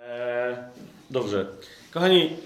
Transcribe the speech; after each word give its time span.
E, 0.00 0.56
dobrze. 1.10 1.46
Kochani, 1.92 2.36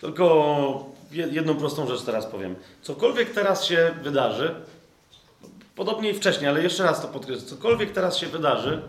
tylko 0.00 0.94
je- 1.12 1.28
jedną 1.28 1.54
prostą 1.56 1.86
rzecz 1.88 2.02
teraz 2.02 2.26
powiem. 2.26 2.54
Cokolwiek 2.82 3.30
teraz 3.30 3.64
się 3.64 3.94
wydarzy, 4.02 4.54
podobnie 5.76 6.10
i 6.10 6.14
wcześniej, 6.14 6.48
ale 6.50 6.62
jeszcze 6.62 6.82
raz 6.84 7.02
to 7.02 7.08
podkreślę, 7.08 7.44
cokolwiek 7.46 7.92
teraz 7.92 8.16
się 8.18 8.26
wydarzy, 8.26 8.82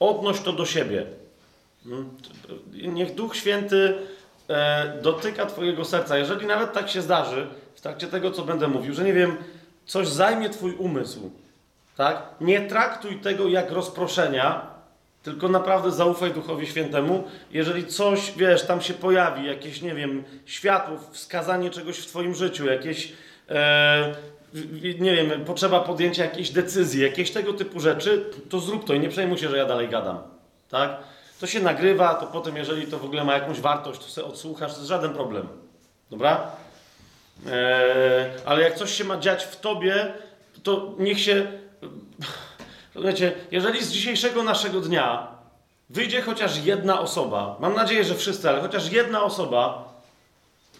odnoś 0.00 0.40
to 0.40 0.52
do 0.52 0.66
siebie. 0.66 1.06
Mm, 1.86 2.10
Niech 2.72 3.14
Duch 3.14 3.36
Święty 3.36 3.94
e, 4.48 4.98
dotyka 5.02 5.46
Twojego 5.46 5.84
serca. 5.84 6.18
Jeżeli 6.18 6.46
nawet 6.46 6.72
tak 6.72 6.88
się 6.90 7.02
zdarzy, 7.02 7.46
w 7.74 7.80
trakcie 7.80 8.06
tego, 8.06 8.30
co 8.30 8.44
będę 8.44 8.68
mówił, 8.68 8.94
że 8.94 9.04
nie 9.04 9.12
wiem, 9.12 9.36
coś 9.86 10.08
zajmie 10.08 10.50
Twój 10.50 10.74
umysł, 10.74 11.30
tak? 11.96 12.22
Nie 12.40 12.60
traktuj 12.60 13.16
tego 13.16 13.48
jak 13.48 13.70
rozproszenia, 13.70 14.72
tylko 15.22 15.48
naprawdę 15.48 15.90
zaufaj 15.90 16.32
Duchowi 16.32 16.66
Świętemu. 16.66 17.24
Jeżeli 17.50 17.86
coś, 17.86 18.32
wiesz, 18.36 18.66
tam 18.66 18.80
się 18.80 18.94
pojawi, 18.94 19.46
jakieś, 19.46 19.82
nie 19.82 19.94
wiem, 19.94 20.24
światło, 20.46 20.96
wskazanie 21.10 21.70
czegoś 21.70 21.98
w 21.98 22.06
Twoim 22.06 22.34
życiu, 22.34 22.66
jakieś, 22.66 23.12
e, 23.50 24.14
nie 25.00 25.16
wiem, 25.16 25.44
potrzeba 25.44 25.80
podjęcia 25.80 26.24
jakiejś 26.24 26.50
decyzji, 26.50 27.02
jakieś 27.02 27.30
tego 27.30 27.52
typu 27.52 27.80
rzeczy, 27.80 28.24
to 28.50 28.60
zrób 28.60 28.84
to 28.84 28.94
i 28.94 29.00
nie 29.00 29.08
przejmuj 29.08 29.38
się, 29.38 29.48
że 29.48 29.56
ja 29.56 29.66
dalej 29.66 29.88
gadam, 29.88 30.18
tak? 30.68 30.96
To 31.40 31.46
się 31.46 31.60
nagrywa, 31.60 32.14
to 32.14 32.26
potem, 32.26 32.56
jeżeli 32.56 32.86
to 32.86 32.98
w 32.98 33.04
ogóle 33.04 33.24
ma 33.24 33.34
jakąś 33.34 33.60
wartość, 33.60 34.00
to 34.00 34.06
sobie 34.06 34.26
odsłuchasz, 34.26 34.72
to 34.72 34.78
jest 34.78 34.88
żaden 34.88 35.12
problem, 35.12 35.48
dobra? 36.10 36.50
E, 37.46 38.30
ale 38.44 38.62
jak 38.62 38.74
coś 38.74 38.94
się 38.94 39.04
ma 39.04 39.18
dziać 39.18 39.44
w 39.44 39.60
tobie, 39.60 40.12
to 40.62 40.94
niech 40.98 41.20
się. 41.20 41.61
Wiecie, 43.04 43.32
jeżeli 43.50 43.84
z 43.84 43.90
dzisiejszego 43.90 44.42
naszego 44.42 44.80
dnia 44.80 45.28
wyjdzie 45.90 46.22
chociaż 46.22 46.64
jedna 46.64 47.00
osoba, 47.00 47.56
mam 47.60 47.74
nadzieję, 47.74 48.04
że 48.04 48.14
wszyscy, 48.14 48.48
ale 48.48 48.60
chociaż 48.60 48.92
jedna 48.92 49.22
osoba 49.22 49.92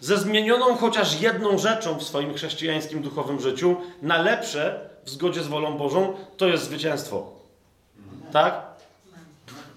ze 0.01 0.17
zmienioną 0.17 0.75
chociaż 0.75 1.21
jedną 1.21 1.57
rzeczą 1.57 1.99
w 1.99 2.03
swoim 2.03 2.33
chrześcijańskim 2.33 3.01
duchowym 3.01 3.39
życiu 3.39 3.77
na 4.01 4.21
lepsze 4.21 4.89
w 5.05 5.09
zgodzie 5.09 5.43
z 5.43 5.47
wolą 5.47 5.77
Bożą, 5.77 6.13
to 6.37 6.47
jest 6.47 6.63
zwycięstwo. 6.63 7.31
Tak? 8.31 8.61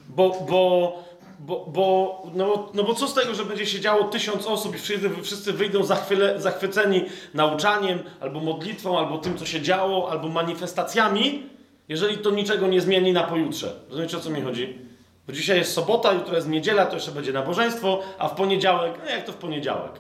Bo, 0.08 0.30
bo, 0.48 0.92
bo, 1.38 1.66
bo, 1.68 2.22
no, 2.34 2.68
no 2.74 2.82
bo 2.82 2.94
co 2.94 3.08
z 3.08 3.14
tego, 3.14 3.34
że 3.34 3.44
będzie 3.44 3.66
się 3.66 3.80
działo 3.80 4.04
tysiąc 4.04 4.46
osób 4.46 4.74
i 4.76 4.78
wszyscy, 4.78 5.10
wszyscy 5.22 5.52
wyjdą 5.52 5.84
zachwyle, 5.84 6.40
zachwyceni 6.40 7.04
nauczaniem, 7.34 8.02
albo 8.20 8.40
modlitwą, 8.40 8.98
albo 8.98 9.18
tym, 9.18 9.38
co 9.38 9.46
się 9.46 9.60
działo, 9.62 10.10
albo 10.10 10.28
manifestacjami, 10.28 11.42
jeżeli 11.88 12.18
to 12.18 12.30
niczego 12.30 12.66
nie 12.66 12.80
zmieni 12.80 13.12
na 13.12 13.22
pojutrze. 13.22 13.72
Rozumiecie, 13.88 14.16
o 14.16 14.20
co 14.20 14.30
mi 14.30 14.42
chodzi? 14.42 14.78
Bo 15.26 15.32
dzisiaj 15.32 15.58
jest 15.58 15.72
sobota, 15.72 16.12
jutro 16.12 16.36
jest 16.36 16.48
niedziela, 16.48 16.86
to 16.86 16.94
jeszcze 16.94 17.12
będzie 17.12 17.32
nabożeństwo, 17.32 18.00
a 18.18 18.28
w 18.28 18.34
poniedziałek, 18.34 18.92
no 19.04 19.10
jak 19.10 19.24
to 19.24 19.32
w 19.32 19.36
poniedziałek? 19.36 19.92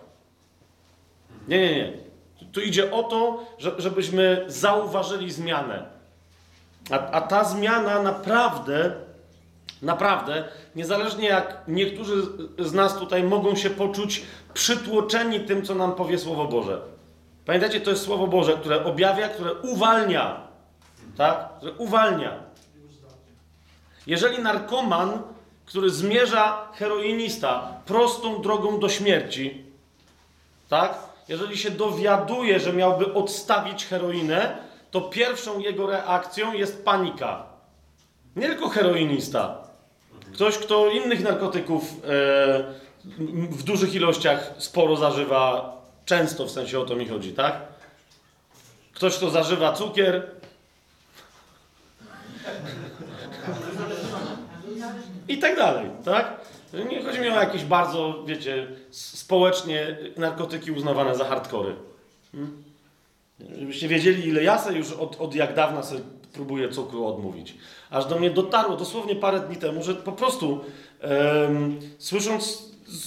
Nie, 1.48 1.60
nie, 1.60 1.76
nie. 1.76 1.92
Tu- 2.52 2.60
idzie 2.60 2.92
o 2.92 3.02
to, 3.02 3.44
że, 3.58 3.74
żebyśmy 3.78 4.44
zauważyli 4.46 5.32
zmianę. 5.32 5.86
A, 6.90 7.10
a 7.10 7.20
ta 7.20 7.44
zmiana 7.44 8.02
naprawdę 8.02 9.05
Naprawdę, 9.82 10.44
niezależnie 10.76 11.28
jak 11.28 11.62
niektórzy 11.68 12.22
z 12.58 12.72
nas 12.72 12.98
tutaj 12.98 13.22
mogą 13.22 13.56
się 13.56 13.70
poczuć 13.70 14.22
przytłoczeni 14.54 15.40
tym, 15.40 15.64
co 15.64 15.74
nam 15.74 15.92
powie 15.92 16.18
Słowo 16.18 16.44
Boże. 16.44 16.80
Pamiętajcie, 17.46 17.80
to 17.80 17.90
jest 17.90 18.04
Słowo 18.04 18.26
Boże, 18.26 18.52
które 18.52 18.84
objawia, 18.84 19.28
które 19.28 19.54
uwalnia. 19.54 20.40
Tak? 21.16 21.48
Które 21.56 21.72
uwalnia. 21.72 22.32
Jeżeli 24.06 24.42
narkoman, 24.42 25.22
który 25.64 25.90
zmierza 25.90 26.68
heroinista 26.74 27.72
prostą 27.86 28.42
drogą 28.42 28.78
do 28.80 28.88
śmierci, 28.88 29.64
tak? 30.68 30.98
Jeżeli 31.28 31.58
się 31.58 31.70
dowiaduje, 31.70 32.60
że 32.60 32.72
miałby 32.72 33.14
odstawić 33.14 33.86
heroinę, 33.86 34.56
to 34.90 35.00
pierwszą 35.00 35.58
jego 35.58 35.86
reakcją 35.86 36.52
jest 36.52 36.84
panika. 36.84 37.46
Nie 38.36 38.46
tylko 38.46 38.68
heroinista. 38.68 39.65
Ktoś, 40.36 40.58
kto 40.58 40.90
innych 40.90 41.22
narkotyków 41.22 41.82
e, 41.82 42.64
w 43.50 43.62
dużych 43.62 43.94
ilościach 43.94 44.54
sporo 44.58 44.96
zażywa, 44.96 45.76
często 46.04 46.46
w 46.46 46.50
sensie 46.50 46.80
o 46.80 46.84
to 46.84 46.96
mi 46.96 47.08
chodzi, 47.08 47.32
tak? 47.32 47.60
Ktoś, 48.94 49.16
kto 49.16 49.30
zażywa 49.30 49.72
cukier. 49.72 50.30
I 55.28 55.38
tak 55.38 55.56
dalej, 55.56 55.90
tak? 56.04 56.40
Nie 56.90 57.02
chodzi 57.02 57.20
mi 57.20 57.28
o 57.28 57.40
jakieś 57.40 57.64
bardzo, 57.64 58.24
wiecie, 58.26 58.66
społecznie 58.90 59.96
narkotyki 60.16 60.72
uznawane 60.72 61.16
za 61.16 61.24
hardkory. 61.24 61.74
Hmm? 62.32 62.62
Żebyście 63.58 63.88
wiedzieli, 63.88 64.28
ile 64.28 64.42
ja 64.42 64.58
sobie 64.58 64.78
już 64.78 64.92
od, 64.92 65.20
od 65.20 65.34
jak 65.34 65.54
dawna 65.54 65.82
sobie 65.82 66.00
próbuję 66.32 66.68
cukru 66.68 67.06
odmówić. 67.06 67.54
Aż 67.90 68.06
do 68.06 68.18
mnie 68.18 68.30
dotarło 68.30 68.76
dosłownie 68.76 69.16
parę 69.16 69.40
dni 69.40 69.56
temu, 69.56 69.82
że 69.82 69.94
po 69.94 70.12
prostu 70.12 70.64
em, 71.00 71.80
słysząc, 71.98 72.62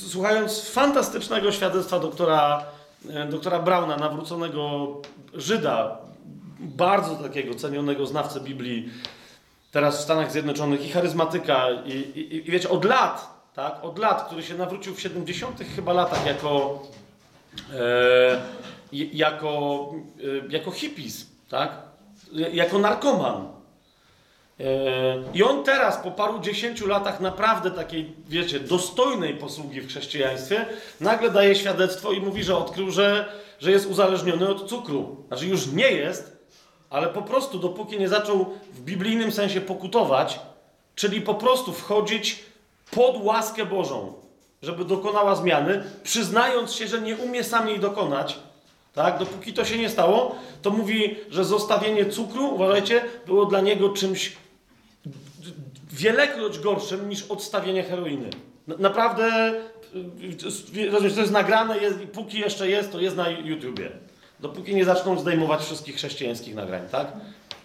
słuchając 0.09 0.69
fantastycznego 0.69 1.51
świadectwa 1.51 1.99
doktora, 1.99 2.65
e, 3.09 3.25
doktora 3.25 3.59
Brauna, 3.59 3.97
nawróconego 3.97 4.87
Żyda, 5.33 5.97
bardzo 6.59 7.15
takiego 7.15 7.55
cenionego 7.55 8.05
znawcę 8.05 8.39
Biblii, 8.39 8.89
teraz 9.71 9.99
w 9.99 10.01
Stanach 10.01 10.31
Zjednoczonych 10.31 10.85
i 10.85 10.89
charyzmatyka 10.89 11.67
i, 11.85 11.91
i, 11.91 12.35
i 12.35 12.43
wiecie, 12.43 12.69
od 12.69 12.85
lat, 12.85 13.39
tak, 13.55 13.83
od 13.83 13.99
lat, 13.99 14.25
który 14.25 14.43
się 14.43 14.55
nawrócił 14.55 14.95
w 14.95 15.01
70 15.01 15.59
chyba 15.75 15.93
latach 15.93 16.25
jako 16.25 16.83
e, 17.73 18.41
jako, 18.91 19.91
e, 20.19 20.47
jako 20.49 20.71
hippies, 20.71 21.27
tak? 21.49 21.71
Jako 22.33 22.79
narkoman. 22.79 23.58
E, 24.59 24.63
I 25.33 25.43
on 25.43 25.63
teraz, 25.63 25.97
po 25.97 26.11
paru 26.11 26.39
dziesięciu 26.39 26.87
latach 26.87 27.19
naprawdę 27.19 27.71
takiej, 27.71 28.13
wiecie, 28.29 28.59
dostojnej 28.59 29.33
posługi 29.33 29.81
w 29.81 29.87
chrześcijaństwie, 29.87 30.65
nagle 30.99 31.31
daje 31.31 31.55
świadectwo 31.55 32.11
i 32.11 32.21
mówi, 32.21 32.43
że 32.43 32.57
odkrył, 32.57 32.91
że, 32.91 33.31
że 33.59 33.71
jest 33.71 33.85
uzależniony 33.85 34.49
od 34.49 34.69
cukru. 34.69 35.23
Znaczy 35.27 35.47
już 35.47 35.67
nie 35.67 35.91
jest, 35.91 36.37
ale 36.89 37.07
po 37.07 37.21
prostu 37.21 37.59
dopóki 37.59 37.99
nie 37.99 38.09
zaczął 38.09 38.45
w 38.73 38.81
biblijnym 38.81 39.31
sensie 39.31 39.61
pokutować, 39.61 40.39
czyli 40.95 41.21
po 41.21 41.33
prostu 41.33 41.73
wchodzić 41.73 42.39
pod 42.91 43.23
łaskę 43.23 43.65
Bożą, 43.65 44.13
żeby 44.61 44.85
dokonała 44.85 45.35
zmiany, 45.35 45.83
przyznając 46.03 46.73
się, 46.73 46.87
że 46.87 47.01
nie 47.01 47.15
umie 47.15 47.43
sam 47.43 47.67
jej 47.67 47.79
dokonać, 47.79 48.39
tak? 48.93 49.19
Dopóki 49.19 49.53
to 49.53 49.65
się 49.65 49.77
nie 49.77 49.89
stało, 49.89 50.35
to 50.61 50.69
mówi, 50.69 51.15
że 51.29 51.45
zostawienie 51.45 52.05
cukru, 52.05 52.55
uważajcie, 52.55 53.01
było 53.25 53.45
dla 53.45 53.61
niego 53.61 53.89
czymś 53.89 54.37
wielekroć 55.99 56.59
gorszym 56.59 57.09
niż 57.09 57.23
odstawienie 57.29 57.83
heroiny. 57.83 58.29
Na- 58.67 58.75
Naprawdę, 58.77 59.53
y, 60.75 60.89
rozumiesz, 60.91 61.13
to 61.13 61.19
jest 61.21 61.31
nagrane, 61.31 61.77
jest, 61.77 61.97
póki 62.13 62.39
jeszcze 62.39 62.69
jest, 62.69 62.91
to 62.91 62.99
jest 63.01 63.15
na 63.15 63.29
YouTubie. 63.29 63.91
Dopóki 64.39 64.75
nie 64.75 64.85
zaczną 64.85 65.19
zdejmować 65.19 65.61
wszystkich 65.61 65.95
chrześcijańskich 65.95 66.55
nagrań, 66.55 66.81
tak? 66.91 67.07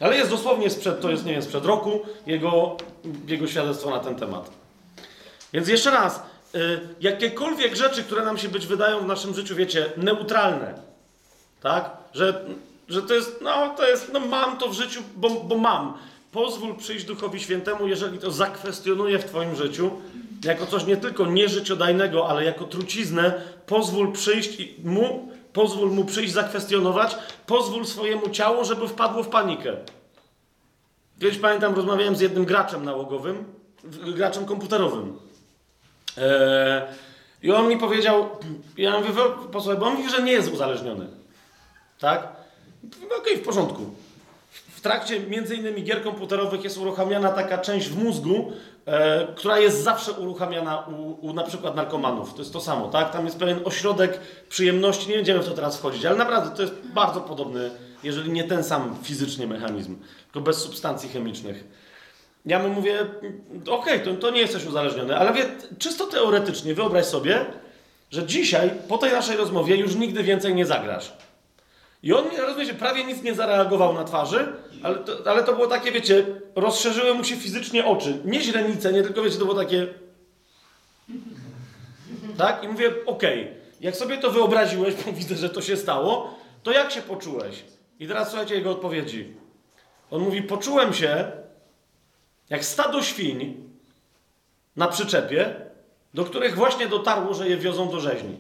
Ale 0.01 0.17
jest 0.17 0.31
dosłownie 0.31 0.71
sprzed, 0.71 1.01
to 1.01 1.11
jest, 1.11 1.25
nie 1.25 1.33
wiem, 1.33 1.43
sprzed 1.43 1.65
roku, 1.65 2.01
jego, 2.27 2.77
jego 3.27 3.47
świadectwo 3.47 3.91
na 3.91 3.99
ten 3.99 4.15
temat. 4.17 4.51
Więc 5.53 5.69
jeszcze 5.69 5.91
raz, 5.91 6.23
y, 6.55 6.81
jakiekolwiek 7.01 7.77
rzeczy, 7.77 8.03
które 8.05 8.25
nam 8.25 8.39
się 8.39 8.49
być 8.49 8.67
wydają 8.67 8.99
w 9.01 9.07
naszym 9.07 9.35
życiu, 9.35 9.55
wiecie, 9.55 9.91
neutralne, 9.97 10.75
tak? 11.63 11.91
Że, 12.15 12.45
że 12.89 13.03
to 13.03 13.15
jest, 13.15 13.39
no 13.43 13.75
to 13.77 13.89
jest, 13.89 14.11
no 14.13 14.21
mam 14.21 14.59
to 14.59 14.69
w 14.69 14.73
życiu, 14.75 15.03
bo, 15.17 15.31
bo 15.31 15.57
mam. 15.59 15.95
Pozwól 16.35 16.75
przyjść 16.77 17.05
Duchowi 17.05 17.41
Świętemu, 17.41 17.87
jeżeli 17.89 18.19
to 18.19 18.31
zakwestionuje 18.31 19.19
w 19.19 19.25
Twoim 19.25 19.57
życiu, 19.57 19.91
jako 20.45 20.67
coś 20.67 20.87
nie 20.87 20.97
tylko 20.97 21.27
nieżyciodajnego, 21.27 22.29
ale 22.29 22.45
jako 22.45 22.65
truciznę, 22.65 23.41
pozwól 23.67 24.13
przyjść 24.13 24.59
mu, 24.85 25.29
pozwól 25.53 25.91
mu 25.91 26.05
przyjść 26.05 26.33
zakwestionować, 26.33 27.17
pozwól 27.47 27.85
swojemu 27.87 28.31
ciału, 28.31 28.65
żeby 28.65 28.89
wpadło 28.89 29.23
w 29.23 29.29
panikę. 29.29 29.77
Kiedyś 31.21 31.39
pamiętam, 31.39 31.75
rozmawiałem 31.75 32.17
z 32.17 32.21
jednym 32.21 32.45
graczem 32.45 32.85
nałogowym, 32.85 33.45
graczem 34.17 34.47
komputerowym. 34.47 35.19
Eee, 36.19 36.83
I 37.43 37.53
on 37.53 37.69
mi 37.69 37.79
powiedział, 37.79 38.29
ja 38.77 38.99
mówię, 38.99 39.13
"We- 39.13 39.49
posłuchaj, 39.53 39.81
bo 39.81 39.87
on 39.87 39.95
mówi, 39.95 40.11
że 40.11 40.23
nie 40.23 40.33
jest 40.33 40.53
uzależniony. 40.53 41.07
Tak? 41.99 42.29
Okej, 43.21 43.37
w 43.37 43.43
porządku. 43.45 43.95
Trakcie 44.85 45.21
między 45.21 45.57
innymi 45.57 45.83
gier 45.83 46.03
komputerowych 46.03 46.65
jest 46.65 46.79
uruchamiana 46.79 47.33
taka 47.33 47.59
część 47.59 47.89
w 47.89 48.05
mózgu, 48.05 48.53
e, 48.87 49.27
która 49.35 49.59
jest 49.59 49.83
zawsze 49.83 50.13
uruchamiana 50.13 50.79
u, 50.79 51.27
u 51.27 51.33
na 51.33 51.43
przykład 51.43 51.77
narkomanów. 51.77 52.35
To 52.35 52.39
jest 52.39 52.53
to 52.53 52.61
samo, 52.61 52.89
tak? 52.89 53.13
Tam 53.13 53.25
jest 53.25 53.39
pewien 53.39 53.61
ośrodek 53.65 54.21
przyjemności, 54.49 55.09
nie 55.09 55.17
będziemy 55.17 55.41
w 55.41 55.47
to 55.49 55.51
teraz 55.51 55.77
wchodzić, 55.77 56.05
ale 56.05 56.17
naprawdę 56.17 56.57
to 56.57 56.63
jest 56.63 56.75
bardzo 56.95 57.21
podobny, 57.21 57.71
jeżeli 58.03 58.31
nie 58.31 58.45
ten 58.45 58.65
sam 58.65 58.97
fizycznie 59.03 59.47
mechanizm, 59.47 59.97
tylko 60.25 60.41
bez 60.41 60.57
substancji 60.57 61.09
chemicznych. 61.09 61.65
ja 62.47 62.59
mu 62.59 62.69
mówię, 62.69 63.07
okej, 63.71 64.01
to, 64.01 64.15
to 64.15 64.31
nie 64.31 64.41
jesteś 64.41 64.67
uzależniony, 64.67 65.17
ale 65.17 65.33
wie, 65.33 65.45
czysto 65.79 66.07
teoretycznie 66.07 66.75
wyobraź 66.75 67.05
sobie, 67.05 67.47
że 68.11 68.27
dzisiaj, 68.27 68.71
po 68.89 68.99
tej 68.99 69.13
naszej 69.13 69.37
rozmowie, 69.37 69.77
już 69.77 69.95
nigdy 69.95 70.23
więcej 70.23 70.55
nie 70.55 70.67
zagrasz. 70.67 71.13
I 72.05 72.13
on, 72.13 72.25
rozumiecie, 72.39 72.75
prawie 72.75 73.05
nic 73.05 73.23
nie 73.23 73.35
zareagował 73.35 73.95
na 73.95 74.05
twarzy, 74.05 74.53
ale 74.85 74.99
to, 74.99 75.31
ale 75.31 75.45
to 75.45 75.55
było 75.55 75.67
takie, 75.67 75.93
wiecie, 75.93 76.27
rozszerzyły 76.57 77.15
mu 77.15 77.25
się 77.25 77.37
fizycznie 77.37 77.87
oczy. 77.87 78.19
Nie 78.25 78.41
źrenice, 78.41 78.93
nie 78.93 79.03
tylko, 79.03 79.23
wiecie, 79.23 79.39
to 79.39 79.45
było 79.45 79.59
takie... 79.59 79.87
Tak? 82.39 82.65
I 82.65 82.69
mówię, 82.69 82.93
okej, 83.07 83.55
jak 83.81 83.97
sobie 83.97 84.19
to 84.19 84.31
wyobraziłeś, 84.31 84.95
bo 84.95 85.13
widzę, 85.13 85.35
że 85.35 85.51
to 85.51 85.63
się 85.63 85.77
stało, 85.77 86.39
to 86.63 86.73
jak 86.73 86.91
się 86.91 87.03
poczułeś? 87.03 87.65
I 88.01 88.09
teraz 88.09 88.29
słuchajcie 88.29 88.55
jego 88.55 88.71
odpowiedzi. 88.71 89.35
On 90.11 90.23
mówi, 90.23 90.43
poczułem 90.43 90.95
się 90.95 91.33
jak 92.51 92.65
stado 92.65 93.03
świń 93.03 93.69
na 94.77 94.89
przyczepie, 94.89 95.55
do 96.15 96.25
których 96.25 96.55
właśnie 96.55 96.87
dotarło, 96.87 97.35
że 97.35 97.49
je 97.49 97.57
wiozą 97.57 97.89
do 97.89 98.01
rzeźni. 98.01 98.37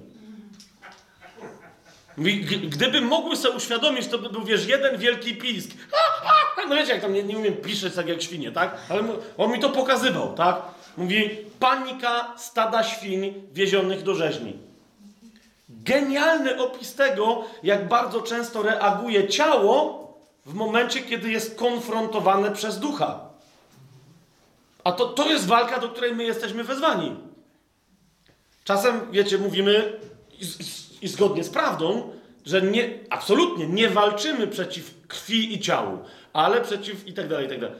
Mówi, 2.16 2.40
gdyby 2.44 3.00
mogły 3.00 3.36
sobie 3.36 3.56
uświadomić, 3.56 4.06
to 4.06 4.18
by 4.18 4.28
był, 4.30 4.44
wiesz, 4.44 4.66
jeden 4.66 4.98
wielki 4.98 5.36
pisk. 5.36 5.70
No 6.68 6.74
wiecie, 6.74 6.92
jak 6.92 7.02
tam 7.02 7.12
nie, 7.12 7.22
nie 7.22 7.38
umiem 7.38 7.56
piszeć 7.56 7.94
tak 7.94 8.08
jak 8.08 8.22
świnie, 8.22 8.52
tak? 8.52 8.76
Ale 8.88 9.02
on 9.36 9.52
mi 9.52 9.60
to 9.60 9.70
pokazywał, 9.70 10.34
tak? 10.34 10.62
Mówi, 10.96 11.30
panika 11.60 12.34
stada 12.36 12.82
świń 12.82 13.34
wiezionych 13.52 14.02
do 14.02 14.14
rzeźni. 14.14 14.58
Genialny 15.68 16.62
opis 16.62 16.94
tego, 16.94 17.44
jak 17.62 17.88
bardzo 17.88 18.22
często 18.22 18.62
reaguje 18.62 19.28
ciało 19.28 20.04
w 20.46 20.54
momencie, 20.54 21.02
kiedy 21.02 21.30
jest 21.30 21.56
konfrontowane 21.56 22.52
przez 22.52 22.78
ducha. 22.78 23.20
A 24.84 24.92
to, 24.92 25.06
to 25.06 25.30
jest 25.30 25.46
walka, 25.46 25.78
do 25.78 25.88
której 25.88 26.14
my 26.14 26.24
jesteśmy 26.24 26.64
wezwani. 26.64 27.16
Czasem, 28.64 29.00
wiecie, 29.10 29.38
mówimy 29.38 30.00
i, 31.04 31.08
zgodnie 31.08 31.44
z 31.44 31.50
prawdą, 31.50 32.10
że 32.46 32.62
nie, 32.62 32.98
absolutnie 33.10 33.66
nie 33.66 33.88
walczymy 33.88 34.46
przeciw 34.46 34.94
krwi 35.08 35.54
i 35.54 35.60
ciału, 35.60 35.98
ale 36.32 36.60
przeciw 36.60 37.06
i 37.06 37.12
tak 37.12 37.28
dalej, 37.28 37.46
i 37.46 37.48
tak 37.48 37.60
dalej. 37.60 37.76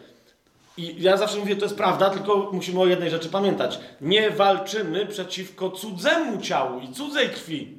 I 0.77 1.03
ja 1.03 1.17
zawsze 1.17 1.39
mówię, 1.39 1.57
to 1.57 1.65
jest 1.65 1.77
prawda, 1.77 2.11
tylko 2.11 2.51
musimy 2.53 2.81
o 2.81 2.87
jednej 2.87 3.11
rzeczy 3.11 3.29
pamiętać. 3.29 3.81
Nie 4.01 4.31
walczymy 4.31 5.07
przeciwko 5.07 5.71
cudzemu 5.71 6.41
ciału 6.41 6.81
i 6.81 6.93
cudzej 6.93 7.29
krwi. 7.29 7.79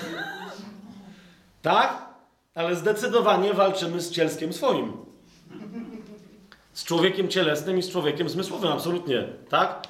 tak? 1.62 2.10
Ale 2.54 2.76
zdecydowanie 2.76 3.54
walczymy 3.54 4.00
z 4.00 4.10
cielskiem 4.10 4.52
swoim. 4.52 4.92
Z 6.72 6.84
człowiekiem 6.84 7.28
cielesnym 7.28 7.78
i 7.78 7.82
z 7.82 7.90
człowiekiem 7.90 8.28
zmysłowym, 8.28 8.72
absolutnie. 8.72 9.24
Tak? 9.48 9.88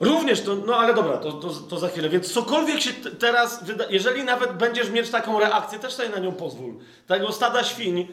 Również 0.00 0.40
to, 0.40 0.56
no 0.56 0.76
ale 0.76 0.94
dobra, 0.94 1.16
to, 1.16 1.32
to, 1.32 1.48
to 1.48 1.78
za 1.78 1.88
chwilę. 1.88 2.08
Więc 2.08 2.32
cokolwiek 2.32 2.80
się 2.80 2.92
teraz 2.92 3.64
wyda, 3.64 3.84
jeżeli 3.90 4.24
nawet 4.24 4.52
będziesz 4.52 4.90
mieć 4.90 5.10
taką 5.10 5.40
reakcję, 5.40 5.78
też 5.78 5.92
sobie 5.92 6.08
na 6.08 6.18
nią 6.18 6.32
pozwól. 6.32 6.74
Tego 7.06 7.32
stada 7.32 7.64
świń 7.64 8.08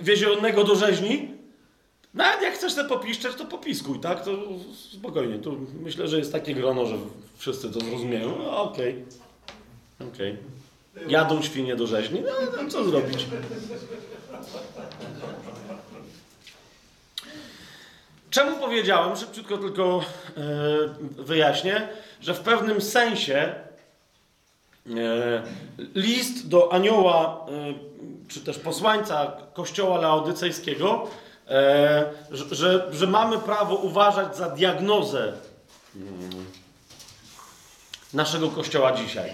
wiezionego 0.00 0.64
do 0.64 0.74
rzeźni, 0.74 1.28
nawet 2.14 2.42
jak 2.42 2.54
chcesz 2.54 2.72
sobie 2.72 2.88
popiszczeć, 2.88 3.34
to 3.34 3.44
popiskuj, 3.44 4.00
tak? 4.00 4.24
To 4.24 4.30
spokojnie. 4.92 5.38
Tu 5.38 5.56
myślę, 5.82 6.08
że 6.08 6.18
jest 6.18 6.32
takie 6.32 6.54
grono, 6.54 6.86
że 6.86 6.96
wszyscy 7.36 7.70
to 7.70 7.80
zrozumieją. 7.80 8.38
No, 8.38 8.62
okej. 8.62 9.04
Okay. 9.98 10.08
Okej. 10.14 10.38
Okay. 10.96 11.10
Jadą 11.10 11.42
świnie 11.42 11.76
do 11.76 11.86
rzeźni, 11.86 12.22
no 12.62 12.70
co 12.70 12.84
zrobić? 12.84 13.26
Czemu 18.30 18.56
powiedziałem, 18.56 19.16
szybciutko 19.16 19.58
tylko 19.58 20.00
e, 20.00 20.40
wyjaśnię, 21.22 21.88
że 22.20 22.34
w 22.34 22.40
pewnym 22.40 22.80
sensie 22.80 23.54
e, 24.86 25.42
list 25.94 26.48
do 26.48 26.72
anioła, 26.72 27.46
e, 27.48 27.74
czy 28.28 28.40
też 28.40 28.58
posłańca 28.58 29.32
kościoła 29.54 29.98
laodycejskiego, 29.98 31.06
że, 32.30 32.88
że 32.92 33.06
mamy 33.06 33.38
prawo 33.38 33.74
uważać 33.74 34.36
za 34.36 34.50
diagnozę 34.50 35.32
mm, 35.96 36.46
naszego 38.14 38.48
kościoła 38.50 38.92
dzisiaj. 38.92 39.32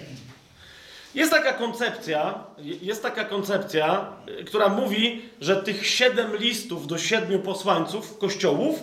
Jest 1.15 1.31
taka 1.31 1.53
koncepcja, 1.53 2.43
jest 2.57 3.03
taka 3.03 3.25
koncepcja, 3.25 4.07
która 4.45 4.69
mówi, 4.69 5.21
że 5.41 5.55
tych 5.55 5.87
siedem 5.87 6.35
listów 6.35 6.87
do 6.87 6.97
siedmiu 6.97 7.39
posłańców 7.39 8.17
kościołów 8.17 8.79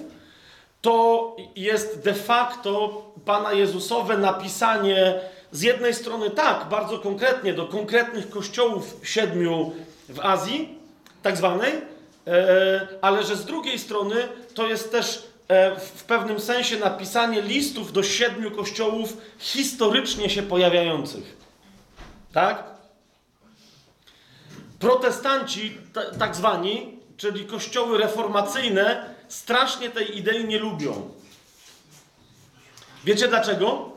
to 0.81 1.37
jest 1.57 2.05
de 2.05 2.15
facto 2.15 3.03
Pana 3.25 3.53
Jezusowe 3.53 4.19
napisanie 4.19 5.21
z 5.53 5.63
jednej 5.63 5.95
strony 5.95 6.31
tak, 6.31 6.69
bardzo 6.69 6.99
konkretnie, 6.99 7.55
do 7.55 7.67
konkretnych 7.67 8.31
kościołów 8.31 8.97
siedmiu 9.03 9.73
w 10.09 10.21
Azji, 10.21 10.79
tak 11.23 11.37
zwanej, 11.37 11.73
e, 12.27 12.89
ale 13.01 13.23
że 13.23 13.37
z 13.37 13.45
drugiej 13.45 13.79
strony 13.79 14.15
to 14.55 14.67
jest 14.67 14.93
też 14.93 15.23
e, 15.49 15.77
w 15.77 16.05
pewnym 16.05 16.41
sensie 16.41 16.77
napisanie 16.77 17.43
listów 17.43 17.93
do 17.93 18.03
siedmiu 18.03 18.51
kościołów 18.51 19.17
historycznie 19.39 20.31
się 20.31 20.43
pojawiających. 20.43 21.41
Tak? 22.33 22.65
Protestanci, 24.79 25.79
tak 26.19 26.37
zwani, 26.37 26.99
czyli 27.17 27.47
kościoły 27.47 27.99
reformacyjne, 27.99 29.15
strasznie 29.29 29.91
tej 29.91 30.19
idei 30.19 30.45
nie 30.45 30.59
lubią. 30.59 31.11
Wiecie 33.05 33.29
dlaczego? 33.29 33.93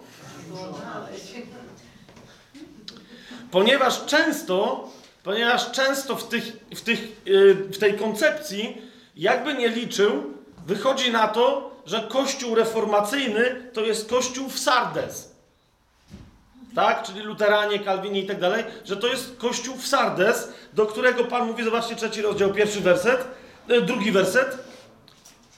Ponieważ 3.52 4.06
często, 4.06 4.90
ponieważ 5.24 5.72
często 5.72 6.16
w, 6.16 6.28
tych, 6.28 6.44
w, 6.76 6.82
tych, 6.82 7.26
yy, 7.26 7.54
w 7.54 7.78
tej 7.78 7.94
koncepcji, 7.94 8.82
jakby 9.16 9.54
nie 9.54 9.70
liczył, 9.70 10.34
wychodzi 10.66 11.12
na 11.12 11.28
to, 11.28 11.72
że 11.86 12.08
kościół 12.10 12.56
reformacyjny 12.56 13.72
to 13.74 13.82
jest 13.82 14.10
kościół 14.10 14.50
w 14.50 14.60
Sardes. 14.60 15.33
Tak? 16.76 17.04
Czyli 17.04 17.20
luteranie, 17.20 17.80
kalwini 17.80 18.20
i 18.20 18.26
tak 18.26 18.40
dalej, 18.40 18.64
że 18.86 18.98
to 18.98 19.08
jest 19.08 19.38
kościół 19.38 19.76
w 19.76 19.88
Sardes, 19.88 20.54
do 20.74 20.86
którego 20.86 21.24
Pan 21.24 21.48
mówi, 21.48 21.64
zobaczcie 21.64 21.96
trzeci 21.96 22.22
rozdział, 22.22 22.54
pierwszy 22.54 22.82
werset, 22.82 23.28
yy, 23.68 23.82
drugi 23.82 24.12
werset. 24.12 24.58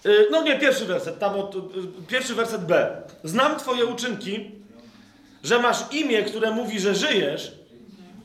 Y, 0.06 0.28
no 0.32 0.42
nie, 0.42 0.60
pierwszy 0.60 0.86
werset, 0.86 1.20
tam 1.20 1.40
od, 1.40 1.56
y, 1.56 1.60
pierwszy 2.08 2.36
werset 2.36 2.66
B. 2.66 3.02
Znam 3.24 3.60
twoje 3.60 3.86
uczynki, 3.86 4.52
że 5.44 5.60
masz 5.60 5.78
imię, 5.92 6.24
które 6.24 6.52
mówi, 6.52 6.80
że 6.80 6.96
żyjesz, 6.96 7.52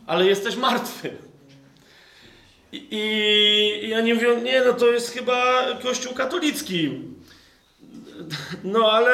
ale 0.07 0.27
jesteś 0.27 0.57
martwy. 0.57 1.11
I, 2.73 2.87
i 2.91 3.89
ja 3.89 4.01
nie 4.01 4.15
mówię, 4.15 4.37
nie, 4.43 4.63
no 4.67 4.73
to 4.73 4.87
jest 4.87 5.11
chyba 5.11 5.67
kościół 5.83 6.15
katolicki. 6.15 6.91
No 8.65 8.93
ale, 8.93 9.13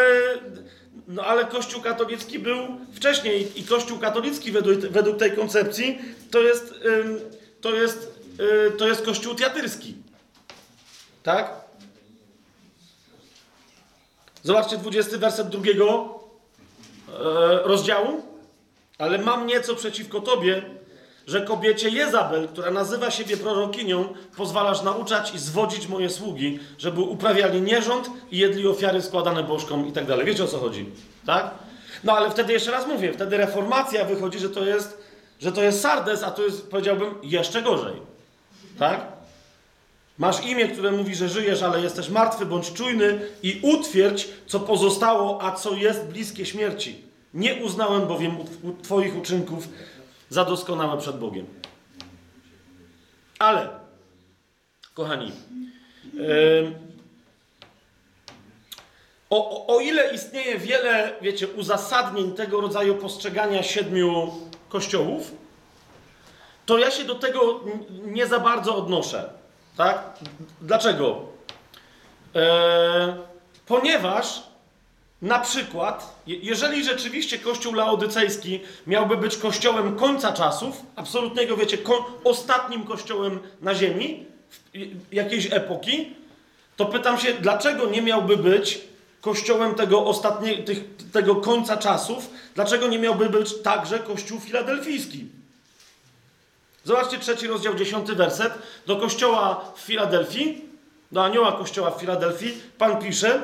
no 1.08 1.22
ale 1.22 1.44
kościół 1.44 1.82
katolicki 1.82 2.38
był 2.38 2.58
wcześniej 2.94 3.60
i 3.60 3.64
kościół 3.64 3.98
katolicki 3.98 4.52
według, 4.52 4.78
według 4.78 5.18
tej 5.18 5.32
koncepcji 5.32 5.98
to 6.30 6.42
jest, 6.42 6.74
to 7.60 7.74
jest, 7.74 8.20
y, 8.40 8.70
to 8.70 8.88
jest 8.88 9.04
kościół 9.04 9.34
teatyrski. 9.34 9.94
Tak? 11.22 11.66
Zobaczcie 14.42 14.76
20 14.76 15.18
werset 15.18 15.48
drugiego 15.48 16.18
e, 17.08 17.12
rozdziału. 17.64 18.22
Ale 18.98 19.18
mam 19.18 19.46
nieco 19.46 19.74
przeciwko 19.74 20.20
tobie, 20.20 20.62
że 21.26 21.40
kobiecie 21.40 21.88
Jezabel, 21.88 22.48
która 22.48 22.70
nazywa 22.70 23.10
siebie 23.10 23.36
prorokinią, 23.36 24.14
pozwalasz 24.36 24.82
nauczać 24.82 25.34
i 25.34 25.38
zwodzić 25.38 25.88
moje 25.88 26.10
sługi, 26.10 26.58
żeby 26.78 27.00
uprawiali 27.00 27.62
nierząd 27.62 28.10
i 28.30 28.38
jedli 28.38 28.68
ofiary 28.68 29.02
składane 29.02 29.42
bożkom 29.42 29.88
i 29.88 29.92
tak 29.92 30.06
dalej. 30.06 30.26
Wiecie 30.26 30.44
o 30.44 30.48
co 30.48 30.58
chodzi, 30.58 30.86
tak? 31.26 31.50
No 32.04 32.12
ale 32.12 32.30
wtedy 32.30 32.52
jeszcze 32.52 32.70
raz 32.70 32.86
mówię, 32.86 33.12
wtedy 33.12 33.36
reformacja 33.36 34.04
wychodzi, 34.04 34.38
że 34.38 34.50
to 34.50 34.64
jest, 34.64 34.98
że 35.40 35.52
to 35.52 35.62
jest 35.62 35.80
Sardes, 35.80 36.22
a 36.22 36.30
to 36.30 36.42
jest, 36.42 36.70
powiedziałbym, 36.70 37.14
jeszcze 37.22 37.62
gorzej. 37.62 37.94
Tak? 38.78 39.06
Masz 40.18 40.44
imię, 40.46 40.68
które 40.68 40.92
mówi, 40.92 41.14
że 41.14 41.28
żyjesz, 41.28 41.62
ale 41.62 41.80
jesteś 41.80 42.08
martwy, 42.08 42.46
bądź 42.46 42.72
czujny 42.72 43.20
i 43.42 43.60
utwierdź, 43.62 44.28
co 44.46 44.60
pozostało, 44.60 45.42
a 45.42 45.52
co 45.52 45.74
jest 45.74 46.04
bliskie 46.04 46.46
śmierci. 46.46 47.00
Nie 47.34 47.54
uznałem 47.54 48.06
bowiem 48.06 48.36
Twoich 48.82 49.16
uczynków 49.16 49.68
za 50.28 50.44
doskonałe 50.44 50.98
przed 50.98 51.18
Bogiem. 51.18 51.46
Ale, 53.38 53.68
kochani, 54.94 55.32
yy, 56.14 56.72
o, 59.30 59.66
o, 59.76 59.80
ile 59.80 60.14
istnieje 60.14 60.58
wiele, 60.58 61.12
wiecie, 61.22 61.48
uzasadnień 61.48 62.32
tego 62.32 62.60
rodzaju 62.60 62.94
postrzegania 62.94 63.62
siedmiu 63.62 64.32
kościołów, 64.68 65.32
to 66.66 66.78
ja 66.78 66.90
się 66.90 67.04
do 67.04 67.14
tego 67.14 67.60
nie 68.04 68.26
za 68.26 68.40
bardzo 68.40 68.76
odnoszę. 68.76 69.30
Tak? 69.76 70.18
Dlaczego? 70.60 71.20
Eee, 72.34 73.14
ponieważ 73.66 74.42
na 75.22 75.38
przykład, 75.38 76.22
jeżeli 76.26 76.84
rzeczywiście 76.84 77.38
Kościół 77.38 77.74
laodycejski 77.74 78.60
miałby 78.86 79.16
być 79.16 79.36
kościołem 79.36 79.96
końca 79.96 80.32
czasów, 80.32 80.82
absolutnego, 80.96 81.56
wiecie, 81.56 81.78
ostatnim 82.24 82.84
kościołem 82.84 83.38
na 83.60 83.74
ziemi, 83.74 84.24
jakiejś 85.12 85.52
epoki, 85.52 86.14
to 86.76 86.86
pytam 86.86 87.18
się, 87.18 87.34
dlaczego 87.34 87.86
nie 87.86 88.02
miałby 88.02 88.36
być 88.36 88.80
kościołem 89.20 89.74
tego, 89.74 90.04
ostatnie, 90.04 90.58
tych, 90.58 90.78
tego 91.12 91.36
końca 91.36 91.76
czasów, 91.76 92.30
dlaczego 92.54 92.86
nie 92.86 92.98
miałby 92.98 93.30
być 93.30 93.62
także 93.62 93.98
kościół 93.98 94.40
filadelfijski? 94.40 95.24
Zobaczcie 96.84 97.18
trzeci 97.18 97.46
rozdział, 97.46 97.74
dziesiąty 97.74 98.14
werset. 98.14 98.52
Do 98.86 98.96
kościoła 98.96 99.72
w 99.76 99.80
Filadelfii, 99.80 100.64
do 101.12 101.24
anioła 101.24 101.52
kościoła 101.52 101.90
w 101.90 102.00
Filadelfii, 102.00 102.60
Pan 102.78 103.02
pisze, 103.02 103.42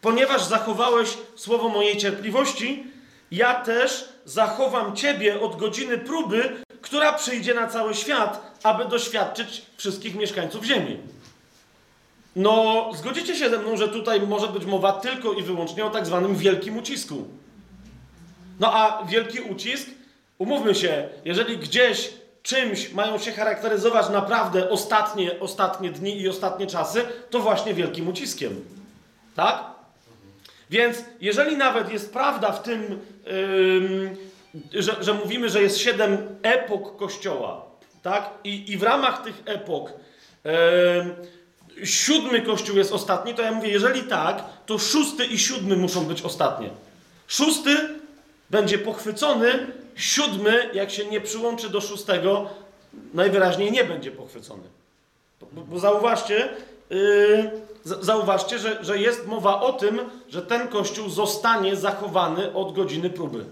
ponieważ 0.00 0.44
zachowałeś 0.44 1.18
słowo 1.36 1.68
mojej 1.68 1.96
cierpliwości, 1.96 2.84
ja 3.30 3.54
też 3.54 4.08
zachowam 4.24 4.96
ciebie 4.96 5.40
od 5.40 5.56
godziny 5.56 5.98
próby, 5.98 6.62
która 6.80 7.12
przyjdzie 7.12 7.54
na 7.54 7.66
cały 7.66 7.94
świat, 7.94 8.56
aby 8.62 8.84
doświadczyć 8.84 9.62
wszystkich 9.76 10.14
mieszkańców 10.14 10.64
ziemi. 10.64 10.98
No, 12.36 12.90
zgodzicie 12.94 13.36
się 13.36 13.50
ze 13.50 13.58
mną, 13.58 13.76
że 13.76 13.88
tutaj 13.88 14.20
może 14.20 14.48
być 14.48 14.64
mowa 14.64 14.92
tylko 14.92 15.32
i 15.32 15.42
wyłącznie 15.42 15.84
o 15.84 15.90
tak 15.90 16.06
zwanym 16.06 16.36
wielkim 16.36 16.78
ucisku. 16.78 17.24
No 18.60 18.74
a 18.74 19.04
wielki 19.04 19.40
ucisk, 19.40 19.90
umówmy 20.38 20.74
się, 20.74 21.08
jeżeli 21.24 21.58
gdzieś 21.58 22.10
czymś 22.42 22.92
mają 22.92 23.18
się 23.18 23.32
charakteryzować 23.32 24.08
naprawdę 24.08 24.70
ostatnie, 24.70 25.40
ostatnie 25.40 25.90
dni 25.90 26.20
i 26.20 26.28
ostatnie 26.28 26.66
czasy, 26.66 27.04
to 27.30 27.40
właśnie 27.40 27.74
wielkim 27.74 28.08
uciskiem. 28.08 28.64
Tak? 29.34 29.64
Więc 30.70 31.04
jeżeli 31.20 31.56
nawet 31.56 31.92
jest 31.92 32.12
prawda 32.12 32.52
w 32.52 32.62
tym, 32.62 33.00
yy, 34.72 34.82
że, 34.82 34.96
że, 35.00 35.14
mówimy, 35.14 35.48
że 35.48 35.62
jest 35.62 35.78
siedem 35.78 36.18
epok 36.42 36.96
Kościoła, 36.96 37.64
tak? 38.02 38.30
I, 38.44 38.72
i 38.72 38.76
w 38.76 38.82
ramach 38.82 39.22
tych 39.22 39.42
epok 39.44 39.92
yy, 40.44 41.86
siódmy 41.86 42.42
Kościół 42.42 42.76
jest 42.76 42.92
ostatni, 42.92 43.34
to 43.34 43.42
ja 43.42 43.52
mówię, 43.52 43.68
jeżeli 43.68 44.02
tak, 44.02 44.44
to 44.66 44.78
szósty 44.78 45.24
i 45.26 45.38
siódmy 45.38 45.76
muszą 45.76 46.04
być 46.04 46.22
ostatnie. 46.22 46.70
Szósty 47.26 47.76
będzie 48.50 48.78
pochwycony, 48.78 49.66
siódmy, 49.96 50.70
jak 50.74 50.90
się 50.90 51.04
nie 51.04 51.20
przyłączy 51.20 51.70
do 51.70 51.80
szóstego, 51.80 52.50
najwyraźniej 53.14 53.72
nie 53.72 53.84
będzie 53.84 54.10
pochwycony. 54.10 54.62
Bo, 55.52 55.62
bo 55.62 55.78
zauważcie, 55.78 56.48
yy, 56.90 57.50
zauważcie, 58.00 58.58
że, 58.58 58.84
że 58.84 58.98
jest 58.98 59.26
mowa 59.26 59.60
o 59.60 59.72
tym, 59.72 60.00
że 60.28 60.42
ten 60.42 60.68
kościół 60.68 61.08
zostanie 61.08 61.76
zachowany 61.76 62.54
od 62.54 62.72
godziny 62.72 63.10
próby. 63.10 63.44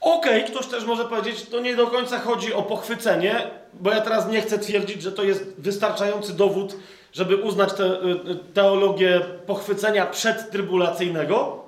Okej, 0.00 0.42
okay, 0.42 0.50
ktoś 0.50 0.66
też 0.66 0.84
może 0.84 1.04
powiedzieć, 1.04 1.42
to 1.42 1.60
nie 1.60 1.76
do 1.76 1.86
końca 1.86 2.18
chodzi 2.18 2.54
o 2.54 2.62
pochwycenie, 2.62 3.50
bo 3.74 3.90
ja 3.90 4.00
teraz 4.00 4.28
nie 4.28 4.40
chcę 4.40 4.58
twierdzić, 4.58 5.02
że 5.02 5.12
to 5.12 5.22
jest 5.22 5.54
wystarczający 5.58 6.32
dowód, 6.32 6.76
żeby 7.12 7.36
uznać 7.36 7.72
te, 7.72 7.84
y, 7.84 8.38
teologię 8.54 9.20
pochwycenia 9.46 10.06
przedtrybulacyjnego. 10.06 11.62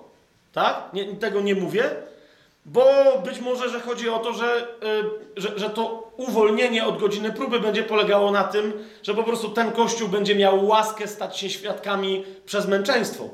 Tak? 0.53 0.91
Nie, 0.93 1.05
tego 1.05 1.41
nie 1.41 1.55
mówię. 1.55 1.91
Bo 2.67 2.85
być 3.25 3.41
może, 3.41 3.71
że 3.71 3.81
chodzi 3.81 4.09
o 4.09 4.19
to, 4.19 4.33
że, 4.33 4.67
yy, 4.83 5.11
że, 5.37 5.59
że 5.59 5.71
to 5.71 6.13
uwolnienie 6.17 6.87
od 6.87 6.99
godziny 6.99 7.33
próby 7.33 7.61
będzie 7.61 7.83
polegało 7.83 8.31
na 8.31 8.45
tym, 8.45 8.73
że 9.03 9.15
po 9.15 9.23
prostu 9.23 9.49
ten 9.49 9.73
kościół 9.73 10.09
będzie 10.09 10.35
miał 10.35 10.67
łaskę 10.67 11.09
stać 11.09 11.39
się 11.39 11.51
świadkami 11.51 12.25
przez 12.47 12.69
męczeństwo. 12.69 13.29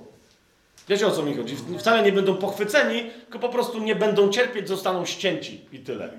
Wiecie 0.88 1.06
o 1.06 1.10
co 1.10 1.22
mi 1.22 1.36
chodzi? 1.36 1.56
Wcale 1.78 2.02
nie 2.02 2.12
będą 2.12 2.34
pochwyceni, 2.34 3.10
tylko 3.22 3.38
po 3.38 3.48
prostu 3.48 3.78
nie 3.78 3.96
będą 3.96 4.28
cierpieć, 4.28 4.68
zostaną 4.68 5.06
ścięci 5.06 5.60
i 5.72 5.78
tyle. 5.78 6.10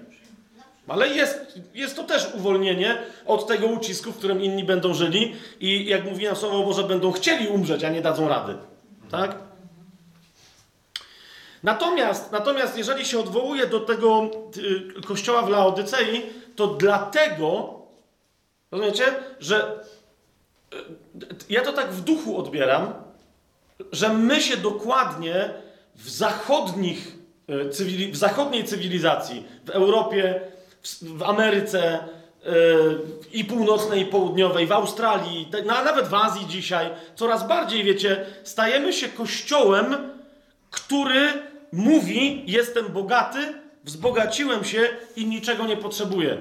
Ale 0.88 1.08
jest, 1.08 1.60
jest 1.74 1.96
to 1.96 2.04
też 2.04 2.28
uwolnienie 2.34 2.98
od 3.26 3.48
tego 3.48 3.68
ucisku, 3.68 4.12
w 4.12 4.18
którym 4.18 4.42
inni 4.42 4.64
będą 4.64 4.94
żyli 4.94 5.36
i 5.60 5.86
jak 5.86 6.06
mówiłem 6.06 6.36
słowo 6.36 6.64
Boże, 6.64 6.84
będą 6.84 7.12
chcieli 7.12 7.48
umrzeć, 7.48 7.84
a 7.84 7.90
nie 7.90 8.02
dadzą 8.02 8.28
rady. 8.28 8.58
Tak? 9.12 9.36
Natomiast, 11.64 12.32
natomiast 12.32 12.78
jeżeli 12.78 13.06
się 13.06 13.20
odwołuje 13.20 13.68
do 13.68 13.80
tego 13.80 14.30
y, 14.98 15.02
kościoła 15.08 15.42
w 15.42 15.50
Laodycei, 15.50 16.22
to 16.56 16.68
dlatego, 16.68 17.80
rozumiecie, 18.72 19.04
że 19.40 19.80
y, 20.74 20.78
ja 21.50 21.62
to 21.62 21.74
tak 21.74 21.92
w 21.92 22.02
duchu 22.02 22.38
odbieram, 22.38 22.94
że 23.92 24.10
my 24.10 24.42
się 24.42 24.58
dokładnie 24.58 25.54
w 25.96 26.10
zachodnich, 26.10 27.16
y, 27.50 28.12
w 28.12 28.18
zachodniej 28.18 28.64
cywilizacji, 28.64 29.46
w 29.66 29.70
Europie, 29.70 30.42
w, 31.02 31.24
Ameryce 31.24 32.00
i 33.34 33.46
północnej, 33.46 34.02
i 34.02 34.06
południowej, 34.06 34.68
w 34.68 34.72
Australii, 34.72 35.50
a 35.70 35.84
nawet 35.84 36.08
w 36.08 36.14
Azji 36.14 36.48
dzisiaj, 36.48 36.90
coraz 37.16 37.48
bardziej, 37.48 37.84
wiecie, 37.84 38.26
stajemy 38.44 38.94
się 38.94 39.10
kościołem, 39.10 39.96
który 40.72 41.51
mówi: 41.72 42.44
Jestem 42.48 42.88
bogaty, 42.88 43.54
wzbogaciłem 43.84 44.64
się 44.64 44.90
i 45.16 45.26
niczego 45.26 45.66
nie 45.66 45.78
potrzebuję. 45.78 46.38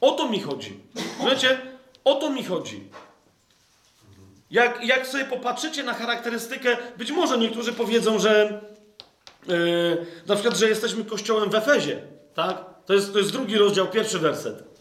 O 0.00 0.10
to 0.10 0.28
mi 0.28 0.40
chodzi. 0.40 0.80
Wiecie, 1.30 1.58
o 2.04 2.14
to 2.14 2.30
mi 2.30 2.44
chodzi. 2.44 2.84
Jak, 4.50 4.84
jak 4.84 5.06
sobie 5.06 5.24
popatrzycie 5.24 5.82
na 5.82 5.94
charakterystykę, 5.94 6.76
być 6.96 7.10
może 7.10 7.38
niektórzy 7.38 7.72
powiedzą, 7.72 8.18
że 8.18 8.60
yy, 9.46 10.06
na 10.26 10.34
przykład, 10.34 10.56
że 10.56 10.68
jesteśmy 10.68 11.04
kościołem 11.04 11.50
w 11.50 11.54
Efezie, 11.54 12.02
tak? 12.34 12.64
To 12.86 12.94
jest, 12.94 13.12
to 13.12 13.18
jest 13.18 13.32
drugi 13.32 13.58
rozdział, 13.58 13.86
pierwszy 13.86 14.18
werset. 14.18 14.71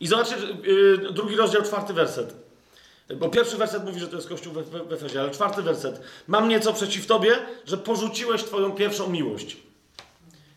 I 0.00 0.06
zobaczcie, 0.06 0.36
yy, 0.62 1.12
drugi 1.12 1.36
rozdział, 1.36 1.62
czwarty 1.62 1.92
werset. 1.92 2.34
Bo 3.16 3.28
pierwszy 3.28 3.56
werset 3.56 3.84
mówi, 3.84 4.00
że 4.00 4.08
to 4.08 4.16
jest 4.16 4.28
Kościół 4.28 4.52
we, 4.52 4.62
w 4.62 4.92
Efezie, 4.92 5.20
ale 5.20 5.30
czwarty 5.30 5.62
werset. 5.62 6.00
Mam 6.28 6.48
nieco 6.48 6.72
przeciw 6.72 7.06
Tobie, 7.06 7.38
że 7.64 7.78
porzuciłeś 7.78 8.44
Twoją 8.44 8.72
pierwszą 8.72 9.10
miłość. 9.10 9.56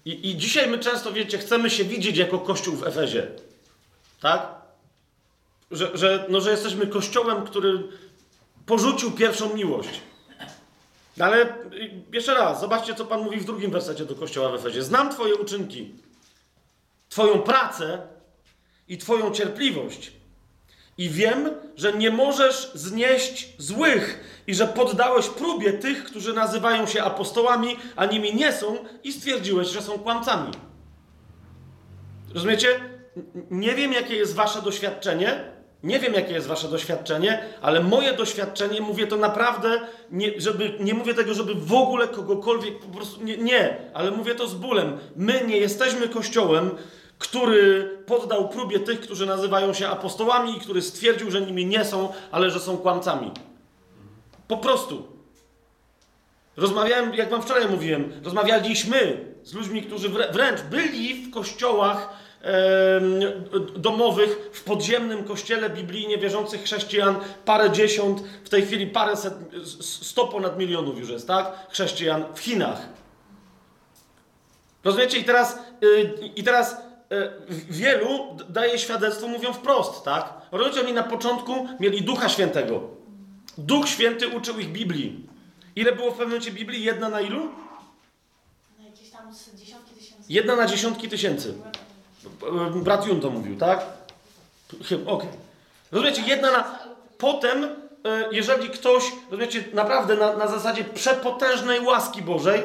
I, 0.05 0.29
I 0.29 0.37
dzisiaj 0.37 0.69
my 0.69 0.79
często, 0.79 1.11
wiecie, 1.11 1.37
chcemy 1.37 1.69
się 1.69 1.83
widzieć 1.83 2.17
jako 2.17 2.39
Kościół 2.39 2.75
w 2.75 2.87
Efezie. 2.87 3.27
Tak? 4.21 4.47
Że, 5.71 5.97
że, 5.97 6.25
no, 6.29 6.41
że 6.41 6.51
jesteśmy 6.51 6.87
Kościołem, 6.87 7.45
który 7.45 7.83
porzucił 8.65 9.11
pierwszą 9.11 9.55
miłość. 9.55 10.01
Ale 11.19 11.41
y, 11.43 11.91
jeszcze 12.13 12.33
raz, 12.33 12.59
zobaczcie, 12.61 12.95
co 12.95 13.05
Pan 13.05 13.21
mówi 13.21 13.39
w 13.39 13.45
drugim 13.45 13.71
wersecie 13.71 14.05
do 14.05 14.15
Kościoła 14.15 14.49
w 14.49 14.55
Efezie. 14.55 14.83
Znam 14.83 15.11
Twoje 15.11 15.35
uczynki, 15.35 15.91
Twoją 17.09 17.39
pracę 17.39 18.12
i 18.87 18.97
Twoją 18.97 19.31
cierpliwość. 19.31 20.11
I 20.97 21.09
wiem, 21.09 21.49
że 21.75 21.93
nie 21.93 22.11
możesz 22.11 22.71
znieść 22.73 23.53
złych 23.57 24.19
i 24.47 24.55
że 24.55 24.67
poddałeś 24.67 25.27
próbie 25.27 25.73
tych, 25.73 26.03
którzy 26.03 26.33
nazywają 26.33 26.87
się 26.87 27.03
apostołami, 27.03 27.75
a 27.95 28.05
nimi 28.05 28.35
nie 28.35 28.51
są, 28.51 28.77
i 29.03 29.13
stwierdziłeś, 29.13 29.67
że 29.67 29.81
są 29.81 29.99
kłamcami. 29.99 30.51
Rozumiecie? 32.33 32.67
Nie 33.51 33.75
wiem, 33.75 33.93
jakie 33.93 34.15
jest 34.15 34.35
Wasze 34.35 34.61
doświadczenie. 34.61 35.53
Nie 35.83 35.99
wiem, 35.99 36.13
jakie 36.13 36.33
jest 36.33 36.47
Wasze 36.47 36.67
doświadczenie, 36.67 37.43
ale 37.61 37.83
moje 37.83 38.13
doświadczenie, 38.13 38.81
mówię 38.81 39.07
to 39.07 39.17
naprawdę, 39.17 39.81
nie, 40.11 40.41
żeby, 40.41 40.73
nie 40.79 40.93
mówię 40.93 41.13
tego, 41.13 41.33
żeby 41.33 41.55
w 41.55 41.73
ogóle 41.73 42.07
kogokolwiek 42.07 42.79
po 42.79 42.87
prostu. 42.87 43.23
Nie, 43.23 43.37
nie, 43.37 43.77
ale 43.93 44.11
mówię 44.11 44.35
to 44.35 44.47
z 44.47 44.53
bólem. 44.53 44.97
My 45.15 45.43
nie 45.47 45.57
jesteśmy 45.57 46.09
kościołem, 46.09 46.71
który 47.23 47.89
poddał 48.05 48.49
próbie 48.49 48.79
tych, 48.79 49.01
którzy 49.01 49.25
nazywają 49.25 49.73
się 49.73 49.87
apostołami 49.87 50.57
i 50.57 50.59
który 50.59 50.81
stwierdził, 50.81 51.31
że 51.31 51.41
nimi 51.41 51.65
nie 51.65 51.85
są, 51.85 52.13
ale 52.31 52.51
że 52.51 52.59
są 52.59 52.77
kłamcami. 52.77 53.31
Po 54.47 54.57
prostu. 54.57 55.07
Rozmawiałem, 56.57 57.13
jak 57.13 57.29
wam 57.29 57.41
wczoraj 57.41 57.69
mówiłem, 57.69 58.11
rozmawialiśmy 58.23 59.25
z 59.43 59.53
ludźmi, 59.53 59.83
którzy 59.83 60.09
wręcz 60.09 60.61
byli 60.61 61.25
w 61.25 61.33
kościołach 61.33 62.09
domowych, 63.75 64.49
w 64.53 64.63
podziemnym 64.63 65.23
kościele 65.23 65.69
biblijnie 65.69 66.17
wierzących 66.17 66.63
chrześcijan, 66.63 67.15
parę 67.45 67.71
dziesiąt, 67.71 68.23
w 68.43 68.49
tej 68.49 68.65
chwili 68.65 68.87
parę 68.87 69.17
set, 69.17 69.33
sto 69.81 70.27
ponad 70.27 70.57
milionów 70.57 70.99
już 70.99 71.09
jest, 71.09 71.27
tak? 71.27 71.67
Chrześcijan 71.69 72.25
w 72.33 72.39
Chinach. 72.39 72.81
Rozumiecie? 74.83 75.17
I 75.17 75.23
teraz, 75.23 75.59
yy, 75.81 76.13
i 76.35 76.43
teraz 76.43 76.92
wielu 77.69 78.37
daje 78.49 78.79
świadectwo, 78.79 79.27
mówią 79.27 79.53
wprost, 79.53 80.03
tak? 80.03 80.33
Rodzice 80.51 80.81
oni 80.81 80.93
na 80.93 81.03
początku 81.03 81.67
mieli 81.79 82.01
Ducha 82.01 82.29
Świętego. 82.29 82.81
Duch 83.57 83.89
Święty 83.89 84.27
uczył 84.27 84.59
ich 84.59 84.71
Biblii. 84.71 85.27
Ile 85.75 85.91
było 85.91 86.07
w 86.07 86.11
pewnym 86.11 86.29
momencie 86.29 86.51
Biblii? 86.51 86.83
Jedna 86.83 87.09
na 87.09 87.21
ilu? 87.21 87.49
Na 88.79 88.85
jakieś 88.85 89.09
tam 89.09 89.33
dziesiątki 89.55 89.95
tysięcy. 89.95 90.23
Jedna 90.29 90.55
na 90.55 90.65
dziesiątki 90.65 91.09
tysięcy. 91.09 91.53
Brat 92.75 93.07
Jun 93.07 93.21
to 93.21 93.29
mówił, 93.29 93.57
tak? 93.57 93.85
Chyba, 94.85 95.11
okej. 95.11 95.29
Rozumiecie, 95.91 96.21
jedna 96.21 96.51
na... 96.51 96.79
Potem, 97.17 97.63
e, 97.63 97.69
jeżeli 98.31 98.69
ktoś, 98.69 99.03
rozumiecie, 99.31 99.63
naprawdę 99.73 100.15
na, 100.15 100.37
na 100.37 100.47
zasadzie 100.47 100.83
przepotężnej 100.83 101.79
łaski 101.79 102.21
Bożej, 102.21 102.63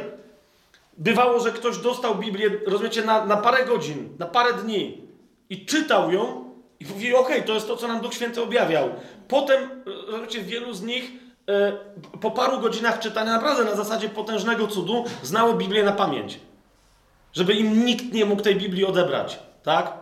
bywało, 0.98 1.40
że 1.40 1.52
ktoś 1.52 1.78
dostał 1.78 2.14
Biblię, 2.14 2.50
rozumiecie, 2.66 3.04
na, 3.04 3.26
na 3.26 3.36
parę 3.36 3.64
godzin, 3.64 4.08
na 4.18 4.26
parę 4.26 4.52
dni 4.52 5.02
i 5.50 5.66
czytał 5.66 6.12
ją 6.12 6.54
i 6.80 6.86
mówi, 6.86 7.14
okej, 7.14 7.42
to 7.42 7.54
jest 7.54 7.66
to, 7.68 7.76
co 7.76 7.88
nam 7.88 8.00
Duch 8.00 8.14
Święty 8.14 8.42
objawiał. 8.42 8.88
Potem, 9.28 9.62
e, 9.62 10.10
rozumiecie, 10.10 10.40
wielu 10.40 10.74
z 10.74 10.82
nich 10.82 11.10
e, 11.48 11.72
po 12.20 12.30
paru 12.30 12.60
godzinach 12.60 12.98
czytania, 12.98 13.32
naprawdę 13.32 13.64
na 13.64 13.74
zasadzie 13.74 14.08
potężnego 14.08 14.66
cudu, 14.66 15.04
znało 15.22 15.54
Biblię 15.54 15.82
na 15.82 15.92
pamięć. 15.92 16.40
Żeby 17.32 17.54
im 17.54 17.84
nikt 17.84 18.12
nie 18.12 18.24
mógł 18.24 18.42
tej 18.42 18.56
Biblii 18.56 18.84
odebrać, 18.84 19.38
tak? 19.62 19.92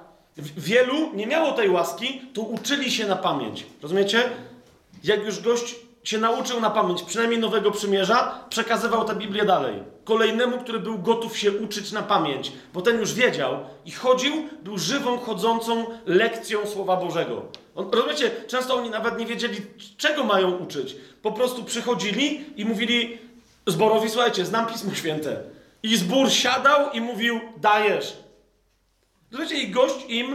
Wielu 0.57 1.15
nie 1.15 1.27
miało 1.27 1.53
tej 1.53 1.71
łaski, 1.71 2.23
to 2.35 2.41
uczyli 2.43 2.91
się 2.91 3.07
na 3.07 3.17
pamięć. 3.17 3.67
Rozumiecie? 3.83 4.23
Jak 5.05 5.25
już 5.25 5.41
gość 5.41 5.77
się 6.05 6.19
nauczył 6.19 6.61
na 6.61 6.71
pamięć, 6.71 7.03
przynajmniej 7.03 7.41
Nowego 7.41 7.71
Przymierza, 7.71 8.45
przekazywał 8.49 9.05
tę 9.05 9.15
Biblię 9.15 9.45
dalej. 9.45 9.96
Kolejnemu, 10.07 10.59
który 10.59 10.81
był 10.81 10.99
gotów 10.99 11.39
się 11.39 11.53
uczyć 11.53 11.93
na 11.93 12.03
pamięć, 12.03 12.53
bo 12.75 12.83
ten 12.83 13.01
już 13.01 13.15
wiedział 13.15 13.59
i 13.85 13.91
chodził, 13.91 14.49
był 14.63 14.79
żywą, 14.79 15.19
chodzącą 15.19 15.87
lekcją 16.07 16.67
Słowa 16.67 16.97
Bożego. 16.97 17.43
On, 17.75 17.91
rozumiecie? 17.93 18.31
Często 18.47 18.75
oni 18.75 18.91
nawet 18.91 19.19
nie 19.19 19.27
wiedzieli, 19.27 19.57
czego 19.97 20.25
mają 20.25 20.57
uczyć. 20.57 20.97
Po 21.23 21.33
prostu 21.33 21.65
przychodzili 21.65 22.45
i 22.57 22.65
mówili 22.65 23.19
zborowi, 23.67 24.11
słuchajcie, 24.11 24.45
znam 24.45 24.67
Pismo 24.67 24.95
Święte. 24.95 25.43
I 25.83 25.97
zbór 25.97 26.31
siadał 26.31 26.91
i 26.91 27.01
mówił, 27.01 27.41
dajesz. 27.57 28.17
Rozumiecie? 29.33 29.63
I 29.63 29.71
gość 29.71 30.05
im 30.09 30.33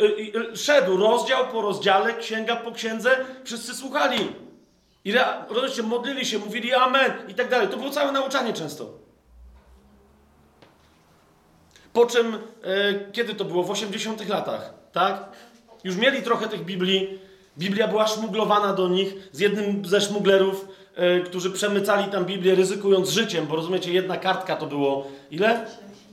y, 0.00 0.04
y, 0.04 0.52
y, 0.52 0.56
szedł 0.56 0.96
rozdział 0.96 1.48
po 1.48 1.62
rozdziale, 1.62 2.14
księga 2.14 2.56
po 2.56 2.72
księdze, 2.72 3.16
wszyscy 3.44 3.74
słuchali. 3.74 4.18
I 5.04 5.12
rozumiecie, 5.48 5.82
modlili 5.82 6.26
się, 6.26 6.38
mówili 6.38 6.74
amen 6.74 7.12
i 7.28 7.34
tak 7.34 7.48
dalej. 7.48 7.68
To 7.68 7.76
było 7.76 7.90
całe 7.90 8.12
nauczanie 8.12 8.52
często. 8.52 8.90
Po 11.92 12.06
czym, 12.06 12.34
e, 12.34 12.38
kiedy 13.12 13.34
to 13.34 13.44
było? 13.44 13.62
W 13.62 13.70
80 13.70 14.28
latach, 14.28 14.74
tak? 14.92 15.24
Już 15.84 15.96
mieli 15.96 16.22
trochę 16.22 16.48
tych 16.48 16.64
Biblii. 16.64 17.18
Biblia 17.58 17.88
była 17.88 18.06
szmuglowana 18.06 18.72
do 18.72 18.88
nich 18.88 19.14
z 19.32 19.38
jednym 19.40 19.84
ze 19.84 20.00
szmuglerów, 20.00 20.68
e, 20.96 21.20
którzy 21.20 21.50
przemycali 21.50 22.10
tam 22.10 22.24
Biblię, 22.24 22.54
ryzykując 22.54 23.08
życiem, 23.08 23.46
bo 23.46 23.56
rozumiecie, 23.56 23.92
jedna 23.92 24.16
kartka 24.16 24.56
to 24.56 24.66
było 24.66 25.06
ile? 25.30 25.66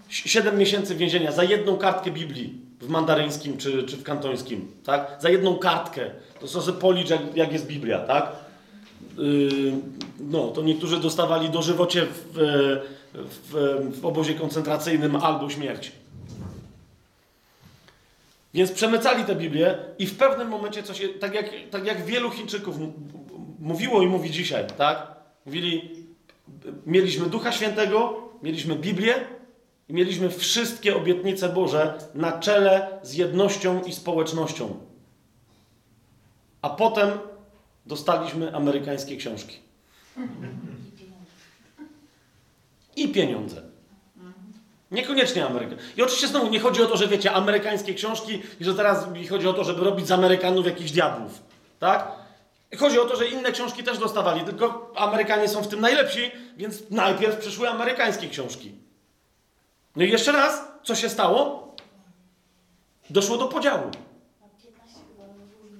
Si- 0.09 0.29
Siedem 0.29 0.57
miesięcy 0.57 0.95
więzienia 0.95 1.31
za 1.31 1.43
jedną 1.43 1.77
kartkę 1.77 2.11
Biblii 2.11 2.61
w 2.81 2.89
mandaryńskim 2.89 3.57
czy, 3.57 3.83
czy 3.83 3.97
w 3.97 4.03
kantońskim, 4.03 4.71
tak? 4.85 5.17
Za 5.19 5.29
jedną 5.29 5.55
kartkę. 5.57 6.11
To 6.39 6.47
co 6.47 6.61
sobie 6.61 6.79
policz, 6.79 7.09
jak, 7.09 7.35
jak 7.35 7.53
jest 7.53 7.67
Biblia, 7.67 7.99
tak? 7.99 8.31
Yy, 9.17 9.73
no, 10.19 10.47
to 10.47 10.61
niektórzy 10.61 10.99
dostawali 10.99 11.49
dożywocie 11.49 12.05
w, 12.05 12.33
w, 13.13 13.99
w 14.01 14.05
obozie 14.05 14.33
koncentracyjnym 14.33 15.15
albo 15.15 15.49
śmierć. 15.49 15.91
Więc 18.53 18.71
przemycali 18.71 19.23
tę 19.23 19.35
Biblię 19.35 19.77
i 19.99 20.05
w 20.07 20.17
pewnym 20.17 20.47
momencie, 20.47 20.83
co 20.83 20.93
się, 20.93 21.09
tak, 21.09 21.33
jak, 21.33 21.49
tak 21.71 21.85
jak 21.85 22.05
wielu 22.05 22.29
Chińczyków 22.29 22.75
mówiło 23.59 24.01
i 24.01 24.07
mówi 24.07 24.31
dzisiaj, 24.31 24.65
tak? 24.77 25.07
Mówili, 25.45 25.89
mieliśmy 26.85 27.25
Ducha 27.25 27.51
Świętego, 27.51 28.21
mieliśmy 28.43 28.75
Biblię 28.75 29.15
i 29.89 29.93
mieliśmy 29.93 30.29
wszystkie 30.29 30.95
obietnice 30.95 31.49
Boże 31.49 31.97
na 32.15 32.39
czele 32.39 32.99
z 33.03 33.13
jednością 33.13 33.83
i 33.83 33.93
społecznością. 33.93 34.75
A 36.61 36.69
potem 36.69 37.09
dostaliśmy 37.87 38.55
amerykańskie 38.55 39.17
książki. 39.17 39.59
I 42.95 43.07
pieniądze. 43.09 43.61
Niekoniecznie 44.91 45.45
Ameryka. 45.45 45.75
I 45.97 46.01
oczywiście 46.01 46.27
znowu 46.27 46.49
nie 46.49 46.59
chodzi 46.59 46.81
o 46.81 46.85
to, 46.85 46.97
że 46.97 47.07
wiecie, 47.07 47.31
amerykańskie 47.31 47.93
książki 47.93 48.41
i 48.59 48.63
że 48.65 48.73
teraz 48.73 49.05
chodzi 49.29 49.47
o 49.47 49.53
to, 49.53 49.63
żeby 49.63 49.83
robić 49.83 50.07
z 50.07 50.11
Amerykanów 50.11 50.65
jakichś 50.65 50.91
diabłów. 50.91 51.41
Tak? 51.79 52.11
Chodzi 52.79 52.99
o 52.99 53.05
to, 53.05 53.15
że 53.15 53.27
inne 53.27 53.51
książki 53.51 53.83
też 53.83 53.97
dostawali, 53.97 54.41
tylko 54.41 54.91
Amerykanie 54.95 55.49
są 55.49 55.63
w 55.63 55.67
tym 55.67 55.79
najlepsi, 55.81 56.31
więc 56.57 56.89
najpierw 56.89 57.37
przyszły 57.37 57.69
amerykańskie 57.69 58.29
książki. 58.29 58.71
No 59.95 60.03
i 60.03 60.11
jeszcze 60.11 60.31
raz, 60.31 60.61
co 60.83 60.95
się 60.95 61.09
stało? 61.09 61.75
Doszło 63.09 63.37
do 63.37 63.47
podziału. 63.47 63.91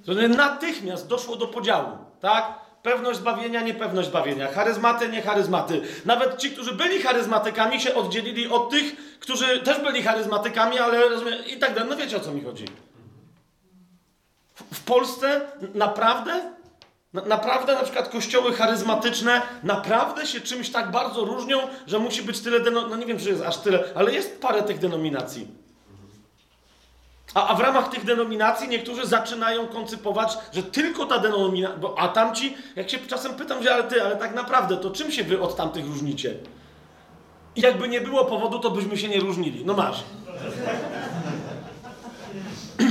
Na 0.08 0.13
15 0.13 0.13
chyba. 0.13 0.13
różnych. 0.13 0.13
To 0.13 0.13
znaczy 0.13 0.30
natychmiast 0.30 1.08
doszło 1.08 1.36
do 1.36 1.48
podziału, 1.48 1.98
tak? 2.22 2.67
Pewność 2.84 3.20
zbawienia, 3.20 3.62
niepewność 3.62 4.08
zbawienia, 4.08 4.48
charyzmaty, 4.52 5.10
nie 5.10 5.22
charyzmaty. 5.22 5.82
Nawet 6.06 6.38
ci, 6.38 6.52
którzy 6.52 6.72
byli 6.72 7.02
charyzmatykami, 7.02 7.82
się 7.82 7.96
oddzielili 7.96 8.48
od 8.48 8.70
tych, 8.70 9.20
którzy 9.20 9.60
też 9.60 9.80
byli 9.80 10.04
charyzmatykami, 10.04 10.80
ale 10.80 11.10
rozumiem, 11.10 11.46
i 11.46 11.58
tak 11.58 11.74
dalej. 11.74 11.89
No 11.89 11.96
wiecie 11.96 12.17
o 12.17 12.20
co 12.20 12.32
mi 12.32 12.41
chodzi. 12.41 12.65
W, 14.74 14.84
Polsce 14.84 15.41
naprawdę, 15.74 16.52
na, 17.13 17.22
naprawdę 17.22 17.76
na 17.76 17.84
przykład 17.84 18.10
kościoły 18.10 18.54
charyzmatyczne 18.54 19.41
naprawdę 19.63 20.28
się 20.28 20.41
czymś 20.41 20.70
tak 20.70 20.91
bardzo 20.91 21.26
różnią, 21.26 21.58
że 21.88 22.00
musi 22.00 22.22
być 22.22 22.39
tyle, 22.39 22.60
deno, 22.60 22.88
no 22.88 22.96
nie 22.96 23.06
wiem, 23.06 23.20
czy 23.20 23.30
jest 23.30 23.41
aż 23.41 23.58
tyle, 23.58 23.84
ale 23.96 24.13
jest 24.13 24.41
parę 24.41 24.63
tych 24.63 24.80
denominacji. 24.80 25.66
A, 27.38 27.47
a 27.47 27.56
w 27.56 27.60
ramach 27.60 27.89
tych 27.89 28.06
denominacji 28.06 28.67
niektórzy 28.67 29.08
zaczynają 29.08 29.67
koncypować, 29.67 30.38
że 30.54 30.63
tylko 30.63 31.06
ta 31.06 31.19
denominacja, 31.19 31.78
bo 31.78 32.00
a 32.00 32.08
tamci, 32.08 32.58
jak 32.76 32.89
się 32.89 32.97
czasem 32.97 33.36
pytam, 33.36 33.63
że 33.63 33.73
ale 33.73 33.84
ty, 33.84 34.04
ale 34.04 34.15
tak 34.15 34.36
naprawdę, 34.36 34.78
to 34.78 34.91
czym 34.91 35.12
się 35.12 35.23
wy 35.23 35.41
od 35.41 35.56
tamtych 35.56 35.86
różnicie? 35.86 36.34
I 37.56 37.62
jakby 37.62 37.88
nie 37.88 38.02
było 38.02 38.26
powodu, 38.26 38.60
to 38.60 38.71
byśmy 38.71 38.97
się 38.97 39.10
nie 39.10 39.19
różnili. 39.19 39.65
No 39.65 39.73
masz. 39.73 40.04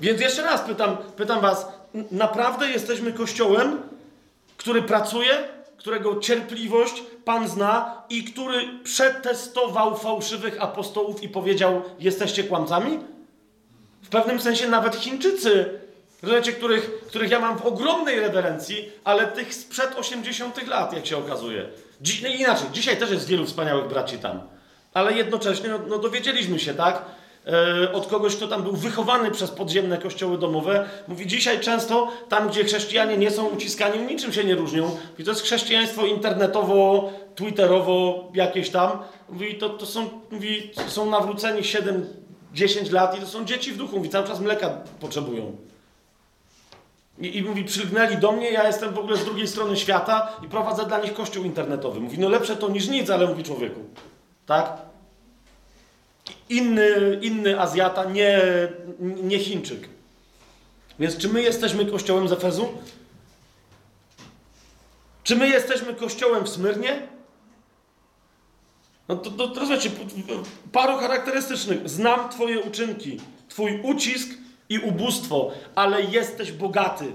Więc 0.00 0.20
jeszcze 0.20 0.42
raz 0.42 0.60
pytam, 0.60 0.96
pytam 0.96 1.40
was, 1.40 1.68
naprawdę 2.10 2.70
jesteśmy 2.70 3.12
kościołem, 3.12 3.82
który 4.56 4.82
pracuje, 4.82 5.48
którego 5.84 6.20
cierpliwość 6.20 7.02
Pan 7.24 7.48
zna 7.48 8.02
i 8.10 8.24
który 8.24 8.60
przetestował 8.84 9.96
fałszywych 9.96 10.62
apostołów 10.62 11.22
i 11.22 11.28
powiedział: 11.28 11.82
Jesteście 11.98 12.44
kłamcami? 12.44 12.98
W 14.02 14.08
pewnym 14.08 14.40
sensie 14.40 14.68
nawet 14.68 14.96
Chińczycy, 14.96 15.80
rozumiecie, 16.22 16.52
których, 16.52 17.00
których 17.08 17.30
ja 17.30 17.40
mam 17.40 17.58
w 17.58 17.66
ogromnej 17.66 18.20
rewerencji, 18.20 18.92
ale 19.04 19.26
tych 19.26 19.54
sprzed 19.54 19.98
80 19.98 20.66
lat, 20.66 20.92
jak 20.92 21.06
się 21.06 21.16
okazuje. 21.16 21.68
Dziś, 22.00 22.22
no 22.22 22.28
inaczej, 22.28 22.66
dzisiaj 22.72 22.96
też 22.96 23.10
jest 23.10 23.26
wielu 23.26 23.46
wspaniałych 23.46 23.88
braci 23.88 24.18
tam, 24.18 24.40
ale 24.94 25.12
jednocześnie 25.12 25.68
no, 25.68 25.78
no 25.88 25.98
dowiedzieliśmy 25.98 26.58
się, 26.58 26.74
tak? 26.74 27.02
E, 27.46 27.92
od 27.92 28.06
kogoś, 28.06 28.36
kto 28.36 28.48
tam 28.48 28.62
był 28.62 28.72
wychowany 28.72 29.30
przez 29.30 29.50
podziemne 29.50 29.98
kościoły 29.98 30.38
domowe. 30.38 30.88
Mówi, 31.08 31.26
dzisiaj 31.26 31.60
często 31.60 32.08
tam, 32.28 32.48
gdzie 32.48 32.64
chrześcijanie 32.64 33.16
nie 33.16 33.30
są 33.30 33.46
uciskani, 33.46 33.98
niczym 34.06 34.32
się 34.32 34.44
nie 34.44 34.54
różnią. 34.54 34.96
I 35.18 35.24
to 35.24 35.30
jest 35.30 35.42
chrześcijaństwo 35.42 36.06
internetowo, 36.06 37.10
twitterowo, 37.34 38.28
jakieś 38.34 38.70
tam. 38.70 38.90
Mówi, 39.28 39.54
to, 39.54 39.68
to 39.68 39.86
są, 39.86 40.08
mówi, 40.30 40.70
są 40.86 41.10
nawróceni 41.10 41.62
7-10 42.54 42.92
lat 42.92 43.16
i 43.18 43.20
to 43.20 43.26
są 43.26 43.44
dzieci 43.44 43.72
w 43.72 43.76
duchu. 43.76 43.96
Mówi, 43.96 44.08
cały 44.08 44.26
czas 44.26 44.40
mleka 44.40 44.70
potrzebują. 45.00 45.56
I, 47.18 47.38
I 47.38 47.42
mówi, 47.42 47.64
przylgnęli 47.64 48.16
do 48.16 48.32
mnie, 48.32 48.50
ja 48.50 48.66
jestem 48.66 48.94
w 48.94 48.98
ogóle 48.98 49.16
z 49.16 49.24
drugiej 49.24 49.48
strony 49.48 49.76
świata 49.76 50.32
i 50.44 50.48
prowadzę 50.48 50.86
dla 50.86 50.98
nich 50.98 51.14
kościół 51.14 51.44
internetowy. 51.44 52.00
Mówi, 52.00 52.18
no 52.18 52.28
lepsze 52.28 52.56
to 52.56 52.68
niż 52.68 52.88
nic, 52.88 53.10
ale 53.10 53.26
mówi 53.26 53.42
człowieku. 53.42 53.80
Tak? 54.46 54.93
Inny, 56.48 57.18
inny 57.22 57.60
Azjata, 57.60 58.04
nie, 58.04 58.40
nie 59.00 59.38
Chińczyk. 59.38 59.88
Więc 60.98 61.16
czy 61.16 61.28
my 61.28 61.42
jesteśmy 61.42 61.86
kościołem 61.86 62.28
z 62.28 62.32
Efezu? 62.32 62.68
Czy 65.24 65.36
my 65.36 65.48
jesteśmy 65.48 65.94
kościołem 65.94 66.44
w 66.44 66.48
Smyrnie? 66.48 67.08
No 69.08 69.16
to, 69.16 69.30
to, 69.30 69.48
to 69.48 69.60
rozumiecie, 69.60 69.90
paru 70.72 70.96
charakterystycznych. 70.96 71.88
Znam 71.88 72.28
Twoje 72.28 72.60
uczynki, 72.60 73.20
Twój 73.48 73.80
ucisk 73.82 74.28
i 74.68 74.78
ubóstwo, 74.78 75.52
ale 75.74 76.02
jesteś 76.02 76.52
bogaty. 76.52 77.12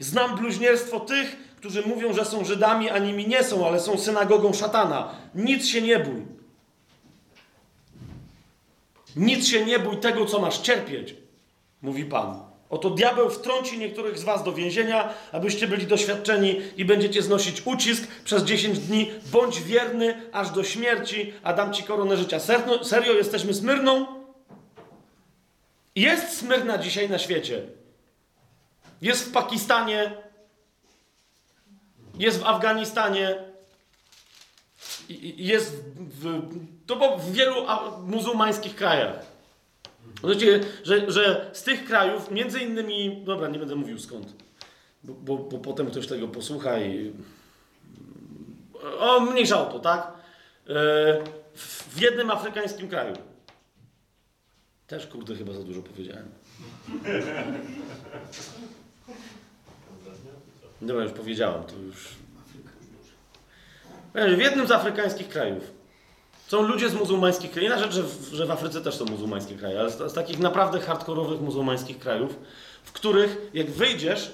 Znam 0.00 0.36
bluźnierstwo 0.36 1.00
tych, 1.00 1.36
którzy 1.56 1.82
mówią, 1.86 2.12
że 2.12 2.24
są 2.24 2.44
Żydami, 2.44 2.90
a 2.90 2.98
nimi 2.98 3.28
nie 3.28 3.44
są, 3.44 3.66
ale 3.66 3.80
są 3.80 3.98
synagogą 3.98 4.52
szatana. 4.52 5.14
Nic 5.34 5.66
się 5.66 5.82
nie 5.82 5.98
bój. 5.98 6.22
Nic 9.16 9.46
się 9.48 9.64
nie 9.64 9.78
bój 9.78 9.96
tego, 9.96 10.26
co 10.26 10.40
masz 10.40 10.58
cierpieć, 10.58 11.14
mówi 11.82 12.04
Pan. 12.04 12.52
Oto 12.70 12.90
diabeł 12.90 13.30
wtrąci 13.30 13.78
niektórych 13.78 14.18
z 14.18 14.24
was 14.24 14.44
do 14.44 14.52
więzienia, 14.52 15.14
abyście 15.32 15.68
byli 15.68 15.86
doświadczeni 15.86 16.60
i 16.76 16.84
będziecie 16.84 17.22
znosić 17.22 17.62
ucisk 17.66 18.08
przez 18.24 18.42
10 18.42 18.78
dni. 18.78 19.10
Bądź 19.32 19.62
wierny 19.62 20.30
aż 20.32 20.50
do 20.50 20.64
śmierci, 20.64 21.32
a 21.42 21.52
dam 21.52 21.72
ci 21.72 21.82
koronę 21.82 22.16
życia. 22.16 22.38
Serio, 22.82 23.12
jesteśmy 23.12 23.54
Smyrną? 23.54 24.06
Jest 25.96 26.38
Smyrna 26.38 26.78
dzisiaj 26.78 27.08
na 27.08 27.18
świecie. 27.18 27.62
Jest 29.02 29.28
w 29.28 29.32
Pakistanie, 29.32 30.14
jest 32.18 32.40
w 32.40 32.46
Afganistanie, 32.46 33.51
jest 35.36 35.84
w, 35.96 36.42
to 36.86 37.18
w 37.18 37.32
wielu 37.32 37.54
muzułmańskich 38.06 38.74
krajach. 38.74 39.32
Wiecie, 40.24 40.60
że, 40.84 41.10
że 41.10 41.50
z 41.52 41.62
tych 41.62 41.84
krajów, 41.84 42.30
między 42.30 42.60
innymi, 42.60 43.22
dobra, 43.24 43.48
nie 43.48 43.58
będę 43.58 43.76
mówił 43.76 43.98
skąd, 43.98 44.32
bo, 45.04 45.14
bo, 45.14 45.36
bo 45.36 45.58
potem 45.58 45.90
ktoś 45.90 46.06
tego 46.06 46.28
posłucha 46.28 46.80
i... 46.80 47.12
O, 48.98 49.20
mniejsza 49.20 49.68
o 49.68 49.72
to, 49.72 49.78
tak? 49.78 50.12
E, 50.68 51.24
w 51.54 52.00
jednym 52.00 52.30
afrykańskim 52.30 52.88
kraju. 52.88 53.14
Też, 54.86 55.06
kurde, 55.06 55.36
chyba 55.36 55.52
za 55.52 55.62
dużo 55.62 55.82
powiedziałem. 55.82 56.28
Dobra, 60.82 61.02
już 61.04 61.12
powiedziałem, 61.12 61.64
to 61.64 61.76
już... 61.76 62.08
W 64.14 64.38
jednym 64.38 64.66
z 64.66 64.70
afrykańskich 64.70 65.28
krajów 65.28 65.70
są 66.46 66.62
ludzie 66.62 66.88
z 66.88 66.94
muzułmańskich 66.94 67.50
krajów. 67.50 67.70
Inna 67.70 67.78
rzecz, 67.78 67.92
że 67.92 68.02
w, 68.02 68.32
że 68.32 68.46
w 68.46 68.50
Afryce 68.50 68.80
też 68.80 68.94
są 68.94 69.04
muzułmańskie 69.04 69.54
kraje, 69.54 69.80
ale 69.80 69.90
z, 69.90 70.12
z 70.12 70.14
takich 70.14 70.38
naprawdę 70.38 70.80
hardkorowych 70.80 71.40
muzułmańskich 71.40 71.98
krajów, 71.98 72.38
w 72.84 72.92
których 72.92 73.50
jak 73.54 73.70
wyjdziesz, 73.70 74.32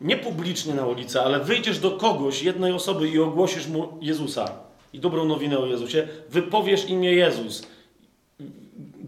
nie 0.00 0.16
publicznie 0.16 0.74
na 0.74 0.86
ulicę, 0.86 1.22
ale 1.22 1.40
wyjdziesz 1.40 1.78
do 1.78 1.90
kogoś, 1.90 2.42
jednej 2.42 2.72
osoby 2.72 3.08
i 3.08 3.18
ogłosisz 3.18 3.66
mu 3.66 3.98
Jezusa 4.00 4.52
i 4.92 5.00
dobrą 5.00 5.24
nowinę 5.24 5.58
o 5.58 5.66
Jezusie, 5.66 6.08
wypowiesz 6.28 6.90
imię 6.90 7.12
Jezus 7.12 7.62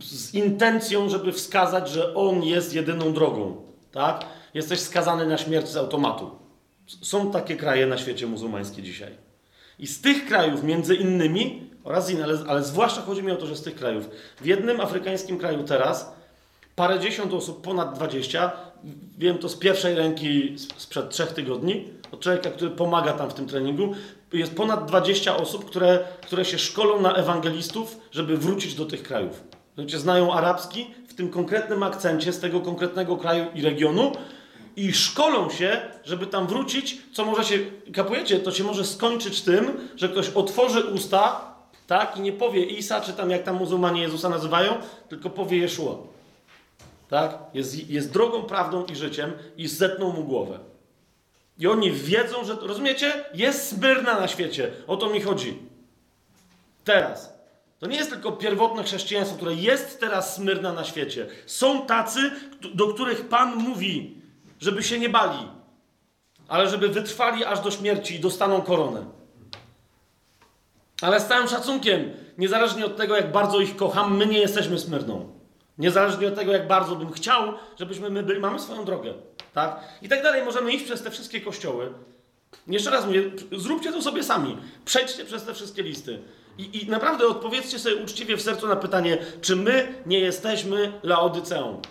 z 0.00 0.34
intencją, 0.34 1.08
żeby 1.08 1.32
wskazać, 1.32 1.90
że 1.90 2.14
On 2.14 2.42
jest 2.42 2.74
jedyną 2.74 3.12
drogą, 3.12 3.56
tak? 3.92 4.24
Jesteś 4.54 4.80
skazany 4.80 5.26
na 5.26 5.38
śmierć 5.38 5.68
z 5.68 5.76
automatu. 5.76 6.30
Są 6.86 7.30
takie 7.30 7.56
kraje 7.56 7.86
na 7.86 7.98
świecie 7.98 8.26
muzułmańskie 8.26 8.82
dzisiaj. 8.82 9.27
I 9.78 9.86
z 9.86 10.00
tych 10.00 10.26
krajów, 10.26 10.62
między 10.62 10.94
innymi, 10.94 11.70
oraz 11.84 12.10
inne, 12.10 12.24
ale, 12.24 12.38
ale 12.48 12.64
zwłaszcza 12.64 13.02
chodzi 13.02 13.22
mi 13.22 13.32
o 13.32 13.36
to, 13.36 13.46
że 13.46 13.56
z 13.56 13.62
tych 13.62 13.74
krajów, 13.74 14.10
w 14.40 14.46
jednym 14.46 14.80
afrykańskim 14.80 15.38
kraju 15.38 15.64
teraz 15.64 16.12
parędziesiąt 16.76 17.34
osób, 17.34 17.62
ponad 17.62 17.94
20, 17.94 18.52
wiem 19.18 19.38
to 19.38 19.48
z 19.48 19.56
pierwszej 19.56 19.94
ręki 19.94 20.56
sprzed 20.76 21.10
trzech 21.10 21.32
tygodni, 21.32 21.88
od 22.12 22.20
człowieka, 22.20 22.50
który 22.50 22.70
pomaga 22.70 23.12
tam 23.12 23.30
w 23.30 23.34
tym 23.34 23.46
treningu, 23.46 23.94
jest 24.32 24.54
ponad 24.54 24.86
20 24.88 25.36
osób, 25.36 25.64
które, 25.64 25.98
które 26.22 26.44
się 26.44 26.58
szkolą 26.58 27.00
na 27.00 27.14
ewangelistów, 27.14 27.98
żeby 28.10 28.36
wrócić 28.36 28.74
do 28.74 28.84
tych 28.84 29.02
krajów. 29.02 29.44
Znaczy, 29.74 29.98
znają 29.98 30.32
arabski 30.32 30.86
w 31.08 31.14
tym 31.14 31.30
konkretnym 31.30 31.82
akcencie 31.82 32.32
z 32.32 32.40
tego 32.40 32.60
konkretnego 32.60 33.16
kraju 33.16 33.46
i 33.54 33.62
regionu 33.62 34.12
i 34.78 34.92
szkolą 34.92 35.50
się, 35.50 35.80
żeby 36.04 36.26
tam 36.26 36.46
wrócić, 36.46 36.98
co 37.12 37.24
może 37.24 37.44
się, 37.44 37.58
kapujecie, 37.94 38.40
to 38.40 38.52
się 38.52 38.64
może 38.64 38.84
skończyć 38.84 39.42
tym, 39.42 39.88
że 39.96 40.08
ktoś 40.08 40.28
otworzy 40.28 40.84
usta, 40.84 41.54
tak, 41.86 42.16
i 42.16 42.20
nie 42.20 42.32
powie 42.32 42.64
Isa, 42.64 43.00
czy 43.00 43.12
tam 43.12 43.30
jak 43.30 43.42
tam 43.42 43.56
muzułmanie 43.56 44.02
Jezusa 44.02 44.28
nazywają, 44.28 44.74
tylko 45.08 45.30
powie 45.30 45.58
Jeszua. 45.58 45.96
Tak? 47.08 47.38
Jest, 47.54 47.90
jest 47.90 48.12
drogą, 48.12 48.42
prawdą 48.42 48.84
i 48.84 48.96
życiem 48.96 49.32
i 49.56 49.68
zetną 49.68 50.12
mu 50.12 50.24
głowę. 50.24 50.58
I 51.58 51.66
oni 51.66 51.92
wiedzą, 51.92 52.44
że, 52.44 52.54
rozumiecie? 52.54 53.24
Jest 53.34 53.68
Smyrna 53.68 54.20
na 54.20 54.28
świecie. 54.28 54.70
O 54.86 54.96
to 54.96 55.10
mi 55.10 55.20
chodzi. 55.20 55.58
Teraz. 56.84 57.38
To 57.78 57.86
nie 57.86 57.96
jest 57.96 58.10
tylko 58.10 58.32
pierwotne 58.32 58.82
chrześcijaństwo, 58.82 59.36
które 59.36 59.54
jest 59.54 60.00
teraz 60.00 60.34
Smyrna 60.34 60.72
na 60.72 60.84
świecie. 60.84 61.26
Są 61.46 61.86
tacy, 61.86 62.30
do 62.74 62.88
których 62.88 63.28
Pan 63.28 63.56
mówi, 63.56 64.17
żeby 64.60 64.82
się 64.82 64.98
nie 64.98 65.08
bali, 65.08 65.38
ale 66.48 66.68
żeby 66.68 66.88
wytrwali 66.88 67.44
aż 67.44 67.60
do 67.60 67.70
śmierci 67.70 68.14
i 68.14 68.20
dostaną 68.20 68.62
koronę. 68.62 69.04
Ale 71.02 71.20
z 71.20 71.26
całym 71.26 71.48
szacunkiem, 71.48 72.10
niezależnie 72.38 72.86
od 72.86 72.96
tego, 72.96 73.16
jak 73.16 73.32
bardzo 73.32 73.60
ich 73.60 73.76
kocham, 73.76 74.16
my 74.16 74.26
nie 74.26 74.38
jesteśmy 74.38 74.78
Smyrną. 74.78 75.38
Niezależnie 75.78 76.28
od 76.28 76.34
tego, 76.34 76.52
jak 76.52 76.66
bardzo 76.66 76.96
bym 76.96 77.12
chciał, 77.12 77.52
żebyśmy 77.78 78.10
my 78.10 78.22
byli, 78.22 78.40
mamy 78.40 78.58
swoją 78.58 78.84
drogę. 78.84 79.14
Tak? 79.54 79.80
I 80.02 80.08
tak 80.08 80.22
dalej 80.22 80.44
możemy 80.44 80.72
iść 80.72 80.84
przez 80.84 81.02
te 81.02 81.10
wszystkie 81.10 81.40
kościoły. 81.40 81.92
Jeszcze 82.66 82.90
raz 82.90 83.06
mówię, 83.06 83.22
zróbcie 83.52 83.92
to 83.92 84.02
sobie 84.02 84.24
sami. 84.24 84.56
Przejdźcie 84.84 85.24
przez 85.24 85.44
te 85.44 85.54
wszystkie 85.54 85.82
listy. 85.82 86.22
I, 86.58 86.82
I 86.82 86.90
naprawdę 86.90 87.26
odpowiedzcie 87.26 87.78
sobie 87.78 87.96
uczciwie 87.96 88.36
w 88.36 88.42
sercu 88.42 88.68
na 88.68 88.76
pytanie, 88.76 89.18
czy 89.40 89.56
my 89.56 89.94
nie 90.06 90.18
jesteśmy 90.18 90.92
Laodyceą. 91.02 91.82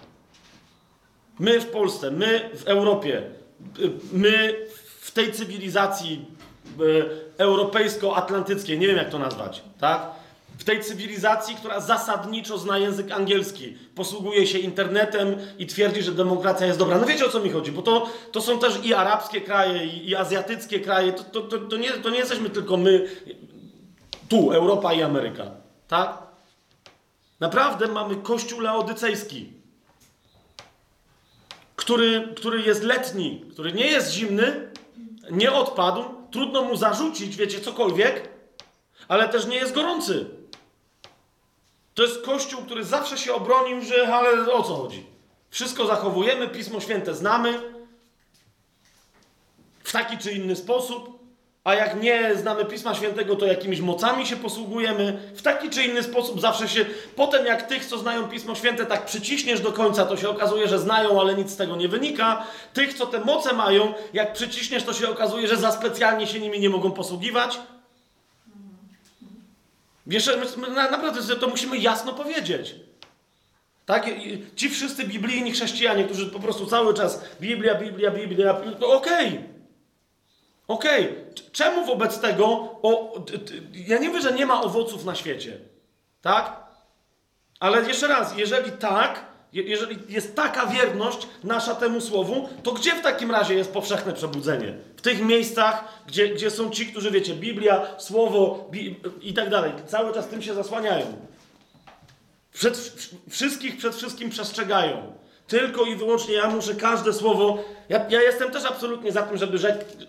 My 1.39 1.59
w 1.61 1.65
Polsce, 1.65 2.11
my 2.11 2.49
w 2.53 2.67
Europie, 2.67 3.23
my 4.11 4.65
w 4.99 5.11
tej 5.11 5.33
cywilizacji 5.33 6.25
y, 6.81 7.05
europejsko-atlantyckiej, 7.37 8.79
nie 8.79 8.87
wiem 8.87 8.97
jak 8.97 9.09
to 9.09 9.19
nazwać, 9.19 9.63
tak? 9.79 10.01
W 10.57 10.63
tej 10.63 10.83
cywilizacji, 10.83 11.55
która 11.55 11.79
zasadniczo 11.79 12.57
zna 12.57 12.77
język 12.77 13.11
angielski, 13.11 13.77
posługuje 13.95 14.47
się 14.47 14.59
internetem 14.59 15.35
i 15.59 15.67
twierdzi, 15.67 16.03
że 16.03 16.11
demokracja 16.11 16.67
jest 16.67 16.79
dobra. 16.79 16.97
No 16.97 17.05
wiecie 17.05 17.25
o 17.25 17.29
co 17.29 17.39
mi 17.39 17.49
chodzi, 17.49 17.71
bo 17.71 17.81
to, 17.81 18.09
to 18.31 18.41
są 18.41 18.59
też 18.59 18.85
i 18.85 18.93
arabskie 18.93 19.41
kraje, 19.41 19.85
i, 19.85 20.09
i 20.09 20.15
azjatyckie 20.15 20.79
kraje. 20.79 21.13
To, 21.13 21.23
to, 21.23 21.41
to, 21.41 21.57
to, 21.57 21.77
nie, 21.77 21.91
to 21.91 22.09
nie 22.09 22.17
jesteśmy 22.17 22.49
tylko 22.49 22.77
my, 22.77 23.09
tu, 24.29 24.51
Europa 24.51 24.93
i 24.93 25.01
Ameryka, 25.01 25.51
tak? 25.87 26.17
Naprawdę 27.39 27.87
mamy 27.87 28.15
kościół 28.15 28.59
laodycejski 28.59 29.56
który, 31.87 32.33
który 32.35 32.61
jest 32.61 32.83
letni, 32.83 33.45
który 33.51 33.73
nie 33.73 33.85
jest 33.87 34.11
zimny, 34.11 34.71
nie 35.31 35.51
odpadł, 35.51 36.03
trudno 36.31 36.61
mu 36.61 36.75
zarzucić, 36.75 37.35
wiecie, 37.35 37.61
cokolwiek, 37.61 38.29
ale 39.07 39.29
też 39.29 39.45
nie 39.45 39.55
jest 39.55 39.73
gorący. 39.73 40.25
To 41.93 42.03
jest 42.03 42.21
kościół, 42.21 42.61
który 42.61 42.83
zawsze 42.83 43.17
się 43.17 43.33
obronił, 43.33 43.81
że 43.81 44.15
ale 44.15 44.53
o 44.53 44.63
co 44.63 44.75
chodzi? 44.75 45.05
Wszystko 45.49 45.85
zachowujemy, 45.85 46.47
Pismo 46.47 46.79
Święte 46.79 47.15
znamy 47.15 47.61
w 49.83 49.91
taki 49.91 50.17
czy 50.17 50.31
inny 50.31 50.55
sposób, 50.55 51.16
a 51.67 51.75
jak 51.75 52.01
nie 52.01 52.35
znamy 52.35 52.65
Pisma 52.65 52.95
Świętego, 52.95 53.35
to 53.35 53.45
jakimiś 53.45 53.79
mocami 53.79 54.25
się 54.25 54.35
posługujemy. 54.35 55.19
W 55.35 55.41
taki 55.41 55.69
czy 55.69 55.83
inny 55.83 56.03
sposób 56.03 56.41
zawsze 56.41 56.67
się. 56.67 56.85
Potem, 57.15 57.45
jak 57.45 57.67
tych, 57.67 57.85
co 57.85 57.97
znają 57.97 58.29
Pismo 58.29 58.55
Święte, 58.55 58.85
tak 58.85 59.05
przyciśniesz 59.05 59.59
do 59.61 59.71
końca, 59.71 60.05
to 60.05 60.17
się 60.17 60.29
okazuje, 60.29 60.67
że 60.67 60.79
znają, 60.79 61.21
ale 61.21 61.35
nic 61.35 61.51
z 61.51 61.57
tego 61.57 61.75
nie 61.75 61.87
wynika. 61.87 62.43
Tych, 62.73 62.93
co 62.93 63.05
te 63.05 63.19
moce 63.19 63.53
mają, 63.53 63.93
jak 64.13 64.33
przyciśniesz, 64.33 64.83
to 64.83 64.93
się 64.93 65.09
okazuje, 65.09 65.47
że 65.47 65.57
za 65.57 65.71
specjalnie 65.71 66.27
się 66.27 66.39
nimi 66.39 66.59
nie 66.59 66.69
mogą 66.69 66.91
posługiwać. 66.91 67.59
Wiesz, 70.07 70.27
my, 70.57 70.67
my 70.67 70.75
na- 70.75 70.91
naprawdę 70.91 71.35
to 71.35 71.47
musimy 71.47 71.77
jasno 71.77 72.13
powiedzieć. 72.13 72.75
Tak? 73.85 74.09
Ci 74.55 74.69
wszyscy 74.69 75.03
biblijni 75.03 75.51
chrześcijanie, 75.51 76.03
którzy 76.03 76.25
po 76.25 76.39
prostu 76.39 76.65
cały 76.65 76.93
czas 76.93 77.23
Biblia, 77.41 77.75
Biblia, 77.75 78.11
Biblia, 78.11 78.53
to 78.79 78.91
okej. 78.91 79.56
Okej, 80.67 81.15
c- 81.35 81.43
czemu 81.51 81.85
wobec 81.85 82.19
tego, 82.19 82.45
o, 82.83 83.13
ja 83.73 83.97
nie 83.97 84.07
mówię, 84.09 84.21
że 84.21 84.31
nie 84.33 84.45
ma 84.45 84.61
owoców 84.61 85.05
na 85.05 85.15
świecie, 85.15 85.57
tak? 86.21 86.59
Ale 87.59 87.87
jeszcze 87.87 88.07
raz, 88.07 88.37
jeżeli 88.37 88.71
tak, 88.71 89.25
je, 89.53 89.63
jeżeli 89.63 89.97
jest 90.13 90.35
taka 90.35 90.65
wierność 90.65 91.27
nasza 91.43 91.75
temu 91.75 92.01
słowu, 92.01 92.49
to 92.63 92.71
gdzie 92.71 92.95
w 92.95 93.01
takim 93.01 93.31
razie 93.31 93.53
jest 93.55 93.73
powszechne 93.73 94.13
przebudzenie? 94.13 94.73
W 94.97 95.01
tych 95.01 95.21
miejscach, 95.21 95.83
gdzie, 96.07 96.29
gdzie 96.29 96.51
są 96.51 96.69
ci, 96.69 96.85
którzy 96.87 97.11
wiecie, 97.11 97.33
Biblia, 97.35 97.87
słowo 97.97 98.67
bi, 98.71 98.95
i 99.21 99.33
tak 99.33 99.49
dalej, 99.49 99.71
cały 99.87 100.13
czas 100.13 100.27
tym 100.27 100.41
się 100.41 100.53
zasłaniają. 100.53 101.05
Przed, 102.53 102.73
wsz- 102.77 103.15
wszystkich 103.29 103.77
przed 103.77 103.95
wszystkim 103.95 104.29
przestrzegają. 104.29 105.13
Tylko 105.47 105.83
i 105.83 105.95
wyłącznie 105.95 106.33
ja 106.33 106.49
muszę 106.49 106.75
każde 106.75 107.13
słowo. 107.13 107.57
Ja, 107.89 108.05
ja 108.09 108.21
jestem 108.21 108.51
też 108.51 108.65
absolutnie 108.65 109.11
za 109.11 109.21
tym, 109.21 109.37
żeby, 109.37 109.57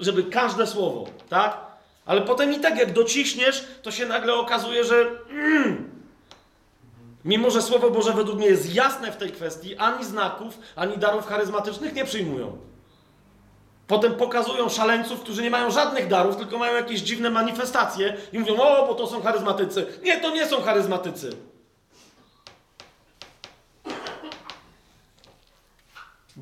żeby 0.00 0.24
każde 0.24 0.66
słowo, 0.66 1.04
tak? 1.28 1.68
Ale 2.06 2.20
potem 2.20 2.52
i 2.52 2.60
tak, 2.60 2.78
jak 2.78 2.92
dociśniesz, 2.92 3.64
to 3.82 3.90
się 3.90 4.06
nagle 4.06 4.34
okazuje, 4.34 4.84
że. 4.84 5.10
Mm, 5.30 5.90
mimo, 7.24 7.50
że 7.50 7.62
Słowo 7.62 7.90
Boże 7.90 8.12
według 8.12 8.38
mnie 8.38 8.46
jest 8.46 8.74
jasne 8.74 9.12
w 9.12 9.16
tej 9.16 9.32
kwestii, 9.32 9.76
ani 9.76 10.04
znaków, 10.04 10.58
ani 10.76 10.98
darów 10.98 11.26
charyzmatycznych 11.26 11.94
nie 11.94 12.04
przyjmują. 12.04 12.58
Potem 13.86 14.14
pokazują 14.14 14.68
szaleńców, 14.68 15.20
którzy 15.20 15.42
nie 15.42 15.50
mają 15.50 15.70
żadnych 15.70 16.08
darów, 16.08 16.36
tylko 16.36 16.58
mają 16.58 16.74
jakieś 16.74 17.00
dziwne 17.00 17.30
manifestacje 17.30 18.16
i 18.32 18.38
mówią: 18.38 18.56
O, 18.56 18.86
bo 18.86 18.94
to 18.94 19.06
są 19.06 19.22
charyzmatycy. 19.22 19.86
Nie, 20.02 20.20
to 20.20 20.30
nie 20.30 20.46
są 20.46 20.62
charyzmatycy. 20.62 21.36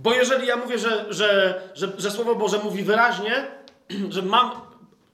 Bo 0.03 0.15
jeżeli 0.15 0.47
ja 0.47 0.57
mówię, 0.57 0.79
że, 0.79 1.05
że, 1.09 1.61
że, 1.75 1.93
że 1.99 2.11
Słowo 2.11 2.35
Boże 2.35 2.59
mówi 2.59 2.83
wyraźnie, 2.83 3.47
że 4.15 4.23
mam. 4.23 4.51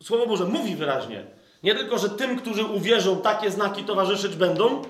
Słowo 0.02 0.26
Boże 0.26 0.44
mówi 0.44 0.76
wyraźnie. 0.76 1.26
Nie 1.62 1.74
tylko, 1.74 1.98
że 1.98 2.10
tym, 2.10 2.38
którzy 2.38 2.64
uwierzą, 2.64 3.20
takie 3.20 3.50
znaki 3.50 3.84
towarzyszyć 3.84 4.36
będą. 4.36 4.82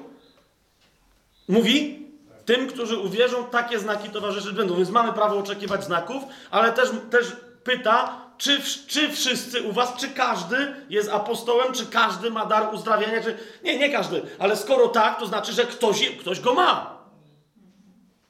Mówi? 1.49 2.09
Tym, 2.45 2.67
którzy 2.67 2.99
uwierzą, 2.99 3.45
takie 3.45 3.79
znaki 3.79 4.11
towarzyszyć 4.11 4.53
będą. 4.53 4.77
Więc 4.77 4.91
mamy 4.91 5.13
prawo 5.13 5.39
oczekiwać 5.39 5.85
znaków, 5.85 6.23
ale 6.51 6.73
też, 6.73 6.91
też 7.11 7.37
pyta, 7.65 8.23
czy, 8.39 8.61
czy 8.87 9.09
wszyscy 9.09 9.63
u 9.63 9.73
was, 9.73 9.97
czy 9.97 10.09
każdy 10.09 10.75
jest 10.91 11.11
apostołem, 11.11 11.73
czy 11.73 11.87
każdy 11.87 12.31
ma 12.31 12.47
dar 12.47 12.75
uzdrawiania, 12.75 13.23
czy... 13.23 13.39
Nie, 13.65 13.79
nie 13.79 13.91
każdy, 13.91 14.23
ale 14.39 14.57
skoro 14.57 14.89
tak, 14.89 15.19
to 15.19 15.27
znaczy, 15.27 15.53
że 15.53 15.65
ktoś, 15.65 16.09
ktoś 16.09 16.41
go 16.41 16.55
ma. 16.55 16.99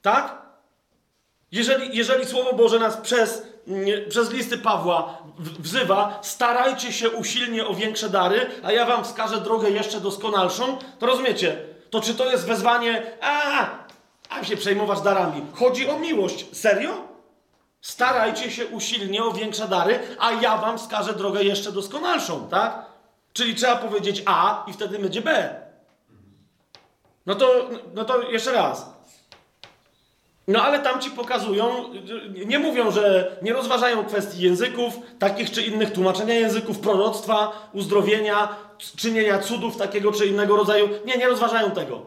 Tak? 0.02 0.41
Jeżeli, 1.52 1.96
jeżeli 1.96 2.26
Słowo 2.26 2.52
Boże 2.52 2.78
nas 2.78 2.96
przez, 2.96 3.42
nie, 3.66 3.98
przez 3.98 4.30
listy 4.30 4.58
Pawła 4.58 5.18
wzywa, 5.38 6.18
starajcie 6.22 6.92
się 6.92 7.10
usilnie 7.10 7.66
o 7.66 7.74
większe 7.74 8.08
dary, 8.08 8.50
a 8.62 8.72
ja 8.72 8.86
wam 8.86 9.04
wskażę 9.04 9.40
drogę 9.40 9.70
jeszcze 9.70 10.00
doskonalszą, 10.00 10.78
to 10.98 11.06
rozumiecie? 11.06 11.56
To 11.90 12.00
czy 12.00 12.14
to 12.14 12.30
jest 12.30 12.46
wezwanie, 12.46 13.02
a, 13.20 13.66
a 14.28 14.44
się 14.44 14.56
przejmować 14.56 15.00
darami? 15.00 15.42
Chodzi 15.54 15.90
o 15.90 15.98
miłość. 15.98 16.46
Serio? 16.52 17.08
Starajcie 17.80 18.50
się 18.50 18.66
usilnie 18.66 19.24
o 19.24 19.32
większe 19.32 19.68
dary, 19.68 19.98
a 20.18 20.32
ja 20.32 20.56
wam 20.56 20.78
wskażę 20.78 21.12
drogę 21.12 21.42
jeszcze 21.42 21.72
doskonalszą, 21.72 22.48
tak? 22.48 22.86
Czyli 23.32 23.54
trzeba 23.54 23.76
powiedzieć 23.76 24.22
A 24.26 24.64
i 24.68 24.72
wtedy 24.72 24.98
będzie 24.98 25.22
B. 25.22 25.54
No 27.26 27.34
to, 27.34 27.68
no 27.94 28.04
to 28.04 28.22
jeszcze 28.22 28.52
raz. 28.52 28.91
No 30.48 30.62
ale 30.62 30.78
tam 30.78 31.00
ci 31.00 31.10
pokazują, 31.10 31.84
nie 32.46 32.58
mówią, 32.58 32.90
że 32.90 33.36
nie 33.42 33.52
rozważają 33.52 34.04
kwestii 34.04 34.42
języków, 34.42 34.94
takich 35.18 35.50
czy 35.50 35.62
innych, 35.62 35.92
tłumaczenia 35.92 36.34
języków, 36.34 36.78
proroctwa, 36.78 37.68
uzdrowienia, 37.72 38.56
czynienia 38.96 39.38
cudów 39.38 39.76
takiego 39.76 40.12
czy 40.12 40.26
innego 40.26 40.56
rodzaju. 40.56 40.88
Nie, 41.06 41.16
nie 41.16 41.28
rozważają 41.28 41.70
tego. 41.70 42.02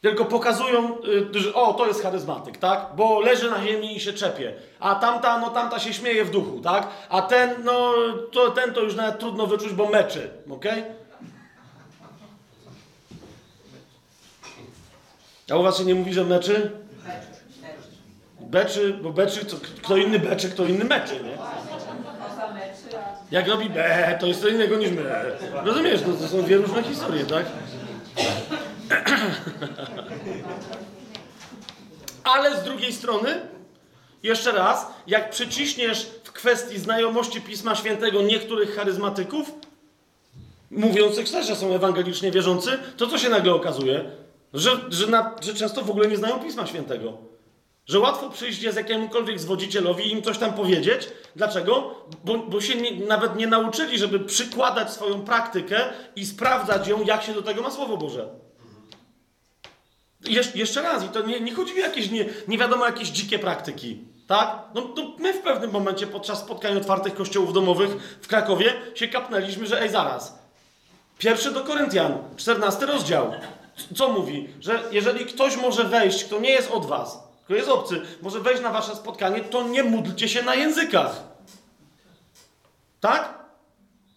Tylko 0.00 0.24
pokazują, 0.24 0.98
y, 1.36 1.40
że 1.40 1.54
o, 1.54 1.74
to 1.74 1.86
jest 1.86 2.02
charyzmatyk, 2.02 2.58
tak? 2.58 2.86
Bo 2.96 3.20
leży 3.20 3.50
na 3.50 3.62
ziemi 3.66 3.96
i 3.96 4.00
się 4.00 4.12
czepie. 4.12 4.54
A 4.80 4.94
tamta, 4.94 5.38
no 5.38 5.50
tamta 5.50 5.78
się 5.78 5.92
śmieje 5.92 6.24
w 6.24 6.30
duchu, 6.30 6.60
tak? 6.60 6.88
A 7.08 7.22
ten, 7.22 7.64
no, 7.64 7.94
to, 8.32 8.50
ten 8.50 8.74
to 8.74 8.80
już 8.80 8.94
nawet 8.94 9.18
trudno 9.18 9.46
wyczuć, 9.46 9.72
bo 9.72 9.88
meczy, 9.88 10.30
okej? 10.50 10.84
A 15.50 15.56
u 15.56 15.62
was 15.62 15.78
się 15.78 15.84
nie 15.84 15.94
mówi, 15.94 16.12
że 16.12 16.24
meczy? 16.24 16.87
Beczy, 18.48 18.98
bo 19.02 19.10
beczy, 19.10 19.46
co, 19.46 19.56
kto 19.56 19.96
inny 19.96 20.18
beczy, 20.18 20.50
kto 20.50 20.64
inny 20.64 20.84
meczy, 20.84 21.14
nie? 21.24 21.38
Jak 23.30 23.48
robi 23.48 23.70
be, 23.70 24.16
to 24.20 24.26
jest 24.26 24.40
co 24.40 24.48
innego 24.48 24.76
niż 24.76 24.90
my. 24.90 25.02
Rozumiesz, 25.64 26.00
to, 26.02 26.12
to 26.12 26.28
są 26.28 26.42
dwie 26.42 26.56
różne 26.56 26.82
historie, 26.82 27.24
tak? 27.24 27.46
Ale 32.34 32.60
z 32.60 32.64
drugiej 32.64 32.92
strony, 32.92 33.40
jeszcze 34.22 34.52
raz, 34.52 34.86
jak 35.06 35.30
przyciśniesz 35.30 36.06
w 36.24 36.32
kwestii 36.32 36.78
znajomości 36.78 37.40
Pisma 37.40 37.74
Świętego 37.74 38.22
niektórych 38.22 38.76
charyzmatyków, 38.76 39.52
mówiących 40.70 41.30
też, 41.30 41.46
że 41.46 41.56
są 41.56 41.74
ewangelicznie 41.74 42.30
wierzący, 42.30 42.78
to 42.96 43.06
co 43.06 43.18
się 43.18 43.28
nagle 43.28 43.54
okazuje? 43.54 44.04
Że, 44.54 44.70
że, 44.88 45.06
na, 45.06 45.34
że 45.40 45.54
często 45.54 45.82
w 45.82 45.90
ogóle 45.90 46.08
nie 46.08 46.16
znają 46.16 46.38
Pisma 46.38 46.66
Świętego. 46.66 47.27
Że 47.88 47.98
łatwo 47.98 48.30
przyjść 48.30 48.62
jest 48.62 48.76
jakiemukolwiek 48.76 49.40
zwodzicielowi 49.40 50.06
i 50.06 50.12
im 50.12 50.22
coś 50.22 50.38
tam 50.38 50.52
powiedzieć. 50.52 51.08
Dlaczego? 51.36 51.94
Bo, 52.24 52.38
bo 52.38 52.60
się 52.60 52.74
nie, 52.74 53.06
nawet 53.06 53.36
nie 53.36 53.46
nauczyli, 53.46 53.98
żeby 53.98 54.20
przykładać 54.20 54.92
swoją 54.92 55.20
praktykę 55.20 55.80
i 56.16 56.26
sprawdzać 56.26 56.88
ją, 56.88 57.04
jak 57.04 57.22
się 57.22 57.32
do 57.32 57.42
tego 57.42 57.62
ma 57.62 57.70
Słowo 57.70 57.96
Boże. 57.96 58.28
Jesz, 60.24 60.54
jeszcze 60.54 60.82
raz, 60.82 61.04
i 61.04 61.08
to 61.08 61.26
nie, 61.26 61.40
nie 61.40 61.54
chodzi 61.54 61.72
o 61.72 61.76
jakieś 61.76 62.10
nie, 62.10 62.24
nie 62.48 62.58
wiadomo 62.58 62.86
jakieś 62.86 63.08
dzikie 63.08 63.38
praktyki. 63.38 63.98
Tak? 64.26 64.58
No 64.74 64.82
to 64.82 65.12
my 65.18 65.32
w 65.32 65.40
pewnym 65.40 65.70
momencie 65.70 66.06
podczas 66.06 66.38
spotkań 66.38 66.76
otwartych 66.76 67.14
kościołów 67.14 67.52
domowych 67.52 68.18
w 68.22 68.28
Krakowie 68.28 68.72
się 68.94 69.08
kapnęliśmy, 69.08 69.66
że 69.66 69.82
ej 69.82 69.90
zaraz. 69.90 70.38
Pierwszy 71.18 71.52
do 71.52 71.64
Koryntian, 71.64 72.18
14 72.36 72.86
rozdział. 72.86 73.32
Co 73.96 74.08
mówi? 74.08 74.48
Że 74.60 74.82
jeżeli 74.92 75.26
ktoś 75.26 75.56
może 75.56 75.84
wejść, 75.84 76.24
kto 76.24 76.40
nie 76.40 76.50
jest 76.50 76.70
od 76.70 76.86
was, 76.86 77.27
kto 77.48 77.54
jest 77.56 77.68
obcy, 77.68 78.00
może 78.22 78.40
wejść 78.40 78.62
na 78.62 78.70
wasze 78.70 78.96
spotkanie, 78.96 79.40
to 79.40 79.68
nie 79.68 79.82
módlcie 79.82 80.28
się 80.28 80.42
na 80.42 80.54
językach. 80.54 81.22
Tak? 83.00 83.38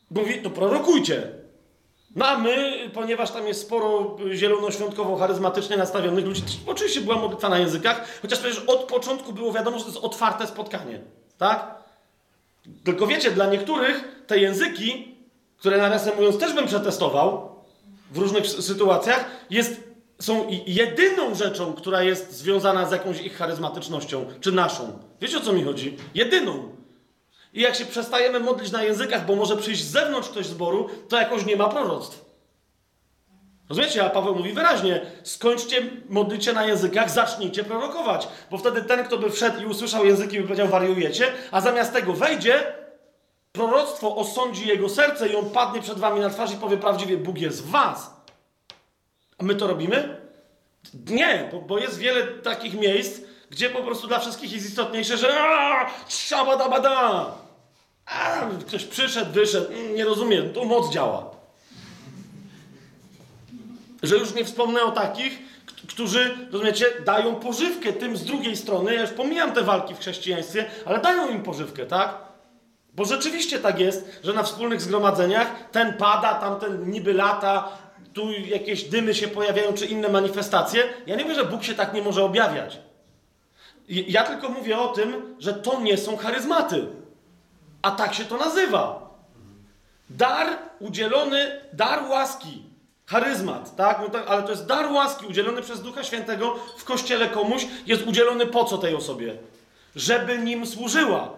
Mówi, 0.10 0.42
to 0.42 0.50
prorokujcie. 0.50 1.32
No 2.16 2.28
a 2.28 2.38
my, 2.38 2.74
ponieważ 2.94 3.32
tam 3.32 3.48
jest 3.48 3.62
sporo 3.62 4.18
zielonoświątkowo 4.34 5.18
charyzmatycznie 5.18 5.78
nastawionych 5.78 6.26
ludzi, 6.26 6.44
oczywiście 6.68 7.02
była 7.02 7.16
modlitwa 7.16 7.50
na 7.50 7.58
językach, 7.60 8.20
chociaż 8.22 8.40
przecież 8.40 8.60
od 8.60 8.80
początku 8.84 9.34
było 9.34 9.52
wiadomo, 9.54 9.78
że 9.80 9.84
to 9.86 9.92
jest 9.92 10.04
otwarte 10.04 10.48
spotkanie. 10.48 11.00
Tak? 11.38 11.76
Tylko 12.84 13.08
wiecie, 13.08 13.32
dla 13.32 13.46
niektórych 13.46 14.24
te 14.28 14.40
języki, 14.40 15.16
które 15.58 15.78
nawiasem 15.78 16.16
mówiąc 16.16 16.38
też 16.38 16.54
bym 16.54 16.68
przetestował 16.68 17.56
w 18.12 18.18
różnych 18.18 18.44
sy- 18.44 18.62
sytuacjach, 18.62 19.26
jest, 19.50 19.84
są 20.22 20.48
jedyną 20.68 21.36
rzeczą, 21.36 21.74
która 21.74 22.04
jest 22.04 22.32
związana 22.32 22.86
z 22.86 22.92
jakąś 22.92 23.22
ich 23.22 23.38
charyzmatycznością, 23.38 24.26
czy 24.42 24.52
naszą. 24.52 25.00
Wiecie 25.22 25.38
o 25.38 25.42
co 25.42 25.54
mi 25.54 25.64
chodzi? 25.64 25.98
Jedyną. 26.16 26.76
I 27.54 27.62
jak 27.62 27.76
się 27.76 27.86
przestajemy 27.86 28.40
modlić 28.40 28.72
na 28.72 28.84
językach, 28.84 29.26
bo 29.26 29.36
może 29.36 29.58
przyjść 29.58 29.84
z 29.84 29.92
zewnątrz 29.92 30.30
ktoś 30.30 30.46
z 30.46 30.50
zboru, 30.50 30.90
to 31.10 31.18
jakoś 31.18 31.46
nie 31.46 31.56
ma 31.56 31.70
proroctw. 31.70 32.26
Rozumiecie? 33.70 34.06
A 34.06 34.10
Paweł 34.10 34.36
mówi 34.36 34.54
wyraźnie: 34.54 35.02
skończcie 35.24 35.90
modlicie 36.10 36.54
na 36.54 36.66
językach, 36.66 37.10
zacznijcie 37.10 37.64
prorokować. 37.64 38.28
Bo 38.52 38.58
wtedy 38.58 38.82
ten, 38.82 39.04
kto 39.04 39.18
by 39.18 39.30
wszedł 39.30 39.62
i 39.62 39.66
usłyszał 39.66 40.06
języki, 40.06 40.38
by 40.38 40.44
powiedział: 40.44 40.68
wariujecie, 40.68 41.26
a 41.52 41.62
zamiast 41.62 41.94
tego 41.94 42.14
wejdzie, 42.14 42.74
proroctwo 43.52 44.16
osądzi 44.16 44.68
jego 44.68 44.90
serce 44.90 45.28
i 45.28 45.36
on 45.36 45.50
padnie 45.50 45.82
przed 45.82 46.00
wami 46.00 46.20
na 46.20 46.30
twarz 46.30 46.54
i 46.54 46.56
powie 46.56 46.78
prawdziwie: 46.78 47.18
Bóg 47.18 47.38
jest 47.38 47.64
w 47.64 47.70
was. 47.70 48.21
A 49.42 49.44
my 49.44 49.56
to 49.56 49.68
robimy? 49.68 50.18
Nie, 51.10 51.50
bo, 51.52 51.62
bo 51.62 51.80
jest 51.80 51.98
wiele 51.98 52.28
takich 52.28 52.74
miejsc, 52.74 53.22
gdzie 53.50 53.70
po 53.70 53.84
prostu 53.84 54.08
dla 54.08 54.20
wszystkich 54.20 54.52
jest 54.52 54.70
istotniejsze, 54.70 55.18
że 55.18 55.34
szabadabada. 56.08 57.26
A, 58.06 58.42
ktoś 58.68 58.86
przyszedł, 58.86 59.32
wyszedł, 59.32 59.74
mm, 59.74 59.96
nie 59.96 60.06
rozumiem, 60.06 60.54
tu 60.54 60.66
moc 60.66 60.94
działa. 60.94 61.32
Że 64.04 64.16
już 64.16 64.34
nie 64.34 64.46
wspomnę 64.46 64.84
o 64.84 64.92
takich, 64.92 65.40
którzy, 65.90 66.38
rozumiecie, 66.52 66.86
dają 67.06 67.36
pożywkę 67.36 67.94
tym 67.94 68.18
z 68.18 68.26
drugiej 68.26 68.58
strony. 68.58 68.94
Ja 68.94 69.02
już 69.02 69.12
pomijam 69.12 69.52
te 69.52 69.62
walki 69.62 69.96
w 69.96 70.00
chrześcijaństwie, 70.00 70.66
ale 70.86 71.00
dają 71.00 71.30
im 71.30 71.44
pożywkę, 71.44 71.86
tak? 71.86 72.18
Bo 72.94 73.06
rzeczywiście 73.06 73.60
tak 73.60 73.80
jest, 73.80 74.20
że 74.24 74.34
na 74.34 74.44
wspólnych 74.44 74.82
zgromadzeniach 74.82 75.48
ten 75.72 75.94
pada, 75.94 76.34
tamten 76.34 76.92
niby 76.92 77.14
lata, 77.14 77.78
tu 78.14 78.32
jakieś 78.32 78.84
dymy 78.84 79.16
się 79.16 79.28
pojawiają, 79.28 79.74
czy 79.74 79.86
inne 79.86 80.10
manifestacje. 80.10 80.84
Ja 81.06 81.16
nie 81.16 81.24
mówię, 81.24 81.36
że 81.36 81.46
Bóg 81.46 81.64
się 81.64 81.76
tak 81.76 81.94
nie 81.94 82.02
może 82.02 82.24
objawiać. 82.24 82.80
Ja 83.88 84.24
tylko 84.24 84.50
mówię 84.50 84.80
o 84.80 84.88
tym, 84.88 85.36
że 85.40 85.54
to 85.54 85.82
nie 85.82 85.98
są 85.98 86.18
charyzmaty. 86.18 86.86
A 87.82 87.92
tak 87.92 88.14
się 88.14 88.26
to 88.26 88.38
nazywa. 88.38 89.12
Dar 90.10 90.48
udzielony, 90.80 91.62
dar 91.74 92.04
łaski. 92.10 92.64
Charyzmat, 93.06 93.76
tak? 93.76 94.00
No? 94.14 94.20
Ale 94.28 94.44
to 94.44 94.52
jest 94.52 94.66
dar 94.66 94.92
łaski 94.92 95.26
udzielony 95.26 95.62
przez 95.62 95.82
Ducha 95.82 96.04
Świętego 96.04 96.56
w 96.78 96.84
kościele 96.84 97.30
komuś. 97.30 97.68
Jest 97.86 98.08
udzielony 98.08 98.46
po 98.46 98.66
co 98.66 98.78
tej 98.78 98.96
osobie? 98.96 99.34
Żeby 99.96 100.38
nim 100.38 100.68
służyła 100.68 101.30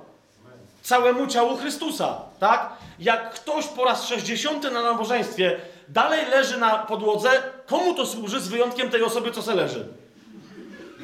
całemu 0.83 1.27
ciału 1.27 1.57
Chrystusa, 1.57 2.21
tak? 2.39 2.69
Jak 2.99 3.33
ktoś 3.33 3.67
po 3.67 3.86
raz 3.86 4.07
60 4.07 4.63
na 4.63 4.81
nabożeństwie 4.81 5.59
dalej 5.89 6.26
leży 6.26 6.58
na 6.58 6.78
podłodze, 6.78 7.30
komu 7.65 7.93
to 7.93 8.06
służy 8.06 8.41
z 8.41 8.48
wyjątkiem 8.48 8.89
tej 8.89 9.04
osoby, 9.04 9.32
co 9.32 9.41
se 9.41 9.56
leży? 9.56 9.88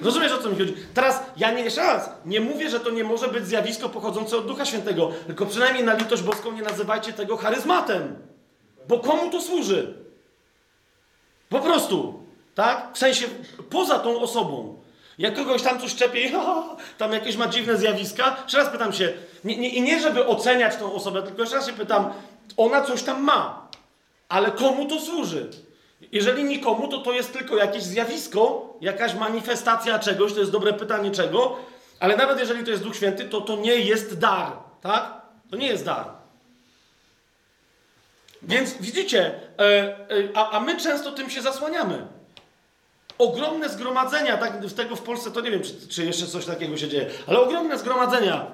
Rozumiesz, 0.01 0.31
o 0.31 0.37
co 0.37 0.49
mi 0.49 0.57
chodzi? 0.57 0.75
Teraz, 0.93 1.23
ja 1.37 1.51
nie, 1.51 1.63
jeszcze 1.63 1.81
raz, 1.81 2.09
nie 2.25 2.41
mówię, 2.41 2.69
że 2.69 2.79
to 2.79 2.89
nie 2.89 3.03
może 3.03 3.27
być 3.27 3.47
zjawisko 3.47 3.89
pochodzące 3.89 4.37
od 4.37 4.47
Ducha 4.47 4.65
Świętego, 4.65 5.11
tylko 5.27 5.45
przynajmniej 5.45 5.83
na 5.83 5.93
litość 5.93 6.23
boską 6.23 6.51
nie 6.51 6.61
nazywajcie 6.61 7.13
tego 7.13 7.37
charyzmatem. 7.37 8.15
Bo 8.87 8.99
komu 8.99 9.31
to 9.31 9.41
służy? 9.41 9.93
Po 11.49 11.59
prostu, 11.59 12.23
tak? 12.55 12.89
W 12.93 12.97
sensie, 12.97 13.25
poza 13.69 13.99
tą 13.99 14.19
osobą. 14.19 14.79
Jak 15.17 15.35
kogoś 15.35 15.61
tam 15.61 15.79
coś 15.79 15.95
czepie 15.95 16.21
i 16.21 16.33
tam 16.97 17.13
jakieś 17.13 17.37
ma 17.37 17.47
dziwne 17.47 17.77
zjawiska, 17.77 18.35
jeszcze 18.43 18.57
raz 18.57 18.69
pytam 18.69 18.93
się, 18.93 19.13
nie, 19.43 19.57
nie, 19.57 19.69
i 19.69 19.81
nie 19.81 19.99
żeby 19.99 20.25
oceniać 20.25 20.75
tą 20.75 20.93
osobę, 20.93 21.23
tylko 21.23 21.41
jeszcze 21.41 21.55
raz 21.55 21.67
się 21.67 21.73
pytam, 21.73 22.13
ona 22.57 22.81
coś 22.81 23.03
tam 23.03 23.23
ma, 23.23 23.68
ale 24.29 24.51
komu 24.51 24.85
to 24.85 24.99
służy? 24.99 25.49
Jeżeli 26.11 26.43
nikomu, 26.43 26.87
to 26.87 26.97
to 26.97 27.13
jest 27.13 27.33
tylko 27.33 27.57
jakieś 27.57 27.83
zjawisko, 27.83 28.73
jakaś 28.81 29.13
manifestacja 29.13 29.99
czegoś, 29.99 30.33
to 30.33 30.39
jest 30.39 30.51
dobre 30.51 30.73
pytanie 30.73 31.11
czego, 31.11 31.57
Ale 31.99 32.17
nawet 32.17 32.39
jeżeli 32.39 32.63
to 32.63 32.71
jest 32.71 32.83
Duch 32.83 32.95
Święty, 32.95 33.25
to 33.25 33.41
to 33.41 33.55
nie 33.55 33.75
jest 33.75 34.19
dar, 34.19 34.51
tak? 34.81 35.21
To 35.51 35.57
nie 35.57 35.67
jest 35.67 35.85
dar. 35.85 36.05
Więc 38.41 38.73
widzicie, 38.73 39.39
e, 39.59 39.61
e, 39.61 39.97
a, 40.35 40.51
a 40.51 40.59
my 40.59 40.77
często 40.77 41.11
tym 41.11 41.29
się 41.29 41.41
zasłaniamy. 41.41 42.07
Ogromne 43.17 43.69
zgromadzenia, 43.69 44.37
tak 44.37 44.65
w 44.65 44.73
tego 44.73 44.95
w 44.95 45.01
Polsce 45.01 45.31
to 45.31 45.41
nie 45.41 45.51
wiem, 45.51 45.61
czy, 45.63 45.87
czy 45.87 46.05
jeszcze 46.05 46.27
coś 46.27 46.45
takiego 46.45 46.77
się 46.77 46.87
dzieje, 46.87 47.09
ale 47.27 47.39
ogromne 47.39 47.77
zgromadzenia 47.77 48.45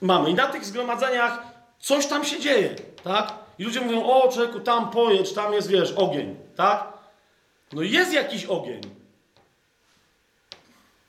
mamy. 0.00 0.30
I 0.30 0.34
na 0.34 0.46
tych 0.46 0.64
zgromadzeniach 0.64 1.42
coś 1.80 2.06
tam 2.06 2.24
się 2.24 2.40
dzieje, 2.40 2.74
tak? 3.04 3.43
I 3.58 3.64
ludzie 3.64 3.80
mówią, 3.80 4.04
o 4.04 4.28
człowieku, 4.32 4.60
tam 4.60 4.90
pojedź, 4.90 5.32
tam 5.32 5.52
jest, 5.52 5.68
wiesz, 5.68 5.92
ogień, 5.92 6.36
tak? 6.56 6.92
No 7.72 7.82
jest 7.82 8.12
jakiś 8.12 8.44
ogień. 8.44 8.80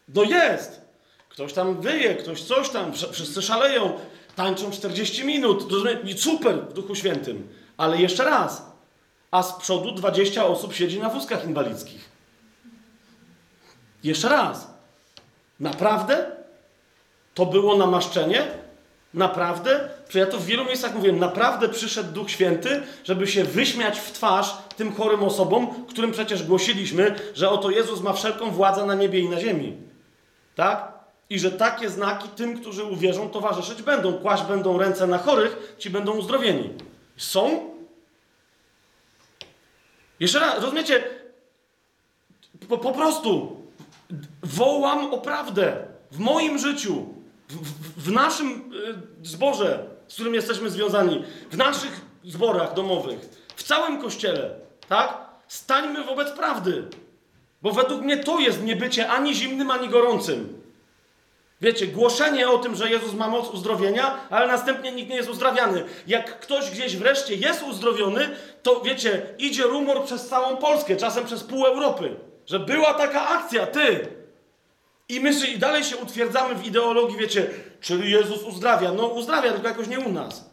No 0.08 0.24
jest. 0.24 0.82
Ktoś 1.30 1.54
tam 1.54 1.82
wyje, 1.82 2.16
ktoś 2.16 2.42
coś 2.44 2.70
tam, 2.70 2.92
wsz- 2.92 3.12
wszyscy 3.12 3.42
szaleją, 3.42 4.00
tańczą 4.36 4.72
40 4.72 5.24
minut, 5.26 5.68
i 6.04 6.18
super 6.18 6.60
w 6.70 6.74
Duchu 6.74 6.96
Świętym. 6.96 7.48
Ale 7.78 7.98
jeszcze 7.98 8.24
raz, 8.24 8.72
a 9.32 9.44
z 9.44 9.54
przodu 9.54 9.92
20 9.92 10.46
osób 10.46 10.74
siedzi 10.74 11.00
na 11.00 11.10
wózkach 11.10 11.46
inwalidzkich. 11.46 12.10
Jeszcze 14.04 14.30
raz. 14.30 14.68
Naprawdę? 15.60 16.32
To 17.34 17.46
było 17.46 17.78
namaszczenie? 17.78 18.48
Naprawdę? 19.14 19.90
Przecież 20.08 20.28
ja 20.28 20.32
to 20.32 20.40
w 20.40 20.46
wielu 20.46 20.66
miejscach 20.66 20.96
mówiłem. 20.96 21.20
Naprawdę 21.20 21.70
przyszedł 21.70 22.12
Duch 22.12 22.32
Święty, 22.32 22.84
żeby 23.04 23.28
się 23.28 23.44
wyśmiać 23.44 24.00
w 24.00 24.12
twarz 24.12 24.58
tym 24.78 24.94
chorym 24.94 25.24
osobom, 25.24 25.86
którym 25.88 26.12
przecież 26.12 26.44
głosiliśmy, 26.44 27.16
że 27.34 27.50
oto 27.50 27.70
Jezus 27.70 28.02
ma 28.02 28.14
wszelką 28.14 28.52
władzę 28.52 28.86
na 28.86 28.96
niebie 28.96 29.20
i 29.20 29.30
na 29.30 29.40
ziemi. 29.40 29.78
Tak? 30.56 30.94
I 31.30 31.40
że 31.40 31.52
takie 31.52 31.90
znaki 31.90 32.30
tym, 32.30 32.62
którzy 32.62 32.84
uwierzą, 32.84 33.30
towarzyszyć 33.30 33.82
będą. 33.82 34.14
Kłaść 34.14 34.44
będą 34.44 34.78
ręce 34.78 35.08
na 35.08 35.18
chorych, 35.18 35.76
ci 35.80 35.90
będą 35.90 36.12
uzdrowieni. 36.18 36.70
Są? 37.18 37.70
Jeszcze 40.20 40.40
raz, 40.40 40.62
rozumiecie? 40.62 41.04
Po, 42.70 42.78
po 42.78 42.92
prostu 42.92 43.62
wołam 44.44 45.14
o 45.14 45.18
prawdę 45.18 45.88
w 46.12 46.20
moim 46.20 46.60
życiu, 46.60 47.06
w, 47.50 47.54
w, 47.54 48.04
w 48.04 48.12
naszym 48.12 48.74
y, 49.22 49.26
z 50.08 50.14
którym 50.14 50.34
jesteśmy 50.34 50.70
związani, 50.70 51.24
w 51.52 51.58
naszych 51.58 52.02
zborach 52.24 52.74
domowych, 52.74 53.20
w 53.56 53.64
całym 53.64 54.02
kościele, 54.02 54.50
tak? 54.90 55.18
Stańmy 55.48 56.04
wobec 56.04 56.32
prawdy. 56.32 56.84
Bo 57.62 57.72
według 57.72 58.02
mnie 58.02 58.18
to 58.18 58.40
jest 58.40 58.64
nie 58.64 58.76
bycie 58.76 59.10
ani 59.10 59.36
zimnym, 59.36 59.72
ani 59.72 59.90
gorącym. 59.90 60.62
Wiecie, 61.62 61.88
głoszenie 61.88 62.50
o 62.50 62.58
tym, 62.58 62.76
że 62.76 62.90
Jezus 62.90 63.14
ma 63.14 63.28
moc 63.28 63.50
uzdrowienia, 63.50 64.18
ale 64.30 64.48
następnie 64.48 64.92
nikt 64.92 65.10
nie 65.10 65.16
jest 65.16 65.30
uzdrawiany. 65.30 65.84
Jak 66.08 66.40
ktoś 66.40 66.72
gdzieś 66.72 66.98
wreszcie 66.98 67.36
jest 67.36 67.64
uzdrowiony, 67.64 68.30
to 68.64 68.82
wiecie, 68.82 69.22
idzie 69.38 69.64
rumor 69.64 70.04
przez 70.04 70.28
całą 70.28 70.58
Polskę, 70.58 70.96
czasem 70.96 71.26
przez 71.26 71.44
pół 71.44 71.66
Europy, 71.66 72.16
że 72.46 72.60
była 72.60 72.94
taka 72.94 73.28
akcja, 73.28 73.68
ty. 73.68 74.08
I 75.10 75.20
my 75.20 75.34
się, 75.34 75.48
i 75.48 75.60
dalej 75.60 75.84
się 75.84 75.98
utwierdzamy 75.98 76.56
w 76.56 76.66
ideologii, 76.66 77.18
wiecie, 77.18 77.50
czyli 77.82 78.12
Jezus 78.12 78.44
uzdrawia. 78.44 78.94
No 78.94 79.08
uzdrawia, 79.08 79.52
tylko 79.52 79.68
jakoś 79.68 79.88
nie 79.88 80.00
u 80.00 80.12
nas. 80.12 80.50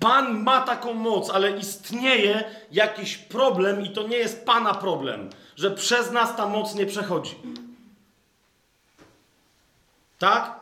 Pan 0.00 0.42
ma 0.42 0.60
taką 0.60 0.94
moc, 0.94 1.30
ale 1.30 1.50
istnieje 1.50 2.50
jakiś 2.72 3.16
problem 3.16 3.84
i 3.84 3.90
to 3.90 4.08
nie 4.08 4.16
jest 4.16 4.44
Pana 4.46 4.74
problem, 4.74 5.30
że 5.56 5.70
przez 5.70 6.12
nas 6.12 6.36
ta 6.36 6.46
moc 6.46 6.74
nie 6.74 6.86
przechodzi. 6.86 7.34
Tak? 10.18 10.60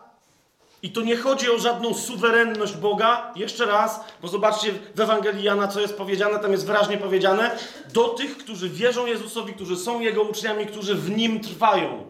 I 0.86 0.90
to 0.90 1.00
nie 1.00 1.16
chodzi 1.16 1.50
o 1.50 1.58
żadną 1.58 1.94
suwerenność 1.94 2.76
Boga, 2.76 3.32
jeszcze 3.36 3.66
raz, 3.66 4.00
bo 4.22 4.28
zobaczcie 4.28 4.72
w 4.94 5.00
Ewangelii 5.00 5.44
Jana, 5.44 5.68
co 5.68 5.80
jest 5.80 5.96
powiedziane, 5.96 6.38
tam 6.38 6.52
jest 6.52 6.66
wyraźnie 6.66 6.98
powiedziane, 6.98 7.50
do 7.92 8.08
tych, 8.08 8.38
którzy 8.38 8.68
wierzą 8.68 9.06
Jezusowi, 9.06 9.52
którzy 9.52 9.76
są 9.76 10.00
Jego 10.00 10.22
uczniami, 10.22 10.66
którzy 10.66 10.94
w 10.94 11.16
Nim 11.16 11.40
trwają. 11.40 12.06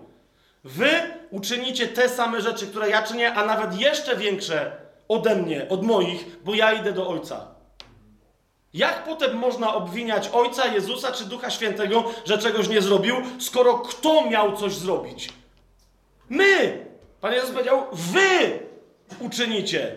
Wy 0.64 0.90
uczynicie 1.30 1.88
te 1.88 2.08
same 2.08 2.40
rzeczy, 2.40 2.66
które 2.66 2.90
ja 2.90 3.02
czynię, 3.02 3.34
a 3.34 3.46
nawet 3.46 3.80
jeszcze 3.80 4.16
większe 4.16 4.76
ode 5.08 5.36
mnie, 5.36 5.66
od 5.68 5.82
moich, 5.82 6.42
bo 6.44 6.54
ja 6.54 6.72
idę 6.72 6.92
do 6.92 7.08
Ojca. 7.08 7.46
Jak 8.74 9.04
potem 9.04 9.36
można 9.36 9.74
obwiniać 9.74 10.30
Ojca, 10.32 10.66
Jezusa 10.66 11.12
czy 11.12 11.24
Ducha 11.24 11.50
Świętego, 11.50 12.04
że 12.24 12.38
czegoś 12.38 12.68
nie 12.68 12.82
zrobił, 12.82 13.16
skoro 13.38 13.78
kto 13.78 14.30
miał 14.30 14.56
coś 14.56 14.74
zrobić? 14.74 15.28
My! 16.28 16.86
Pan 17.20 17.32
Jezus 17.32 17.50
powiedział, 17.50 17.86
wy 17.92 18.65
uczynicie. 19.21 19.97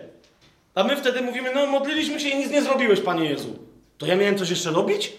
A 0.74 0.84
my 0.84 0.96
wtedy 0.96 1.20
mówimy, 1.22 1.54
no 1.54 1.66
modliliśmy 1.66 2.20
się 2.20 2.28
i 2.28 2.36
nic 2.36 2.50
nie 2.50 2.62
zrobiłeś, 2.62 3.00
Panie 3.00 3.30
Jezu. 3.30 3.58
To 3.98 4.06
ja 4.06 4.16
miałem 4.16 4.38
coś 4.38 4.50
jeszcze 4.50 4.70
robić? 4.70 5.12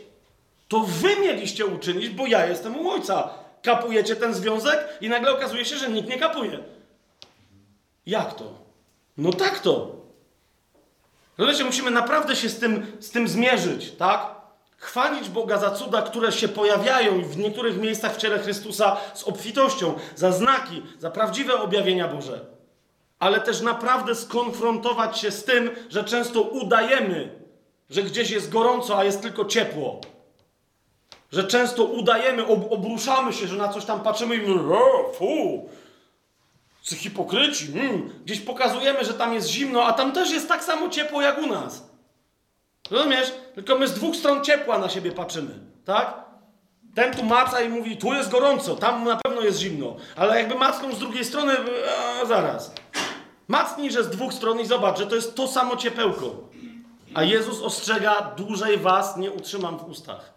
To 0.68 0.80
wy 0.80 1.16
mieliście 1.22 1.66
uczynić, 1.66 2.10
bo 2.10 2.28
ja 2.28 2.46
jestem 2.48 2.80
u 2.80 2.90
Ojca. 2.90 3.30
Kapujecie 3.62 4.16
ten 4.16 4.34
związek 4.34 4.88
i 5.02 5.10
nagle 5.10 5.32
okazuje 5.32 5.66
się, 5.66 5.78
że 5.78 5.90
nikt 5.90 6.10
nie 6.10 6.20
kapuje. 6.20 6.60
Jak 8.06 8.34
to? 8.34 8.54
No 9.18 9.34
tak 9.34 9.60
to. 9.60 9.96
Rozumiecie, 11.38 11.64
musimy 11.64 11.92
naprawdę 11.92 12.36
się 12.36 12.50
z 12.50 12.60
tym, 12.60 12.98
z 13.00 13.12
tym 13.12 13.28
zmierzyć, 13.28 13.92
tak? 13.92 14.36
Chwalić 14.78 15.30
Boga 15.30 15.58
za 15.58 15.72
cuda, 15.72 16.02
które 16.02 16.32
się 16.32 16.48
pojawiają 16.48 17.22
w 17.22 17.38
niektórych 17.38 17.78
miejscach 17.78 18.16
w 18.16 18.18
ciele 18.18 18.40
Chrystusa 18.40 18.98
z 19.14 19.24
obfitością, 19.24 19.94
za 20.16 20.32
znaki, 20.32 20.84
za 21.00 21.12
prawdziwe 21.12 21.62
objawienia 21.62 22.08
Boże. 22.08 22.46
Ale 23.22 23.40
też 23.40 23.62
naprawdę 23.62 24.16
skonfrontować 24.16 25.20
się 25.20 25.32
z 25.32 25.44
tym, 25.44 25.70
że 25.90 26.04
często 26.04 26.42
udajemy, 26.42 27.30
że 27.90 28.04
gdzieś 28.04 28.32
jest 28.32 28.50
gorąco, 28.50 28.98
a 28.98 29.04
jest 29.04 29.22
tylko 29.22 29.46
ciepło. 29.46 30.02
Że 31.32 31.44
często 31.44 31.84
udajemy, 31.84 32.48
ob 32.48 32.72
obruszamy 32.72 33.34
się, 33.34 33.48
że 33.48 33.56
na 33.56 33.68
coś 33.68 33.86
tam 33.86 34.00
patrzymy 34.00 34.36
i 34.36 34.42
mówimy, 34.42 34.74
fu, 35.14 35.70
czy 36.84 36.96
hipokryci, 36.96 37.72
mm. 37.74 38.10
gdzieś 38.26 38.40
pokazujemy, 38.40 39.06
że 39.06 39.14
tam 39.14 39.34
jest 39.34 39.48
zimno, 39.48 39.84
a 39.84 39.94
tam 39.94 40.12
też 40.12 40.32
jest 40.32 40.48
tak 40.48 40.64
samo 40.64 40.90
ciepło 40.90 41.22
jak 41.22 41.38
u 41.38 41.48
nas. 41.48 41.90
Rozumiesz? 42.92 43.34
Tylko 43.56 43.76
my 43.76 43.88
z 43.88 43.94
dwóch 43.94 44.16
stron 44.16 44.44
ciepła 44.44 44.80
na 44.80 44.90
siebie 44.90 45.12
patrzymy, 45.12 45.60
tak? 45.86 46.22
Ten 46.96 47.14
tu 47.14 47.24
maca 47.24 47.62
i 47.62 47.70
mówi, 47.70 47.98
tu 47.98 48.14
jest 48.14 48.30
gorąco, 48.30 48.76
tam 48.76 49.04
na 49.04 49.16
pewno 49.16 49.42
jest 49.42 49.60
zimno. 49.60 49.96
Ale 50.16 50.38
jakby 50.38 50.56
macnął 50.56 50.92
z 50.92 51.00
drugiej 51.00 51.26
strony, 51.26 51.54
a 52.22 52.26
zaraz. 52.26 52.74
Macnij, 53.52 53.92
że 53.92 54.04
z 54.04 54.10
dwóch 54.10 54.34
stron 54.34 54.60
i 54.60 54.66
zobacz, 54.66 54.98
że 54.98 55.08
to 55.08 55.16
jest 55.16 55.36
to 55.36 55.48
samo 55.48 55.78
ciepełko. 55.78 56.50
A 57.14 57.24
Jezus 57.24 57.62
ostrzega, 57.62 58.34
dłużej 58.38 58.78
was 58.78 59.18
nie 59.18 59.32
utrzymam 59.32 59.78
w 59.78 59.84
ustach. 59.84 60.34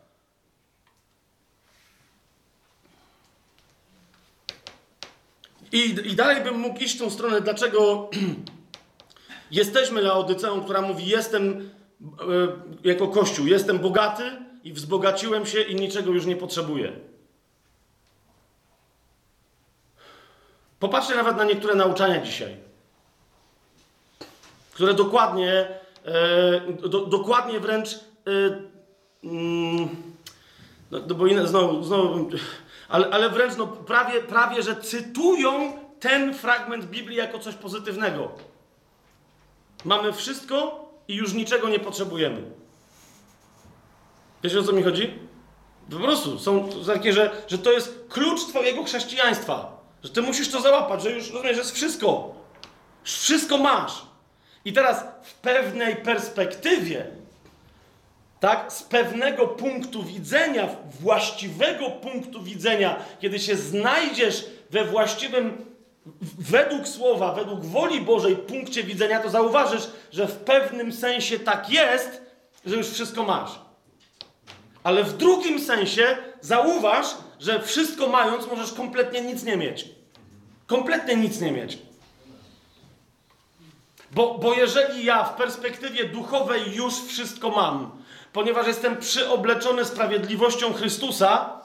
I, 5.72 5.78
I 6.04 6.16
dalej 6.16 6.44
bym 6.44 6.58
mógł 6.58 6.78
iść 6.78 6.96
w 6.96 6.98
tą 6.98 7.10
stronę, 7.10 7.40
dlaczego 7.40 8.10
jesteśmy 9.60 10.02
Laodyceą, 10.02 10.64
która 10.64 10.82
mówi, 10.82 11.06
jestem 11.06 11.70
e, 12.84 12.88
jako 12.88 13.08
Kościół, 13.08 13.46
jestem 13.46 13.78
bogaty 13.78 14.22
i 14.64 14.72
wzbogaciłem 14.72 15.46
się 15.46 15.62
i 15.62 15.74
niczego 15.74 16.10
już 16.10 16.26
nie 16.26 16.36
potrzebuję. 16.36 16.92
Popatrzcie 20.78 21.14
nawet 21.14 21.36
na 21.36 21.44
niektóre 21.44 21.74
nauczania 21.74 22.20
dzisiaj, 22.20 22.63
które 24.74 24.94
dokładnie, 24.94 25.68
e, 26.04 26.88
do, 26.88 27.06
dokładnie 27.06 27.60
wręcz, 27.60 27.88
e, 27.94 28.00
mm, 29.24 29.88
no, 30.90 30.98
no 31.08 31.14
bo 31.14 31.26
inne, 31.26 31.46
znowu, 31.46 31.82
znowu 31.82 32.28
ale, 32.88 33.10
ale 33.10 33.30
wręcz 33.30 33.56
no, 33.56 33.66
prawie, 33.66 34.20
prawie, 34.20 34.62
że 34.62 34.76
cytują 34.76 35.72
ten 36.00 36.34
fragment 36.34 36.84
Biblii 36.84 37.16
jako 37.16 37.38
coś 37.38 37.54
pozytywnego. 37.54 38.30
Mamy 39.84 40.12
wszystko 40.12 40.88
i 41.08 41.14
już 41.14 41.32
niczego 41.32 41.68
nie 41.68 41.78
potrzebujemy. 41.78 42.42
Wiecie 44.42 44.60
o 44.60 44.62
co 44.62 44.72
mi 44.72 44.82
chodzi? 44.82 45.18
Po 45.90 45.96
prostu 45.96 46.38
są 46.38 46.68
takie, 46.86 47.12
że, 47.12 47.30
że 47.48 47.58
to 47.58 47.72
jest 47.72 48.04
klucz 48.08 48.44
Twojego 48.44 48.84
chrześcijaństwa. 48.84 49.80
Że 50.02 50.10
Ty 50.10 50.22
musisz 50.22 50.48
to 50.48 50.60
załapać, 50.60 51.02
że 51.02 51.10
już 51.10 51.30
rozumiesz, 51.30 51.56
że 51.56 51.62
jest 51.62 51.74
wszystko. 51.74 52.34
Wszystko 53.02 53.58
masz. 53.58 54.13
I 54.64 54.72
teraz 54.72 55.04
w 55.22 55.34
pewnej 55.34 55.96
perspektywie 55.96 57.06
tak, 58.40 58.72
z 58.72 58.82
pewnego 58.82 59.46
punktu 59.46 60.02
widzenia, 60.02 60.68
właściwego 61.00 61.90
punktu 61.90 62.42
widzenia, 62.42 62.96
kiedy 63.20 63.38
się 63.38 63.56
znajdziesz 63.56 64.46
we 64.70 64.84
właściwym, 64.84 65.64
według 66.38 66.88
słowa, 66.88 67.34
według 67.34 67.64
woli 67.64 68.00
Bożej 68.00 68.36
punkcie 68.36 68.82
widzenia, 68.82 69.20
to 69.20 69.30
zauważysz, 69.30 69.90
że 70.12 70.26
w 70.26 70.36
pewnym 70.36 70.92
sensie 70.92 71.38
tak 71.38 71.70
jest, 71.70 72.22
że 72.66 72.76
już 72.76 72.88
wszystko 72.88 73.22
masz. 73.24 73.50
Ale 74.82 75.04
w 75.04 75.16
drugim 75.16 75.60
sensie 75.60 76.16
zauważ, 76.40 77.06
że 77.40 77.62
wszystko 77.62 78.08
mając, 78.08 78.46
możesz 78.46 78.72
kompletnie 78.72 79.20
nic 79.20 79.42
nie 79.44 79.56
mieć. 79.56 79.88
Kompletnie 80.66 81.16
nic 81.16 81.40
nie 81.40 81.52
mieć. 81.52 81.78
Bo, 84.14 84.38
bo 84.38 84.54
jeżeli 84.54 85.04
ja 85.04 85.24
w 85.24 85.36
perspektywie 85.36 86.04
duchowej 86.04 86.74
już 86.74 86.94
wszystko 86.94 87.50
mam, 87.50 87.90
ponieważ 88.32 88.66
jestem 88.66 88.96
przyobleczony 88.96 89.84
sprawiedliwością 89.84 90.72
Chrystusa, 90.72 91.60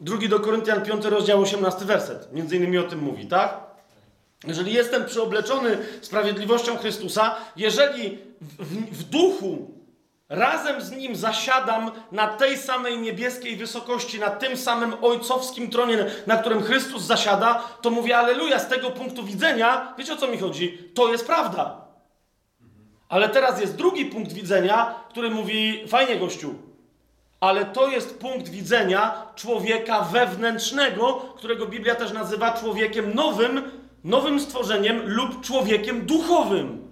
drugi 0.00 0.28
do 0.28 0.40
Koryntian 0.40 0.82
5 0.82 1.04
rozdział 1.04 1.40
18 1.40 1.84
werset, 1.84 2.32
między 2.32 2.56
innymi 2.56 2.78
o 2.78 2.82
tym 2.82 2.98
mówi, 2.98 3.26
tak? 3.26 3.60
Jeżeli 4.46 4.72
jestem 4.72 5.04
przyobleczony 5.04 5.78
sprawiedliwością 6.00 6.76
Chrystusa, 6.76 7.34
jeżeli 7.56 8.18
w, 8.40 8.64
w, 8.64 8.98
w 8.98 9.02
duchu 9.02 9.81
razem 10.32 10.80
z 10.80 10.90
Nim 10.90 11.16
zasiadam 11.16 11.90
na 12.12 12.28
tej 12.28 12.58
samej 12.58 12.98
niebieskiej 12.98 13.56
wysokości, 13.56 14.20
na 14.20 14.30
tym 14.30 14.56
samym 14.56 14.94
ojcowskim 15.02 15.70
tronie, 15.70 16.06
na 16.26 16.36
którym 16.36 16.62
Chrystus 16.62 17.02
zasiada, 17.02 17.62
to 17.82 17.90
mówię, 17.90 18.18
aleluja, 18.18 18.58
z 18.58 18.68
tego 18.68 18.90
punktu 18.90 19.24
widzenia, 19.24 19.94
wiecie 19.98 20.12
o 20.12 20.16
co 20.16 20.28
mi 20.28 20.38
chodzi? 20.38 20.78
To 20.94 21.12
jest 21.12 21.26
prawda. 21.26 21.76
Ale 23.08 23.28
teraz 23.28 23.60
jest 23.60 23.76
drugi 23.76 24.06
punkt 24.06 24.32
widzenia, 24.32 24.94
który 25.10 25.30
mówi, 25.30 25.84
fajnie 25.88 26.16
gościu, 26.16 26.54
ale 27.40 27.64
to 27.64 27.88
jest 27.88 28.18
punkt 28.18 28.48
widzenia 28.48 29.26
człowieka 29.34 30.00
wewnętrznego, 30.00 31.12
którego 31.36 31.66
Biblia 31.66 31.94
też 31.94 32.12
nazywa 32.12 32.52
człowiekiem 32.52 33.14
nowym, 33.14 33.70
nowym 34.04 34.40
stworzeniem 34.40 35.02
lub 35.04 35.40
człowiekiem 35.40 36.06
duchowym, 36.06 36.88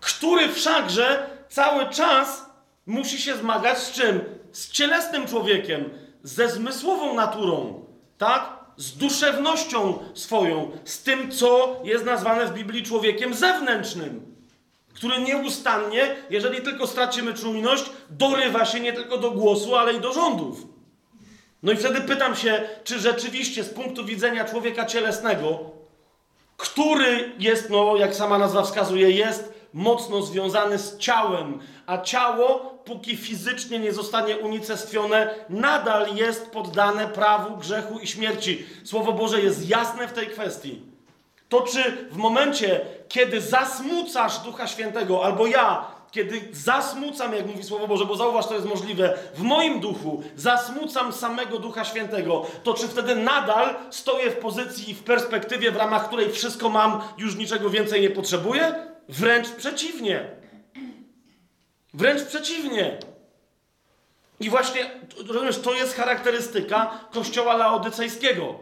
który 0.00 0.48
wszakże 0.48 1.33
cały 1.48 1.86
czas 1.88 2.46
musi 2.86 3.22
się 3.22 3.36
zmagać 3.36 3.78
z 3.78 3.92
czym? 3.92 4.20
Z 4.52 4.70
cielesnym 4.70 5.26
człowiekiem, 5.26 5.90
ze 6.22 6.48
zmysłową 6.48 7.14
naturą, 7.14 7.84
tak? 8.18 8.64
Z 8.76 8.96
duszewnością 8.96 9.98
swoją, 10.14 10.70
z 10.84 11.02
tym, 11.02 11.30
co 11.30 11.80
jest 11.84 12.04
nazwane 12.04 12.46
w 12.46 12.52
Biblii 12.52 12.82
człowiekiem 12.82 13.34
zewnętrznym, 13.34 14.34
który 14.94 15.20
nieustannie, 15.20 16.16
jeżeli 16.30 16.62
tylko 16.62 16.86
stracimy 16.86 17.34
czujność, 17.34 17.84
dorywa 18.10 18.64
się 18.64 18.80
nie 18.80 18.92
tylko 18.92 19.18
do 19.18 19.30
głosu, 19.30 19.76
ale 19.76 19.92
i 19.92 20.00
do 20.00 20.12
rządów. 20.12 20.66
No 21.62 21.72
i 21.72 21.76
wtedy 21.76 22.00
pytam 22.00 22.36
się, 22.36 22.68
czy 22.84 22.98
rzeczywiście 22.98 23.64
z 23.64 23.68
punktu 23.68 24.04
widzenia 24.04 24.44
człowieka 24.44 24.84
cielesnego, 24.84 25.60
który 26.56 27.32
jest, 27.38 27.70
no 27.70 27.96
jak 27.96 28.14
sama 28.14 28.38
nazwa 28.38 28.62
wskazuje, 28.62 29.10
jest 29.10 29.53
mocno 29.74 30.22
związany 30.22 30.78
z 30.78 30.98
ciałem, 30.98 31.58
a 31.86 31.98
ciało, 31.98 32.78
póki 32.84 33.16
fizycznie 33.16 33.78
nie 33.78 33.92
zostanie 33.92 34.38
unicestwione, 34.38 35.34
nadal 35.48 36.14
jest 36.16 36.50
poddane 36.50 37.06
prawu 37.06 37.56
grzechu 37.56 37.98
i 37.98 38.06
śmierci. 38.06 38.66
Słowo 38.84 39.12
Boże 39.12 39.40
jest 39.40 39.68
jasne 39.68 40.08
w 40.08 40.12
tej 40.12 40.26
kwestii. 40.26 40.82
To 41.48 41.60
czy 41.60 42.08
w 42.10 42.16
momencie, 42.16 42.80
kiedy 43.08 43.40
zasmucasz 43.40 44.38
Ducha 44.38 44.66
Świętego, 44.66 45.24
albo 45.24 45.46
ja, 45.46 45.86
kiedy 46.10 46.48
zasmucam, 46.52 47.34
jak 47.34 47.46
mówi 47.46 47.64
Słowo 47.64 47.88
Boże, 47.88 48.04
bo 48.04 48.16
zauważ, 48.16 48.46
to 48.46 48.54
jest 48.54 48.66
możliwe, 48.66 49.18
w 49.34 49.42
moim 49.42 49.80
duchu 49.80 50.22
zasmucam 50.36 51.12
samego 51.12 51.58
Ducha 51.58 51.84
Świętego, 51.84 52.46
to 52.62 52.74
czy 52.74 52.88
wtedy 52.88 53.16
nadal 53.16 53.74
stoję 53.90 54.30
w 54.30 54.36
pozycji 54.36 54.90
i 54.90 54.94
w 54.94 55.04
perspektywie, 55.04 55.70
w 55.70 55.76
ramach 55.76 56.06
której 56.06 56.32
wszystko 56.32 56.68
mam, 56.68 57.00
już 57.18 57.36
niczego 57.36 57.70
więcej 57.70 58.00
nie 58.00 58.10
potrzebuję? 58.10 58.93
Wręcz 59.08 59.50
przeciwnie. 59.50 60.28
Wręcz 61.94 62.22
przeciwnie. 62.22 62.98
I 64.40 64.50
właśnie, 64.50 64.90
rozumiesz, 65.28 65.58
to 65.58 65.74
jest 65.74 65.96
charakterystyka 65.96 67.00
kościoła 67.12 67.56
laodycejskiego, 67.56 68.58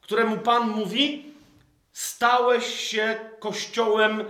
któremu 0.00 0.36
Pan 0.36 0.68
mówi, 0.68 1.34
stałeś 1.92 2.80
się 2.80 3.18
kościołem 3.40 4.24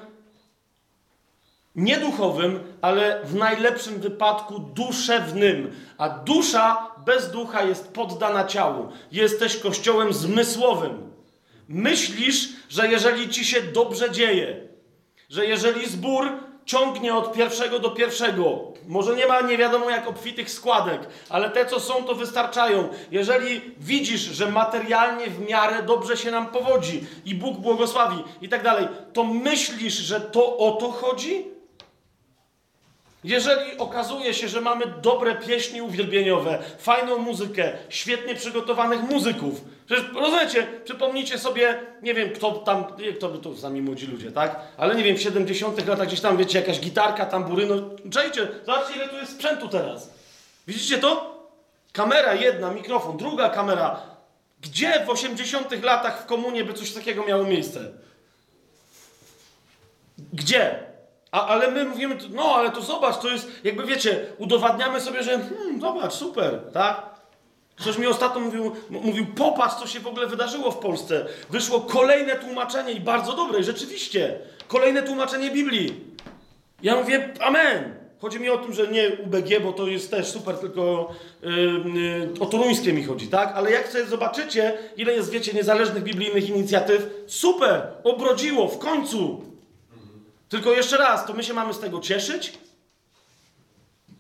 nie 1.79 1.97
duchowym, 1.97 2.61
ale 2.81 3.23
w 3.25 3.35
najlepszym 3.35 4.01
wypadku 4.01 4.59
duszewnym. 4.59 5.75
A 5.99 6.09
dusza 6.09 6.91
bez 7.07 7.31
ducha 7.31 7.63
jest 7.63 7.93
poddana 7.93 8.45
ciału. 8.45 8.89
Jesteś 9.13 9.57
kościołem 9.57 10.13
zmysłowym. 10.13 11.13
Myślisz, 11.69 12.49
że 12.69 12.89
jeżeli 12.89 13.29
ci 13.29 13.45
się 13.45 13.63
dobrze 13.63 14.11
dzieje, 14.11 14.68
że 15.29 15.47
jeżeli 15.47 15.89
zbór 15.89 16.33
ciągnie 16.65 17.15
od 17.15 17.33
pierwszego 17.33 17.79
do 17.79 17.91
pierwszego, 17.91 18.59
może 18.87 19.17
nie 19.17 19.27
ma 19.27 19.41
nie 19.41 19.59
wiadomo 19.59 19.91
jak 19.91 20.09
obfitych 20.09 20.51
składek, 20.51 21.01
ale 21.29 21.51
te 21.51 21.67
co 21.67 21.81
są 21.81 22.05
to 22.05 22.15
wystarczają. 22.15 22.89
Jeżeli 23.11 23.61
widzisz, 23.79 24.21
że 24.21 24.51
materialnie 24.51 25.27
w 25.31 25.49
miarę 25.49 25.83
dobrze 25.83 26.17
się 26.17 26.31
nam 26.31 26.47
powodzi 26.47 27.07
i 27.25 27.35
Bóg 27.35 27.59
błogosławi 27.59 28.25
i 28.43 28.49
tak 28.49 28.63
dalej, 28.63 28.89
to 29.13 29.25
myślisz, 29.25 29.95
że 29.95 30.21
to 30.21 30.59
o 30.59 30.73
to 30.73 30.91
chodzi? 30.91 31.58
Jeżeli 33.25 33.79
okazuje 33.79 34.35
się, 34.35 34.49
że 34.49 34.61
mamy 34.61 34.87
dobre 35.03 35.35
pieśni 35.35 35.83
uwielbieniowe, 35.83 36.59
fajną 36.79 37.19
muzykę, 37.19 37.73
świetnie 37.89 38.35
przygotowanych 38.35 39.03
muzyków, 39.03 39.61
przecież 39.87 40.05
rozumiecie, 40.15 40.67
przypomnijcie 40.85 41.39
sobie, 41.39 41.81
nie 42.03 42.15
wiem 42.15 42.31
kto 42.31 42.53
tam, 42.53 42.85
kto 43.17 43.29
by 43.29 43.39
to 43.39 43.57
sami 43.57 43.83
młodzi 43.83 44.07
ludzie, 44.07 44.33
tak? 44.33 44.61
Ale 44.77 44.95
nie 44.95 45.05
wiem, 45.05 45.17
w 45.17 45.23
70 45.23 45.87
latach 45.87 46.07
gdzieś 46.07 46.21
tam, 46.21 46.37
wiecie, 46.37 46.61
jakaś 46.61 46.81
gitarka, 46.81 47.27
tamburyno, 47.27 47.75
czajcie, 48.11 48.49
zobaczcie 48.67 48.95
ile 48.95 49.09
tu 49.09 49.17
jest 49.17 49.33
sprzętu 49.33 49.69
teraz. 49.69 50.11
Widzicie 50.67 50.99
to? 50.99 51.39
Kamera 51.93 52.35
jedna, 52.35 52.71
mikrofon, 52.71 53.17
druga 53.17 53.51
kamera. 53.51 54.01
Gdzie 54.61 55.05
w 55.07 55.11
80 55.11 55.83
latach 55.85 56.23
w 56.23 56.27
komunie 56.27 56.65
by 56.65 56.75
coś 56.75 56.93
takiego 56.93 57.25
miało 57.25 57.45
miejsce? 57.45 57.81
Gdzie? 60.33 60.88
A, 61.33 61.47
ale 61.47 61.71
my 61.71 61.85
mówimy, 61.85 62.17
no 62.31 62.55
ale 62.55 62.71
to 62.71 62.83
zobacz, 62.83 63.19
to 63.19 63.29
jest, 63.29 63.49
jakby 63.65 63.85
wiecie, 63.87 64.27
udowadniamy 64.39 65.01
sobie, 65.01 65.23
że 65.23 65.39
hmm, 65.39 65.81
zobacz, 65.81 66.13
super, 66.13 66.61
tak? 66.73 67.19
Ktoś 67.77 67.99
mi 67.99 68.07
ostatnio 68.07 68.41
mówił, 68.41 68.73
mówił, 68.91 69.27
popatrz, 69.37 69.75
co 69.75 69.87
się 69.87 70.01
w 70.01 70.07
ogóle 70.07 70.27
wydarzyło 70.27 70.71
w 70.71 70.79
Polsce. 70.79 71.27
Wyszło 71.51 71.81
kolejne 71.81 72.37
tłumaczenie 72.37 72.93
i 72.93 73.01
bardzo 73.01 73.33
dobre, 73.33 73.63
rzeczywiście, 73.63 74.39
kolejne 74.69 75.03
tłumaczenie 75.03 75.51
Biblii. 75.51 76.05
Ja 76.83 76.97
mówię, 76.97 77.35
amen. 77.41 77.95
Chodzi 78.21 78.41
mi 78.41 78.51
o 78.51 78.59
tym, 78.59 78.73
że 78.73 78.89
nie 78.89 79.11
UBG, 79.25 79.61
bo 79.63 79.73
to 79.73 79.87
jest 79.87 80.11
też 80.11 80.27
super, 80.27 80.57
tylko 80.57 81.15
yy, 81.43 81.51
yy, 81.95 82.33
o 82.41 82.47
toruńskie 82.47 82.93
mi 82.93 83.05
chodzi, 83.05 83.29
tak? 83.29 83.53
Ale 83.55 83.71
jak 83.71 83.89
sobie 83.89 84.05
zobaczycie, 84.05 84.79
ile 84.97 85.13
jest, 85.13 85.31
wiecie, 85.31 85.53
niezależnych 85.53 86.03
biblijnych 86.03 86.49
inicjatyw, 86.49 87.11
super, 87.27 87.83
obrodziło, 88.05 88.69
w 88.69 88.79
końcu. 88.79 89.48
Tylko 90.49 90.73
jeszcze 90.73 90.97
raz, 90.97 91.27
to 91.27 91.33
my 91.33 91.45
się 91.45 91.55
mamy 91.55 91.75
z 91.75 91.79
tego 91.79 92.01
cieszyć? 92.01 92.59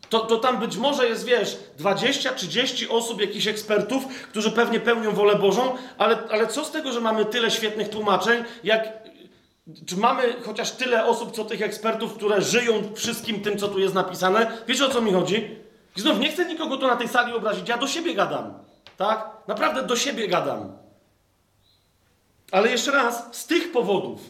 To, 0.09 0.21
to 0.21 0.37
tam 0.37 0.59
być 0.59 0.77
może 0.77 1.09
jest, 1.09 1.25
wiesz, 1.25 1.57
20-30 1.79 2.87
osób, 2.91 3.21
jakichś 3.21 3.47
ekspertów, 3.47 4.07
którzy 4.07 4.51
pewnie 4.51 4.81
pełnią 4.81 5.13
wolę 5.13 5.35
Bożą, 5.35 5.77
ale, 5.99 6.19
ale 6.31 6.47
co 6.47 6.65
z 6.65 6.71
tego, 6.71 6.93
że 6.93 7.01
mamy 7.01 7.25
tyle 7.25 7.51
świetnych 7.51 7.89
tłumaczeń, 7.89 8.45
jak. 8.65 9.09
Czy 9.87 9.97
mamy 9.97 10.35
chociaż 10.47 10.71
tyle 10.71 11.05
osób, 11.05 11.37
co 11.37 11.45
tych 11.45 11.63
ekspertów, 11.63 12.15
które 12.15 12.43
żyją 12.43 12.95
wszystkim 12.95 13.41
tym, 13.41 13.59
co 13.59 13.69
tu 13.69 13.79
jest 13.79 13.95
napisane? 13.95 14.59
Wiecie 14.67 14.87
o 14.87 14.89
co 14.89 15.01
mi 15.01 15.13
chodzi? 15.13 15.57
I 15.97 16.01
znów 16.01 16.19
nie 16.19 16.33
chcę 16.33 16.45
nikogo 16.45 16.77
tu 16.77 16.87
na 16.87 16.97
tej 16.97 17.09
sali 17.09 17.33
obrazić, 17.33 17.69
ja 17.69 17.79
do 17.79 17.87
siebie 17.87 18.15
gadam. 18.15 18.55
Tak? 18.97 19.31
Naprawdę 19.49 19.83
do 19.83 19.97
siebie 19.97 20.29
gadam. 20.29 20.73
Ale 22.53 22.71
jeszcze 22.71 22.91
raz, 22.91 23.37
z 23.37 23.47
tych 23.47 23.73
powodów, 23.73 24.21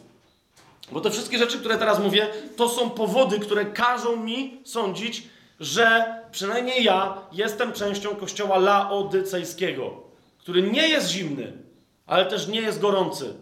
bo 0.92 1.00
te 1.00 1.10
wszystkie 1.10 1.38
rzeczy, 1.38 1.58
które 1.58 1.78
teraz 1.78 2.00
mówię, 2.00 2.28
to 2.56 2.68
są 2.68 2.90
powody, 2.90 3.38
które 3.38 3.64
każą 3.64 4.16
mi 4.16 4.60
sądzić, 4.64 5.22
że 5.60 6.16
przynajmniej 6.30 6.84
ja 6.84 7.18
jestem 7.32 7.72
częścią 7.72 8.16
kościoła 8.16 8.58
laodycejskiego, 8.58 10.02
który 10.38 10.62
nie 10.62 10.88
jest 10.88 11.08
zimny, 11.08 11.52
ale 12.06 12.26
też 12.26 12.48
nie 12.48 12.60
jest 12.60 12.80
gorący. 12.80 13.34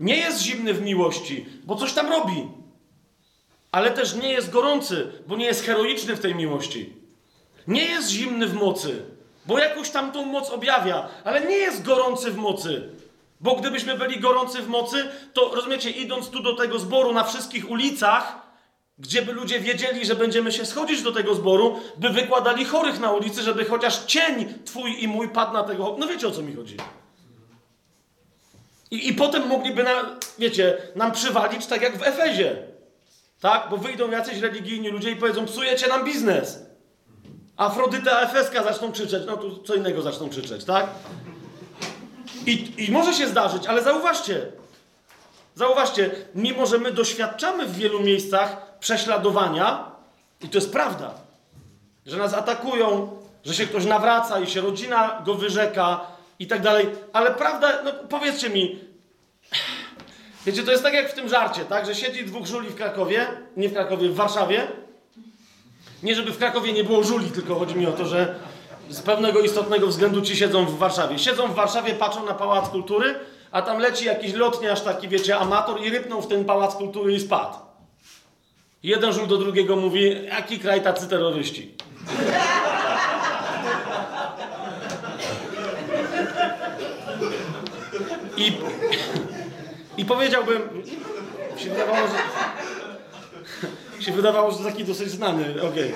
Nie 0.00 0.16
jest 0.16 0.40
zimny 0.40 0.74
w 0.74 0.82
miłości, 0.82 1.46
bo 1.64 1.76
coś 1.76 1.92
tam 1.92 2.08
robi. 2.08 2.48
Ale 3.72 3.90
też 3.90 4.14
nie 4.14 4.32
jest 4.32 4.50
gorący, 4.50 5.12
bo 5.26 5.36
nie 5.36 5.46
jest 5.46 5.64
heroiczny 5.64 6.16
w 6.16 6.20
tej 6.20 6.34
miłości. 6.34 6.92
Nie 7.66 7.84
jest 7.84 8.08
zimny 8.08 8.46
w 8.46 8.54
mocy, 8.54 9.02
bo 9.46 9.58
jakąś 9.58 9.90
tam 9.90 10.12
tą 10.12 10.24
moc 10.26 10.50
objawia, 10.50 11.08
ale 11.24 11.46
nie 11.46 11.56
jest 11.56 11.82
gorący 11.82 12.30
w 12.30 12.36
mocy. 12.36 12.88
Bo 13.42 13.56
gdybyśmy 13.56 13.98
byli 13.98 14.20
gorący 14.20 14.62
w 14.62 14.68
mocy, 14.68 15.08
to 15.32 15.54
rozumiecie, 15.54 15.90
idąc 15.90 16.28
tu 16.28 16.42
do 16.42 16.56
tego 16.56 16.78
zboru 16.78 17.12
na 17.12 17.24
wszystkich 17.24 17.70
ulicach, 17.70 18.42
gdzie 18.98 19.22
by 19.22 19.32
ludzie 19.32 19.60
wiedzieli, 19.60 20.06
że 20.06 20.14
będziemy 20.14 20.52
się 20.52 20.66
schodzić 20.66 21.02
do 21.02 21.12
tego 21.12 21.34
zboru, 21.34 21.80
by 21.96 22.10
wykładali 22.10 22.64
chorych 22.64 23.00
na 23.00 23.12
ulicy, 23.12 23.42
żeby 23.42 23.64
chociaż 23.64 24.04
cień 24.04 24.54
twój 24.64 25.02
i 25.02 25.08
mój 25.08 25.28
padł 25.28 25.52
na 25.52 25.62
tego. 25.62 25.96
No 25.98 26.06
wiecie 26.06 26.28
o 26.28 26.30
co 26.30 26.42
mi 26.42 26.56
chodzi. 26.56 26.76
I, 28.90 29.08
i 29.08 29.14
potem 29.14 29.48
mogliby, 29.48 29.82
na, 29.82 30.16
wiecie, 30.38 30.78
nam 30.96 31.12
przywalić 31.12 31.66
tak 31.66 31.82
jak 31.82 31.98
w 31.98 32.02
Efezie. 32.02 32.56
Tak? 33.40 33.68
Bo 33.70 33.76
wyjdą 33.76 34.10
jacyś 34.10 34.38
religijni 34.38 34.88
ludzie 34.88 35.10
i 35.10 35.16
powiedzą, 35.16 35.46
psujecie 35.46 35.88
nam 35.88 36.04
biznes. 36.04 36.58
Afrodyta 37.56 38.20
Efeska 38.20 38.62
zaczną 38.62 38.92
krzyczeć, 38.92 39.22
no 39.26 39.36
tu 39.36 39.62
co 39.62 39.74
innego 39.74 40.02
zaczną 40.02 40.28
krzyczeć, 40.28 40.64
tak? 40.64 40.86
I, 42.46 42.84
I 42.84 42.92
może 42.92 43.14
się 43.14 43.28
zdarzyć, 43.28 43.66
ale 43.66 43.82
zauważcie, 43.82 44.46
zauważcie, 45.54 46.10
mimo 46.34 46.66
że 46.66 46.78
my 46.78 46.92
doświadczamy 46.92 47.66
w 47.66 47.76
wielu 47.76 48.00
miejscach 48.00 48.78
prześladowania, 48.80 49.92
i 50.40 50.48
to 50.48 50.58
jest 50.58 50.72
prawda, 50.72 51.14
że 52.06 52.16
nas 52.16 52.34
atakują, 52.34 53.16
że 53.44 53.54
się 53.54 53.66
ktoś 53.66 53.84
nawraca 53.84 54.40
i 54.40 54.46
się 54.46 54.60
rodzina 54.60 55.22
go 55.24 55.34
wyrzeka 55.34 56.00
i 56.38 56.46
tak 56.46 56.62
dalej, 56.62 56.86
ale 57.12 57.30
prawda, 57.30 57.82
no 57.84 57.92
powiedzcie 58.08 58.50
mi, 58.50 58.78
wiecie, 60.46 60.62
to 60.62 60.70
jest 60.70 60.82
tak 60.82 60.94
jak 60.94 61.10
w 61.10 61.14
tym 61.14 61.28
żarcie, 61.28 61.64
tak, 61.64 61.86
że 61.86 61.94
siedzi 61.94 62.24
dwóch 62.24 62.46
żuli 62.46 62.68
w 62.68 62.74
Krakowie, 62.74 63.26
nie 63.56 63.68
w 63.68 63.72
Krakowie, 63.72 64.08
w 64.08 64.14
Warszawie, 64.14 64.66
nie 66.02 66.14
żeby 66.14 66.32
w 66.32 66.38
Krakowie 66.38 66.72
nie 66.72 66.84
było 66.84 67.04
żuli, 67.04 67.30
tylko 67.30 67.54
chodzi 67.54 67.74
mi 67.74 67.86
o 67.86 67.92
to, 67.92 68.06
że 68.06 68.34
z 68.92 69.02
pewnego 69.02 69.40
istotnego 69.40 69.86
względu 69.86 70.20
ci 70.20 70.36
siedzą 70.36 70.66
w 70.66 70.78
Warszawie. 70.78 71.18
Siedzą 71.18 71.48
w 71.48 71.54
Warszawie, 71.54 71.94
patrzą 71.94 72.26
na 72.26 72.34
Pałac 72.34 72.68
Kultury, 72.68 73.14
a 73.50 73.62
tam 73.62 73.78
leci 73.78 74.04
jakiś 74.04 74.34
lotniarz 74.34 74.80
taki, 74.80 75.08
wiecie, 75.08 75.36
amator 75.36 75.82
i 75.82 75.90
rypnął 75.90 76.22
w 76.22 76.26
ten 76.26 76.44
Pałac 76.44 76.74
Kultury 76.74 77.12
i 77.12 77.20
spadł. 77.20 77.56
Jeden 78.82 79.12
żul 79.12 79.26
do 79.26 79.36
drugiego 79.36 79.76
mówi, 79.76 80.24
jaki 80.24 80.58
kraj 80.58 80.82
tacy 80.82 81.08
terroryści. 81.08 81.74
I, 88.36 88.52
I 89.96 90.04
powiedziałbym, 90.04 90.60
się 91.56 91.70
wydawało, 91.70 92.06
że 92.08 94.04
się 94.04 94.12
wydawało, 94.12 94.50
że 94.50 94.64
taki 94.64 94.84
dosyć 94.84 95.10
znany, 95.10 95.62
okej. 95.62 95.92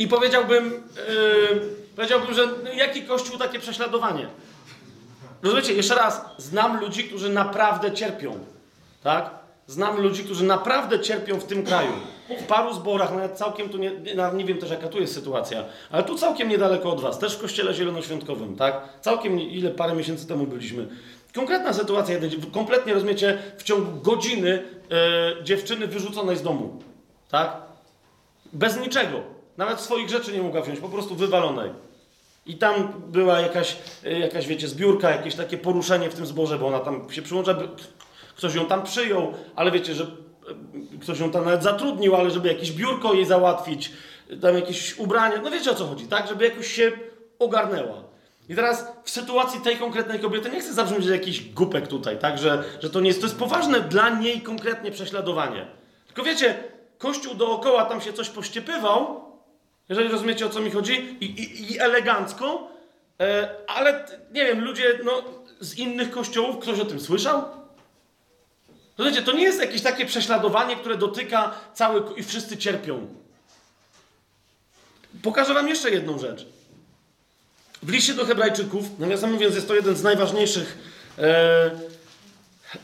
I 0.00 0.08
powiedziałbym, 0.08 0.64
yy, 0.70 1.60
powiedziałbym, 1.96 2.34
że 2.34 2.48
jaki 2.76 3.02
kościół 3.02 3.38
takie 3.38 3.58
prześladowanie? 3.58 4.26
Rozumiecie, 5.42 5.72
jeszcze 5.72 5.94
raz, 5.94 6.24
znam 6.38 6.80
ludzi, 6.80 7.04
którzy 7.04 7.28
naprawdę 7.28 7.92
cierpią, 7.92 8.38
tak? 9.02 9.30
Znam 9.66 10.00
ludzi, 10.00 10.24
którzy 10.24 10.44
naprawdę 10.44 11.00
cierpią 11.00 11.40
w 11.40 11.44
tym 11.44 11.64
kraju. 11.64 11.92
W 12.40 12.46
paru 12.46 12.74
zborach, 12.74 13.14
nawet 13.14 13.32
całkiem 13.32 13.68
tu 13.68 13.78
nie, 13.78 13.92
nie, 14.34 14.44
wiem 14.44 14.58
też 14.58 14.70
jaka 14.70 14.88
tu 14.88 15.00
jest 15.00 15.14
sytuacja, 15.14 15.64
ale 15.90 16.02
tu 16.02 16.18
całkiem 16.18 16.48
niedaleko 16.48 16.92
od 16.92 17.00
was, 17.00 17.18
też 17.18 17.36
w 17.36 17.40
kościele 17.40 17.74
zielonoświątkowym, 17.74 18.56
tak? 18.56 18.82
Całkiem, 19.00 19.40
ile 19.40 19.70
parę 19.70 19.94
miesięcy 19.94 20.26
temu 20.26 20.46
byliśmy. 20.46 20.88
Konkretna 21.34 21.72
sytuacja, 21.72 22.16
kompletnie 22.52 22.94
rozumiecie, 22.94 23.38
w 23.58 23.62
ciągu 23.62 24.00
godziny 24.00 24.62
e, 25.40 25.44
dziewczyny 25.44 25.86
wyrzuconej 25.86 26.36
z 26.36 26.42
domu, 26.42 26.82
tak? 27.30 27.56
Bez 28.52 28.80
niczego. 28.80 29.39
Nawet 29.60 29.80
swoich 29.80 30.08
rzeczy 30.08 30.32
nie 30.32 30.42
mogła 30.42 30.62
wziąć, 30.62 30.80
po 30.80 30.88
prostu 30.88 31.14
wywalonej. 31.14 31.70
I 32.46 32.54
tam 32.54 32.92
była 33.06 33.40
jakaś, 33.40 33.76
e, 34.04 34.18
jakaś, 34.18 34.46
wiecie, 34.46 34.68
zbiórka, 34.68 35.10
jakieś 35.10 35.34
takie 35.34 35.58
poruszenie 35.58 36.10
w 36.10 36.14
tym 36.14 36.26
zborze, 36.26 36.58
bo 36.58 36.66
ona 36.66 36.78
tam 36.78 37.10
się 37.10 37.22
przyłącza, 37.22 37.54
ktoś 38.36 38.54
ją 38.54 38.66
tam 38.66 38.82
przyjął, 38.82 39.34
ale 39.56 39.70
wiecie, 39.70 39.94
że 39.94 40.04
e, 40.04 40.08
ktoś 41.00 41.20
ją 41.20 41.30
tam 41.30 41.44
nawet 41.44 41.62
zatrudnił, 41.62 42.16
ale 42.16 42.30
żeby 42.30 42.48
jakieś 42.48 42.72
biurko 42.72 43.14
jej 43.14 43.26
załatwić, 43.26 43.92
tam 44.42 44.54
jakieś 44.54 44.98
ubranie, 44.98 45.36
no 45.44 45.50
wiecie 45.50 45.70
o 45.70 45.74
co 45.74 45.86
chodzi, 45.86 46.06
tak? 46.06 46.28
Żeby 46.28 46.44
jakoś 46.44 46.66
się 46.66 46.92
ogarnęła. 47.38 48.04
I 48.48 48.54
teraz 48.54 48.86
w 49.04 49.10
sytuacji 49.10 49.60
tej 49.60 49.76
konkretnej 49.76 50.20
kobiety, 50.20 50.50
nie 50.50 50.60
chcę 50.60 50.72
zabrzmieć 50.72 51.06
jak 51.06 51.20
jakiś 51.20 51.52
głupek 51.52 51.88
tutaj, 51.88 52.18
tak? 52.18 52.38
Że, 52.38 52.64
że 52.82 52.90
to 52.90 53.00
nie 53.00 53.08
jest, 53.08 53.20
to 53.20 53.26
jest 53.26 53.38
poważne 53.38 53.80
dla 53.80 54.08
niej 54.08 54.40
konkretnie 54.40 54.90
prześladowanie. 54.90 55.66
Tylko 56.06 56.22
wiecie, 56.22 56.64
Kościół 56.98 57.34
dookoła 57.34 57.84
tam 57.84 58.00
się 58.00 58.12
coś 58.12 58.28
pościepywał, 58.28 59.29
jeżeli 59.90 60.08
rozumiecie 60.08 60.46
o 60.46 60.48
co 60.48 60.60
mi 60.60 60.70
chodzi, 60.70 61.16
i, 61.20 61.24
i, 61.24 61.72
i 61.72 61.78
elegancko, 61.78 62.68
e, 63.20 63.54
ale 63.66 64.06
nie 64.32 64.44
wiem, 64.44 64.64
ludzie 64.64 64.98
no, 65.04 65.22
z 65.60 65.78
innych 65.78 66.10
kościołów, 66.10 66.58
ktoś 66.58 66.80
o 66.80 66.84
tym 66.84 67.00
słyszał? 67.00 67.44
Rozumiecie, 68.98 69.22
to 69.22 69.32
nie 69.32 69.42
jest 69.42 69.60
jakieś 69.60 69.82
takie 69.82 70.06
prześladowanie, 70.06 70.76
które 70.76 70.96
dotyka 70.96 71.54
cały 71.74 72.02
i 72.16 72.22
wszyscy 72.22 72.56
cierpią. 72.56 73.06
Pokażę 75.22 75.54
wam 75.54 75.68
jeszcze 75.68 75.90
jedną 75.90 76.18
rzecz. 76.18 76.46
W 77.82 77.90
liście 77.90 78.14
do 78.14 78.24
Hebrajczyków, 78.24 78.98
nawiasem 78.98 79.32
mówiąc, 79.32 79.54
jest 79.54 79.68
to 79.68 79.74
jeden 79.74 79.96
z 79.96 80.02
najważniejszych 80.02 80.78
e, 81.18 81.70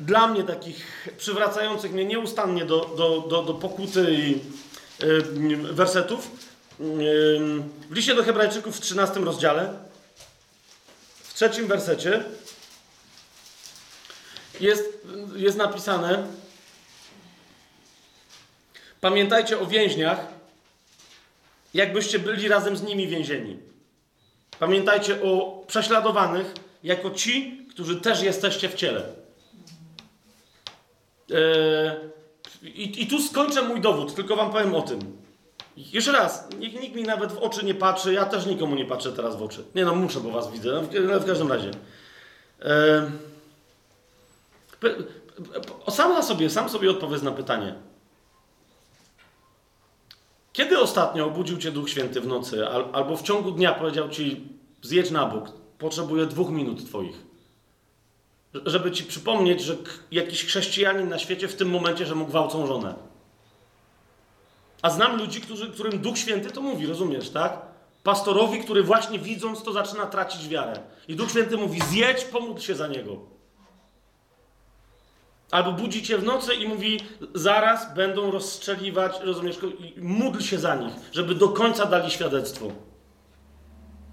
dla 0.01 0.27
mnie 0.27 0.45
takich 0.45 1.09
przywracających 1.19 1.93
mnie 1.93 2.05
nieustannie 2.05 2.65
do, 2.65 2.81
do, 2.97 3.21
do, 3.21 3.43
do 3.43 3.55
pokuty 3.55 4.07
i 4.11 4.35
e, 4.35 5.57
wersetów. 5.57 6.31
W 6.79 7.91
liście 7.91 8.15
do 8.15 8.25
Hebrajczyków 8.25 8.77
w 8.77 8.81
13 8.81 9.21
rozdziale, 9.21 9.79
w 11.23 11.35
trzecim 11.35 11.67
wersecie 11.67 12.25
jest, 14.61 14.85
jest 15.37 15.57
napisane 15.57 16.27
Pamiętajcie 19.01 19.61
o 19.61 19.67
więźniach, 19.67 20.19
jakbyście 21.75 22.19
byli 22.19 22.49
razem 22.49 22.77
z 22.77 22.83
nimi 22.83 23.09
więzieni. 23.09 23.59
Pamiętajcie 24.59 25.23
o 25.23 25.63
prześladowanych, 25.67 26.55
jako 26.83 27.11
ci, 27.11 27.67
którzy 27.71 28.01
też 28.01 28.23
jesteście 28.23 28.69
w 28.69 28.75
ciele. 28.75 29.03
Eee, 31.31 31.93
i, 32.63 33.03
I 33.03 33.07
tu 33.07 33.23
skończę 33.23 33.63
mój 33.63 33.81
dowód, 33.81 34.15
tylko 34.15 34.37
wam 34.37 34.53
powiem 34.53 34.75
o 34.75 34.83
tym. 34.83 35.26
Jeszcze 35.77 36.13
raz, 36.13 36.49
niech 36.59 36.81
nikt 36.81 36.97
mi 36.97 37.03
nawet 37.03 37.33
w 37.33 37.39
oczy 37.39 37.65
nie 37.65 37.75
patrzy, 37.75 38.15
ja 38.15 38.25
też 38.25 38.47
nikomu 38.47 38.75
nie 38.75 38.85
patrzę 38.85 39.13
teraz 39.13 39.37
w 39.37 39.43
oczy. 39.43 39.65
Nie 39.75 39.85
no, 39.85 39.95
muszę, 39.95 40.21
bo 40.21 40.31
was 40.31 40.51
widzę, 40.53 40.73
no, 40.73 40.83
w, 40.83 41.23
w 41.23 41.27
każdym 41.27 41.53
razie. 41.53 41.71
P- 44.81 44.97
sam 45.91 46.13
na 46.13 46.23
sobie, 46.23 46.51
sam 46.51 46.69
sobie 46.69 46.91
odpowiedz 46.91 47.23
na 47.23 47.33
pytanie. 47.33 47.75
Kiedy 50.53 50.79
ostatnio 50.79 51.27
obudził 51.27 51.59
cię 51.59 51.73
Duch 51.73 51.91
Święty 51.91 52.21
w 52.21 52.27
nocy, 52.27 52.69
al, 52.69 52.89
albo 52.93 53.17
w 53.17 53.23
ciągu 53.23 53.51
dnia 53.51 53.73
powiedział 53.73 54.09
ci, 54.09 54.49
zjedź 54.83 55.11
na 55.11 55.27
bok, 55.27 55.53
potrzebuję 55.79 56.27
dwóch 56.27 56.51
minut 56.51 56.87
twoich? 56.87 57.17
Żeby 58.67 58.91
ci 58.93 59.05
przypomnieć, 59.05 59.61
że 59.61 59.77
jakiś 60.11 60.45
chrześcijanin 60.45 61.09
na 61.09 61.19
świecie 61.19 61.49
w 61.49 61.57
tym 61.57 61.71
momencie, 61.71 62.07
że 62.07 62.15
mu 62.15 62.27
gwałcą 62.27 62.67
żonę. 62.67 62.95
A 64.87 64.91
znam 64.91 65.19
ludzi, 65.19 65.41
którzy, 65.41 65.71
którym 65.71 65.99
Duch 65.99 66.19
Święty 66.19 66.51
to 66.51 66.61
mówi, 66.61 66.87
rozumiesz, 66.87 67.31
tak? 67.31 67.59
Pastorowi, 68.03 68.61
który 68.61 68.83
właśnie 68.83 69.19
widząc 69.19 69.63
to 69.63 69.73
zaczyna 69.73 70.07
tracić 70.07 70.49
wiarę. 70.49 70.81
I 71.09 71.17
Duch 71.17 71.31
Święty 71.31 71.57
mówi, 71.57 71.81
zjedź, 71.81 72.25
pomódl 72.25 72.61
się 72.61 72.75
za 72.75 72.87
niego. 72.87 73.17
Albo 75.51 75.73
budzi 75.73 76.03
cię 76.03 76.19
w 76.19 76.25
nocy 76.25 76.55
i 76.55 76.69
mówi, 76.69 77.01
zaraz 77.35 77.95
będą 77.95 78.31
rozstrzeliwać, 78.31 79.21
rozumiesz, 79.21 79.59
módl 79.97 80.41
się 80.41 80.59
za 80.59 80.75
nich, 80.75 80.95
żeby 81.13 81.35
do 81.35 81.49
końca 81.49 81.87
dali 81.87 82.11
świadectwo. 82.11 82.67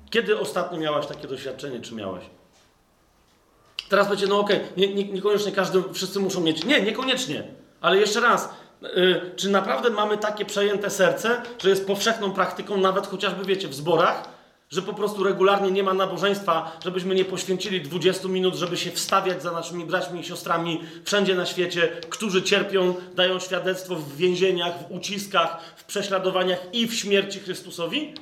Kiedy 0.09 0.39
ostatnio 0.39 0.79
miałaś 0.79 1.07
takie 1.07 1.27
doświadczenie, 1.27 1.81
czy 1.81 1.95
miałaś? 1.95 2.23
Teraz 3.89 4.07
będzie, 4.07 4.27
no 4.27 4.39
okej, 4.39 4.59
nie, 4.77 4.93
nie, 4.93 5.03
niekoniecznie 5.03 5.51
każdy, 5.51 5.83
wszyscy 5.93 6.19
muszą 6.19 6.41
mieć. 6.41 6.65
Nie, 6.65 6.81
niekoniecznie. 6.81 7.43
Ale 7.81 7.97
jeszcze 7.97 8.19
raz, 8.19 8.49
czy 9.35 9.49
naprawdę 9.49 9.89
mamy 9.89 10.17
takie 10.17 10.45
przejęte 10.45 10.89
serce, 10.89 11.41
że 11.63 11.69
jest 11.69 11.87
powszechną 11.87 12.31
praktyką, 12.31 12.77
nawet 12.77 13.07
chociażby, 13.07 13.45
wiecie, 13.45 13.67
w 13.67 13.73
zborach, 13.73 14.29
że 14.69 14.81
po 14.81 14.93
prostu 14.93 15.23
regularnie 15.23 15.71
nie 15.71 15.83
ma 15.83 15.93
nabożeństwa, 15.93 16.77
żebyśmy 16.83 17.15
nie 17.15 17.25
poświęcili 17.25 17.81
20 17.81 18.27
minut, 18.27 18.55
żeby 18.55 18.77
się 18.77 18.91
wstawiać 18.91 19.43
za 19.43 19.51
naszymi 19.51 19.85
braćmi 19.85 20.19
i 20.19 20.23
siostrami 20.23 20.81
wszędzie 21.05 21.35
na 21.35 21.45
świecie, 21.45 21.87
którzy 22.09 22.43
cierpią, 22.43 22.95
dają 23.15 23.39
świadectwo 23.39 23.95
w 23.95 24.15
więzieniach, 24.15 24.73
w 24.79 24.91
uciskach, 24.91 25.61
w 25.75 25.83
prześladowaniach 25.83 26.59
i 26.73 26.87
w 26.87 26.93
śmierci 26.93 27.39
Chrystusowi? 27.39 28.13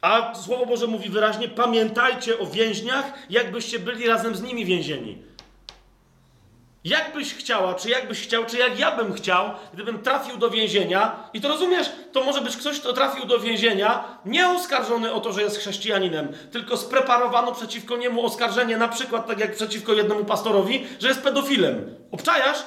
A 0.00 0.34
Słowo 0.34 0.66
Boże 0.66 0.86
mówi 0.86 1.08
wyraźnie: 1.08 1.48
pamiętajcie 1.48 2.38
o 2.38 2.46
więźniach, 2.46 3.12
jakbyście 3.30 3.78
byli 3.78 4.06
razem 4.06 4.36
z 4.36 4.42
nimi 4.42 4.64
więzieni. 4.64 5.22
Jak 6.84 7.12
byś 7.14 7.34
chciała, 7.34 7.74
czy 7.74 7.90
jakbyś 7.90 8.20
chciał, 8.20 8.46
czy 8.46 8.58
jak 8.58 8.78
ja 8.78 8.96
bym 8.96 9.12
chciał, 9.12 9.50
gdybym 9.74 10.02
trafił 10.02 10.36
do 10.36 10.50
więzienia, 10.50 11.28
i 11.34 11.40
to 11.40 11.48
rozumiesz, 11.48 11.90
to 12.12 12.24
może 12.24 12.40
być 12.40 12.56
ktoś, 12.56 12.80
kto 12.80 12.92
trafił 12.92 13.26
do 13.26 13.38
więzienia, 13.38 14.18
nie 14.24 14.48
oskarżony 14.48 15.12
o 15.12 15.20
to, 15.20 15.32
że 15.32 15.42
jest 15.42 15.58
chrześcijaninem, 15.58 16.32
tylko 16.52 16.76
spreparowano 16.76 17.52
przeciwko 17.52 17.96
niemu 17.96 18.26
oskarżenie, 18.26 18.76
na 18.76 18.88
przykład 18.88 19.26
tak 19.26 19.40
jak 19.40 19.54
przeciwko 19.54 19.92
jednemu 19.92 20.24
pastorowi, 20.24 20.86
że 21.00 21.08
jest 21.08 21.22
pedofilem. 21.22 21.96
Obczajasz? 22.12 22.58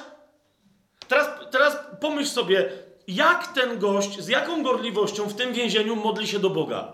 Teraz, 1.08 1.28
teraz 1.50 1.76
pomyśl 2.00 2.30
sobie, 2.30 2.68
jak 3.08 3.52
ten 3.52 3.78
gość, 3.78 4.20
z 4.20 4.28
jaką 4.28 4.62
gorliwością 4.62 5.24
w 5.24 5.34
tym 5.34 5.52
więzieniu 5.52 5.96
modli 5.96 6.26
się 6.26 6.38
do 6.38 6.50
Boga. 6.50 6.92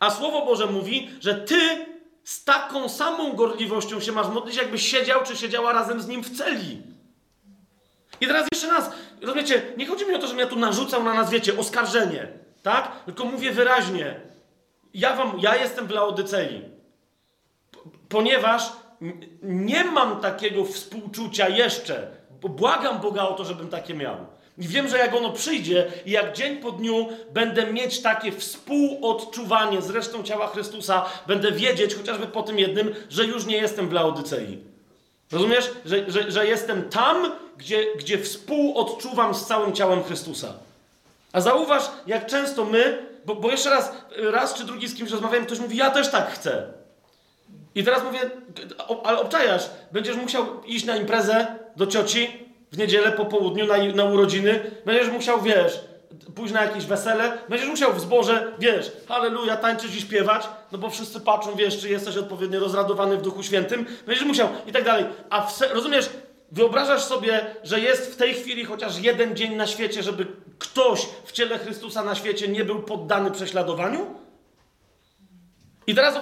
A 0.00 0.10
Słowo 0.10 0.46
Boże 0.46 0.66
mówi, 0.66 1.10
że 1.20 1.34
ty 1.34 1.86
z 2.26 2.44
taką 2.44 2.88
samą 2.88 3.32
gorliwością 3.32 4.00
się 4.00 4.12
masz 4.12 4.28
modlić, 4.28 4.56
jakbyś 4.56 4.90
siedział 4.90 5.22
czy 5.24 5.36
siedziała 5.36 5.72
razem 5.72 6.00
z 6.00 6.08
nim 6.08 6.22
w 6.22 6.38
celi. 6.38 6.82
I 8.20 8.26
teraz 8.26 8.46
jeszcze 8.52 8.70
raz, 8.70 8.90
rozumiecie, 9.20 9.62
nie 9.76 9.86
chodzi 9.86 10.06
mi 10.06 10.14
o 10.14 10.18
to, 10.18 10.26
żebym 10.26 10.40
ja 10.40 10.46
tu 10.46 10.56
narzucał 10.56 11.04
na 11.04 11.14
nas, 11.14 11.30
wiecie, 11.30 11.58
oskarżenie, 11.58 12.28
tak? 12.62 13.04
Tylko 13.04 13.24
mówię 13.24 13.52
wyraźnie, 13.52 14.20
ja 14.94 15.16
wam, 15.16 15.38
ja 15.38 15.56
jestem 15.56 15.86
w 15.86 15.90
Laodycei, 15.90 16.62
ponieważ 18.08 18.72
nie 19.42 19.84
mam 19.84 20.20
takiego 20.20 20.64
współczucia 20.64 21.48
jeszcze, 21.48 22.10
bo 22.40 22.48
błagam 22.48 23.00
Boga 23.00 23.22
o 23.22 23.34
to, 23.34 23.44
żebym 23.44 23.68
takie 23.68 23.94
miał. 23.94 24.16
I 24.58 24.68
wiem, 24.68 24.88
że 24.88 24.98
jak 24.98 25.14
ono 25.14 25.32
przyjdzie 25.32 25.86
i 26.06 26.10
jak 26.10 26.36
dzień 26.36 26.56
po 26.56 26.72
dniu 26.72 27.08
będę 27.32 27.72
mieć 27.72 28.02
takie 28.02 28.32
współodczuwanie 28.32 29.82
z 29.82 29.90
resztą 29.90 30.22
ciała 30.22 30.46
Chrystusa, 30.46 31.04
będę 31.26 31.52
wiedzieć 31.52 31.94
chociażby 31.94 32.26
po 32.26 32.42
tym 32.42 32.58
jednym, 32.58 32.94
że 33.10 33.24
już 33.24 33.46
nie 33.46 33.56
jestem 33.56 33.88
w 33.88 33.92
Laodycei. 33.92 34.58
Rozumiesz? 35.32 35.70
Że, 35.84 36.10
że, 36.10 36.30
że 36.30 36.46
jestem 36.46 36.88
tam, 36.88 37.32
gdzie, 37.58 37.86
gdzie 37.98 38.18
współodczuwam 38.18 39.34
z 39.34 39.46
całym 39.46 39.72
ciałem 39.72 40.04
Chrystusa. 40.04 40.52
A 41.32 41.40
zauważ, 41.40 41.82
jak 42.06 42.26
często 42.26 42.64
my, 42.64 43.06
bo, 43.24 43.34
bo 43.34 43.50
jeszcze 43.50 43.70
raz, 43.70 43.92
raz 44.16 44.54
czy 44.54 44.64
drugi 44.64 44.88
z 44.88 44.94
kimś 44.94 45.10
rozmawiałem, 45.10 45.46
ktoś 45.46 45.58
mówi, 45.58 45.76
ja 45.76 45.90
też 45.90 46.10
tak 46.10 46.30
chcę. 46.30 46.66
I 47.74 47.84
teraz 47.84 48.04
mówię, 48.04 48.20
ale 49.04 49.20
obczajasz, 49.20 49.70
będziesz 49.92 50.16
musiał 50.16 50.64
iść 50.64 50.84
na 50.84 50.96
imprezę 50.96 51.46
do 51.76 51.86
cioci 51.86 52.45
w 52.72 52.78
niedzielę 52.78 53.12
po 53.12 53.24
południu 53.24 53.66
na, 53.66 53.76
na 53.94 54.04
urodziny, 54.04 54.70
będziesz 54.86 55.08
musiał, 55.08 55.42
wiesz, 55.42 55.80
pójść 56.34 56.54
na 56.54 56.64
jakieś 56.64 56.86
wesele, 56.86 57.38
będziesz 57.48 57.68
musiał 57.68 57.92
w 57.92 58.00
zborze, 58.00 58.52
wiesz, 58.58 58.92
halleluja, 59.08 59.56
tańczyć 59.56 59.96
i 59.96 60.00
śpiewać, 60.00 60.48
no 60.72 60.78
bo 60.78 60.90
wszyscy 60.90 61.20
patrzą, 61.20 61.54
wiesz, 61.54 61.80
czy 61.80 61.88
jesteś 61.88 62.16
odpowiednio 62.16 62.60
rozradowany 62.60 63.16
w 63.16 63.22
Duchu 63.22 63.42
Świętym, 63.42 63.86
będziesz 64.06 64.24
musiał 64.24 64.48
i 64.66 64.72
tak 64.72 64.84
dalej. 64.84 65.04
A 65.30 65.42
w 65.42 65.60
rozumiesz, 65.60 66.10
wyobrażasz 66.52 67.04
sobie, 67.04 67.46
że 67.64 67.80
jest 67.80 68.12
w 68.12 68.16
tej 68.16 68.34
chwili 68.34 68.64
chociaż 68.64 68.98
jeden 68.98 69.36
dzień 69.36 69.54
na 69.54 69.66
świecie, 69.66 70.02
żeby 70.02 70.26
ktoś 70.58 71.06
w 71.24 71.32
ciele 71.32 71.58
Chrystusa 71.58 72.04
na 72.04 72.14
świecie 72.14 72.48
nie 72.48 72.64
był 72.64 72.82
poddany 72.82 73.30
prześladowaniu? 73.30 74.06
I 75.86 75.94
teraz 75.94 76.20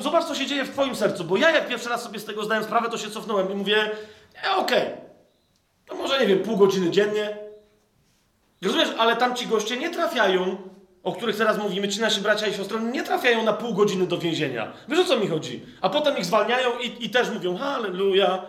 zobacz, 0.00 0.24
co 0.24 0.34
się 0.34 0.46
dzieje 0.46 0.64
w 0.64 0.70
Twoim 0.70 0.96
sercu, 0.96 1.24
bo 1.24 1.36
ja 1.36 1.50
jak 1.50 1.68
pierwszy 1.68 1.88
raz 1.88 2.02
sobie 2.02 2.18
z 2.18 2.24
tego 2.24 2.44
zdałem 2.44 2.64
sprawę, 2.64 2.90
to 2.90 2.98
się 2.98 3.10
cofnąłem 3.10 3.52
i 3.52 3.54
mówię, 3.54 3.90
e, 4.44 4.56
okej, 4.56 4.82
to 5.90 5.96
może, 5.96 6.20
nie 6.20 6.26
wiem, 6.26 6.38
pół 6.38 6.56
godziny 6.56 6.90
dziennie. 6.90 7.36
Rozumiesz, 8.62 8.88
ale 8.98 9.16
tam 9.16 9.36
ci 9.36 9.46
goście 9.46 9.76
nie 9.76 9.90
trafiają, 9.90 10.56
o 11.02 11.12
których 11.12 11.36
teraz 11.36 11.58
mówimy, 11.58 11.88
ci 11.88 12.00
nasi 12.00 12.20
bracia 12.20 12.46
i 12.46 12.54
siostry, 12.54 12.80
nie 12.80 13.02
trafiają 13.02 13.42
na 13.42 13.52
pół 13.52 13.74
godziny 13.74 14.06
do 14.06 14.18
więzienia. 14.18 14.72
Wiesz, 14.88 14.98
o 14.98 15.04
co 15.04 15.16
mi 15.16 15.28
chodzi? 15.28 15.62
A 15.80 15.90
potem 15.90 16.18
ich 16.18 16.24
zwalniają 16.24 16.78
i, 16.78 17.04
i 17.04 17.10
też 17.10 17.30
mówią, 17.30 17.56
halleluja. 17.56 18.44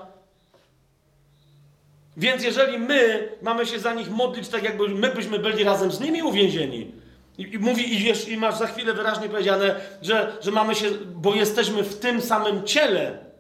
Więc 2.18 2.44
jeżeli 2.44 2.78
my 2.78 3.30
mamy 3.42 3.66
się 3.66 3.80
za 3.80 3.94
nich 3.94 4.10
modlić, 4.10 4.48
tak 4.48 4.64
jakby 4.64 4.90
my 4.90 5.14
byśmy 5.16 5.40
byli 5.40 5.64
razem 5.64 5.92
z 5.92 6.00
nimi 6.00 6.24
uwięzieni, 6.24 6.92
i, 7.38 7.54
i 7.54 7.60
mówi, 7.60 7.94
i 7.94 7.98
wiesz, 7.98 8.28
i 8.28 8.38
masz 8.38 8.58
za 8.58 8.68
chwilę 8.68 8.94
wyraźnie 8.94 9.30
powiedziane, 9.30 9.76
że, 10.02 10.38
że 10.42 10.52
mamy 10.52 10.76
się, 10.76 10.90
bo 11.16 11.36
jesteśmy 11.36 11.84
w 11.84 12.00
tym 12.00 12.22
samym 12.22 12.64
ciele, 12.64 13.31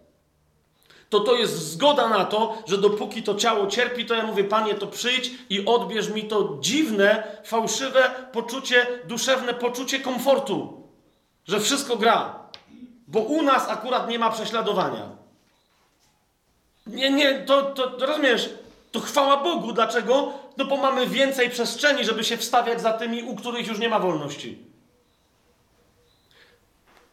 to 1.11 1.19
to 1.19 1.35
jest 1.35 1.71
zgoda 1.71 2.09
na 2.09 2.25
to, 2.25 2.57
że 2.67 2.77
dopóki 2.77 3.23
to 3.23 3.35
ciało 3.35 3.67
cierpi, 3.67 4.05
to 4.05 4.15
ja 4.15 4.25
mówię, 4.25 4.43
Panie, 4.43 4.75
to 4.75 4.87
przyjdź 4.87 5.31
i 5.49 5.65
odbierz 5.65 6.09
mi 6.09 6.23
to 6.23 6.57
dziwne, 6.61 7.23
fałszywe 7.43 8.11
poczucie, 8.31 8.87
duszewne 9.05 9.53
poczucie 9.53 9.99
komfortu, 9.99 10.83
że 11.47 11.59
wszystko 11.59 11.95
gra, 11.97 12.39
bo 13.07 13.19
u 13.19 13.41
nas 13.41 13.69
akurat 13.69 14.09
nie 14.09 14.19
ma 14.19 14.29
prześladowania. 14.29 15.09
Nie, 16.87 17.11
nie, 17.11 17.39
to, 17.39 17.61
to, 17.61 18.05
rozumiesz, 18.05 18.49
to 18.91 18.99
chwała 18.99 19.37
Bogu. 19.37 19.73
Dlaczego? 19.73 20.33
No 20.57 20.65
bo 20.65 20.77
mamy 20.77 21.07
więcej 21.07 21.49
przestrzeni, 21.49 22.05
żeby 22.05 22.23
się 22.23 22.37
wstawiać 22.37 22.81
za 22.81 22.93
tymi, 22.93 23.23
u 23.23 23.35
których 23.35 23.67
już 23.67 23.79
nie 23.79 23.89
ma 23.89 23.99
wolności. 23.99 24.70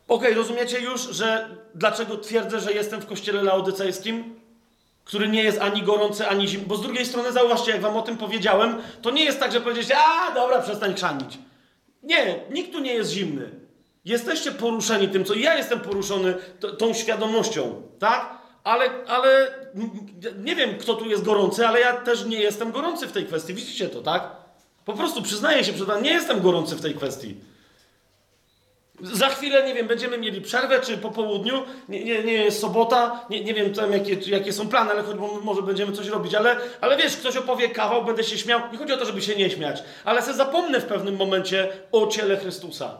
Okej, 0.08 0.34
rozumiecie 0.34 0.80
już, 0.80 1.00
że 1.00 1.48
dlaczego 1.74 2.16
twierdzę, 2.16 2.60
że 2.60 2.72
jestem 2.72 3.00
w 3.00 3.06
kościele 3.06 3.42
laodycejskim, 3.42 4.40
który 5.04 5.28
nie 5.28 5.42
jest 5.42 5.60
ani 5.60 5.82
gorący, 5.82 6.28
ani 6.28 6.48
zimny. 6.48 6.66
Bo 6.66 6.76
z 6.76 6.82
drugiej 6.82 7.06
strony, 7.06 7.32
zauważcie, 7.32 7.70
jak 7.70 7.80
wam 7.80 7.96
o 7.96 8.02
tym 8.02 8.16
powiedziałem, 8.16 8.78
to 9.02 9.10
nie 9.10 9.24
jest 9.24 9.40
tak, 9.40 9.52
że 9.52 9.60
powiedzieliście, 9.60 9.96
a 9.98 10.34
dobra, 10.34 10.62
przestań 10.62 10.94
chrzanić. 10.94 11.38
Nie, 12.02 12.40
nikt 12.50 12.72
tu 12.72 12.78
nie 12.78 12.94
jest 12.94 13.10
zimny. 13.10 13.50
Jesteście 14.04 14.52
poruszeni 14.52 15.08
tym, 15.08 15.24
co 15.24 15.34
ja 15.34 15.56
jestem 15.56 15.80
poruszony 15.80 16.34
tą 16.78 16.94
świadomością, 16.94 17.82
tak? 17.98 18.38
Ale, 18.64 18.90
ale 19.06 19.54
nie 20.44 20.56
wiem, 20.56 20.78
kto 20.78 20.94
tu 20.94 21.06
jest 21.06 21.24
gorący, 21.24 21.66
ale 21.66 21.80
ja 21.80 21.92
też 21.92 22.24
nie 22.24 22.40
jestem 22.40 22.72
gorący 22.72 23.06
w 23.06 23.12
tej 23.12 23.26
kwestii. 23.26 23.54
Widzicie 23.54 23.88
to, 23.88 24.02
tak? 24.02 24.30
Po 24.84 24.92
prostu 24.92 25.22
przyznaję 25.22 25.64
się 25.64 25.72
przed 25.72 25.86
wami, 25.86 26.02
nie 26.02 26.12
jestem 26.12 26.40
gorący 26.40 26.76
w 26.76 26.80
tej 26.80 26.94
kwestii. 26.94 27.36
Za 29.00 29.28
chwilę, 29.28 29.66
nie 29.66 29.74
wiem, 29.74 29.86
będziemy 29.86 30.18
mieli 30.18 30.40
przerwę, 30.40 30.80
czy 30.80 30.98
po 30.98 31.10
południu, 31.10 31.62
nie, 31.88 32.04
nie, 32.04 32.22
nie 32.24 32.32
jest 32.32 32.60
sobota, 32.60 33.26
nie, 33.30 33.44
nie 33.44 33.54
wiem 33.54 33.74
tam 33.74 33.92
jakie, 33.92 34.14
jakie 34.30 34.52
są 34.52 34.68
plany, 34.68 34.90
ale 34.90 35.02
choć 35.02 35.16
mo- 35.16 35.40
może 35.42 35.62
będziemy 35.62 35.92
coś 35.92 36.06
robić, 36.06 36.34
ale, 36.34 36.56
ale 36.80 36.96
wiesz, 36.96 37.16
ktoś 37.16 37.36
opowie 37.36 37.68
kawał, 37.68 38.04
będę 38.04 38.24
się 38.24 38.38
śmiał, 38.38 38.60
nie 38.72 38.78
chodzi 38.78 38.92
o 38.92 38.96
to, 38.96 39.04
żeby 39.04 39.22
się 39.22 39.36
nie 39.36 39.50
śmiać, 39.50 39.82
ale 40.04 40.22
se 40.22 40.34
zapomnę 40.34 40.80
w 40.80 40.84
pewnym 40.84 41.16
momencie 41.16 41.68
o 41.92 42.06
ciele 42.06 42.36
Chrystusa. 42.36 42.98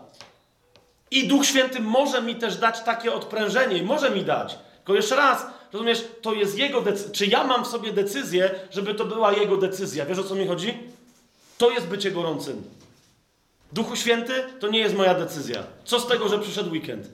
I 1.10 1.28
Duch 1.28 1.46
Święty 1.46 1.80
może 1.80 2.22
mi 2.22 2.34
też 2.36 2.56
dać 2.56 2.80
takie 2.80 3.12
odprężenie, 3.12 3.82
może 3.82 4.10
mi 4.10 4.24
dać. 4.24 4.58
Tylko 4.76 4.94
jeszcze 4.94 5.16
raz, 5.16 5.46
rozumiesz, 5.72 6.04
to 6.22 6.32
jest 6.32 6.58
Jego 6.58 6.80
decyzja. 6.80 7.12
Czy 7.12 7.26
ja 7.26 7.44
mam 7.44 7.64
w 7.64 7.68
sobie 7.68 7.92
decyzję, 7.92 8.50
żeby 8.70 8.94
to 8.94 9.04
była 9.04 9.32
Jego 9.32 9.56
decyzja? 9.56 10.06
Wiesz 10.06 10.18
o 10.18 10.24
co 10.24 10.34
mi 10.34 10.46
chodzi? 10.46 10.78
To 11.58 11.70
jest 11.70 11.86
bycie 11.86 12.10
gorącym. 12.10 12.62
Duchu 13.72 13.96
Święty 13.96 14.32
to 14.60 14.68
nie 14.68 14.78
jest 14.78 14.96
moja 14.96 15.14
decyzja. 15.14 15.62
Co 15.84 16.00
z 16.00 16.06
tego, 16.06 16.28
że 16.28 16.38
przyszedł 16.38 16.70
weekend? 16.70 17.08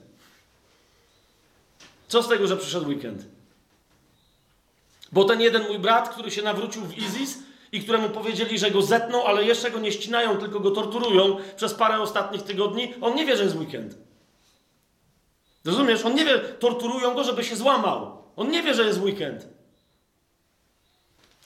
Co 2.07 2.23
z 2.23 2.27
tego, 2.27 2.47
że 2.47 2.57
przyszedł 2.57 2.87
weekend? 2.87 3.25
Bo 5.11 5.23
ten 5.23 5.41
jeden 5.41 5.67
mój 5.67 5.79
brat, 5.79 6.09
który 6.09 6.31
się 6.31 6.41
nawrócił 6.41 6.81
w 6.81 6.97
Izis 6.97 7.37
i 7.71 7.81
któremu 7.81 8.09
powiedzieli, 8.09 8.59
że 8.59 8.71
go 8.71 8.81
zetną, 8.81 9.25
ale 9.25 9.43
jeszcze 9.43 9.71
go 9.71 9.79
nie 9.79 9.91
ścinają, 9.91 10.37
tylko 10.37 10.59
go 10.59 10.71
torturują 10.71 11.37
przez 11.55 11.73
parę 11.73 11.99
ostatnich 11.99 12.41
tygodni, 12.41 12.93
on 13.01 13.15
nie 13.15 13.25
wie, 13.25 13.37
że 13.37 13.43
jest 13.43 13.55
weekend. 13.55 13.97
Rozumiesz? 15.65 16.05
On 16.05 16.15
nie 16.15 16.25
wie, 16.25 16.39
torturują 16.39 17.13
go, 17.13 17.23
żeby 17.23 17.43
się 17.43 17.55
złamał. 17.55 18.23
On 18.35 18.51
nie 18.51 18.63
wie, 18.63 18.73
że 18.73 18.83
jest 18.83 19.01
weekend. 19.01 19.54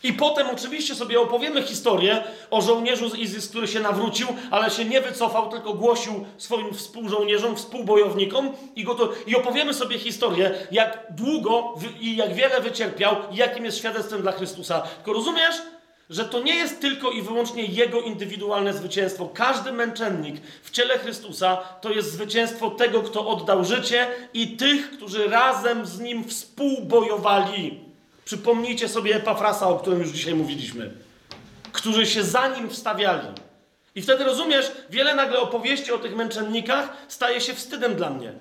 I 0.03 0.13
potem 0.13 0.47
oczywiście 0.49 0.95
sobie 0.95 1.21
opowiemy 1.21 1.63
historię 1.63 2.23
o 2.51 2.61
żołnierzu 2.61 3.09
z 3.09 3.15
Izis, 3.15 3.49
który 3.49 3.67
się 3.67 3.79
nawrócił, 3.79 4.27
ale 4.51 4.71
się 4.71 4.85
nie 4.85 5.01
wycofał, 5.01 5.49
tylko 5.49 5.73
głosił 5.73 6.25
swoim 6.37 6.73
współżołnierzom, 6.73 7.55
współbojownikom 7.55 8.53
i, 8.75 8.83
go 8.83 8.95
to, 8.95 9.09
i 9.27 9.35
opowiemy 9.35 9.73
sobie 9.73 9.99
historię, 9.99 10.67
jak 10.71 11.07
długo 11.09 11.73
i 11.99 12.15
jak 12.15 12.33
wiele 12.33 12.61
wycierpiał 12.61 13.15
i 13.31 13.35
jakim 13.35 13.65
jest 13.65 13.77
świadectwem 13.77 14.21
dla 14.21 14.31
Chrystusa. 14.31 14.81
Tylko 14.81 15.13
rozumiesz, 15.13 15.55
że 16.09 16.25
to 16.25 16.39
nie 16.39 16.55
jest 16.55 16.81
tylko 16.81 17.11
i 17.11 17.21
wyłącznie 17.21 17.65
jego 17.65 18.01
indywidualne 18.01 18.73
zwycięstwo. 18.73 19.29
Każdy 19.33 19.71
męczennik 19.71 20.41
w 20.63 20.71
ciele 20.71 20.97
Chrystusa 20.97 21.57
to 21.81 21.91
jest 21.91 22.11
zwycięstwo 22.11 22.71
tego, 22.71 23.01
kto 23.01 23.27
oddał 23.27 23.65
życie 23.65 24.07
i 24.33 24.57
tych, 24.57 24.91
którzy 24.91 25.27
razem 25.27 25.85
z 25.85 25.99
nim 25.99 26.23
współbojowali. 26.23 27.88
Przypomnijcie 28.29 28.89
sobie 28.89 29.15
Epafrasa, 29.15 29.67
o 29.67 29.79
którym 29.79 29.99
już 29.99 30.09
dzisiaj 30.09 30.33
mówiliśmy. 30.35 30.91
Którzy 31.71 32.05
się 32.05 32.23
za 32.23 32.47
nim 32.47 32.69
wstawiali. 32.69 33.27
I 33.95 34.01
wtedy 34.01 34.23
rozumiesz, 34.23 34.71
wiele 34.89 35.15
nagle 35.15 35.39
opowieści 35.39 35.91
o 35.91 35.97
tych 35.97 36.15
męczennikach 36.15 36.89
staje 37.07 37.41
się 37.41 37.53
wstydem 37.53 37.95
dla 37.95 38.09
mnie. 38.09 38.33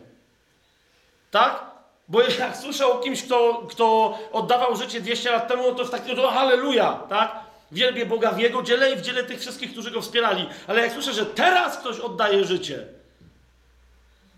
Tak? 1.30 1.64
Bo 2.09 2.22
jak 2.22 2.57
słyszę 2.57 2.86
o 2.86 2.99
kimś, 2.99 3.22
kto, 3.22 3.66
kto 3.70 4.18
oddawał 4.32 4.76
życie 4.76 5.01
200 5.01 5.30
lat 5.30 5.49
temu, 5.49 5.74
to 5.74 5.84
w 5.84 5.91
takim 5.91 6.16
to 6.16 6.30
halleluja, 6.30 6.93
tak? 7.09 7.41
Wielbię 7.72 8.07
Boga 8.07 8.32
w 8.32 8.39
Jego 8.39 8.62
dziele 8.62 8.93
i 8.93 8.97
w 8.97 9.01
dziele 9.01 9.24
tych 9.24 9.41
wszystkich, 9.41 9.72
którzy 9.72 9.91
Go 9.91 10.01
wspierali. 10.03 10.49
Ale 10.66 10.82
jak 10.82 10.93
słyszę, 10.93 11.12
że 11.12 11.26
teraz 11.26 11.78
ktoś 11.78 12.01
oddaje 12.01 12.45
życie, 12.45 12.86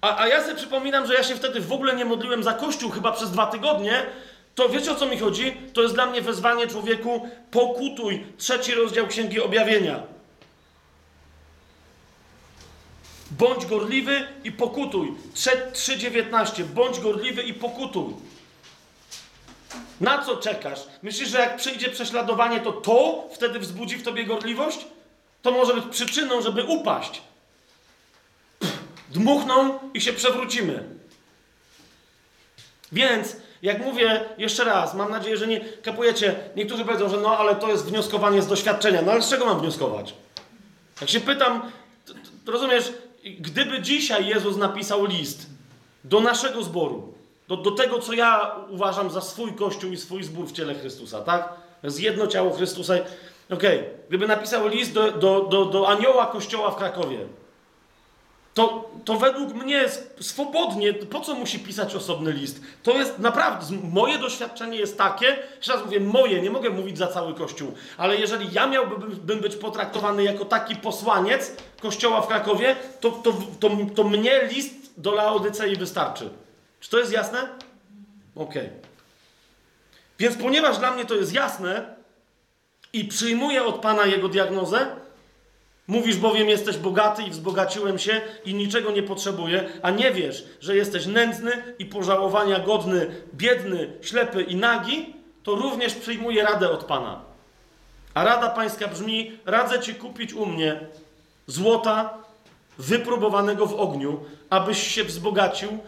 a, 0.00 0.22
a 0.22 0.28
ja 0.28 0.42
sobie 0.42 0.54
przypominam, 0.54 1.06
że 1.06 1.14
ja 1.14 1.22
się 1.22 1.36
wtedy 1.36 1.60
w 1.60 1.72
ogóle 1.72 1.96
nie 1.96 2.04
modliłem 2.04 2.42
za 2.42 2.52
Kościół 2.52 2.90
chyba 2.90 3.12
przez 3.12 3.30
dwa 3.30 3.46
tygodnie, 3.46 4.06
to 4.60 4.68
wiecie 4.68 4.92
o 4.92 4.94
co 4.94 5.06
mi 5.06 5.18
chodzi? 5.18 5.56
To 5.72 5.82
jest 5.82 5.94
dla 5.94 6.06
mnie 6.06 6.22
wezwanie 6.22 6.66
człowieku, 6.66 7.28
pokutuj. 7.50 8.26
Trzeci 8.38 8.74
rozdział 8.74 9.06
Księgi 9.06 9.40
Objawienia. 9.40 10.02
Bądź 13.30 13.66
gorliwy 13.66 14.28
i 14.44 14.52
pokutuj. 14.52 15.14
3,19. 15.34 16.64
Bądź 16.64 17.00
gorliwy 17.00 17.42
i 17.42 17.54
pokutuj. 17.54 18.14
Na 20.00 20.24
co 20.24 20.36
czekasz? 20.36 20.80
Myślisz, 21.02 21.28
że 21.28 21.38
jak 21.38 21.56
przyjdzie 21.56 21.88
prześladowanie, 21.88 22.60
to 22.60 22.72
to 22.72 23.28
wtedy 23.32 23.58
wzbudzi 23.58 23.96
w 23.96 24.02
tobie 24.02 24.24
gorliwość? 24.24 24.86
To 25.42 25.50
może 25.50 25.74
być 25.74 25.84
przyczyną, 25.90 26.42
żeby 26.42 26.64
upaść. 26.64 27.22
Pff, 28.58 28.78
dmuchną 29.10 29.78
i 29.94 30.00
się 30.00 30.12
przewrócimy. 30.12 30.84
Więc 32.92 33.36
Jak 33.62 33.84
mówię 33.84 34.24
jeszcze 34.38 34.64
raz, 34.64 34.94
mam 34.94 35.10
nadzieję, 35.10 35.36
że 35.36 35.46
nie 35.46 35.60
kapujecie. 35.60 36.34
Niektórzy 36.56 36.84
powiedzą, 36.84 37.08
że 37.08 37.16
no 37.16 37.38
ale 37.38 37.56
to 37.56 37.68
jest 37.68 37.84
wnioskowanie 37.84 38.42
z 38.42 38.46
doświadczenia. 38.46 39.02
No 39.02 39.12
ale 39.12 39.22
z 39.22 39.30
czego 39.30 39.46
mam 39.46 39.60
wnioskować? 39.60 40.14
Jak 41.00 41.10
się 41.10 41.20
pytam, 41.20 41.62
to, 42.06 42.14
to, 42.44 42.52
rozumiesz, 42.52 42.92
gdyby 43.40 43.82
dzisiaj 43.82 44.26
Jezus 44.26 44.56
napisał 44.56 45.04
list 45.04 45.46
do 46.04 46.20
naszego 46.20 46.62
zboru, 46.62 47.14
do, 47.48 47.56
do 47.56 47.70
tego, 47.70 47.98
co 47.98 48.12
ja 48.12 48.56
uważam 48.68 49.10
za 49.10 49.20
swój 49.20 49.52
kościół 49.52 49.90
i 49.92 49.96
swój 49.96 50.24
zbór 50.24 50.46
w 50.46 50.52
ciele 50.52 50.74
Chrystusa, 50.74 51.20
tak? 51.20 51.48
Jest 51.82 52.00
jedno 52.00 52.26
ciało 52.26 52.50
Chrystusa. 52.50 52.94
Okej, 53.50 53.78
okay. 53.78 53.90
gdyby 54.08 54.26
napisał 54.26 54.68
list 54.68 54.92
do, 54.92 55.12
do, 55.12 55.40
do, 55.40 55.64
do 55.64 55.88
anioła 55.88 56.26
kościoła 56.26 56.70
w 56.70 56.76
Krakowie, 56.76 57.18
to, 58.60 58.90
to 59.04 59.16
według 59.16 59.54
mnie 59.54 59.84
swobodnie, 60.20 60.94
po 60.94 61.20
co 61.20 61.34
musi 61.34 61.58
pisać 61.58 61.94
osobny 61.94 62.32
list? 62.32 62.60
To 62.82 62.98
jest 62.98 63.18
naprawdę, 63.18 63.66
moje 63.92 64.18
doświadczenie 64.18 64.78
jest 64.78 64.98
takie, 64.98 65.36
jeszcze 65.56 65.72
raz 65.72 65.84
mówię, 65.84 66.00
moje, 66.00 66.42
nie 66.42 66.50
mogę 66.50 66.70
mówić 66.70 66.98
za 66.98 67.06
cały 67.06 67.34
Kościół, 67.34 67.72
ale 67.96 68.16
jeżeli 68.16 68.52
ja 68.52 68.66
miałbym 68.66 69.40
być 69.40 69.56
potraktowany 69.56 70.24
jako 70.24 70.44
taki 70.44 70.76
posłaniec 70.76 71.52
Kościoła 71.80 72.20
w 72.20 72.26
Krakowie, 72.26 72.76
to, 73.00 73.10
to, 73.10 73.32
to, 73.60 73.70
to 73.94 74.04
mnie 74.04 74.48
list 74.52 74.74
do 74.96 75.12
Laodycei 75.12 75.76
wystarczy. 75.76 76.30
Czy 76.80 76.90
to 76.90 76.98
jest 76.98 77.12
jasne? 77.12 77.48
Okej. 78.36 78.66
Okay. 78.66 78.70
Więc 80.18 80.36
ponieważ 80.36 80.78
dla 80.78 80.90
mnie 80.90 81.04
to 81.04 81.14
jest 81.14 81.32
jasne 81.32 81.94
i 82.92 83.04
przyjmuję 83.04 83.64
od 83.64 83.74
Pana 83.80 84.06
jego 84.06 84.28
diagnozę, 84.28 84.86
Mówisz 85.90 86.16
bowiem, 86.16 86.48
jesteś 86.48 86.76
bogaty 86.76 87.22
i 87.22 87.30
wzbogaciłem 87.30 87.98
się 87.98 88.20
i 88.44 88.54
niczego 88.54 88.90
nie 88.90 89.02
potrzebuję, 89.02 89.68
a 89.82 89.90
nie 89.90 90.10
wiesz, 90.10 90.44
że 90.60 90.76
jesteś 90.76 91.06
nędzny 91.06 91.74
i 91.78 91.86
pożałowania 91.86 92.58
godny, 92.58 93.06
biedny, 93.34 93.92
ślepy 94.02 94.42
i 94.42 94.56
nagi, 94.56 95.14
to 95.42 95.54
również 95.54 95.94
przyjmuję 95.94 96.42
radę 96.42 96.70
od 96.70 96.84
Pana. 96.84 97.20
A 98.14 98.24
rada 98.24 98.50
pańska 98.50 98.88
brzmi: 98.88 99.38
radzę 99.46 99.80
ci 99.80 99.94
kupić 99.94 100.32
u 100.32 100.46
mnie 100.46 100.80
złota 101.46 102.14
wypróbowanego 102.78 103.66
w 103.66 103.80
ogniu, 103.80 104.20
abyś 104.50 104.94
się 104.94 105.04
wzbogacił 105.04 105.78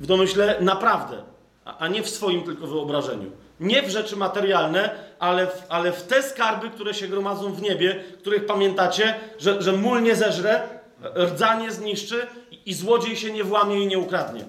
w 0.00 0.06
domyśle 0.06 0.56
naprawdę, 0.60 1.22
a 1.64 1.88
nie 1.88 2.02
w 2.02 2.08
swoim 2.08 2.42
tylko 2.42 2.66
wyobrażeniu. 2.66 3.30
Nie 3.60 3.82
w 3.82 3.90
rzeczy 3.90 4.16
materialne, 4.16 4.90
ale 5.22 5.46
w, 5.46 5.62
ale 5.68 5.92
w 5.92 6.02
te 6.02 6.22
skarby, 6.22 6.70
które 6.70 6.94
się 6.94 7.08
gromadzą 7.08 7.52
w 7.52 7.62
niebie, 7.62 8.04
których 8.18 8.46
pamiętacie, 8.46 9.20
że, 9.38 9.62
że 9.62 9.72
mól 9.72 10.02
nie 10.02 10.16
zeżre, 10.16 10.68
rdza 11.16 11.54
nie 11.54 11.72
zniszczy 11.72 12.26
i 12.66 12.74
złodziej 12.74 13.16
się 13.16 13.32
nie 13.32 13.44
włamie 13.44 13.82
i 13.82 13.86
nie 13.86 13.98
ukradnie. 13.98 14.44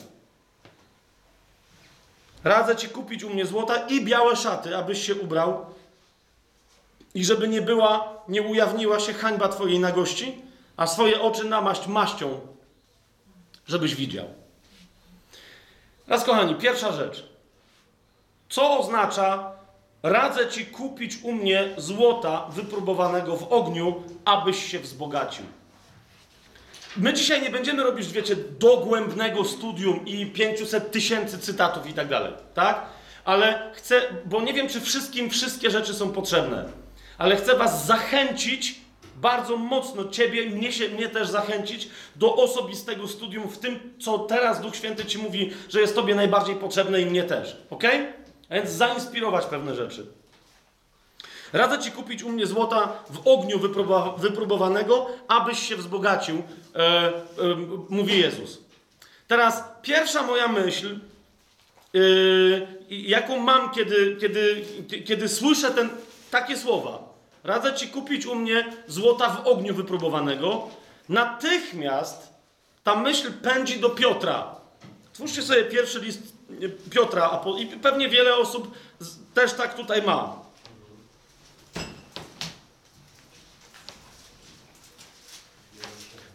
Radzę 2.43 2.76
ci 2.76 2.89
kupić 2.89 3.24
u 3.24 3.30
mnie 3.30 3.45
złota 3.45 3.88
i 3.88 4.05
białe 4.05 4.36
szaty, 4.36 4.78
abyś 4.78 5.05
się 5.05 5.15
ubrał 5.15 5.65
i 7.15 7.26
żeby 7.26 7.47
nie 7.47 7.61
była, 7.61 8.21
nie 8.28 8.41
ujawniła 8.41 8.99
się 8.99 9.13
hańba 9.13 9.49
twojej 9.49 9.80
nagości, 9.80 10.41
a 10.78 10.88
swoje 10.88 11.21
oczy 11.21 11.43
namaść 11.43 11.88
maścią, 11.88 12.39
żebyś 13.67 13.95
widział. 13.95 14.26
Raz, 16.07 16.24
kochani, 16.24 16.55
pierwsza 16.55 16.91
rzecz. 16.91 17.30
Co 18.49 18.80
oznacza 18.80 19.53
radzę 20.04 20.47
ci 20.47 20.66
kupić 20.66 21.18
u 21.24 21.32
mnie 21.32 21.70
złota 21.78 22.47
wypróbowanego 22.49 23.38
w 23.38 23.54
ogniu, 23.54 24.04
abyś 24.26 24.72
się 24.72 24.80
wzbogacił? 24.80 25.45
My 26.97 27.14
dzisiaj 27.14 27.41
nie 27.41 27.49
będziemy 27.49 27.84
robić, 27.84 28.12
wiecie, 28.12 28.36
dogłębnego 28.36 29.45
studium 29.45 30.06
i 30.06 30.26
500 30.26 30.91
tysięcy 30.91 31.39
cytatów 31.39 31.89
i 31.89 31.93
tak 31.93 32.08
dalej, 32.08 32.34
tak? 32.54 32.86
Ale 33.26 33.72
chcę, 33.76 34.01
bo 34.26 34.41
nie 34.41 34.54
wiem, 34.54 34.70
czy 34.70 34.82
wszystkim 34.82 35.30
wszystkie 35.30 35.72
rzeczy 35.72 35.93
są 35.93 36.12
potrzebne, 36.12 36.66
ale 37.18 37.36
chcę 37.36 37.58
was 37.58 37.86
zachęcić 37.86 38.76
bardzo 39.16 39.58
mocno, 39.58 40.06
ciebie 40.06 40.49
mnie, 40.49 40.72
się, 40.72 40.89
mnie 40.89 41.10
też 41.10 41.28
zachęcić 41.28 41.89
do 42.16 42.36
osobistego 42.36 43.08
studium 43.08 43.49
w 43.49 43.58
tym, 43.58 43.80
co 43.99 44.20
teraz 44.20 44.62
Duch 44.62 44.76
Święty 44.76 45.06
ci 45.06 45.18
mówi, 45.18 45.54
że 45.70 45.82
jest 45.82 45.95
tobie 45.95 46.16
najbardziej 46.16 46.56
potrzebne 46.56 47.01
i 47.01 47.06
mnie 47.06 47.24
też, 47.24 47.58
ok? 47.70 47.84
Więc 48.54 48.70
zainspirować 48.70 49.45
pewne 49.45 49.76
rzeczy. 49.76 50.06
Radzę 51.54 51.80
ci 51.80 51.91
kupić 51.91 52.24
u 52.24 52.30
mnie 52.30 52.47
złota 52.47 53.04
w 53.10 53.28
ogniu 53.28 53.60
wypróbowanego, 54.18 55.08
abyś 55.28 55.60
się 55.60 55.76
wzbogacił, 55.76 56.43
e, 56.76 56.80
e, 56.80 57.14
mówi 57.89 58.20
Jezus. 58.20 58.60
Teraz 59.28 59.64
pierwsza 59.82 60.24
moja 60.24 60.47
myśl, 60.47 60.99
e, 61.95 61.99
jaką 62.89 63.39
mam, 63.39 63.72
kiedy, 63.72 64.18
kiedy, 64.22 64.66
kiedy 65.06 65.30
słyszę 65.30 65.72
ten, 65.72 65.89
takie 66.32 66.58
słowa. 66.58 67.14
Radzę 67.43 67.74
ci 67.74 67.88
kupić 67.88 68.26
u 68.26 68.36
mnie 68.36 68.74
złota 68.88 69.30
w 69.30 69.47
ogniu 69.47 69.76
wypróbowanego. 69.76 70.68
Natychmiast 71.10 72.34
ta 72.84 72.95
myśl 72.95 73.32
pędzi 73.32 73.80
do 73.80 73.89
Piotra. 73.89 74.56
Twórzcie 75.14 75.41
sobie 75.41 75.64
pierwszy 75.64 75.99
list 75.99 76.32
Piotra, 76.89 77.41
i 77.60 77.66
pewnie 77.66 78.10
wiele 78.10 78.36
osób 78.36 78.72
też 79.34 79.54
tak 79.54 79.76
tutaj 79.76 80.01
ma. 80.01 80.43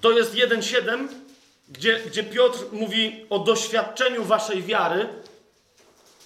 To 0.00 0.10
jest 0.10 0.34
1,7, 0.34 1.08
gdzie, 1.68 2.00
gdzie 2.06 2.24
Piotr 2.24 2.58
mówi 2.72 3.26
o 3.30 3.38
doświadczeniu 3.38 4.24
waszej 4.24 4.62
wiary, 4.62 5.08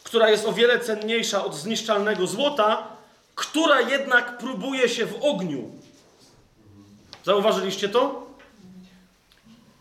która 0.04 0.30
jest 0.30 0.46
o 0.46 0.52
wiele 0.52 0.80
cenniejsza 0.80 1.44
od 1.44 1.54
zniszczalnego 1.54 2.26
złota, 2.26 2.88
która 3.34 3.80
jednak 3.80 4.38
próbuje 4.38 4.88
się 4.88 5.06
w 5.06 5.24
ogniu. 5.24 5.70
Zauważyliście 7.24 7.88
to? 7.88 8.26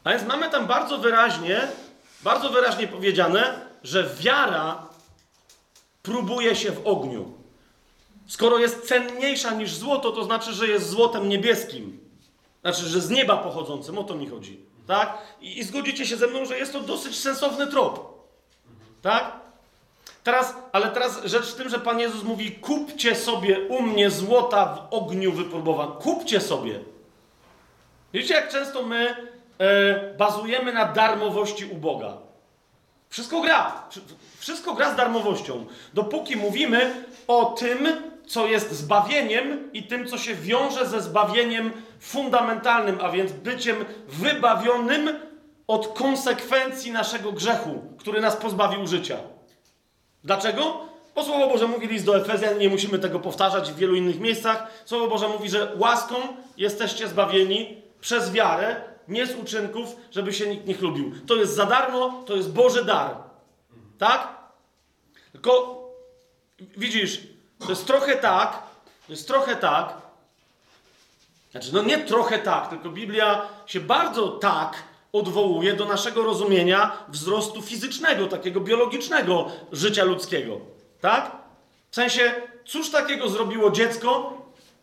A 0.03 0.09
więc 0.09 0.23
mamy 0.23 0.49
tam 0.49 0.67
bardzo 0.67 0.97
wyraźnie, 0.97 1.67
bardzo 2.21 2.49
wyraźnie 2.49 2.87
powiedziane, 2.87 3.70
że 3.83 4.09
wiara 4.19 4.87
próbuje 6.03 6.55
się 6.55 6.71
w 6.71 6.87
ogniu. 6.87 7.33
Skoro 8.27 8.57
jest 8.57 8.87
cenniejsza 8.87 9.53
niż 9.53 9.73
złoto, 9.73 10.11
to 10.11 10.23
znaczy, 10.23 10.53
że 10.53 10.67
jest 10.67 10.89
złotem 10.89 11.29
niebieskim. 11.29 11.99
Znaczy, 12.61 12.85
że 12.85 13.01
z 13.01 13.09
nieba 13.09 13.37
pochodzącym, 13.37 13.97
o 13.97 14.03
to 14.03 14.15
mi 14.15 14.27
chodzi. 14.27 14.59
Tak? 14.87 15.17
I, 15.41 15.59
I, 15.59 15.63
zgodzicie 15.63 16.05
się 16.05 16.17
ze 16.17 16.27
mną, 16.27 16.45
że 16.45 16.57
jest 16.57 16.73
to 16.73 16.79
dosyć 16.79 17.19
sensowny 17.19 17.67
trop. 17.67 18.23
Tak? 19.01 19.31
Teraz, 20.23 20.55
ale 20.71 20.87
teraz 20.87 21.25
rzecz 21.25 21.45
w 21.45 21.55
tym, 21.55 21.69
że 21.69 21.79
Pan 21.79 21.99
Jezus 21.99 22.23
mówi: 22.23 22.51
kupcie 22.51 23.15
sobie 23.15 23.59
u 23.67 23.81
mnie 23.81 24.09
złota 24.09 24.65
w 24.65 24.93
ogniu 24.93 25.31
wypróbowane. 25.31 25.91
Kupcie 25.91 26.41
sobie. 26.41 26.79
Wiecie, 28.13 28.33
jak 28.33 28.51
często 28.51 28.83
my 28.83 29.15
e, 29.57 30.13
bazujemy 30.17 30.73
na 30.73 30.85
darmowości 30.85 31.65
u 31.65 31.75
Boga. 31.75 32.17
Wszystko 33.11 33.41
gra. 33.41 33.89
Wszystko 34.39 34.73
gra 34.73 34.93
z 34.93 34.95
darmowością. 34.95 35.65
Dopóki 35.93 36.35
mówimy 36.35 37.05
o 37.27 37.45
tym, 37.45 37.87
co 38.27 38.47
jest 38.47 38.71
zbawieniem 38.71 39.73
i 39.73 39.83
tym, 39.83 40.07
co 40.07 40.17
się 40.17 40.35
wiąże 40.35 40.87
ze 40.87 41.01
zbawieniem 41.01 41.71
fundamentalnym, 41.99 42.99
a 43.01 43.09
więc 43.09 43.31
byciem 43.31 43.85
wybawionym 44.07 45.19
od 45.67 45.87
konsekwencji 45.87 46.91
naszego 46.91 47.31
grzechu, 47.31 47.81
który 47.97 48.21
nas 48.21 48.35
pozbawił 48.35 48.87
życia. 48.87 49.17
Dlaczego? 50.23 50.79
Bo 51.15 51.23
Słowo 51.23 51.47
Boże 51.47 51.67
mówi 51.67 51.87
list 51.87 52.05
do 52.05 52.17
Efezjan, 52.17 52.57
nie 52.57 52.69
musimy 52.69 52.99
tego 52.99 53.19
powtarzać 53.19 53.71
w 53.71 53.75
wielu 53.75 53.95
innych 53.95 54.19
miejscach. 54.19 54.67
Słowo 54.85 55.07
Boże 55.07 55.27
mówi, 55.27 55.49
że 55.49 55.71
łaską 55.77 56.15
jesteście 56.57 57.07
zbawieni 57.07 57.81
przez 58.01 58.31
wiarę, 58.31 58.90
nie 59.07 59.25
z 59.27 59.35
uczynków, 59.35 59.95
żeby 60.11 60.33
się 60.33 60.47
nikt 60.47 60.67
nie 60.67 60.73
chlubił. 60.73 61.11
To 61.27 61.35
jest 61.35 61.55
za 61.55 61.65
darmo, 61.65 62.23
to 62.25 62.35
jest 62.35 62.51
Boży 62.51 62.85
dar. 62.85 63.15
Tak? 63.97 64.27
Tylko 65.31 65.81
widzisz, 66.77 67.19
to 67.59 67.69
jest 67.69 67.87
trochę 67.87 68.15
tak, 68.15 68.63
to 69.07 69.13
jest 69.13 69.27
trochę 69.27 69.55
tak, 69.55 70.01
znaczy, 71.51 71.73
no 71.73 71.83
nie 71.83 71.97
trochę 71.97 72.39
tak, 72.39 72.69
tylko 72.69 72.89
Biblia 72.89 73.41
się 73.65 73.79
bardzo 73.79 74.27
tak 74.27 74.83
odwołuje 75.13 75.73
do 75.73 75.85
naszego 75.85 76.23
rozumienia 76.23 76.97
wzrostu 77.09 77.61
fizycznego, 77.61 78.27
takiego 78.27 78.59
biologicznego 78.59 79.51
życia 79.71 80.03
ludzkiego. 80.03 80.57
Tak? 81.01 81.31
W 81.91 81.95
sensie, 81.95 82.33
cóż 82.65 82.89
takiego 82.89 83.29
zrobiło 83.29 83.71
dziecko? 83.71 84.37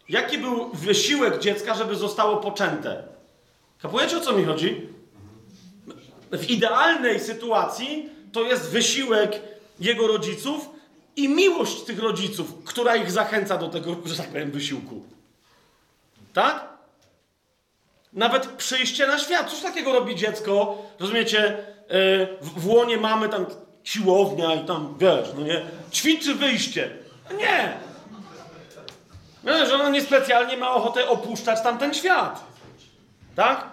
Jaki 0.08 0.38
był 0.38 0.70
wysiłek 0.74 1.38
dziecka, 1.38 1.74
żeby 1.74 1.96
zostało 1.96 2.36
poczęte? 2.36 3.17
Kapujecie 3.82 4.16
o 4.16 4.20
co 4.20 4.32
mi 4.32 4.44
chodzi? 4.44 4.88
W 6.32 6.50
idealnej 6.50 7.20
sytuacji 7.20 8.08
to 8.32 8.42
jest 8.42 8.70
wysiłek 8.70 9.40
jego 9.80 10.06
rodziców 10.06 10.68
i 11.16 11.28
miłość 11.28 11.82
tych 11.82 11.98
rodziców, 11.98 12.64
która 12.64 12.96
ich 12.96 13.10
zachęca 13.10 13.56
do 13.56 13.68
tego, 13.68 13.96
że 14.04 14.16
tak 14.16 14.28
powiem, 14.28 14.50
wysiłku. 14.50 15.02
Tak? 16.32 16.68
Nawet 18.12 18.46
przyjście 18.46 19.06
na 19.06 19.18
świat. 19.18 19.50
Cóż 19.50 19.60
takiego 19.60 19.92
robi 19.92 20.16
dziecko? 20.16 20.82
Rozumiecie? 20.98 21.48
E, 21.48 22.26
w 22.42 22.66
łonie 22.66 22.96
mamy 22.96 23.28
tam 23.28 23.46
siłownia 23.84 24.54
i 24.54 24.64
tam, 24.64 24.94
wiesz, 24.98 25.28
no 25.36 25.42
nie, 25.42 25.62
ćwiczy 25.92 26.34
wyjście. 26.34 26.90
Nie! 27.38 27.78
No, 29.44 29.66
że 29.66 29.74
ona 29.74 29.88
niespecjalnie 29.88 30.56
ma 30.56 30.70
ochotę 30.74 31.08
opuszczać 31.08 31.62
tamten 31.62 31.94
świat. 31.94 32.44
Tak? 33.38 33.64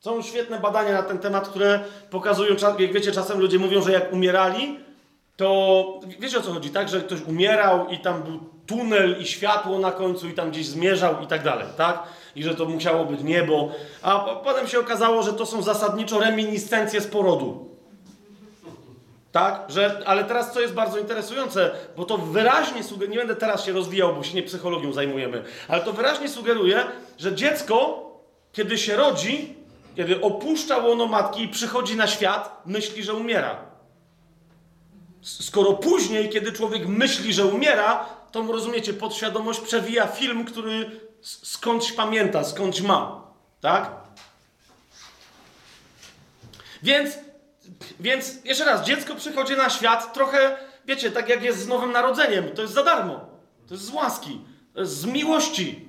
Są 0.00 0.22
świetne 0.22 0.60
badania 0.60 0.92
na 0.92 1.02
ten 1.02 1.18
temat, 1.18 1.48
które 1.48 1.80
pokazują, 2.10 2.54
jak 2.78 2.92
wiecie, 2.92 3.12
czasem 3.12 3.40
ludzie 3.40 3.58
mówią, 3.58 3.82
że 3.82 3.92
jak 3.92 4.12
umierali, 4.12 4.80
to 5.36 6.00
wiecie 6.18 6.38
o 6.38 6.42
co 6.42 6.52
chodzi, 6.52 6.70
tak? 6.70 6.88
Że 6.88 7.00
ktoś 7.00 7.20
umierał 7.20 7.88
i 7.88 7.98
tam 7.98 8.22
był 8.22 8.40
tunel 8.66 9.16
i 9.20 9.26
światło 9.26 9.78
na 9.78 9.92
końcu 9.92 10.28
i 10.28 10.32
tam 10.32 10.50
gdzieś 10.50 10.66
zmierzał 10.66 11.22
i 11.22 11.26
tak 11.26 11.42
dalej, 11.44 11.66
tak? 11.76 12.02
I 12.36 12.42
że 12.42 12.54
to 12.54 12.64
musiało 12.64 13.04
być 13.04 13.20
niebo. 13.22 13.68
A 14.02 14.18
po- 14.18 14.36
potem 14.36 14.68
się 14.68 14.80
okazało, 14.80 15.22
że 15.22 15.32
to 15.32 15.46
są 15.46 15.62
zasadniczo 15.62 16.20
reminiscencje 16.20 17.00
z 17.00 17.06
porodu. 17.06 17.68
Tak? 19.32 19.64
Że, 19.68 20.02
ale 20.06 20.24
teraz 20.24 20.52
co 20.52 20.60
jest 20.60 20.74
bardzo 20.74 20.98
interesujące, 20.98 21.70
bo 21.96 22.04
to 22.04 22.18
wyraźnie 22.18 22.84
sugeruje, 22.84 23.10
nie 23.10 23.18
będę 23.18 23.36
teraz 23.36 23.64
się 23.64 23.72
rozwijał, 23.72 24.14
bo 24.14 24.22
się 24.22 24.34
nie 24.34 24.42
psychologią 24.42 24.92
zajmujemy, 24.92 25.44
ale 25.68 25.82
to 25.82 25.92
wyraźnie 25.92 26.28
sugeruje, 26.28 26.84
że 27.18 27.34
dziecko, 27.34 28.07
kiedy 28.58 28.78
się 28.78 28.96
rodzi, 28.96 29.54
kiedy 29.96 30.20
opuszcza 30.20 30.78
łono 30.78 31.06
matki 31.06 31.42
i 31.42 31.48
przychodzi 31.48 31.96
na 31.96 32.06
świat, 32.06 32.62
myśli, 32.66 33.02
że 33.02 33.14
umiera. 33.14 33.56
Skoro 35.22 35.72
później, 35.72 36.28
kiedy 36.28 36.52
człowiek 36.52 36.86
myśli, 36.86 37.32
że 37.32 37.46
umiera, 37.46 38.06
to 38.32 38.42
rozumiecie, 38.42 38.94
podświadomość 38.94 39.60
przewija 39.60 40.06
film, 40.06 40.44
który 40.44 41.00
skądś 41.22 41.92
pamięta, 41.92 42.44
skądś 42.44 42.80
ma. 42.80 43.22
Tak? 43.60 43.90
Więc, 46.82 47.18
więc 48.00 48.44
jeszcze 48.44 48.64
raz, 48.64 48.86
dziecko 48.86 49.14
przychodzi 49.14 49.56
na 49.56 49.70
świat 49.70 50.14
trochę, 50.14 50.58
wiecie, 50.84 51.10
tak 51.10 51.28
jak 51.28 51.42
jest 51.42 51.58
z 51.58 51.68
Nowym 51.68 51.92
Narodzeniem, 51.92 52.50
to 52.54 52.62
jest 52.62 52.74
za 52.74 52.82
darmo. 52.82 53.20
To 53.68 53.74
jest 53.74 53.84
z 53.84 53.90
łaski, 53.90 54.40
to 54.74 54.80
jest 54.80 54.96
z 54.96 55.04
miłości. 55.04 55.88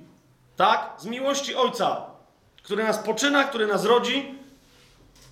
Tak? 0.56 0.92
Z 0.98 1.06
miłości 1.06 1.54
Ojca, 1.54 2.09
który 2.62 2.84
nas 2.84 2.98
poczyna, 2.98 3.44
który 3.44 3.66
nas 3.66 3.84
rodzi 3.84 4.34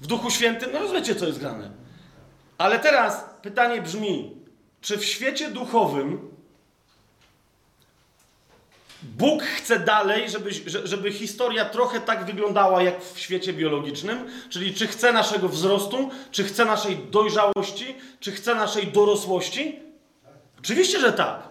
w 0.01 0.07
Duchu 0.07 0.31
Świętym. 0.31 0.70
No 0.72 0.79
rozumiecie, 0.79 1.14
co 1.14 1.26
jest 1.26 1.39
grane. 1.39 1.70
Ale 2.59 2.79
teraz 2.79 3.24
pytanie 3.43 3.83
brzmi, 3.83 4.37
czy 4.81 4.97
w 4.99 5.05
świecie 5.05 5.51
duchowym 5.51 6.29
Bóg 9.03 9.43
chce 9.43 9.79
dalej, 9.81 10.31
żeby, 10.31 10.51
że- 10.53 10.87
żeby 10.87 11.12
historia 11.12 11.64
trochę 11.64 12.01
tak 12.01 12.24
wyglądała 12.24 12.83
jak 12.83 13.05
w 13.05 13.18
świecie 13.18 13.53
biologicznym? 13.53 14.31
Czyli 14.51 14.74
czy 14.74 14.87
chce 14.87 15.12
naszego 15.12 15.49
wzrostu, 15.49 16.11
czy 16.31 16.45
chce 16.45 16.64
naszej 16.64 16.97
dojrzałości, 16.97 17.95
czy 18.20 18.33
chce 18.33 18.55
naszej 18.55 18.87
dorosłości? 18.87 19.79
Oczywiście, 20.59 21.01
że 21.01 21.12
tak. 21.12 21.43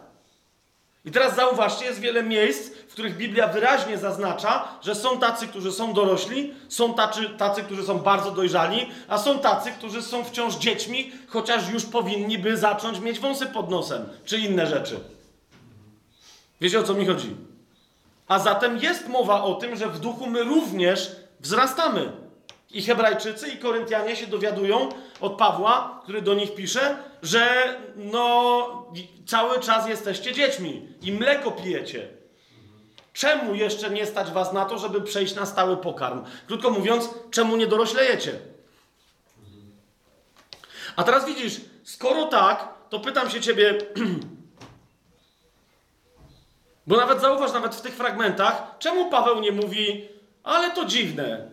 I 1.06 1.12
teraz 1.12 1.36
zauważcie, 1.36 1.86
jest 1.86 2.00
wiele 2.00 2.24
miejsc, 2.24 2.72
których 2.98 3.18
Biblia 3.18 3.48
wyraźnie 3.48 3.98
zaznacza, 3.98 4.68
że 4.82 4.96
są 4.96 5.20
tacy, 5.20 5.48
którzy 5.48 5.72
są 5.72 5.94
dorośli, 5.94 6.54
są 6.70 6.94
tacy, 6.94 7.30
tacy, 7.30 7.64
którzy 7.64 7.84
są 7.84 8.00
bardzo 8.00 8.32
dojrzali, 8.32 8.90
a 9.08 9.18
są 9.18 9.40
tacy, 9.40 9.72
którzy 9.72 10.02
są 10.02 10.24
wciąż 10.24 10.56
dziećmi, 10.56 11.12
chociaż 11.28 11.70
już 11.70 11.86
powinni 11.86 12.38
by 12.38 12.58
zacząć 12.58 13.00
mieć 13.00 13.20
wąsy 13.20 13.46
pod 13.46 13.70
nosem, 13.70 14.10
czy 14.26 14.38
inne 14.38 14.68
rzeczy. 14.68 15.00
Wiecie 16.62 16.80
o 16.80 16.84
co 16.84 16.94
mi 16.94 17.06
chodzi? 17.06 17.36
A 18.28 18.40
zatem 18.40 18.78
jest 18.78 19.08
mowa 19.08 19.44
o 19.44 19.56
tym, 19.56 19.76
że 19.76 19.88
w 19.88 20.00
duchu 20.00 20.28
my 20.28 20.44
również 20.44 21.16
wzrastamy. 21.40 22.12
I 22.72 22.82
Hebrajczycy, 22.82 23.48
i 23.48 23.58
Koryntianie 23.58 24.16
się 24.16 24.28
dowiadują 24.28 24.90
od 25.22 25.38
Pawła, 25.38 26.00
który 26.04 26.22
do 26.22 26.34
nich 26.34 26.56
pisze, 26.56 26.98
że 27.24 27.76
no 27.96 28.68
cały 29.26 29.60
czas 29.60 29.88
jesteście 29.90 30.34
dziećmi 30.34 30.88
i 31.02 31.12
mleko 31.12 31.52
pijecie. 31.52 32.17
Czemu 33.18 33.56
jeszcze 33.56 33.90
nie 33.90 34.06
stać 34.06 34.32
was 34.32 34.54
na 34.54 34.66
to, 34.66 34.78
żeby 34.78 35.02
przejść 35.02 35.36
na 35.36 35.46
stały 35.46 35.78
pokarm? 35.78 36.24
Krótko 36.48 36.70
mówiąc, 36.70 37.10
czemu 37.32 37.58
nie 37.58 37.68
doroślejecie? 37.68 38.40
A 40.96 41.04
teraz 41.04 41.26
widzisz, 41.26 41.62
skoro 41.84 42.26
tak, 42.26 42.68
to 42.90 43.00
pytam 43.00 43.30
się 43.30 43.42
ciebie, 43.42 43.78
bo 46.88 46.98
nawet 46.98 47.22
zauważ, 47.22 47.54
nawet 47.54 47.76
w 47.76 47.82
tych 47.82 47.96
fragmentach, 47.96 48.76
czemu 48.80 49.10
Paweł 49.10 49.40
nie 49.40 49.52
mówi, 49.52 50.10
ale 50.44 50.72
to 50.72 50.86
dziwne. 50.86 51.52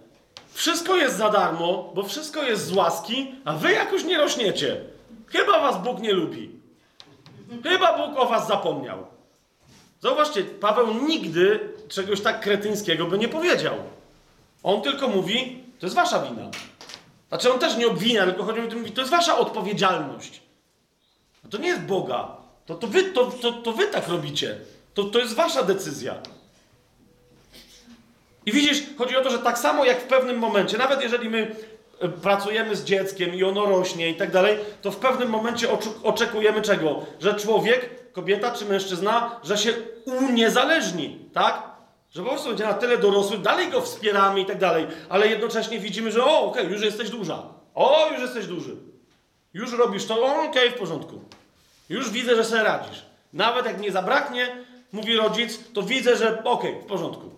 Wszystko 0.53 0.97
jest 0.97 1.17
za 1.17 1.31
darmo, 1.31 1.93
bo 1.95 2.03
wszystko 2.03 2.43
jest 2.43 2.67
z 2.67 2.73
łaski, 2.73 3.35
a 3.45 3.53
wy 3.53 3.73
jakoś 3.73 4.05
nie 4.05 4.19
rośniecie. 4.19 4.81
Chyba 5.27 5.61
was 5.61 5.83
Bóg 5.83 6.01
nie 6.01 6.13
lubi. 6.13 6.61
Chyba 7.63 7.99
Bóg 7.99 8.19
o 8.19 8.27
was 8.27 8.47
zapomniał. 8.47 9.14
Zauważcie, 10.05 10.45
Paweł 10.45 10.95
nigdy 11.09 11.61
czegoś 11.89 12.21
tak 12.21 12.41
kretyńskiego 12.41 13.07
by 13.07 13.19
nie 13.19 13.29
powiedział. 13.29 13.75
On 14.63 14.83
tylko 14.83 15.09
mówi, 15.09 15.65
to 15.79 15.87
jest 15.87 15.97
wasza 15.97 16.23
wina. 16.23 16.51
Znaczy 17.29 17.53
on 17.53 17.59
też 17.59 17.77
nie 17.77 17.87
obwinia, 17.87 18.25
tylko 18.25 18.45
chodzi 18.45 18.61
o 18.61 18.67
to, 18.67 18.77
mówi, 18.77 18.93
to 18.93 19.01
jest 19.01 19.11
wasza 19.11 19.39
odpowiedzialność. 19.39 20.43
No 21.45 21.51
to 21.51 21.59
nie 21.59 21.69
jest 21.69 21.81
Boga. 21.81 22.37
To, 22.67 22.75
to, 22.75 22.87
wy, 22.87 23.03
to, 23.03 23.27
to, 23.27 23.53
to 23.53 23.73
wy 23.73 23.87
tak 23.87 24.09
robicie. 24.09 24.59
To, 24.95 25.05
to 25.05 25.19
jest 25.19 25.35
wasza 25.35 25.63
decyzja. 25.63 26.15
I 28.47 28.53
widzisz, 28.53 28.83
chodzi 28.99 29.17
o 29.17 29.23
to, 29.23 29.31
że 29.31 29.39
tak 29.39 29.59
samo 29.59 29.85
jak 29.85 30.01
w 30.01 30.07
pewnym 30.07 30.39
momencie, 30.39 30.79
nawet 30.79 31.03
jeżeli 31.03 31.31
my 31.31 31.57
e, 32.01 32.09
pracujemy 32.09 32.77
z 32.77 32.85
dzieckiem 32.85 33.35
i 33.35 33.45
ono 33.45 33.67
rośnie 33.67 34.11
i 34.11 34.15
tak 34.15 34.31
dalej, 34.31 34.59
to 34.83 34.91
w 34.91 34.97
pewnym 34.97 35.29
momencie 35.29 35.69
oczekujemy 36.03 36.63
czego? 36.63 37.07
Że 37.21 37.35
człowiek, 37.35 38.04
kobieta 38.15 38.51
czy 38.51 38.65
mężczyzna, 38.65 39.41
że 39.43 39.59
się 39.59 39.75
uniezależni, 40.05 41.19
tak? 41.33 41.63
Że 42.15 42.23
po 42.23 42.29
prostu 42.29 42.49
będzie 42.49 42.65
na 42.65 42.75
tyle 42.75 42.99
dorosły, 42.99 43.39
dalej 43.39 43.71
go 43.71 43.81
wspieramy 43.81 44.41
i 44.41 44.47
tak 44.47 44.59
dalej, 44.59 44.87
ale 45.09 45.29
jednocześnie 45.29 45.79
widzimy, 45.79 46.13
że 46.13 46.25
o, 46.25 46.41
okej, 46.41 46.69
już 46.69 46.83
jesteś 46.83 47.11
duża. 47.11 47.43
O, 47.75 48.09
już 48.13 48.21
jesteś 48.21 48.47
duży. 48.47 48.77
Już 49.55 49.73
robisz 49.73 50.07
to, 50.07 50.45
okej, 50.45 50.71
w 50.71 50.75
porządku. 50.75 51.21
Już 51.89 52.11
widzę, 52.11 52.37
że 52.37 52.45
sobie 52.45 52.63
radzisz. 52.63 53.03
Nawet 53.33 53.67
jak 53.67 53.81
nie 53.81 53.93
zabraknie, 53.93 54.65
mówi 54.93 55.17
rodzic, 55.17 55.59
to 55.73 55.83
widzę, 55.83 56.17
że 56.17 56.45
okej, 56.45 56.81
w 56.81 56.85
porządku. 56.85 57.31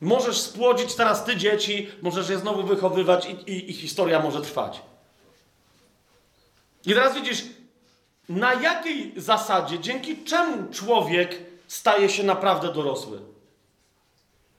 Możesz 0.00 0.40
spłodzić 0.40 0.94
teraz 0.94 1.24
ty 1.24 1.36
dzieci, 1.36 1.88
możesz 2.02 2.28
je 2.28 2.38
znowu 2.38 2.62
wychowywać 2.62 3.26
i, 3.26 3.50
i, 3.50 3.70
i 3.70 3.72
historia 3.72 4.20
może 4.20 4.40
trwać. 4.40 4.82
I 6.86 6.94
teraz 6.94 7.14
widzisz, 7.14 7.44
na 8.28 8.54
jakiej 8.54 9.12
zasadzie, 9.16 9.78
dzięki 9.78 10.24
czemu 10.24 10.72
człowiek 10.72 11.38
staje 11.68 12.08
się 12.08 12.22
naprawdę 12.22 12.72
dorosły? 12.72 13.20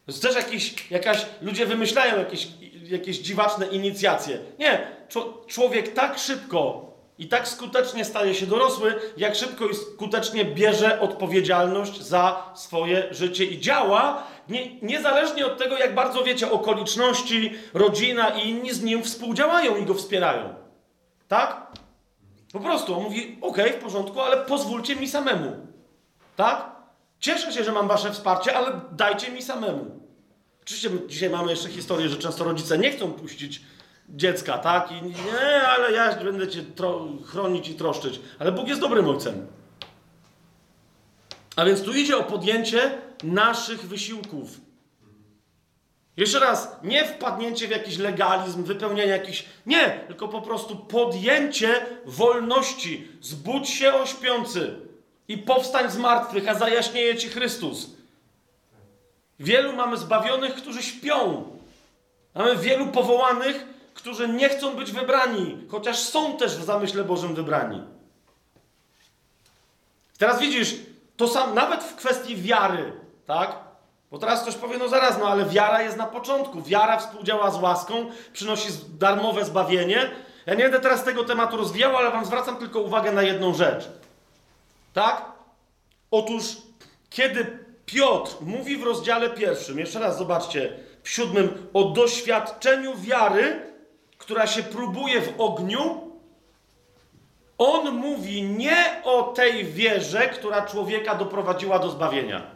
To 0.06 0.14
też 0.22 0.36
jakiś, 0.36 0.92
jakaś, 0.92 1.26
ludzie 1.42 1.66
wymyślają 1.66 2.18
jakieś, 2.20 2.48
jakieś 2.84 3.18
dziwaczne 3.18 3.68
inicjacje. 3.68 4.40
Nie, 4.60 4.88
Czło- 5.10 5.46
człowiek 5.48 5.94
tak 5.94 6.20
szybko 6.20 6.86
i 7.18 7.28
tak 7.28 7.48
skutecznie 7.48 8.06
staje 8.06 8.36
się 8.36 8.46
dorosły, 8.46 9.00
jak 9.18 9.36
szybko 9.36 9.68
i 9.68 9.76
skutecznie 9.76 10.46
bierze 10.46 11.00
odpowiedzialność 11.02 12.02
za 12.02 12.50
swoje 12.56 13.14
życie 13.14 13.46
i 13.46 13.60
działa, 13.60 14.24
nie, 14.50 14.76
niezależnie 14.82 15.46
od 15.46 15.58
tego, 15.58 15.78
jak 15.78 15.96
bardzo 15.96 16.24
wiecie, 16.24 16.52
okoliczności, 16.52 17.54
rodzina 17.74 18.30
i 18.30 18.50
inni 18.50 18.74
z 18.74 18.84
nim 18.84 19.04
współdziałają 19.04 19.78
i 19.78 19.86
go 19.86 19.94
wspierają. 19.94 20.56
Tak? 21.28 21.68
Po 22.56 22.62
prostu 22.62 22.98
on 22.98 23.04
mówi: 23.04 23.38
OK, 23.42 23.58
w 23.58 23.84
porządku, 23.84 24.22
ale 24.22 24.38
pozwólcie 24.38 24.96
mi 24.96 25.08
samemu. 25.08 25.68
Tak? 26.36 26.72
Cieszę 27.20 27.54
się, 27.54 27.64
że 27.64 27.72
mam 27.72 27.88
wasze 27.88 28.12
wsparcie, 28.12 28.58
ale 28.58 28.82
dajcie 28.92 29.32
mi 29.32 29.42
samemu. 29.42 29.86
Oczywiście 30.62 30.90
dzisiaj 31.08 31.30
mamy 31.30 31.52
jeszcze 31.52 31.70
historię, 31.70 32.10
że 32.10 32.18
często 32.18 32.44
rodzice 32.44 32.78
nie 32.78 32.92
chcą 32.92 33.12
puścić 33.12 33.62
dziecka, 34.10 34.58
tak? 34.58 34.92
I 34.92 35.02
nie, 35.02 35.68
ale 35.68 35.92
ja 35.92 36.16
będę 36.16 36.48
cię 36.48 36.64
chronić 37.26 37.70
i 37.70 37.76
troszczyć. 37.76 38.20
Ale 38.40 38.52
Bóg 38.52 38.68
jest 38.68 38.82
dobrym 38.82 39.10
ojcem. 39.10 39.48
A 41.56 41.66
więc 41.66 41.82
tu 41.82 41.94
idzie 41.94 42.18
o 42.18 42.24
podjęcie 42.24 42.98
naszych 43.24 43.88
wysiłków. 43.88 44.62
Jeszcze 46.18 46.40
raz, 46.40 46.76
nie 46.84 47.06
wpadnięcie 47.06 47.68
w 47.68 47.72
jakiś 47.72 47.98
legalizm, 47.98 48.64
wypełnienie 48.64 49.12
jakichś. 49.12 49.46
Nie, 49.66 50.00
tylko 50.08 50.28
po 50.28 50.42
prostu 50.42 50.76
podjęcie 50.76 51.86
wolności. 52.06 53.08
Zbudź 53.22 53.70
się 53.70 53.94
o 53.94 54.06
śpiący 54.06 54.76
i 55.28 55.38
powstań 55.38 55.92
z 55.92 55.98
martwych, 55.98 56.50
a 56.50 56.56
zajaśnieje 56.56 57.16
ci 57.16 57.30
Chrystus. 57.30 57.90
Wielu 59.40 59.74
mamy 59.74 59.98
zbawionych, 59.98 60.56
którzy 60.56 60.84
śpią. 60.84 61.44
Mamy 62.36 62.56
wielu 62.56 62.88
powołanych, 62.88 63.66
którzy 63.94 64.28
nie 64.28 64.50
chcą 64.50 64.76
być 64.76 64.92
wybrani, 64.92 65.58
chociaż 65.70 66.00
są 66.00 66.38
też 66.38 66.58
w 66.58 66.66
zamyśle 66.66 67.04
Bożym 67.04 67.36
wybrani. 67.36 67.82
Teraz 70.18 70.40
widzisz, 70.40 70.76
to 71.18 71.28
sam, 71.28 71.56
nawet 71.56 71.84
w 71.84 71.96
kwestii 71.96 72.36
wiary, 72.36 72.94
tak? 73.26 73.65
Bo 74.16 74.20
teraz 74.20 74.42
ktoś 74.42 74.56
powie, 74.56 74.78
no 74.78 74.88
zaraz, 74.88 75.20
no 75.20 75.28
ale 75.28 75.46
wiara 75.46 75.82
jest 75.82 75.98
na 75.98 76.06
początku. 76.06 76.62
Wiara 76.62 76.98
współdziała 76.98 77.52
z 77.52 77.62
łaską, 77.62 78.10
przynosi 78.34 78.70
darmowe 79.00 79.46
zbawienie 79.46 80.12
Ja 80.46 80.54
nie 80.54 80.64
będę 80.64 80.80
teraz 80.80 81.04
tego 81.04 81.24
tematu 81.24 81.58
rozwijał, 81.58 81.98
ale 81.98 82.12
wam 82.12 82.26
zwracam 82.26 82.58
tylko 82.58 82.80
uwagę 82.80 83.12
na 83.12 83.24
jedną 83.24 83.54
rzecz. 83.54 83.90
Tak? 84.94 85.26
Otóż, 86.12 86.44
kiedy 87.10 87.60
Piotr 87.86 88.32
mówi 88.42 88.78
w 88.78 88.84
rozdziale 88.84 89.30
pierwszym, 89.30 89.80
jeszcze 89.80 90.00
raz 90.00 90.18
zobaczcie, 90.18 90.80
w 91.04 91.10
siódmym, 91.10 91.68
o 91.74 91.84
doświadczeniu 91.84 92.98
wiary, 92.98 93.74
która 94.18 94.48
się 94.48 94.64
próbuje 94.64 95.22
w 95.22 95.42
ogniu, 95.42 96.12
on 97.58 97.92
mówi 97.92 98.44
nie 98.44 99.02
o 99.04 99.24
tej 99.24 99.66
wierze, 99.66 100.30
która 100.30 100.62
człowieka 100.62 101.16
doprowadziła 101.16 101.80
do 101.80 101.90
zbawienia. 101.90 102.55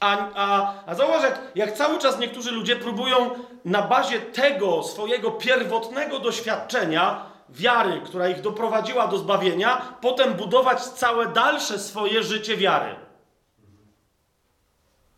A, 0.00 0.18
a, 0.34 0.74
a 0.86 0.94
zauważ, 0.94 1.22
jak, 1.22 1.40
jak 1.54 1.72
cały 1.72 1.98
czas 1.98 2.18
niektórzy 2.18 2.50
ludzie 2.50 2.76
próbują 2.76 3.30
na 3.64 3.82
bazie 3.82 4.20
tego 4.20 4.82
swojego 4.82 5.30
pierwotnego 5.30 6.18
doświadczenia, 6.18 7.26
wiary, 7.48 8.00
która 8.04 8.28
ich 8.28 8.40
doprowadziła 8.40 9.06
do 9.06 9.18
zbawienia, 9.18 9.96
potem 10.00 10.34
budować 10.34 10.82
całe 10.82 11.26
dalsze 11.26 11.78
swoje 11.78 12.22
życie 12.22 12.56
wiary. 12.56 12.96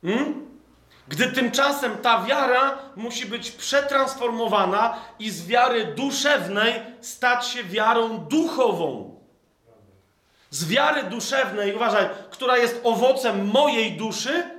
Hmm? 0.02 0.46
Gdy 1.08 1.26
tymczasem 1.32 1.98
ta 1.98 2.22
wiara 2.22 2.78
musi 2.96 3.26
być 3.26 3.50
przetransformowana 3.50 4.98
i 5.18 5.30
z 5.30 5.46
wiary 5.46 5.84
duszewnej 5.84 6.74
stać 7.00 7.46
się 7.46 7.64
wiarą 7.64 8.18
duchową. 8.18 9.16
Z 10.50 10.68
wiary 10.68 11.02
duszewnej, 11.02 11.74
uważaj, 11.74 12.08
która 12.30 12.56
jest 12.56 12.80
owocem 12.84 13.50
mojej 13.50 13.92
duszy, 13.92 14.55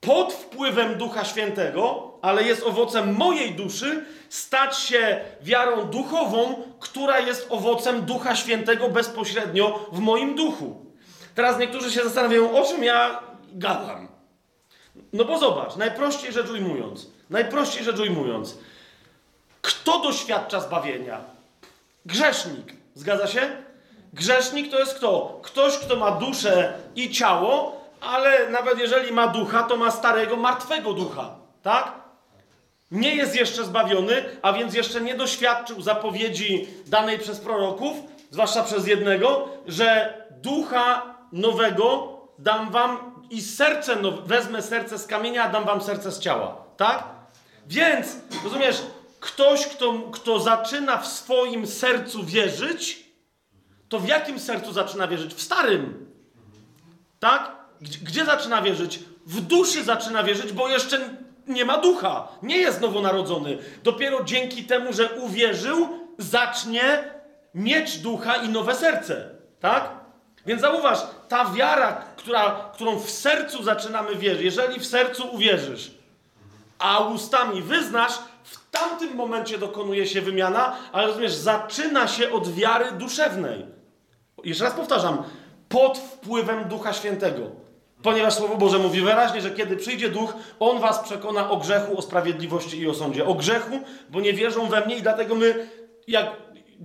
pod 0.00 0.32
wpływem 0.32 0.98
Ducha 0.98 1.24
Świętego, 1.24 2.12
ale 2.22 2.42
jest 2.42 2.62
owocem 2.62 3.14
mojej 3.14 3.54
duszy, 3.54 4.04
stać 4.28 4.78
się 4.78 5.20
wiarą 5.42 5.84
duchową, 5.84 6.62
która 6.80 7.20
jest 7.20 7.46
owocem 7.50 8.02
Ducha 8.02 8.36
Świętego 8.36 8.88
bezpośrednio 8.88 9.88
w 9.92 9.98
moim 9.98 10.34
duchu. 10.34 10.86
Teraz 11.34 11.58
niektórzy 11.58 11.90
się 11.90 12.02
zastanawiają, 12.02 12.62
o 12.62 12.64
czym 12.64 12.84
ja 12.84 13.20
gadam. 13.52 14.08
No 15.12 15.24
bo 15.24 15.38
zobacz, 15.38 15.76
najprościej 15.76 16.32
rzecz 16.32 16.50
ujmując, 16.50 17.06
najprościej 17.30 17.84
rzecz 17.84 17.98
ujmując, 17.98 18.58
kto 19.62 19.98
doświadcza 20.00 20.60
zbawienia? 20.60 21.20
Grzesznik. 22.06 22.72
Zgadza 22.94 23.26
się? 23.26 23.56
Grzesznik 24.12 24.70
to 24.70 24.78
jest 24.78 24.94
kto? 24.94 25.40
Ktoś, 25.42 25.78
kto 25.78 25.96
ma 25.96 26.10
duszę 26.10 26.78
i 26.96 27.10
ciało, 27.10 27.75
ale 28.00 28.50
nawet 28.50 28.78
jeżeli 28.78 29.12
ma 29.12 29.26
ducha, 29.26 29.62
to 29.62 29.76
ma 29.76 29.90
starego, 29.90 30.36
martwego 30.36 30.92
ducha. 30.92 31.30
Tak? 31.62 31.92
Nie 32.90 33.14
jest 33.14 33.36
jeszcze 33.36 33.64
zbawiony, 33.64 34.24
a 34.42 34.52
więc 34.52 34.74
jeszcze 34.74 35.00
nie 35.00 35.14
doświadczył 35.14 35.80
zapowiedzi 35.80 36.68
danej 36.86 37.18
przez 37.18 37.40
proroków, 37.40 37.96
zwłaszcza 38.30 38.62
przez 38.62 38.86
jednego, 38.86 39.48
że 39.66 40.14
ducha 40.30 41.14
nowego 41.32 42.16
dam 42.38 42.70
wam 42.70 43.22
i 43.30 43.42
serce 43.42 43.96
nowe, 43.96 44.22
wezmę 44.22 44.62
serce 44.62 44.98
z 44.98 45.06
kamienia, 45.06 45.44
a 45.44 45.48
dam 45.48 45.64
wam 45.64 45.80
serce 45.80 46.12
z 46.12 46.18
ciała. 46.18 46.56
Tak? 46.76 47.04
Więc, 47.66 48.16
rozumiesz, 48.44 48.82
ktoś, 49.20 49.66
kto, 49.66 49.94
kto 50.12 50.40
zaczyna 50.40 50.96
w 50.98 51.06
swoim 51.06 51.66
sercu 51.66 52.24
wierzyć, 52.24 53.06
to 53.88 53.98
w 53.98 54.08
jakim 54.08 54.38
sercu 54.40 54.72
zaczyna 54.72 55.08
wierzyć? 55.08 55.34
W 55.34 55.42
starym. 55.42 56.06
Tak? 57.20 57.55
Gdzie, 57.80 58.24
zaczyna 58.24 58.62
wierzyć? 58.62 59.00
W 59.26 59.40
duszy 59.40 59.84
zaczyna 59.84 60.22
wierzyć, 60.22 60.52
bo 60.52 60.68
jeszcze 60.68 61.00
nie 61.46 61.64
ma 61.64 61.78
ducha. 61.78 62.28
Nie 62.42 62.56
jest 62.56 62.80
nowonarodzony. 62.80 63.58
Dopiero 63.82 64.24
dzięki 64.24 64.64
temu, 64.64 64.92
że 64.92 65.12
uwierzył, 65.12 65.88
zacznie 66.18 67.04
mieć 67.54 67.98
ducha 67.98 68.36
i 68.36 68.48
nowe 68.48 68.74
serce. 68.74 69.30
Tak? 69.60 69.90
Więc 70.46 70.60
zauważ, 70.60 70.98
ta 71.28 71.44
wiara, 71.44 72.04
która, 72.16 72.70
którą 72.74 72.98
w 72.98 73.10
sercu 73.10 73.62
zaczynamy 73.62 74.16
wierzyć, 74.16 74.44
jeżeli 74.44 74.80
w 74.80 74.86
sercu 74.86 75.34
uwierzysz, 75.34 75.90
a 76.78 76.98
ustami 76.98 77.62
wyznasz, 77.62 78.12
w 78.44 78.70
tamtym 78.70 79.14
momencie 79.14 79.58
dokonuje 79.58 80.06
się 80.06 80.20
wymiana, 80.20 80.76
ale 80.92 81.06
rozumiesz, 81.06 81.34
zaczyna 81.34 82.08
się 82.08 82.32
od 82.32 82.54
wiary 82.54 82.92
duszewnej. 82.92 83.66
Jeszcze 84.44 84.64
raz 84.64 84.74
powtarzam, 84.74 85.22
pod 85.68 85.98
wpływem 85.98 86.68
Ducha 86.68 86.92
Świętego. 86.92 87.65
Ponieważ 88.02 88.34
Słowo 88.34 88.56
Boże 88.56 88.78
mówi 88.78 89.00
wyraźnie, 89.00 89.40
że 89.40 89.50
kiedy 89.50 89.76
przyjdzie 89.76 90.08
Duch, 90.08 90.34
On 90.60 90.80
was 90.80 90.98
przekona 90.98 91.50
o 91.50 91.56
grzechu, 91.56 91.98
o 91.98 92.02
sprawiedliwości 92.02 92.80
i 92.80 92.88
o 92.88 92.94
sądzie. 92.94 93.24
O 93.24 93.34
grzechu, 93.34 93.80
bo 94.10 94.20
nie 94.20 94.32
wierzą 94.32 94.68
we 94.68 94.86
mnie 94.86 94.96
i 94.96 95.02
dlatego 95.02 95.34
my, 95.34 95.68
jak 96.08 96.26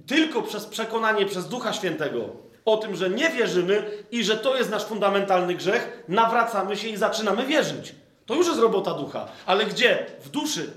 tylko 0.07 0.41
przez 0.41 0.65
przekonanie 0.65 1.25
przez 1.25 1.47
Ducha 1.47 1.73
Świętego 1.73 2.19
o 2.65 2.77
tym, 2.77 2.95
że 2.95 3.09
nie 3.09 3.29
wierzymy 3.29 3.91
i 4.11 4.23
że 4.23 4.37
to 4.37 4.57
jest 4.57 4.69
nasz 4.69 4.83
fundamentalny 4.83 5.55
grzech, 5.55 6.03
nawracamy 6.07 6.77
się 6.77 6.87
i 6.87 6.97
zaczynamy 6.97 7.45
wierzyć. 7.45 7.95
To 8.25 8.35
już 8.35 8.47
jest 8.47 8.59
robota 8.59 8.93
Ducha. 8.93 9.27
Ale 9.45 9.65
gdzie? 9.65 10.05
W 10.23 10.29
duszy 10.29 10.73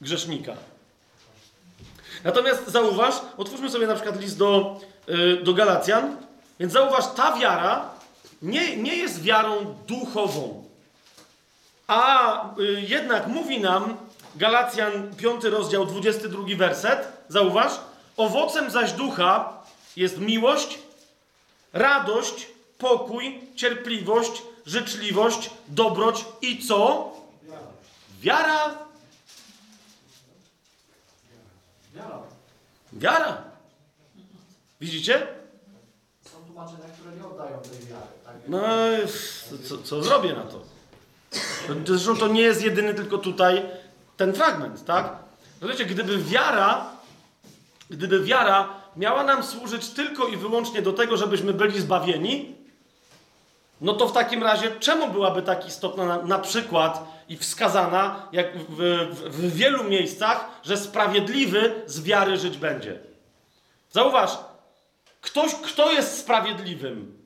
grzesznika. 0.00 0.52
Natomiast 2.24 2.68
zauważ, 2.68 3.14
otwórzmy 3.36 3.70
sobie 3.70 3.86
na 3.86 3.94
przykład 3.94 4.20
list 4.20 4.38
do, 4.38 4.80
yy, 5.06 5.36
do 5.36 5.54
Galacjan, 5.54 6.16
więc 6.60 6.72
zauważ, 6.72 7.04
ta 7.16 7.38
wiara 7.38 7.90
nie, 8.42 8.76
nie 8.76 8.96
jest 8.96 9.22
wiarą 9.22 9.76
duchową. 9.86 10.64
A 11.86 12.40
y, 12.58 12.84
jednak 12.88 13.26
mówi 13.26 13.60
nam 13.60 13.96
Galacjan 14.36 15.14
5 15.16 15.44
rozdział 15.44 15.86
22 15.86 16.42
werset, 16.56 17.08
zauważ, 17.28 17.72
owocem 18.16 18.70
zaś 18.70 18.92
ducha 18.92 19.62
jest 19.96 20.18
miłość, 20.18 20.78
radość, 21.72 22.46
pokój, 22.78 23.40
cierpliwość, 23.56 24.42
życzliwość, 24.66 25.50
dobroć 25.68 26.24
i 26.42 26.66
co? 26.66 27.12
Wiara. 28.20 28.78
Wiara. 31.94 32.22
Wiara. 32.92 33.42
Widzicie? 34.80 35.37
Tłumaczenia, 36.58 36.94
które 37.00 37.16
nie 37.16 37.26
oddają 37.26 37.58
tej 37.58 37.86
wiary. 37.86 38.06
Tak? 38.24 38.34
No, 38.48 38.58
co, 39.68 39.78
co 39.78 40.02
zrobię 40.02 40.32
na 40.32 40.42
to? 40.42 40.60
Zresztą 41.84 42.16
to 42.16 42.28
nie 42.28 42.40
jest 42.40 42.62
jedyny 42.62 42.94
tylko 42.94 43.18
tutaj 43.18 43.62
ten 44.16 44.34
fragment, 44.34 44.84
tak? 44.84 45.16
No 45.60 45.68
wiecie, 45.68 45.84
gdyby 45.84 46.18
wiara, 46.18 46.86
gdyby 47.90 48.24
wiara 48.24 48.68
miała 48.96 49.24
nam 49.24 49.42
służyć 49.42 49.88
tylko 49.88 50.26
i 50.26 50.36
wyłącznie 50.36 50.82
do 50.82 50.92
tego, 50.92 51.16
żebyśmy 51.16 51.52
byli 51.52 51.80
zbawieni, 51.80 52.54
no 53.80 53.92
to 53.92 54.08
w 54.08 54.12
takim 54.12 54.42
razie 54.42 54.70
czemu 54.70 55.12
byłaby 55.12 55.42
tak 55.42 55.66
istotna 55.66 56.04
na, 56.04 56.22
na 56.22 56.38
przykład 56.38 57.04
i 57.28 57.36
wskazana, 57.36 58.28
jak 58.32 58.58
w, 58.58 58.76
w, 59.10 59.36
w 59.36 59.54
wielu 59.54 59.84
miejscach, 59.84 60.44
że 60.62 60.76
sprawiedliwy 60.76 61.82
z 61.86 62.02
wiary 62.02 62.36
żyć 62.36 62.58
będzie? 62.58 63.00
Zauważ, 63.90 64.38
ktoś, 65.20 65.54
kto 65.54 65.92
jest 65.92 66.18
sprawiedliwym? 66.18 67.18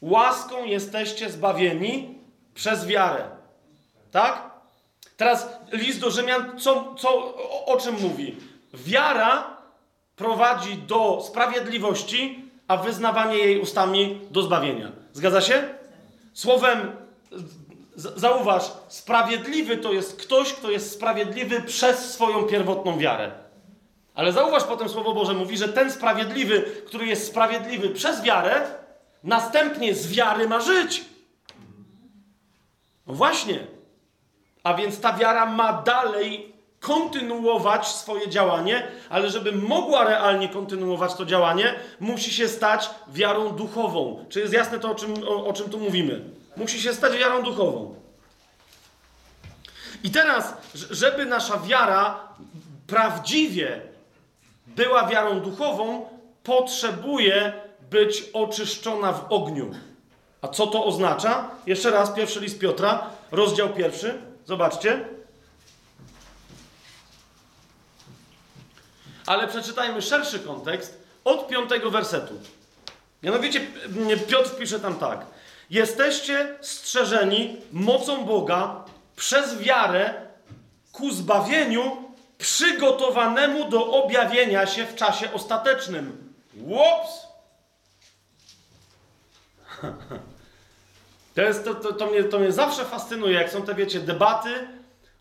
Łaską 0.00 0.64
jesteście 0.64 1.30
zbawieni 1.30 2.18
przez 2.54 2.86
wiarę. 2.86 3.24
Tak? 4.10 4.50
Teraz 5.16 5.48
list 5.72 6.00
do 6.00 6.10
Rzymian, 6.10 6.58
co, 6.58 6.94
co, 6.98 7.34
o, 7.36 7.66
o 7.66 7.76
czym 7.76 8.00
mówi? 8.00 8.36
Wiara 8.74 9.56
prowadzi 10.16 10.76
do 10.76 11.22
sprawiedliwości, 11.26 12.50
a 12.68 12.76
wyznawanie 12.76 13.36
jej 13.38 13.60
ustami 13.60 14.20
do 14.30 14.42
zbawienia. 14.42 14.92
Zgadza 15.12 15.40
się? 15.40 15.74
Słowem, 16.34 16.96
zauważ, 17.96 18.72
sprawiedliwy 18.88 19.76
to 19.76 19.92
jest 19.92 20.16
ktoś, 20.16 20.52
kto 20.52 20.70
jest 20.70 20.92
sprawiedliwy 20.92 21.62
przez 21.62 22.12
swoją 22.12 22.42
pierwotną 22.42 22.98
wiarę. 22.98 23.32
Ale 24.14 24.32
zauważ 24.32 24.64
potem 24.64 24.88
Słowo 24.88 25.14
Boże 25.14 25.34
mówi, 25.34 25.58
że 25.58 25.68
ten 25.68 25.92
sprawiedliwy, 25.92 26.62
który 26.86 27.06
jest 27.06 27.26
sprawiedliwy 27.26 27.88
przez 27.88 28.22
wiarę, 28.22 28.66
następnie 29.24 29.94
z 29.94 30.12
wiary 30.12 30.48
ma 30.48 30.60
żyć. 30.60 31.04
No 33.06 33.14
właśnie. 33.14 33.66
A 34.62 34.74
więc 34.74 35.00
ta 35.00 35.12
wiara 35.12 35.46
ma 35.46 35.72
dalej 35.72 36.52
kontynuować 36.80 37.88
swoje 37.88 38.28
działanie, 38.28 38.88
ale 39.10 39.30
żeby 39.30 39.52
mogła 39.52 40.04
realnie 40.04 40.48
kontynuować 40.48 41.14
to 41.14 41.24
działanie, 41.24 41.74
musi 42.00 42.32
się 42.32 42.48
stać 42.48 42.90
wiarą 43.08 43.50
duchową. 43.50 44.24
Czy 44.28 44.40
jest 44.40 44.52
jasne 44.52 44.78
to, 44.78 44.90
o 44.90 44.94
czym, 44.94 45.14
o, 45.28 45.46
o 45.46 45.52
czym 45.52 45.70
tu 45.70 45.78
mówimy? 45.78 46.24
Musi 46.56 46.80
się 46.80 46.94
stać 46.94 47.16
wiarą 47.16 47.42
duchową. 47.42 47.94
I 50.04 50.10
teraz, 50.10 50.54
żeby 50.74 51.26
nasza 51.26 51.58
wiara 51.58 52.28
prawdziwie 52.86 53.89
była 54.76 55.06
wiarą 55.06 55.40
duchową, 55.40 56.08
potrzebuje 56.42 57.52
być 57.90 58.24
oczyszczona 58.32 59.12
w 59.12 59.32
ogniu. 59.32 59.70
A 60.42 60.48
co 60.48 60.66
to 60.66 60.84
oznacza? 60.84 61.50
Jeszcze 61.66 61.90
raz, 61.90 62.10
pierwszy 62.10 62.40
list 62.40 62.58
Piotra, 62.58 63.10
rozdział 63.32 63.68
pierwszy. 63.68 64.22
Zobaczcie. 64.46 65.04
Ale 69.26 69.48
przeczytajmy 69.48 70.02
szerszy 70.02 70.38
kontekst 70.38 71.02
od 71.24 71.48
piątego 71.48 71.90
wersetu. 71.90 72.34
Mianowicie 73.22 73.60
m, 74.10 74.20
Piotr 74.28 74.56
pisze 74.56 74.80
tam 74.80 74.94
tak. 74.98 75.26
Jesteście 75.70 76.58
strzeżeni 76.60 77.56
mocą 77.72 78.24
Boga 78.24 78.84
przez 79.16 79.58
wiarę 79.58 80.14
ku 80.92 81.10
zbawieniu 81.10 82.09
przygotowanemu 82.40 83.70
do 83.70 83.92
objawienia 83.92 84.66
się 84.66 84.86
w 84.86 84.94
czasie 84.94 85.32
ostatecznym. 85.32 86.34
Łops! 86.56 87.26
To, 91.34 91.42
jest, 91.42 91.64
to, 91.64 91.74
to, 91.74 91.92
to, 91.92 92.06
mnie, 92.06 92.24
to 92.24 92.38
mnie 92.38 92.52
zawsze 92.52 92.84
fascynuje, 92.84 93.34
jak 93.34 93.50
są 93.50 93.62
te, 93.62 93.74
wiecie, 93.74 94.00
debaty 94.00 94.50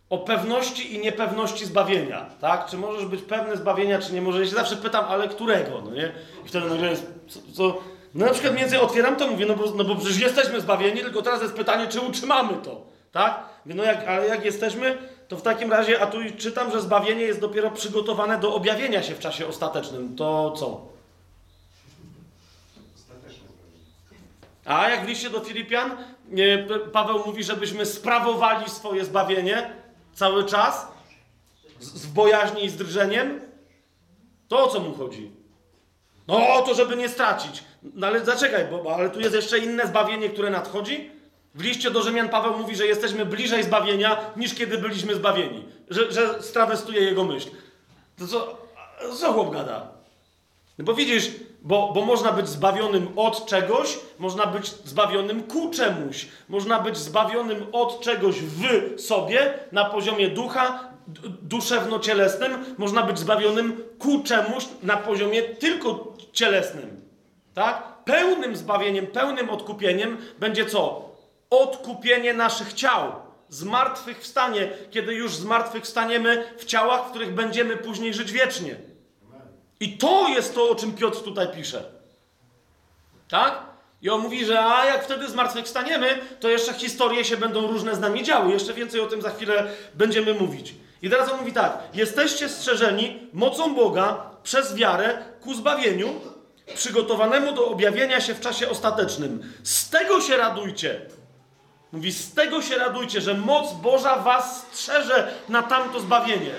o 0.09 0.17
pewności 0.17 0.95
i 0.95 0.99
niepewności 0.99 1.65
zbawienia, 1.65 2.29
tak? 2.41 2.65
Czy 2.65 2.77
możesz 2.77 3.05
być 3.05 3.21
pewny 3.21 3.57
zbawienia, 3.57 3.99
czy 3.99 4.13
nie 4.13 4.21
możesz? 4.21 4.41
Ja 4.41 4.47
się 4.47 4.55
zawsze 4.55 4.75
pytam, 4.75 5.05
ale 5.05 5.27
którego, 5.27 5.81
no 5.85 5.91
nie? 5.91 6.11
I 6.45 6.47
wtedy 6.47 6.69
nagle 6.69 6.89
jest, 6.89 7.05
co, 7.27 7.39
co? 7.53 7.81
No 8.15 8.25
na 8.25 8.31
przykład 8.31 8.55
między 8.55 8.81
otwieram 8.81 9.15
to, 9.15 9.27
mówię, 9.27 9.45
no 9.45 9.55
bo, 9.55 9.71
no 9.71 9.83
bo 9.83 9.95
przecież 9.95 10.19
jesteśmy 10.19 10.61
zbawieni, 10.61 11.01
tylko 11.01 11.21
teraz 11.21 11.41
jest 11.41 11.53
pytanie, 11.53 11.87
czy 11.87 12.01
utrzymamy 12.01 12.53
to, 12.63 12.85
tak? 13.11 13.43
Mówię, 13.65 13.75
no 13.75 13.83
jak, 13.83 14.07
ale 14.07 14.27
jak 14.27 14.45
jesteśmy, 14.45 14.97
to 15.29 15.37
w 15.37 15.41
takim 15.41 15.71
razie, 15.71 16.01
a 16.01 16.07
tu 16.07 16.17
czytam, 16.37 16.71
że 16.71 16.81
zbawienie 16.81 17.21
jest 17.21 17.39
dopiero 17.39 17.71
przygotowane 17.71 18.39
do 18.39 18.55
objawienia 18.55 19.03
się 19.03 19.15
w 19.15 19.19
czasie 19.19 19.47
ostatecznym, 19.47 20.15
to 20.15 20.51
co? 20.51 20.81
A 24.65 24.89
jak 24.89 25.05
w 25.05 25.07
liście 25.07 25.29
do 25.29 25.39
Filipian, 25.39 25.97
Paweł 26.93 27.23
mówi, 27.25 27.43
żebyśmy 27.43 27.85
sprawowali 27.85 28.69
swoje 28.69 29.05
zbawienie 29.05 29.73
cały 30.13 30.45
czas 30.45 30.87
z, 31.79 32.05
bojaźni 32.05 32.65
i 32.65 32.69
z 32.69 32.75
drżeniem. 32.75 33.41
To 34.47 34.63
o 34.63 34.67
co 34.67 34.79
mu 34.79 34.93
chodzi? 34.93 35.31
No 36.27 36.53
o 36.53 36.61
to, 36.61 36.73
żeby 36.73 36.95
nie 36.95 37.09
stracić. 37.09 37.63
No 37.83 38.07
ale 38.07 38.25
zaczekaj, 38.25 38.67
bo 38.71 38.95
ale 38.95 39.09
tu 39.09 39.19
jest 39.19 39.35
jeszcze 39.35 39.59
inne 39.59 39.87
zbawienie, 39.87 40.29
które 40.29 40.49
nadchodzi. 40.49 41.18
W 41.59 41.63
liście 41.63 41.91
do 41.91 42.03
Rzymian 42.03 42.29
Paweł 42.29 42.57
mówi, 42.57 42.75
że 42.75 42.87
jesteśmy 42.87 43.25
bliżej 43.25 43.63
zbawienia 43.63 44.17
niż 44.35 44.55
kiedy 44.55 44.77
byliśmy 44.77 45.15
zbawieni. 45.15 45.65
Że, 45.89 46.11
że 46.11 46.43
strawestuje 46.43 47.01
jego 47.01 47.23
myśl. 47.23 47.49
To 48.17 48.27
co, 48.27 48.57
co 49.19 49.33
chłop 49.33 49.53
gada? 49.53 49.87
No 50.77 50.85
bo 50.85 50.93
widzisz, 50.93 51.31
bo, 51.61 51.91
bo 51.93 52.05
można 52.05 52.31
być 52.31 52.47
zbawionym 52.47 53.07
od 53.15 53.45
czegoś, 53.45 53.99
można 54.19 54.45
być 54.45 54.67
zbawionym 54.67 55.43
ku 55.43 55.69
czemuś. 55.69 56.27
Można 56.49 56.79
być 56.79 56.97
zbawionym 56.97 57.65
od 57.71 58.01
czegoś 58.01 58.35
w 58.35 59.01
sobie 59.01 59.53
na 59.71 59.85
poziomie 59.85 60.29
ducha, 60.29 60.89
duszewno-cielesnym. 61.41 62.65
Można 62.77 63.03
być 63.03 63.19
zbawionym 63.19 63.83
ku 63.97 64.23
czemuś 64.23 64.65
na 64.83 64.97
poziomie 64.97 65.43
tylko 65.43 66.13
cielesnym. 66.33 67.01
Tak? 67.53 67.83
Pełnym 68.05 68.55
zbawieniem, 68.55 69.07
pełnym 69.07 69.49
odkupieniem 69.49 70.17
będzie 70.39 70.65
co? 70.65 71.08
Odkupienie 71.49 72.33
naszych 72.33 72.73
ciał. 72.73 73.11
Zmartwychwstanie, 73.49 74.69
kiedy 74.91 75.13
już 75.13 75.35
zmartwychwstaniemy 75.35 76.53
w 76.57 76.65
ciałach, 76.65 77.05
w 77.05 77.09
których 77.09 77.33
będziemy 77.33 77.77
później 77.77 78.13
żyć 78.13 78.31
wiecznie. 78.31 78.75
I 79.79 79.97
to 79.97 80.27
jest 80.27 80.55
to, 80.55 80.69
o 80.69 80.75
czym 80.75 80.93
Piotr 80.93 81.23
tutaj 81.23 81.47
pisze. 81.47 81.83
Tak? 83.29 83.59
I 84.01 84.09
on 84.09 84.21
mówi, 84.21 84.45
że 84.45 84.65
a 84.65 84.85
jak 84.85 85.03
wtedy 85.03 85.29
zmartwychwstaniemy, 85.29 86.19
to 86.39 86.49
jeszcze 86.49 86.73
historie 86.73 87.25
się 87.25 87.37
będą 87.37 87.67
różne 87.67 87.95
z 87.95 87.99
nami 87.99 88.23
działy. 88.23 88.51
Jeszcze 88.51 88.73
więcej 88.73 89.01
o 89.01 89.07
tym 89.07 89.21
za 89.21 89.29
chwilę 89.29 89.67
będziemy 89.93 90.33
mówić. 90.33 90.73
I 91.01 91.09
teraz 91.09 91.31
on 91.31 91.39
mówi 91.39 91.53
tak: 91.53 91.79
Jesteście 91.93 92.49
strzeżeni 92.49 93.29
mocą 93.33 93.75
Boga 93.75 94.31
przez 94.43 94.75
wiarę 94.75 95.17
ku 95.41 95.53
zbawieniu, 95.53 96.21
przygotowanemu 96.75 97.51
do 97.51 97.67
objawienia 97.67 98.21
się 98.21 98.33
w 98.33 98.39
czasie 98.39 98.69
ostatecznym. 98.69 99.53
Z 99.63 99.89
tego 99.89 100.21
się 100.21 100.37
radujcie. 100.37 101.01
Mówi, 101.91 102.11
z 102.11 102.33
tego 102.33 102.61
się 102.61 102.77
radujcie, 102.77 103.21
że 103.21 103.33
moc 103.33 103.73
Boża 103.73 104.15
was 104.15 104.65
strzeże 104.71 105.31
na 105.49 105.63
tamto 105.63 105.99
zbawienie. 105.99 106.51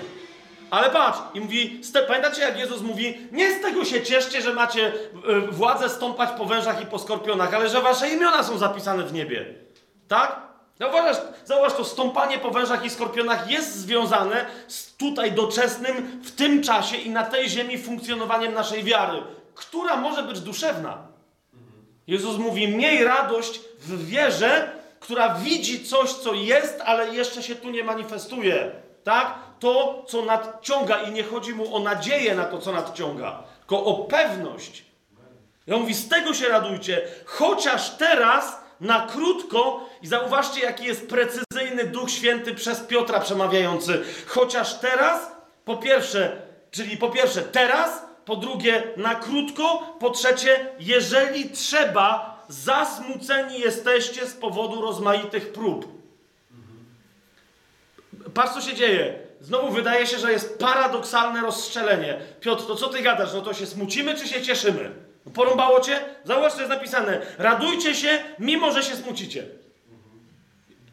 Ale 0.71 0.89
patrz, 0.89 1.19
i 1.33 1.39
mówi, 1.41 1.79
ste- 1.83 2.03
pamiętacie 2.03 2.41
jak 2.41 2.59
Jezus 2.59 2.81
mówi, 2.81 3.17
nie 3.31 3.51
z 3.59 3.61
tego 3.61 3.85
się 3.85 4.01
cieszcie, 4.01 4.41
że 4.41 4.53
macie 4.53 4.87
y, 4.87 5.51
władzę 5.51 5.89
stąpać 5.89 6.29
po 6.37 6.45
wężach 6.45 6.81
i 6.81 6.85
po 6.85 6.99
skorpionach, 6.99 7.53
ale 7.53 7.69
że 7.69 7.81
wasze 7.81 8.09
imiona 8.09 8.43
są 8.43 8.57
zapisane 8.57 9.03
w 9.03 9.13
niebie. 9.13 9.45
Tak? 10.07 10.41
Zauważ, 10.79 11.17
zauważ 11.45 11.73
to 11.73 11.85
stąpanie 11.85 12.39
po 12.39 12.51
wężach 12.51 12.85
i 12.85 12.89
skorpionach 12.89 13.51
jest 13.51 13.75
związane 13.75 14.45
z 14.67 14.95
tutaj 14.95 15.31
doczesnym, 15.31 16.21
w 16.23 16.31
tym 16.31 16.63
czasie 16.63 16.97
i 16.97 17.09
na 17.09 17.23
tej 17.23 17.49
ziemi 17.49 17.77
funkcjonowaniem 17.77 18.53
naszej 18.53 18.83
wiary, 18.83 19.21
która 19.55 19.97
może 19.97 20.23
być 20.23 20.39
duszewna. 20.39 20.97
Jezus 22.07 22.37
mówi: 22.37 22.67
Miej 22.67 23.03
radość 23.03 23.59
w 23.79 24.07
wierze, 24.07 24.80
która 25.01 25.35
widzi 25.35 25.85
coś, 25.85 26.13
co 26.13 26.33
jest, 26.33 26.81
ale 26.85 27.15
jeszcze 27.15 27.43
się 27.43 27.55
tu 27.55 27.69
nie 27.69 27.83
manifestuje. 27.83 28.71
Tak? 29.03 29.35
To, 29.59 30.03
co 30.07 30.21
nadciąga, 30.21 31.01
i 31.01 31.11
nie 31.11 31.23
chodzi 31.23 31.53
mu 31.53 31.75
o 31.75 31.79
nadzieję 31.79 32.35
na 32.35 32.45
to, 32.45 32.57
co 32.57 32.71
nadciąga, 32.71 33.43
tylko 33.59 33.85
o 33.85 33.93
pewność. 33.93 34.85
I 35.67 35.73
on 35.73 35.81
mówi: 35.81 35.93
Z 35.93 36.09
tego 36.09 36.33
się 36.33 36.47
radujcie, 36.49 37.07
chociaż 37.25 37.89
teraz 37.89 38.61
na 38.81 39.07
krótko, 39.07 39.89
i 40.01 40.07
zauważcie, 40.07 40.61
jaki 40.61 40.85
jest 40.85 41.09
precyzyjny 41.09 41.83
Duch 41.83 42.11
Święty 42.11 42.55
przez 42.55 42.79
Piotra 42.79 43.19
przemawiający. 43.19 44.03
Chociaż 44.27 44.73
teraz, 44.79 45.31
po 45.65 45.77
pierwsze, 45.77 46.41
czyli 46.71 46.97
po 46.97 47.09
pierwsze 47.09 47.41
teraz, 47.41 48.05
po 48.25 48.35
drugie 48.35 48.83
na 48.97 49.15
krótko, 49.15 49.95
po 49.99 50.09
trzecie, 50.09 50.65
jeżeli 50.79 51.49
trzeba, 51.49 52.30
zasmuceni 52.51 53.59
jesteście 53.59 54.27
z 54.27 54.33
powodu 54.33 54.81
rozmaitych 54.81 55.51
prób. 55.51 56.01
Patrz, 58.33 58.53
co 58.53 58.61
się 58.61 58.73
dzieje. 58.75 59.19
Znowu 59.41 59.71
wydaje 59.71 60.07
się, 60.07 60.17
że 60.19 60.31
jest 60.31 60.59
paradoksalne 60.59 61.41
rozstrzelenie. 61.41 62.19
Piotr, 62.39 62.65
to 62.67 62.75
co 62.75 62.87
ty 62.89 63.01
gadasz? 63.01 63.33
No 63.33 63.41
to 63.41 63.53
się 63.53 63.65
smucimy, 63.65 64.15
czy 64.15 64.27
się 64.27 64.41
cieszymy? 64.41 64.91
No 65.25 65.31
Porąbało 65.31 65.79
cię? 65.79 65.99
Zauważ, 66.23 66.53
co 66.53 66.59
jest 66.59 66.69
napisane. 66.69 67.21
Radujcie 67.37 67.95
się, 67.95 68.23
mimo 68.39 68.71
że 68.71 68.83
się 68.83 68.95
smucicie. 68.95 69.45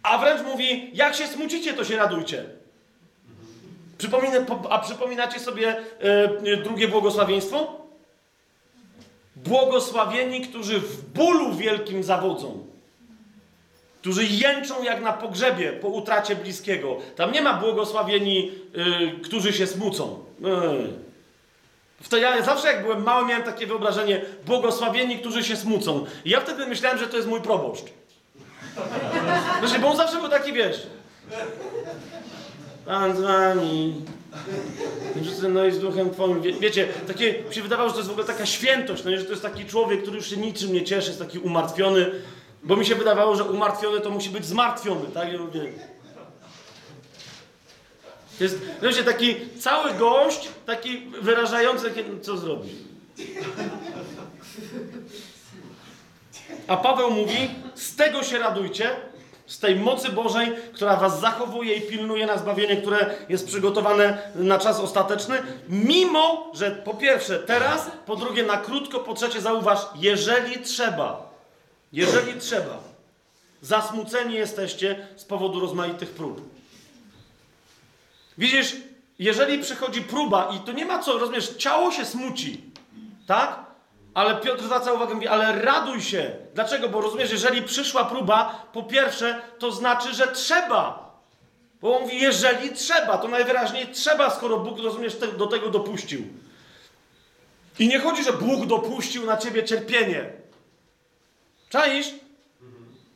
A 0.02 0.18
wręcz 0.18 0.42
mówi, 0.42 0.90
jak 0.94 1.14
się 1.14 1.26
smucicie, 1.26 1.74
to 1.74 1.84
się 1.84 1.96
radujcie. 1.96 2.44
Przypomina, 3.98 4.40
po- 4.40 4.72
a 4.72 4.78
przypominacie 4.78 5.40
sobie 5.40 5.76
e, 6.00 6.56
drugie 6.56 6.88
błogosławieństwo? 6.88 7.87
Błogosławieni, 9.44 10.40
którzy 10.40 10.80
w 10.80 11.04
bólu 11.04 11.54
wielkim 11.54 12.02
zawodzą. 12.02 12.66
Którzy 14.00 14.24
jęczą 14.24 14.82
jak 14.82 15.02
na 15.02 15.12
pogrzebie 15.12 15.72
po 15.72 15.88
utracie 15.88 16.36
bliskiego. 16.36 16.96
Tam 17.16 17.32
nie 17.32 17.42
ma 17.42 17.54
błogosławieni, 17.54 18.50
y, 19.18 19.20
którzy 19.22 19.52
się 19.52 19.66
smucą. 19.66 20.24
Yy. 20.40 21.08
To 22.10 22.16
ja 22.16 22.42
zawsze 22.42 22.68
jak 22.68 22.82
byłem 22.82 23.02
mały 23.02 23.26
miałem 23.26 23.42
takie 23.42 23.66
wyobrażenie 23.66 24.20
błogosławieni, 24.46 25.18
którzy 25.18 25.44
się 25.44 25.56
smucą. 25.56 26.06
I 26.24 26.30
ja 26.30 26.40
wtedy 26.40 26.66
myślałem, 26.66 26.98
że 26.98 27.06
to 27.06 27.16
jest 27.16 27.28
mój 27.28 27.40
proboszcz. 27.40 27.84
Wiesz, 29.62 29.78
bo 29.78 29.88
on 29.88 29.96
zawsze 29.96 30.16
był 30.20 30.28
taki, 30.28 30.52
wiesz... 30.52 30.86
Pan 32.86 33.16
z 33.16 33.20
wami. 33.20 33.94
No 35.48 35.66
i 35.66 35.72
z 35.72 35.78
duchem 35.78 36.10
twoim. 36.10 36.42
Wie, 36.42 36.52
wiecie, 36.52 36.88
takie 37.06 37.42
mi 37.48 37.54
się 37.54 37.62
wydawało, 37.62 37.88
że 37.88 37.92
to 37.92 37.98
jest 37.98 38.08
w 38.08 38.12
ogóle 38.12 38.26
taka 38.26 38.46
świętość, 38.46 39.04
no 39.04 39.16
że 39.16 39.24
to 39.24 39.30
jest 39.30 39.42
taki 39.42 39.64
człowiek, 39.64 40.02
który 40.02 40.16
już 40.16 40.30
się 40.30 40.36
niczym 40.36 40.72
nie 40.72 40.84
cieszy, 40.84 41.08
jest 41.08 41.18
taki 41.18 41.38
umartwiony. 41.38 42.10
Bo 42.62 42.76
mi 42.76 42.86
się 42.86 42.94
wydawało, 42.94 43.36
że 43.36 43.44
umartwiony 43.44 44.00
to 44.00 44.10
musi 44.10 44.30
być 44.30 44.46
zmartwiony, 44.46 45.06
tak? 45.14 45.32
Ja 45.32 45.38
mówię, 45.38 45.72
jest, 48.40 48.58
wiecie, 48.82 49.04
taki 49.04 49.36
cały 49.60 49.94
gość, 49.94 50.48
taki 50.66 50.98
wyrażający, 51.22 51.88
takie, 51.90 52.04
co 52.22 52.36
zrobi. 52.36 52.68
A 56.66 56.76
Paweł 56.76 57.10
mówi, 57.10 57.50
z 57.74 57.96
tego 57.96 58.22
się 58.22 58.38
radujcie, 58.38 58.90
z 59.48 59.58
tej 59.58 59.76
mocy 59.76 60.08
Bożej, 60.08 60.52
która 60.72 60.96
was 60.96 61.20
zachowuje 61.20 61.74
i 61.74 61.80
pilnuje 61.80 62.26
na 62.26 62.38
zbawienie, 62.38 62.76
które 62.76 63.14
jest 63.28 63.46
przygotowane 63.46 64.18
na 64.34 64.58
czas 64.58 64.80
ostateczny, 64.80 65.42
mimo, 65.68 66.50
że 66.54 66.70
po 66.70 66.94
pierwsze 66.94 67.38
teraz, 67.38 67.90
po 68.06 68.16
drugie 68.16 68.42
na 68.42 68.56
krótko, 68.56 69.00
po 69.00 69.14
trzecie 69.14 69.40
zauważ, 69.40 69.78
jeżeli 69.94 70.58
trzeba, 70.62 71.30
jeżeli 71.92 72.40
trzeba, 72.40 72.78
zasmuceni 73.62 74.34
jesteście 74.34 75.08
z 75.16 75.24
powodu 75.24 75.60
rozmaitych 75.60 76.10
prób. 76.10 76.50
Widzisz, 78.38 78.76
jeżeli 79.18 79.58
przychodzi 79.58 80.02
próba 80.02 80.50
i 80.56 80.60
to 80.60 80.72
nie 80.72 80.84
ma 80.84 80.98
co, 80.98 81.18
rozumiesz, 81.18 81.48
ciało 81.48 81.92
się 81.92 82.04
smuci, 82.04 82.60
tak? 83.26 83.67
Ale 84.18 84.36
Piotr 84.36 84.62
zwraca 84.64 84.92
uwagę, 84.92 85.14
mówi, 85.14 85.28
ale 85.28 85.62
raduj 85.62 86.00
się. 86.02 86.30
Dlaczego? 86.54 86.88
Bo 86.88 87.00
rozumiesz, 87.00 87.30
jeżeli 87.30 87.62
przyszła 87.62 88.04
próba, 88.04 88.66
po 88.72 88.82
pierwsze, 88.82 89.40
to 89.58 89.72
znaczy, 89.72 90.14
że 90.14 90.28
trzeba. 90.28 91.10
Bo 91.82 91.96
on 91.96 92.02
mówi, 92.02 92.20
jeżeli 92.20 92.70
trzeba, 92.72 93.18
to 93.18 93.28
najwyraźniej 93.28 93.88
trzeba, 93.88 94.30
skoro 94.30 94.58
Bóg, 94.58 94.78
rozumiesz, 94.78 95.14
te, 95.16 95.26
do 95.26 95.46
tego 95.46 95.68
dopuścił. 95.70 96.22
I 97.78 97.88
nie 97.88 97.98
chodzi, 98.00 98.24
że 98.24 98.32
Bóg 98.32 98.66
dopuścił 98.66 99.26
na 99.26 99.36
ciebie 99.36 99.64
cierpienie. 99.64 100.24
Czaisz? 101.68 102.10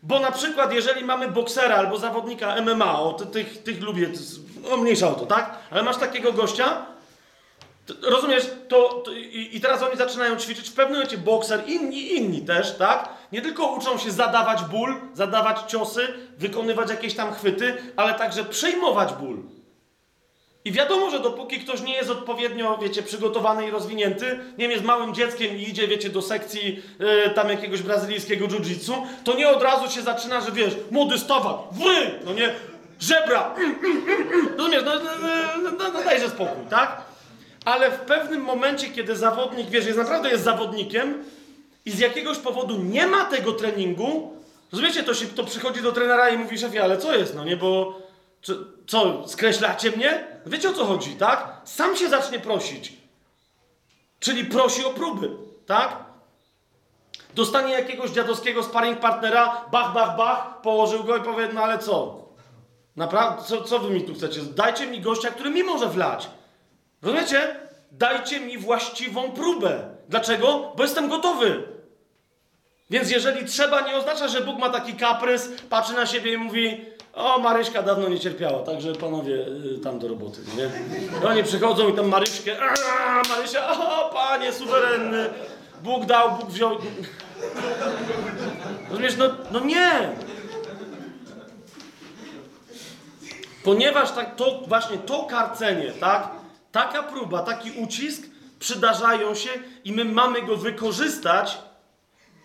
Bo 0.03 0.21
na 0.21 0.33
przykład, 0.33 0.73
jeżeli 0.73 1.05
mamy 1.05 1.29
boksera 1.29 1.77
albo 1.77 1.99
zawodnika 1.99 2.57
MMA, 2.61 3.01
o 3.01 3.13
ty- 3.13 3.27
tych, 3.27 3.63
tych 3.63 3.81
lubię, 3.83 4.09
o 4.73 4.77
mniejsza 4.77 5.09
o 5.09 5.15
to, 5.15 5.27
tak? 5.27 5.59
Ale 5.71 5.83
masz 5.83 5.97
takiego 5.97 6.33
gościa, 6.33 6.87
rozumiesz, 8.03 8.51
to, 8.69 9.05
i, 9.53 9.61
teraz 9.61 9.83
oni 9.83 9.97
zaczynają 9.97 10.37
ćwiczyć, 10.37 10.69
w 10.69 10.73
pewnym 10.73 10.93
momencie 10.93 11.19
bokser, 11.19 11.63
inni, 11.67 12.13
inni 12.17 12.43
też, 12.43 12.77
tak? 12.77 13.09
Nie 13.33 13.43
tylko 13.43 13.67
uczą 13.67 13.99
się 13.99 14.11
zadawać 14.11 14.65
ból, 14.65 14.95
zadawać 15.15 15.71
ciosy, 15.71 16.09
wykonywać 16.39 16.91
jakieś 16.91 17.15
tam 17.15 17.35
chwyty, 17.35 17.77
ale 17.97 18.15
także 18.15 18.45
przejmować 18.45 19.13
ból. 19.13 19.39
I 20.65 20.73
wiadomo, 20.73 21.11
że 21.11 21.21
dopóki 21.21 21.61
ktoś 21.61 21.81
nie 21.83 21.95
jest 21.95 22.11
odpowiednio, 22.11 22.79
wiecie, 22.79 23.03
przygotowany 23.03 23.67
i 23.67 23.71
rozwinięty, 23.71 24.39
nie 24.59 24.67
jest 24.67 24.85
małym 24.85 25.15
dzieckiem 25.15 25.57
i 25.57 25.63
idzie, 25.63 25.89
wiecie, 25.89 26.11
do 26.11 26.23
sekcji 26.23 26.83
e, 26.99 27.31
tam 27.31 27.49
jakiegoś 27.49 27.83
brazylijskiego 27.83 28.47
jiu-jitsu, 28.47 28.93
to 29.25 29.35
nie 29.35 29.49
od 29.49 29.63
razu 29.63 29.91
się 29.91 30.03
zaczyna, 30.03 30.41
że 30.41 30.53
wiesz, 30.53 30.77
młody 30.91 31.19
stawaj, 31.19 31.55
wy, 31.73 32.25
no 32.25 32.33
nie, 32.33 32.55
żebra, 33.01 33.55
mm, 33.55 33.79
mm, 33.85 34.03
mm, 34.09 34.33
mm. 34.33 34.57
rozumiesz, 34.57 34.83
no, 34.85 34.93
no, 34.95 35.01
no, 35.63 35.71
no, 35.79 35.91
no 35.93 36.03
dajże 36.05 36.29
spokój, 36.29 36.67
tak? 36.71 37.12
Ale 37.65 37.91
w 37.91 38.01
pewnym 38.01 38.41
momencie, 38.41 38.91
kiedy 38.91 39.17
zawodnik, 39.17 39.71
wiesz, 39.71 39.87
jest 39.87 39.99
naprawdę 39.99 40.31
jest 40.31 40.45
zawodnikiem 40.45 41.25
i 41.85 41.91
z 41.91 41.99
jakiegoś 41.99 42.39
powodu 42.39 42.79
nie 42.83 43.07
ma 43.07 43.25
tego 43.25 43.53
treningu, 43.53 44.37
rozumiecie, 44.73 45.03
to 45.03 45.15
się 45.15 45.27
to 45.27 45.45
przychodzi 45.45 45.83
do 45.83 45.93
trenera 45.93 46.31
i 46.31 46.39
mówi 46.39 46.59
szefie, 46.59 46.85
ale 46.85 46.99
co 46.99 47.15
jest, 47.15 47.35
no 47.35 47.45
nie, 47.45 47.57
bo 47.57 47.99
czy, 48.41 48.57
co, 48.87 49.29
skreślacie 49.29 49.91
mnie? 49.91 50.27
Wiecie 50.47 50.71
o 50.71 50.73
co 50.73 50.85
chodzi, 50.85 51.17
tak? 51.17 51.57
Sam 51.65 51.97
się 51.97 52.09
zacznie 52.09 52.39
prosić. 52.39 52.93
Czyli 54.21 54.45
prosi 54.45 54.85
o 54.85 54.91
próby, 54.91 55.31
tak? 55.67 56.05
Dostanie 57.35 57.73
jakiegoś 57.73 58.11
dziadowskiego 58.11 58.63
sparring 58.63 59.01
partnera, 59.01 59.65
bach, 59.73 59.93
bach, 59.93 60.17
bach, 60.17 60.61
położył 60.61 61.05
go 61.05 61.17
i 61.17 61.23
powie, 61.23 61.49
no 61.55 61.63
ale 61.63 61.79
co? 61.79 62.23
Naprawdę, 62.97 63.43
co, 63.45 63.63
co 63.63 63.79
wy 63.79 63.91
mi 63.91 64.03
tu 64.03 64.15
chcecie? 64.15 64.41
Dajcie 64.43 64.87
mi 64.87 65.01
gościa, 65.01 65.31
który 65.31 65.51
mi 65.51 65.65
może 65.65 65.89
wlać. 65.89 66.29
Rozumiecie? 67.03 67.57
Dajcie 67.93 68.41
mi 68.41 68.59
właściwą 68.59 69.33
próbę. 69.33 69.83
Dlaczego? 70.09 70.73
Bo 70.77 70.83
jestem 70.83 71.09
gotowy. 71.09 71.63
Więc 72.91 73.11
jeżeli 73.11 73.47
trzeba, 73.47 73.81
nie 73.81 73.97
oznacza, 73.97 74.29
że 74.29 74.41
Bóg 74.41 74.59
ma 74.59 74.71
taki 74.71 74.95
kaprys, 74.95 75.49
patrzy 75.71 75.93
na 75.93 76.07
siebie 76.07 76.33
i 76.33 76.37
mówi 76.39 76.85
o, 77.15 77.39
Maryśka 77.39 77.83
dawno 77.83 78.09
nie 78.09 78.21
cierpiała, 78.21 78.63
także 78.63 78.95
panowie 78.95 79.35
y, 79.35 79.79
tam 79.85 79.99
do 79.99 80.09
roboty, 80.09 80.41
nie? 80.57 80.65
I 81.23 81.27
Oni 81.27 81.45
przychodzą 81.45 81.89
i 81.89 81.93
tam 81.93 82.09
Maryśkę, 82.09 82.57
a 82.61 83.29
Marysia, 83.29 83.71
o, 83.71 84.11
panie, 84.15 84.53
suwerenny, 84.53 85.31
Bóg 85.83 86.05
dał, 86.05 86.37
Bóg 86.37 86.51
wziął. 86.51 86.79
Rozumiesz, 88.91 89.17
no, 89.17 89.25
no 89.51 89.61
nie! 89.61 90.11
Ponieważ 93.65 94.13
tak, 94.13 94.37
to 94.37 94.63
właśnie 94.67 94.99
to 94.99 95.25
karcenie, 95.25 95.93
tak? 96.01 96.29
Taka 96.73 97.03
próba, 97.03 97.43
taki 97.43 97.71
ucisk 97.71 98.23
przydarzają 98.59 99.35
się 99.35 99.51
i 99.85 99.93
my 99.93 100.05
mamy 100.05 100.43
go 100.43 100.57
wykorzystać 100.57 101.59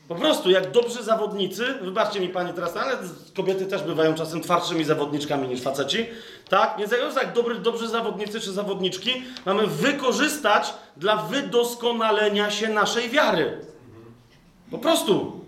po 0.07 0.15
prostu, 0.15 0.49
jak 0.49 0.71
dobrzy 0.71 1.03
zawodnicy, 1.03 1.65
wybaczcie 1.81 2.19
mi 2.19 2.29
panie 2.29 2.53
teraz, 2.53 2.77
ale 2.77 2.97
kobiety 3.35 3.65
też 3.65 3.83
bywają 3.83 4.15
czasem 4.15 4.41
twardszymi 4.41 4.83
zawodniczkami 4.83 5.47
niż 5.47 5.61
faceci, 5.61 6.05
tak? 6.49 6.75
Więc 6.79 6.91
jak 7.15 7.33
dobry, 7.33 7.55
dobrzy 7.55 7.87
zawodnicy 7.87 8.39
czy 8.39 8.51
zawodniczki 8.51 9.23
mamy 9.45 9.67
wykorzystać 9.67 10.73
dla 10.97 11.15
wydoskonalenia 11.17 12.51
się 12.51 12.67
naszej 12.67 13.09
wiary. 13.09 13.65
Po 14.71 14.77
prostu. 14.77 15.45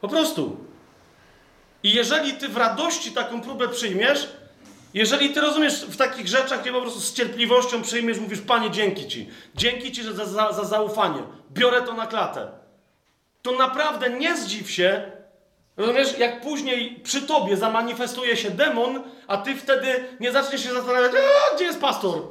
Po 0.00 0.08
prostu. 0.08 0.56
I 1.82 1.94
jeżeli 1.94 2.32
ty 2.32 2.48
w 2.48 2.56
radości 2.56 3.12
taką 3.12 3.40
próbę 3.40 3.68
przyjmiesz, 3.68 4.28
jeżeli 4.96 5.30
ty 5.30 5.40
rozumiesz 5.40 5.84
w 5.84 5.96
takich 5.96 6.28
rzeczach, 6.28 6.60
gdzie 6.60 6.72
po 6.72 6.80
prostu 6.80 7.00
z 7.00 7.12
cierpliwością 7.12 7.82
przyjmiesz, 7.82 8.18
mówisz, 8.18 8.40
Panie, 8.40 8.70
dzięki 8.70 9.08
Ci. 9.08 9.28
Dzięki 9.54 9.92
Ci 9.92 10.02
za, 10.02 10.24
za, 10.26 10.52
za 10.52 10.64
zaufanie. 10.64 11.22
Biorę 11.52 11.82
to 11.82 11.94
na 11.94 12.06
klatę 12.06 12.48
to 13.46 13.52
naprawdę 13.52 14.10
nie 14.10 14.36
zdziw 14.36 14.70
się, 14.70 15.12
rozumiesz, 15.76 16.18
jak 16.18 16.40
później 16.40 17.00
przy 17.02 17.22
tobie 17.22 17.56
zamanifestuje 17.56 18.36
się 18.36 18.50
demon, 18.50 19.02
a 19.26 19.36
ty 19.36 19.56
wtedy 19.56 20.04
nie 20.20 20.32
zaczniesz 20.32 20.62
się 20.62 20.72
zastanawiać, 20.72 21.12
gdzie 21.54 21.64
jest 21.64 21.80
pastor? 21.80 22.22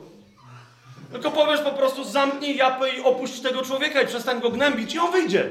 Tylko 1.12 1.32
powiesz 1.32 1.62
po 1.62 1.72
prostu, 1.72 2.04
zamknij 2.04 2.56
japę 2.56 2.90
i 2.90 3.02
opuść 3.02 3.40
tego 3.40 3.62
człowieka 3.62 4.02
i 4.02 4.08
przestań 4.08 4.42
go 4.42 4.50
gnębić 4.50 4.96
i 4.96 5.00
on 5.00 5.12
wyjdzie. 5.12 5.50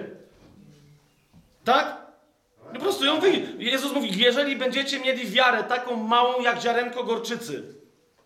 Tak? 1.65 2.04
Po 2.75 2.81
prostu 2.81 3.05
ją 3.05 3.21
wyjdzie. 3.21 3.43
Jezus 3.59 3.93
mówi, 3.93 4.19
jeżeli 4.19 4.57
będziecie 4.57 5.01
mieli 5.01 5.27
wiarę 5.27 5.65
taką 5.65 5.97
małą 5.97 6.43
jak 6.43 6.61
ziarenko 6.61 7.05
gorczycy, 7.05 7.75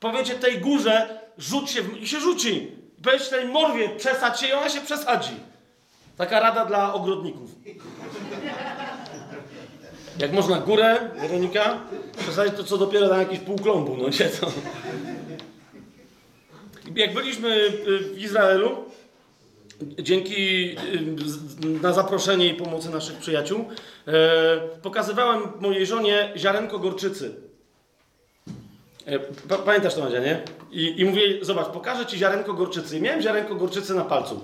powiecie 0.00 0.34
tej 0.34 0.58
górze, 0.58 1.20
rzuć 1.38 1.70
się 1.70 1.82
w... 1.82 2.02
i 2.02 2.06
się 2.06 2.20
rzuci. 2.20 2.72
Powiecie 3.02 3.24
tej 3.24 3.48
morwie, 3.48 3.88
przesadź 3.88 4.40
się 4.40 4.46
i 4.46 4.52
ona 4.52 4.68
się 4.68 4.80
przesadzi. 4.80 5.34
Taka 6.16 6.40
rada 6.40 6.64
dla 6.64 6.94
ogrodników. 6.94 7.50
Jak 10.18 10.32
można 10.32 10.58
górę, 10.58 11.10
Weronika, 11.20 11.80
przesadzić 12.18 12.56
to 12.56 12.64
co 12.64 12.78
dopiero 12.78 13.08
na 13.08 13.16
jakieś 13.16 13.38
pół 13.38 13.58
klombu, 13.58 13.96
no 13.96 14.08
nie 14.08 14.28
to. 14.28 14.52
Jak 16.94 17.14
byliśmy 17.14 17.48
y, 17.48 17.98
w 18.14 18.18
Izraelu, 18.18 18.84
dzięki 19.82 20.70
y, 21.64 21.80
na 21.82 21.92
zaproszenie 21.92 22.46
i 22.48 22.54
pomocy 22.54 22.90
naszych 22.90 23.16
przyjaciół, 23.18 23.64
e, 24.06 24.12
pokazywałem 24.82 25.42
mojej 25.60 25.86
żonie 25.86 26.32
ziarenko 26.36 26.78
gorczycy. 26.78 27.34
E, 29.06 29.18
pa- 29.18 29.58
Pamiętasz 29.58 29.94
to, 29.94 30.00
Madzia, 30.00 30.18
nie? 30.20 30.42
I, 30.70 31.00
I 31.00 31.04
mówię, 31.04 31.22
zobacz, 31.44 31.66
pokażę 31.66 32.06
ci 32.06 32.18
ziarenko 32.18 32.54
gorczycy. 32.54 32.98
I 32.98 33.00
miałem 33.02 33.22
ziarenko 33.22 33.54
gorczycy 33.54 33.94
na 33.94 34.04
palcu. 34.04 34.40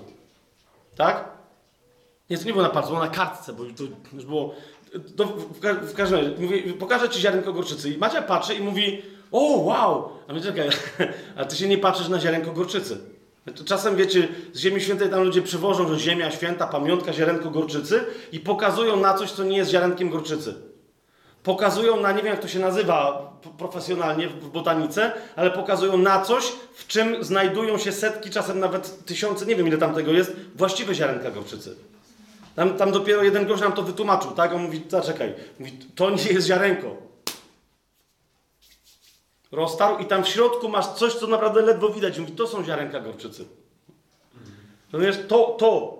Tak? 0.95 1.29
Nie, 2.29 2.37
to 2.37 2.43
nie 2.45 2.51
było 2.51 2.63
na 2.63 2.69
palcu, 2.69 2.89
było 2.89 2.99
na 3.01 3.07
kartce, 3.07 3.53
bo 3.53 3.63
to 3.63 3.83
już 4.15 4.25
było. 4.25 4.55
To 5.15 5.25
w, 5.25 5.59
w 5.91 5.93
każdym 5.93 6.19
razie, 6.19 6.31
mówię, 6.39 6.73
pokażę 6.73 7.09
ci 7.09 7.19
ziarenko 7.21 7.53
gorczycy. 7.53 7.89
I 7.89 7.97
Macia 7.97 8.21
patrzy 8.21 8.55
i 8.55 8.61
mówi: 8.61 9.01
O, 9.31 9.39
wow! 9.57 10.09
A 10.27 10.33
my 10.33 10.41
czekaj, 10.41 10.69
a 11.37 11.45
ty 11.45 11.55
się 11.55 11.67
nie 11.67 11.77
patrzysz 11.77 12.07
na 12.09 12.19
ziarenko 12.19 12.51
gorczycy. 12.51 12.97
To 13.53 13.63
czasem 13.63 13.95
wiecie, 13.95 14.27
z 14.53 14.59
Ziemi 14.59 14.81
Świętej 14.81 15.09
tam 15.09 15.23
ludzie 15.23 15.41
przywożą, 15.41 15.87
że 15.87 15.99
Ziemia 15.99 16.31
Święta, 16.31 16.67
pamiątka, 16.67 17.13
ziarenko 17.13 17.49
gorczycy 17.49 18.03
i 18.31 18.39
pokazują 18.39 18.99
na 18.99 19.13
coś, 19.13 19.31
co 19.31 19.43
nie 19.43 19.57
jest 19.57 19.71
ziarenkiem 19.71 20.09
gorczycy. 20.09 20.55
Pokazują 21.43 21.99
na, 21.99 22.11
nie 22.11 22.17
wiem 22.17 22.25
jak 22.25 22.41
to 22.41 22.47
się 22.47 22.59
nazywa 22.59 23.29
profesjonalnie 23.57 24.27
w 24.27 24.49
botanice, 24.49 25.11
ale 25.35 25.51
pokazują 25.51 25.97
na 25.97 26.21
coś, 26.21 26.43
w 26.75 26.87
czym 26.87 27.23
znajdują 27.23 27.77
się 27.77 27.91
setki, 27.91 28.29
czasem 28.29 28.59
nawet 28.59 29.05
tysiące, 29.05 29.45
nie 29.45 29.55
wiem 29.55 29.67
ile 29.67 29.77
tam 29.77 29.95
tego 29.95 30.11
jest, 30.11 30.35
właściwe 30.55 30.95
ziarenka 30.95 31.31
gorczycy. 31.31 31.75
Tam, 32.55 32.77
tam 32.77 32.91
dopiero 32.91 33.23
jeden 33.23 33.47
gość 33.47 33.61
nam 33.61 33.73
to 33.73 33.83
wytłumaczył, 33.83 34.31
tak? 34.31 34.53
On 34.53 34.61
mówi, 34.61 34.81
zaczekaj, 34.89 35.33
mówi, 35.59 35.71
to 35.95 36.09
nie 36.09 36.23
jest 36.23 36.47
ziarenko. 36.47 36.95
Roztarł 39.55 39.97
i 39.97 40.05
tam 40.05 40.23
w 40.23 40.27
środku 40.27 40.69
masz 40.69 40.87
coś, 40.87 41.13
co 41.13 41.27
naprawdę 41.27 41.61
ledwo 41.61 41.89
widać. 41.89 42.19
Mówi, 42.19 42.31
to 42.31 42.47
są 42.47 42.63
ziarenka 42.63 42.99
gorczycy. 42.99 43.45
Rozumiesz, 44.93 45.17
to, 45.27 45.55
to. 45.59 45.97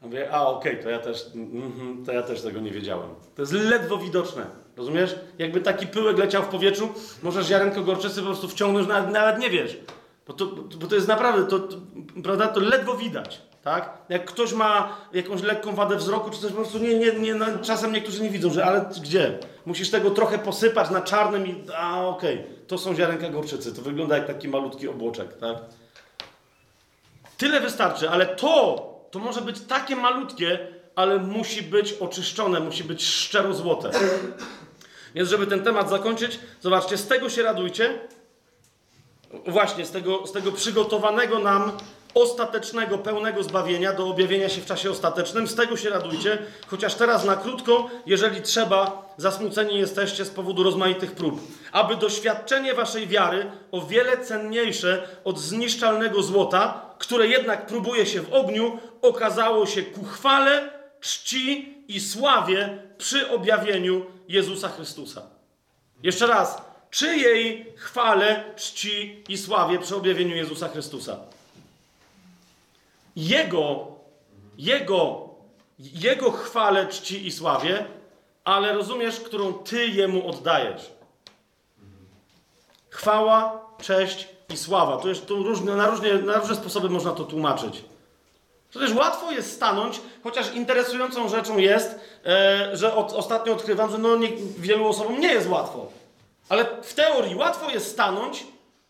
Ja 0.00 0.06
mówię, 0.06 0.32
a 0.32 0.46
okej, 0.46 0.82
to 0.82 0.90
ja 0.90 0.98
też, 0.98 1.26
mhm, 1.34 2.04
to 2.06 2.12
ja 2.12 2.22
też 2.22 2.42
tego 2.42 2.60
nie 2.60 2.70
wiedziałem. 2.70 3.08
To 3.36 3.42
jest 3.42 3.52
ledwo 3.52 3.96
widoczne. 3.96 4.46
Rozumiesz? 4.76 5.16
Jakby 5.38 5.60
taki 5.60 5.86
pyłek 5.86 6.18
leciał 6.18 6.42
w 6.42 6.48
powietrzu, 6.48 6.88
możesz 7.22 7.46
ziarenko 7.46 7.82
gorczycy 7.82 8.20
po 8.20 8.26
prostu 8.26 8.48
wciągnąć, 8.48 8.88
nawet, 8.88 9.10
nawet 9.10 9.38
nie 9.38 9.50
wiesz. 9.50 9.78
Bo 10.26 10.32
to, 10.32 10.46
bo 10.80 10.86
to 10.86 10.94
jest 10.94 11.08
naprawdę, 11.08 11.46
to, 11.46 11.58
to, 11.58 11.76
prawda, 12.22 12.48
to 12.48 12.60
ledwo 12.60 12.94
widać. 12.94 13.42
Tak? 13.68 13.90
Jak 14.08 14.24
ktoś 14.24 14.52
ma 14.52 14.96
jakąś 15.12 15.42
lekką 15.42 15.74
wadę 15.74 15.96
wzroku, 15.96 16.30
czy 16.30 16.38
coś 16.38 16.50
po 16.50 16.56
prostu 16.56 16.78
nie, 16.78 16.94
nie, 16.94 17.12
nie, 17.12 17.34
no, 17.34 17.46
czasem 17.62 17.92
niektórzy 17.92 18.22
nie 18.22 18.30
widzą, 18.30 18.50
że 18.50 18.64
ale 18.64 18.90
gdzie? 19.02 19.38
Musisz 19.66 19.90
tego 19.90 20.10
trochę 20.10 20.38
posypać 20.38 20.90
na 20.90 21.00
czarnym 21.00 21.46
i 21.46 21.64
a 21.76 22.06
okej, 22.06 22.44
to 22.66 22.78
są 22.78 22.94
ziarenka 22.94 23.28
gorczycy. 23.30 23.74
To 23.74 23.82
wygląda 23.82 24.16
jak 24.16 24.26
taki 24.26 24.48
malutki 24.48 24.88
obłoczek, 24.88 25.36
tak? 25.36 25.56
Tyle 27.36 27.60
wystarczy, 27.60 28.10
ale 28.10 28.26
to, 28.26 28.86
to 29.10 29.18
może 29.18 29.40
być 29.40 29.60
takie 29.60 29.96
malutkie, 29.96 30.58
ale 30.94 31.18
musi 31.18 31.62
być 31.62 31.92
oczyszczone, 31.92 32.60
musi 32.60 32.84
być 32.84 33.06
szczero 33.06 33.54
złote. 33.54 33.90
Więc 35.14 35.28
żeby 35.28 35.46
ten 35.46 35.64
temat 35.64 35.90
zakończyć, 35.90 36.40
zobaczcie, 36.60 36.96
z 36.96 37.08
tego 37.08 37.30
się 37.30 37.42
radujcie. 37.42 38.00
Właśnie, 39.46 39.86
z 39.86 39.90
tego, 39.90 40.26
z 40.26 40.32
tego 40.32 40.52
przygotowanego 40.52 41.38
nam 41.38 41.72
ostatecznego, 42.14 42.98
pełnego 42.98 43.42
zbawienia, 43.42 43.92
do 43.92 44.06
objawienia 44.06 44.48
się 44.48 44.60
w 44.60 44.66
czasie 44.66 44.90
ostatecznym. 44.90 45.48
Z 45.48 45.54
tego 45.54 45.76
się 45.76 45.90
radujcie, 45.90 46.38
chociaż 46.66 46.94
teraz 46.94 47.24
na 47.24 47.36
krótko, 47.36 47.90
jeżeli 48.06 48.42
trzeba, 48.42 49.08
zasmuceni 49.16 49.78
jesteście 49.78 50.24
z 50.24 50.30
powodu 50.30 50.62
rozmaitych 50.62 51.12
prób, 51.12 51.40
aby 51.72 51.96
doświadczenie 51.96 52.74
waszej 52.74 53.06
wiary, 53.06 53.50
o 53.72 53.86
wiele 53.86 54.24
cenniejsze 54.24 55.08
od 55.24 55.38
zniszczalnego 55.38 56.22
złota, 56.22 56.94
które 56.98 57.26
jednak 57.26 57.66
próbuje 57.66 58.06
się 58.06 58.20
w 58.20 58.32
ogniu, 58.32 58.78
okazało 59.02 59.66
się 59.66 59.82
ku 59.82 60.04
chwale, 60.04 60.70
czci 61.00 61.74
i 61.88 62.00
sławie 62.00 62.78
przy 62.98 63.30
objawieniu 63.30 64.06
Jezusa 64.28 64.68
Chrystusa. 64.68 65.22
Jeszcze 66.02 66.26
raz, 66.26 66.62
czyjej 66.90 67.72
chwale, 67.76 68.44
czci 68.56 69.24
i 69.28 69.38
sławie 69.38 69.78
przy 69.78 69.96
objawieniu 69.96 70.36
Jezusa 70.36 70.68
Chrystusa? 70.68 71.16
Jego, 73.18 73.86
Jego, 74.58 75.28
Jego 75.78 76.30
chwale, 76.30 76.86
czci 76.86 77.26
i 77.26 77.32
sławie, 77.32 77.84
ale 78.44 78.72
rozumiesz, 78.72 79.20
którą 79.20 79.52
Ty 79.52 79.86
Jemu 79.86 80.28
oddajesz. 80.28 80.90
Chwała, 82.90 83.66
cześć 83.82 84.28
i 84.48 84.56
sława. 84.56 84.96
To 84.96 85.08
jest 85.08 85.26
tu 85.26 85.42
różne, 85.42 85.76
na, 85.76 85.86
różnie, 85.86 86.14
na 86.14 86.38
różne 86.38 86.54
sposoby 86.56 86.90
można 86.90 87.12
to 87.12 87.24
tłumaczyć. 87.24 87.84
Przecież 88.70 88.94
łatwo 88.94 89.30
jest 89.30 89.52
stanąć, 89.52 90.00
chociaż 90.22 90.54
interesującą 90.54 91.28
rzeczą 91.28 91.58
jest, 91.58 92.00
e, 92.26 92.76
że 92.76 92.94
od, 92.94 93.12
ostatnio 93.12 93.52
odkrywam, 93.52 93.90
że 93.90 93.98
no 93.98 94.16
nie, 94.16 94.28
wielu 94.58 94.88
osobom 94.88 95.20
nie 95.20 95.32
jest 95.32 95.48
łatwo. 95.48 95.86
Ale 96.48 96.66
w 96.82 96.94
teorii 96.94 97.34
łatwo 97.34 97.70
jest 97.70 97.90
stanąć, 97.90 98.46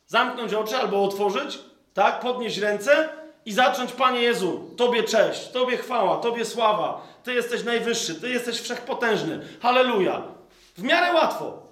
zamknąć 0.06 0.55
oczy 0.55 0.76
albo 0.76 1.05
otworzyć, 1.05 1.59
tak, 1.94 2.20
podnieść 2.20 2.59
ręce 2.59 3.18
i 3.49 3.53
zacząć, 3.53 3.93
Panie 3.93 4.20
Jezu, 4.20 4.70
Tobie 4.77 5.03
cześć, 5.03 5.49
Tobie 5.51 5.77
chwała, 5.77 6.16
Tobie 6.16 6.45
sława, 6.45 7.07
Ty 7.25 7.35
jesteś 7.35 7.65
najwyższy, 7.65 8.15
Ty 8.15 8.31
jesteś 8.31 8.61
wszechpotężny, 8.61 9.47
halleluja. 9.62 10.23
W 10.77 10.83
miarę 10.83 11.12
łatwo. 11.12 11.62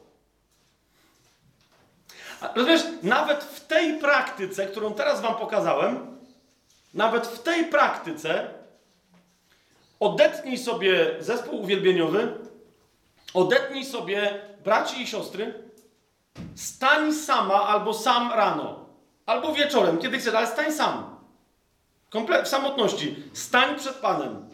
Rozumiesz, 2.55 2.83
nawet 3.03 3.45
w 3.45 3.67
tej 3.67 3.99
praktyce, 3.99 4.67
którą 4.67 4.95
teraz 4.95 5.21
Wam 5.21 5.35
pokazałem, 5.35 6.19
nawet 6.95 7.27
w 7.27 7.43
tej 7.43 7.65
praktyce 7.65 8.51
odetnij 10.01 10.59
sobie 10.59 11.17
zespół 11.21 11.61
uwielbieniowy, 11.61 12.39
odetnij 13.35 13.85
sobie 13.85 14.41
braci 14.65 15.03
i 15.03 15.07
siostry, 15.07 15.55
stań 16.55 17.13
sama 17.13 17.63
albo 17.63 17.95
sam 17.95 18.33
rano, 18.33 18.87
albo 19.27 19.53
wieczorem, 19.53 19.99
kiedy 19.99 20.19
chcesz, 20.19 20.35
ale 20.35 20.47
stań 20.47 20.73
sam. 20.73 21.16
Komple- 22.11 22.45
w 22.45 22.49
samotności. 22.49 23.17
Stań 23.33 23.77
przed 23.79 23.95
Panem. 23.95 24.49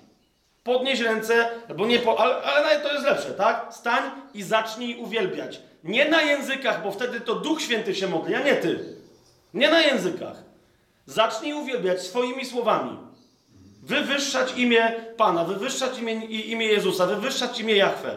Podnieś 0.64 1.00
ręce, 1.00 1.50
albo 1.68 1.86
nie, 1.86 1.98
po, 1.98 2.20
ale, 2.20 2.34
ale 2.42 2.62
nawet 2.62 2.82
to 2.82 2.92
jest 2.92 3.04
lepsze, 3.04 3.30
tak? 3.30 3.66
Stań 3.70 4.02
i 4.34 4.42
zacznij 4.42 4.96
uwielbiać. 4.98 5.60
Nie 5.84 6.08
na 6.08 6.22
językach, 6.22 6.82
bo 6.82 6.92
wtedy 6.92 7.20
to 7.20 7.34
Duch 7.34 7.62
Święty 7.62 7.94
się 7.94 8.08
modli, 8.08 8.34
a 8.34 8.40
nie 8.40 8.56
ty. 8.56 8.96
Nie 9.54 9.70
na 9.70 9.80
językach. 9.80 10.36
Zacznij 11.06 11.52
uwielbiać 11.52 12.02
swoimi 12.02 12.46
słowami. 12.46 12.98
Wywyższać 13.82 14.52
imię 14.56 14.94
Pana, 15.16 15.44
wywyższać 15.44 15.98
imię, 15.98 16.12
imię 16.24 16.66
Jezusa, 16.66 17.06
wywyższać 17.06 17.60
imię 17.60 17.76
Jahwe. 17.76 18.16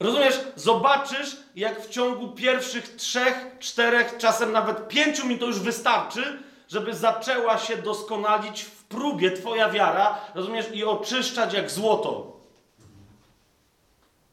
Rozumiesz? 0.00 0.40
Zobaczysz, 0.56 1.36
jak 1.56 1.82
w 1.82 1.88
ciągu 1.88 2.28
pierwszych 2.28 2.96
trzech, 2.96 3.56
czterech, 3.58 4.16
czasem 4.18 4.52
nawet 4.52 4.88
pięciu 4.88 5.26
minut 5.26 5.40
to 5.40 5.46
już 5.46 5.60
wystarczy, 5.60 6.42
żeby 6.70 6.94
zaczęła 6.94 7.58
się 7.58 7.76
doskonalić 7.76 8.62
w 8.62 8.84
próbie 8.84 9.30
Twoja 9.30 9.70
wiara, 9.70 10.20
rozumiesz? 10.34 10.66
I 10.72 10.84
oczyszczać 10.84 11.52
jak 11.52 11.70
złoto. 11.70 12.40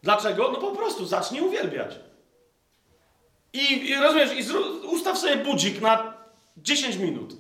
Dlaczego? 0.04 0.52
No 0.52 0.58
po 0.58 0.72
prostu 0.72 1.06
zacznij 1.06 1.42
uwielbiać. 1.42 1.96
I, 3.54 3.90
i 3.90 3.96
rozumiesz, 3.96 4.30
i 4.34 4.58
ustaw 4.88 5.18
sobie 5.18 5.38
budzik 5.38 5.82
na 5.82 6.14
10 6.58 6.96
minut 6.96 7.34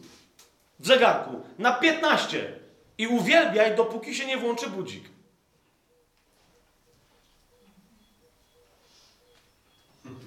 w 0.79 0.87
zegarku, 0.87 1.41
na 1.59 1.73
15 1.73 2.59
i 2.97 3.07
uwielbiaj, 3.07 3.75
dopóki 3.75 4.15
się 4.15 4.25
nie 4.25 4.37
włączy 4.37 4.69
budzik. 4.69 5.03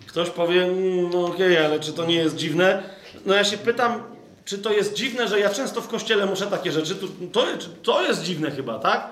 Ktoś 0.06 0.30
powie, 0.30 0.62
"Mm, 0.64 1.10
no 1.10 1.26
okej, 1.26 1.58
ale 1.58 1.80
czy 1.80 1.92
to 1.92 2.06
nie 2.06 2.14
jest 2.14 2.36
dziwne? 2.36 2.82
No 3.26 3.34
ja 3.34 3.44
się 3.44 3.58
pytam, 3.58 4.19
czy 4.44 4.58
to 4.58 4.72
jest 4.72 4.94
dziwne, 4.94 5.28
że 5.28 5.40
ja 5.40 5.50
często 5.50 5.80
w 5.80 5.88
kościele 5.88 6.26
muszę 6.26 6.46
takie 6.46 6.72
rzeczy. 6.72 6.96
To, 7.32 7.42
to, 7.82 8.02
jest 8.02 8.22
dziwne 8.22 8.50
chyba, 8.50 8.78
tak? 8.78 9.08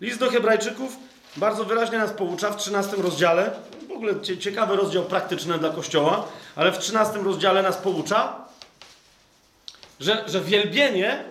List 0.00 0.18
do 0.18 0.30
Hebrajczyków 0.30 0.96
bardzo 1.36 1.64
wyraźnie 1.64 1.98
nas 1.98 2.10
poucza 2.12 2.50
w 2.50 2.56
13 2.56 2.96
rozdziale. 2.96 3.50
W 3.88 3.92
ogóle 3.92 4.20
cie- 4.20 4.38
ciekawy 4.38 4.76
rozdział 4.76 5.04
praktyczny 5.04 5.58
dla 5.58 5.70
kościoła, 5.70 6.24
ale 6.56 6.72
w 6.72 6.78
13 6.78 7.18
rozdziale 7.18 7.62
nas 7.62 7.76
poucza, 7.76 8.36
że, 10.00 10.24
że 10.26 10.40
wielbienie 10.40 11.24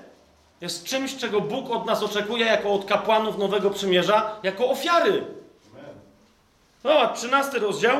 jest 0.61 0.83
czymś, 0.83 1.15
czego 1.17 1.41
Bóg 1.41 1.69
od 1.71 1.85
nas 1.85 2.03
oczekuje 2.03 2.45
jako 2.45 2.73
od 2.73 2.85
kapłanów 2.85 3.37
Nowego 3.37 3.69
Przymierza, 3.69 4.35
jako 4.43 4.69
ofiary. 4.69 5.23
Zobacz, 6.83 7.17
13 7.17 7.59
rozdział, 7.59 7.97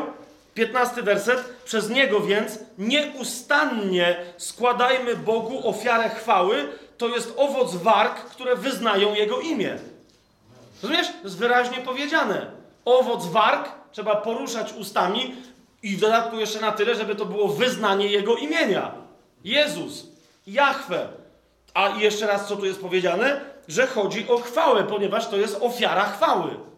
15 0.53 1.03
werset. 1.03 1.43
Przez 1.65 1.89
niego 1.89 2.19
więc 2.19 2.59
nieustannie 2.77 4.15
składajmy 4.37 5.15
Bogu 5.15 5.69
ofiarę 5.69 6.09
chwały. 6.09 6.69
To 6.97 7.07
jest 7.07 7.33
owoc 7.37 7.75
warg, 7.75 8.15
które 8.15 8.55
wyznają 8.55 9.13
Jego 9.13 9.39
imię. 9.39 9.77
Rozumiesz? 10.83 11.07
To 11.07 11.23
jest 11.23 11.37
wyraźnie 11.37 11.77
powiedziane. 11.77 12.51
Owoc 12.85 13.25
warg 13.25 13.69
trzeba 13.91 14.15
poruszać 14.15 14.73
ustami 14.73 15.35
i 15.83 15.95
w 15.95 15.99
dodatku 15.99 16.39
jeszcze 16.39 16.61
na 16.61 16.71
tyle, 16.71 16.95
żeby 16.95 17.15
to 17.15 17.25
było 17.25 17.47
wyznanie 17.47 18.07
Jego 18.07 18.35
imienia. 18.35 18.91
Jezus, 19.43 20.07
Jahwe. 20.47 21.07
A 21.73 21.89
jeszcze 21.89 22.27
raz, 22.27 22.47
co 22.47 22.55
tu 22.55 22.65
jest 22.65 22.81
powiedziane? 22.81 23.41
Że 23.67 23.87
chodzi 23.87 24.27
o 24.29 24.37
chwałę, 24.37 24.83
ponieważ 24.83 25.27
to 25.27 25.37
jest 25.37 25.57
ofiara 25.61 26.05
chwały. 26.05 26.70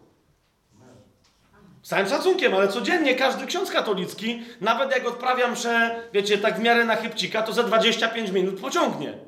Z 1.84 1.88
całym 1.88 2.08
szacunkiem, 2.08 2.54
ale 2.54 2.68
codziennie 2.68 3.14
każdy 3.14 3.46
ksiądz 3.46 3.70
katolicki, 3.70 4.42
nawet 4.60 4.90
jak 4.90 5.08
odprawia 5.08 5.48
mszę, 5.48 6.02
wiecie, 6.12 6.38
tak 6.38 6.56
w 6.56 6.62
miarę 6.62 6.84
na 6.84 6.96
chybcika, 6.96 7.42
to 7.42 7.52
za 7.52 7.62
25 7.62 8.30
minut 8.30 8.60
pociągnie. 8.60 9.18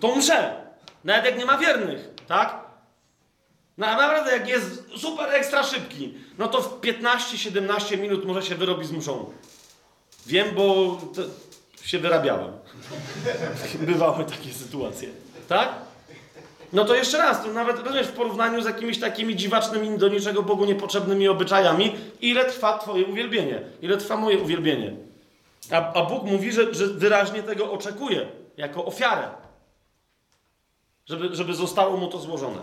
To 0.00 0.16
mszę. 0.16 0.66
Nawet 1.04 1.24
jak 1.24 1.38
nie 1.38 1.44
ma 1.44 1.58
wiernych, 1.58 2.08
tak? 2.28 2.58
No, 3.78 3.86
naprawdę, 3.86 4.32
jak 4.32 4.48
jest 4.48 4.84
super 4.96 5.34
ekstra 5.34 5.62
szybki, 5.62 6.14
no 6.38 6.48
to 6.48 6.62
w 6.62 6.80
15-17 6.80 7.98
minut 7.98 8.24
może 8.24 8.42
się 8.42 8.54
wyrobi 8.54 8.86
z 8.86 8.92
mszą. 8.92 9.32
Wiem, 10.26 10.54
bo 10.54 10.98
się 11.82 11.98
wyrabiałem. 11.98 12.52
Bywały 13.80 14.24
takie 14.24 14.52
sytuacje. 14.52 15.08
Tak? 15.48 15.85
No 16.76 16.84
to 16.84 16.94
jeszcze 16.94 17.18
raz, 17.18 17.42
to 17.42 17.48
nawet 17.48 17.78
rozumiesz, 17.78 18.06
w 18.06 18.12
porównaniu 18.12 18.62
z 18.62 18.64
jakimiś 18.64 19.00
takimi 19.00 19.36
dziwacznymi, 19.36 19.98
do 19.98 20.08
niczego 20.08 20.42
Bogu 20.42 20.64
niepotrzebnymi 20.64 21.28
obyczajami, 21.28 21.94
ile 22.20 22.44
trwa 22.44 22.78
Twoje 22.78 23.04
uwielbienie, 23.04 23.60
ile 23.82 23.96
trwa 23.96 24.16
moje 24.16 24.38
uwielbienie. 24.38 24.92
A, 25.72 25.92
a 25.92 26.02
Bóg 26.02 26.22
mówi, 26.22 26.52
że, 26.52 26.74
że 26.74 26.86
wyraźnie 26.86 27.42
tego 27.42 27.72
oczekuje, 27.72 28.26
jako 28.56 28.84
ofiarę, 28.84 29.28
żeby, 31.06 31.36
żeby 31.36 31.54
zostało 31.54 31.96
mu 31.96 32.08
to 32.08 32.18
złożone. 32.18 32.58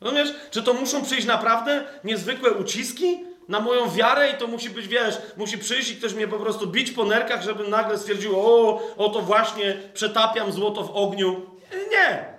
Rozumiesz? 0.00 0.34
Czy 0.50 0.62
to 0.62 0.74
muszą 0.74 1.02
przyjść 1.02 1.26
naprawdę 1.26 1.84
niezwykłe 2.04 2.52
uciski 2.52 3.24
na 3.48 3.60
moją 3.60 3.90
wiarę 3.90 4.30
i 4.30 4.34
to 4.34 4.46
musi 4.46 4.70
być, 4.70 4.88
wiesz, 4.88 5.18
musi 5.36 5.58
przyjść 5.58 5.90
i 5.90 5.96
ktoś 5.96 6.14
mnie 6.14 6.28
po 6.28 6.38
prostu 6.38 6.66
bić 6.66 6.90
po 6.90 7.04
nerkach, 7.04 7.42
żeby 7.42 7.68
nagle 7.68 7.98
stwierdził, 7.98 8.40
o, 8.40 8.80
oto 8.96 9.20
właśnie 9.20 9.76
przetapiam 9.94 10.52
złoto 10.52 10.82
w 10.82 10.90
ogniu. 10.96 11.46
Nie! 11.90 12.33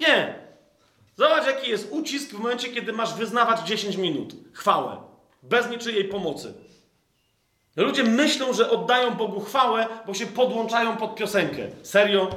Nie! 0.00 0.34
Zobacz, 1.16 1.46
jaki 1.46 1.70
jest 1.70 1.88
ucisk 1.90 2.30
w 2.30 2.38
momencie, 2.38 2.68
kiedy 2.68 2.92
masz 2.92 3.14
wyznawać 3.14 3.60
10 3.60 3.96
minut 3.96 4.34
chwałę, 4.52 4.96
bez 5.42 5.70
niczyjej 5.70 6.04
pomocy. 6.04 6.54
Ludzie 7.76 8.04
myślą, 8.04 8.52
że 8.52 8.70
oddają 8.70 9.14
Bogu 9.14 9.40
chwałę, 9.40 9.88
bo 10.06 10.14
się 10.14 10.26
podłączają 10.26 10.96
pod 10.96 11.14
piosenkę. 11.14 11.62
Serio? 11.82 12.30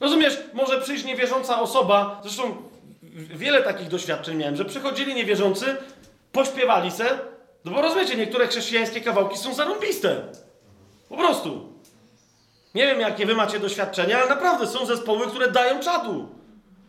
Rozumiesz, 0.00 0.38
może 0.52 0.80
przyjść 0.80 1.04
niewierząca 1.04 1.60
osoba, 1.60 2.20
zresztą 2.22 2.56
wiele 3.12 3.62
takich 3.62 3.88
doświadczeń 3.88 4.36
miałem, 4.36 4.56
że 4.56 4.64
przychodzili 4.64 5.14
niewierzący, 5.14 5.76
pośpiewali 6.32 6.90
se, 6.90 7.18
no 7.64 7.72
bo 7.72 7.82
rozumiecie, 7.82 8.16
niektóre 8.16 8.46
chrześcijańskie 8.48 9.00
kawałki 9.00 9.38
są 9.38 9.54
zarąbiste. 9.54 10.22
Po 11.08 11.16
prostu. 11.16 11.67
Nie 12.78 12.86
wiem, 12.86 13.00
jakie 13.00 13.26
wy 13.26 13.34
macie 13.34 13.60
doświadczenia, 13.60 14.18
ale 14.18 14.28
naprawdę 14.28 14.66
są 14.66 14.86
zespoły, 14.86 15.26
które 15.26 15.50
dają 15.50 15.80
czadu. 15.80 16.28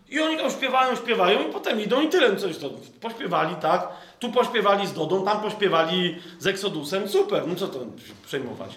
I 0.10 0.20
oni 0.20 0.38
tam 0.38 0.52
śpiewają, 0.52 0.96
śpiewają 0.96 1.50
i 1.50 1.54
potem 1.54 1.82
idą 1.82 2.02
i 2.02 2.10
tyle. 2.10 2.36
Coś 2.36 2.58
to 2.58 2.70
pośpiewali, 3.02 3.56
tak? 3.56 3.88
Tu 4.20 4.32
pośpiewali 4.32 4.88
z 4.88 4.94
Dodą, 4.94 5.26
tam 5.26 5.42
pośpiewali 5.42 6.22
z 6.40 6.48
Eksodusem. 6.48 7.10
Super, 7.10 7.48
no 7.48 7.56
co 7.56 7.68
to 7.68 7.80
przejmować? 8.26 8.70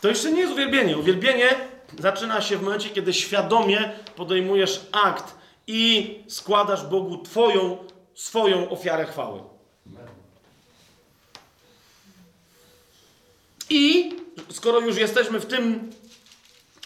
To 0.00 0.08
jeszcze 0.08 0.32
nie 0.32 0.40
jest 0.40 0.52
uwielbienie. 0.52 0.98
Uwielbienie 0.98 1.48
zaczyna 1.98 2.40
się 2.40 2.56
w 2.56 2.62
momencie, 2.62 2.90
kiedy 2.90 3.12
świadomie 3.12 3.92
podejmujesz 4.16 4.80
akt 4.92 5.34
i 5.66 6.18
składasz 6.28 6.86
Bogu 6.86 7.18
Twoją, 7.18 7.78
swoją 8.14 8.70
ofiarę 8.70 9.04
chwały. 9.04 9.40
I 13.70 14.10
skoro 14.50 14.80
już 14.80 14.96
jesteśmy 14.96 15.40
w 15.40 15.46
tym, 15.46 15.90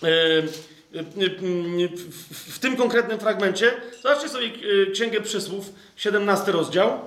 e, 0.02 0.08
e, 0.08 1.02
w, 1.96 2.54
w 2.54 2.58
tym 2.58 2.76
konkretnym 2.76 3.20
fragmencie, 3.20 3.80
zobaczcie 4.02 4.28
sobie 4.28 4.46
e, 4.46 4.90
Księgę 4.90 5.20
Przysłów, 5.20 5.72
17 5.96 6.52
rozdział. 6.52 7.00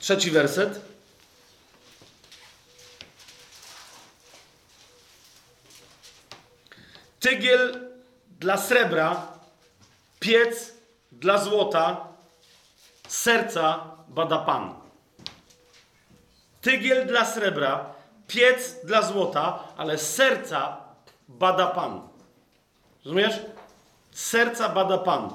Trzeci 0.00 0.30
werset. 0.30 0.80
Tygiel 7.20 7.91
dla 8.42 8.56
srebra, 8.56 9.26
piec 10.20 10.72
dla 11.12 11.38
złota, 11.38 12.08
serca 13.08 13.80
bada 14.08 14.38
Pan. 14.38 14.74
Tygiel 16.60 17.06
dla 17.06 17.24
srebra, 17.24 17.94
piec 18.26 18.84
dla 18.84 19.02
złota, 19.02 19.58
ale 19.76 19.98
serca 19.98 20.76
bada 21.28 21.66
Pan. 21.66 22.00
Rozumiesz? 23.04 23.34
Serca 24.10 24.68
bada 24.68 24.98
Pan. 24.98 25.30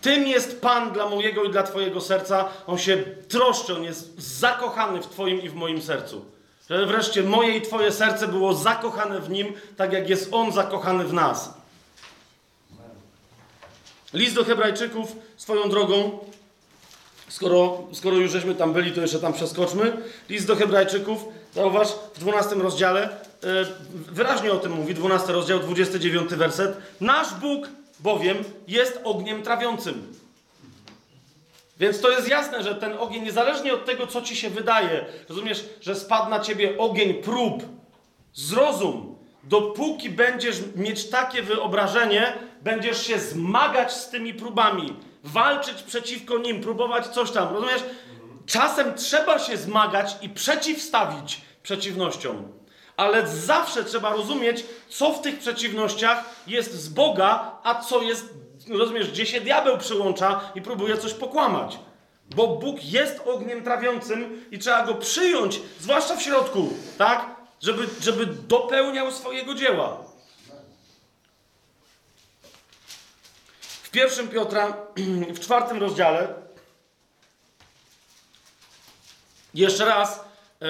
Tym 0.00 0.26
jest 0.26 0.60
Pan 0.60 0.92
dla 0.92 1.08
mojego 1.08 1.44
i 1.44 1.50
dla 1.50 1.62
Twojego 1.62 2.00
serca. 2.00 2.48
On 2.66 2.78
się 2.78 2.96
troszczy, 3.28 3.74
on 3.74 3.82
jest 3.82 4.20
zakochany 4.20 5.02
w 5.02 5.06
Twoim 5.06 5.42
i 5.42 5.48
w 5.48 5.54
moim 5.54 5.82
sercu. 5.82 6.24
Że 6.70 6.86
wreszcie 6.86 7.22
moje 7.22 7.56
i 7.56 7.62
Twoje 7.62 7.92
serce 7.92 8.28
było 8.28 8.54
zakochane 8.54 9.20
w 9.20 9.30
Nim, 9.30 9.52
tak 9.76 9.92
jak 9.92 10.08
jest 10.08 10.28
On 10.32 10.52
zakochany 10.52 11.04
w 11.04 11.12
nas. 11.12 11.57
List 14.12 14.34
do 14.34 14.44
Hebrajczyków 14.44 15.16
swoją 15.36 15.68
drogą, 15.70 16.18
skoro, 17.28 17.82
skoro 17.92 18.16
już 18.16 18.32
żeśmy 18.32 18.54
tam 18.54 18.72
byli, 18.72 18.92
to 18.92 19.00
jeszcze 19.00 19.18
tam 19.18 19.32
przeskoczmy. 19.32 19.96
List 20.28 20.46
do 20.46 20.56
Hebrajczyków, 20.56 21.24
zauważ, 21.54 21.88
w 22.14 22.18
12 22.18 22.54
rozdziale, 22.54 23.02
e, 23.02 23.16
wyraźnie 23.92 24.52
o 24.52 24.56
tym 24.56 24.72
mówi, 24.72 24.94
12 24.94 25.32
rozdział, 25.32 25.60
29 25.60 26.30
werset. 26.30 26.76
Nasz 27.00 27.34
Bóg 27.34 27.68
bowiem 28.00 28.36
jest 28.68 29.00
ogniem 29.04 29.42
trawiącym. 29.42 30.14
Więc 31.80 32.00
to 32.00 32.10
jest 32.10 32.28
jasne, 32.28 32.62
że 32.62 32.74
ten 32.74 32.98
ogień, 32.98 33.22
niezależnie 33.22 33.74
od 33.74 33.84
tego, 33.84 34.06
co 34.06 34.22
ci 34.22 34.36
się 34.36 34.50
wydaje, 34.50 35.06
rozumiesz, 35.28 35.64
że 35.80 35.94
spadł 35.94 36.30
na 36.30 36.40
ciebie 36.40 36.78
ogień 36.78 37.14
prób, 37.14 37.62
zrozum, 38.34 39.17
dopóki 39.48 40.10
będziesz 40.10 40.56
mieć 40.76 41.10
takie 41.10 41.42
wyobrażenie, 41.42 42.32
będziesz 42.62 43.06
się 43.06 43.18
zmagać 43.18 43.92
z 43.92 44.10
tymi 44.10 44.34
próbami, 44.34 44.96
walczyć 45.24 45.82
przeciwko 45.82 46.38
nim, 46.38 46.60
próbować 46.60 47.06
coś 47.06 47.30
tam, 47.30 47.54
rozumiesz? 47.54 47.82
Czasem 48.46 48.94
trzeba 48.94 49.38
się 49.38 49.56
zmagać 49.56 50.16
i 50.22 50.28
przeciwstawić 50.28 51.40
przeciwnościom. 51.62 52.52
Ale 52.96 53.28
zawsze 53.28 53.84
trzeba 53.84 54.12
rozumieć, 54.12 54.64
co 54.88 55.12
w 55.12 55.20
tych 55.20 55.38
przeciwnościach 55.38 56.24
jest 56.46 56.74
z 56.74 56.88
Boga, 56.88 57.58
a 57.62 57.74
co 57.74 58.02
jest, 58.02 58.34
rozumiesz, 58.68 59.10
gdzie 59.10 59.26
się 59.26 59.40
diabeł 59.40 59.78
przyłącza 59.78 60.40
i 60.54 60.62
próbuje 60.62 60.96
coś 60.96 61.14
pokłamać. 61.14 61.78
Bo 62.36 62.46
Bóg 62.48 62.84
jest 62.84 63.20
ogniem 63.26 63.64
trawiącym 63.64 64.46
i 64.50 64.58
trzeba 64.58 64.86
go 64.86 64.94
przyjąć, 64.94 65.60
zwłaszcza 65.80 66.16
w 66.16 66.22
środku, 66.22 66.72
tak? 66.98 67.37
Żeby, 67.60 67.88
żeby 68.00 68.26
dopełniał 68.26 69.12
swojego 69.12 69.54
dzieła. 69.54 70.04
W 73.60 73.90
pierwszym 73.90 74.28
Piotra, 74.28 74.76
w 75.36 75.40
czwartym 75.40 75.78
rozdziale, 75.80 76.34
jeszcze 79.54 79.84
raz 79.84 80.24
e, 80.62 80.66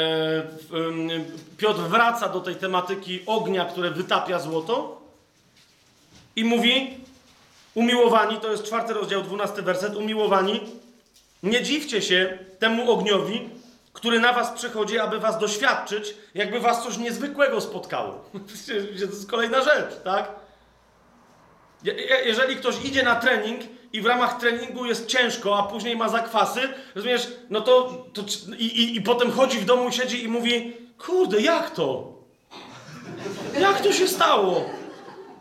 Piotr 1.56 1.81
wraca 1.81 2.28
do 2.28 2.40
tej 2.40 2.56
tematyki 2.56 3.23
ognia, 3.27 3.65
które 3.65 3.90
wytapia 3.90 4.39
złoto 4.39 5.02
i 6.36 6.44
mówi, 6.44 6.97
umiłowani, 7.74 8.40
to 8.40 8.51
jest 8.51 8.65
czwarty 8.65 8.93
rozdział, 8.94 9.23
dwunasty 9.23 9.62
werset, 9.62 9.97
umiłowani, 9.97 10.60
nie 11.43 11.62
dziwcie 11.62 12.02
się 12.02 12.39
temu 12.59 12.90
ogniowi, 12.93 13.51
który 13.98 14.20
na 14.20 14.32
was 14.32 14.50
przychodzi, 14.50 14.98
aby 14.98 15.18
was 15.18 15.38
doświadczyć, 15.38 16.14
jakby 16.34 16.60
was 16.60 16.84
coś 16.84 16.96
niezwykłego 16.96 17.60
spotkało. 17.60 18.24
to 18.66 18.72
jest 18.72 19.30
kolejna 19.30 19.62
rzecz, 19.62 20.02
tak? 20.04 20.28
Jeżeli 22.24 22.56
ktoś 22.56 22.84
idzie 22.84 23.02
na 23.02 23.16
trening 23.16 23.60
i 23.92 24.00
w 24.00 24.06
ramach 24.06 24.40
treningu 24.40 24.86
jest 24.86 25.06
ciężko, 25.06 25.58
a 25.58 25.62
później 25.62 25.96
ma 25.96 26.08
zakwasy, 26.08 26.60
rozumiesz, 26.94 27.28
no 27.50 27.60
to, 27.60 28.04
to 28.12 28.22
i, 28.58 28.64
i, 28.64 28.96
i 28.96 29.02
potem 29.02 29.32
chodzi 29.32 29.58
w 29.58 29.64
domu, 29.64 29.92
siedzi 29.92 30.24
i 30.24 30.28
mówi, 30.28 30.76
kurde, 30.98 31.40
jak 31.40 31.70
to? 31.70 32.12
Jak 33.60 33.80
to 33.80 33.92
się 33.92 34.08
stało? 34.08 34.70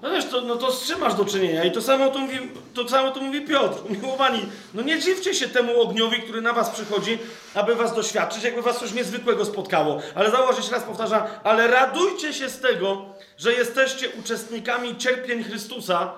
No 0.02 0.10
wiesz, 0.12 0.26
to, 0.26 0.42
no 0.42 0.56
to 0.56 0.72
z 0.72 1.16
do 1.16 1.26
czynienia? 1.26 1.64
I 1.64 1.72
to 1.72 1.82
samo 1.82 2.10
tu 2.10 2.20
mówi, 2.20 2.40
to 2.74 2.90
samo 2.90 3.12
tu 3.12 3.22
mówi 3.22 3.42
Piotr. 3.42 3.80
Umiłowani, 3.90 4.46
no 4.74 4.82
nie 4.82 5.00
dziwcie 5.00 5.34
się 5.34 5.50
temu 5.50 5.82
ogniowi, 5.82 6.22
który 6.22 6.42
na 6.42 6.54
was 6.54 6.70
przychodzi, 6.70 7.18
aby 7.54 7.76
was 7.76 7.96
doświadczyć, 7.96 8.44
jakby 8.44 8.62
was 8.62 8.80
coś 8.80 8.94
niezwykłego 8.94 9.46
spotkało. 9.46 10.02
Ale 10.16 10.32
jeszcze 10.58 10.72
raz 10.72 10.84
powtarzam, 10.84 11.24
ale 11.44 11.68
radujcie 11.68 12.34
się 12.34 12.50
z 12.50 12.60
tego, 12.60 13.06
że 13.38 13.54
jesteście 13.54 14.10
uczestnikami 14.10 14.98
cierpień 14.98 15.44
Chrystusa, 15.44 16.14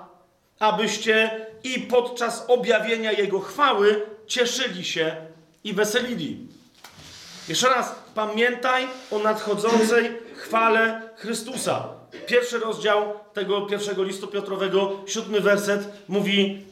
abyście 0.60 1.46
i 1.64 1.80
podczas 1.80 2.46
objawienia 2.48 3.12
Jego 3.12 3.40
chwały 3.40 4.06
cieszyli 4.28 4.86
się 4.86 5.16
i 5.64 5.74
weselili. 5.74 6.48
Jeszcze 7.50 7.70
raz, 7.70 7.96
pamiętaj 8.16 8.88
o 9.12 9.20
nadchodzącej 9.20 10.18
chwale 10.36 11.02
Chrystusa. 11.16 11.99
Pierwszy 12.28 12.60
rozdział 12.60 13.14
tego 13.34 13.62
pierwszego 13.62 14.04
listu 14.04 14.28
Piotrowego, 14.28 14.92
siódmy 15.08 15.42
werset 15.42 15.88
mówi, 16.08 16.66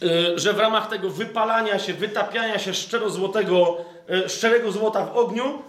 yy, 0.00 0.38
że 0.38 0.52
w 0.52 0.58
ramach 0.58 0.88
tego 0.88 1.10
wypalania 1.10 1.78
się, 1.78 1.94
wytapiania 1.94 2.58
się 2.58 2.74
szczerozłotego, 2.74 3.76
yy, 4.08 4.28
szczerego 4.28 4.72
złota 4.72 5.06
w 5.06 5.16
ogniu, 5.16 5.62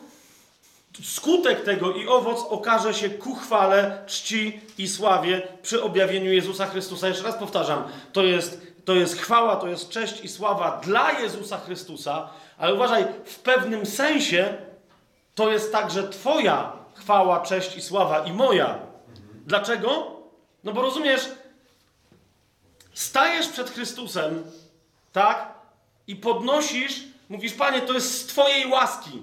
skutek 1.04 1.64
tego 1.64 1.94
i 1.94 2.08
owoc 2.08 2.46
okaże 2.50 2.94
się 2.94 3.10
ku 3.10 3.36
chwale, 3.36 4.04
czci 4.08 4.62
i 4.78 4.88
sławie 4.88 5.42
przy 5.62 5.84
objawieniu 5.84 6.34
Jezusa 6.34 6.66
Chrystusa. 6.66 7.08
Jeszcze 7.08 7.24
raz 7.24 7.36
powtarzam, 7.36 7.84
to 8.14 8.24
jest, 8.24 8.62
to 8.86 8.96
jest 8.96 9.18
chwała, 9.18 9.56
to 9.56 9.68
jest 9.68 9.90
cześć 9.90 10.24
i 10.24 10.28
sława 10.28 10.82
dla 10.84 11.20
Jezusa 11.20 11.58
Chrystusa, 11.58 12.30
ale 12.58 12.74
uważaj, 12.74 13.06
w 13.26 13.40
pewnym 13.40 13.86
sensie 13.86 14.54
to 15.36 15.52
jest 15.52 15.72
także 15.72 16.10
Twoja 16.10 16.79
chwała, 17.00 17.40
cześć 17.40 17.78
i 17.78 17.82
sława 17.82 18.20
i 18.20 18.34
moja. 18.34 18.80
Dlaczego? 19.46 20.12
No 20.64 20.74
bo 20.74 20.82
rozumiesz, 20.82 21.30
stajesz 22.94 23.48
przed 23.48 23.70
Chrystusem, 23.70 24.44
tak? 25.14 25.54
I 26.08 26.16
podnosisz, 26.16 27.04
mówisz, 27.30 27.54
Panie, 27.54 27.82
to 27.82 27.94
jest 27.94 28.22
z 28.22 28.26
Twojej 28.26 28.68
łaski. 28.68 29.22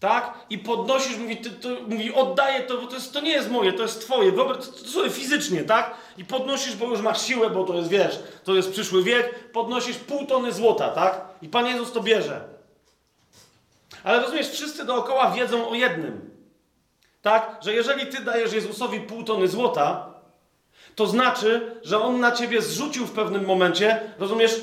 Tak? 0.00 0.34
I 0.50 0.58
podnosisz, 0.58 1.16
mówi, 1.16 1.36
ty, 1.36 1.50
ty, 1.50 1.68
mówi 1.86 2.14
oddaję 2.14 2.60
to, 2.60 2.80
bo 2.80 2.86
to, 2.86 2.94
jest, 2.94 3.12
to 3.12 3.20
nie 3.20 3.30
jest 3.30 3.50
moje, 3.50 3.72
to 3.72 3.82
jest 3.82 4.00
twoje. 4.00 4.32
Wyobraź 4.32 4.58
to, 4.58 4.88
sobie 4.88 5.10
fizycznie, 5.10 5.64
tak? 5.64 5.94
I 6.18 6.24
podnosisz, 6.24 6.76
bo 6.76 6.86
już 6.86 7.00
masz 7.00 7.22
siłę, 7.22 7.50
bo 7.50 7.64
to 7.64 7.74
jest, 7.74 7.88
wiesz, 7.88 8.18
to 8.44 8.54
jest 8.54 8.72
przyszły 8.72 9.02
wiek, 9.02 9.52
podnosisz 9.52 9.96
pół 9.96 10.26
tony 10.26 10.52
złota, 10.52 10.88
tak? 10.88 11.20
I 11.42 11.48
Pan 11.48 11.66
Jezus 11.66 11.92
to 11.92 12.00
bierze. 12.00 12.40
Ale 14.04 14.20
rozumiesz, 14.20 14.50
wszyscy 14.50 14.84
dookoła 14.84 15.30
wiedzą 15.30 15.68
o 15.68 15.74
jednym. 15.74 16.37
Tak? 17.22 17.56
Że 17.60 17.74
jeżeli 17.74 18.06
ty 18.06 18.24
dajesz 18.24 18.52
Jezusowi 18.52 19.00
pół 19.00 19.24
tony 19.24 19.48
złota, 19.48 20.14
to 20.94 21.06
znaczy, 21.06 21.80
że 21.82 22.02
On 22.02 22.20
na 22.20 22.32
ciebie 22.32 22.62
zrzucił 22.62 23.06
w 23.06 23.12
pewnym 23.12 23.44
momencie, 23.44 24.00
rozumiesz, 24.18 24.60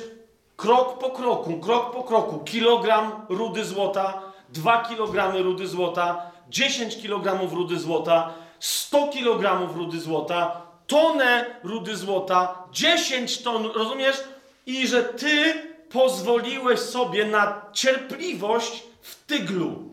krok 0.55 0.99
po 0.99 1.09
kroku, 1.09 1.59
krok 1.59 1.93
po 1.93 2.03
kroku, 2.03 2.39
kilogram 2.39 3.25
rudy 3.29 3.65
złota, 3.65 4.21
2 4.49 4.83
kg 4.83 5.43
rudy 5.43 5.67
złota, 5.67 6.31
10 6.49 7.01
kg 7.01 7.53
rudy 7.53 7.79
złota, 7.79 8.33
100 8.59 9.07
kg 9.07 9.73
rudy 9.75 9.99
złota, 9.99 10.61
tonę 10.87 11.45
rudy 11.63 11.95
złota, 11.95 12.63
10 12.71 13.41
ton, 13.41 13.65
rozumiesz? 13.65 14.23
I 14.65 14.87
że 14.87 15.03
ty 15.03 15.53
pozwoliłeś 15.89 16.79
sobie 16.79 17.25
na 17.25 17.61
cierpliwość 17.73 18.83
w 19.01 19.25
tyglu. 19.25 19.84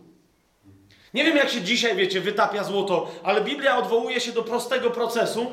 Nie 1.14 1.24
wiem, 1.24 1.36
jak 1.36 1.51
się 1.51 1.60
dzisiaj, 1.60 1.97
wiecie, 1.97 2.20
wytapia 2.20 2.64
złoto, 2.64 3.10
ale 3.22 3.40
Biblia 3.40 3.78
odwołuje 3.78 4.20
się 4.20 4.32
do 4.32 4.43
prostego 4.43 4.90
procesu, 4.90 5.47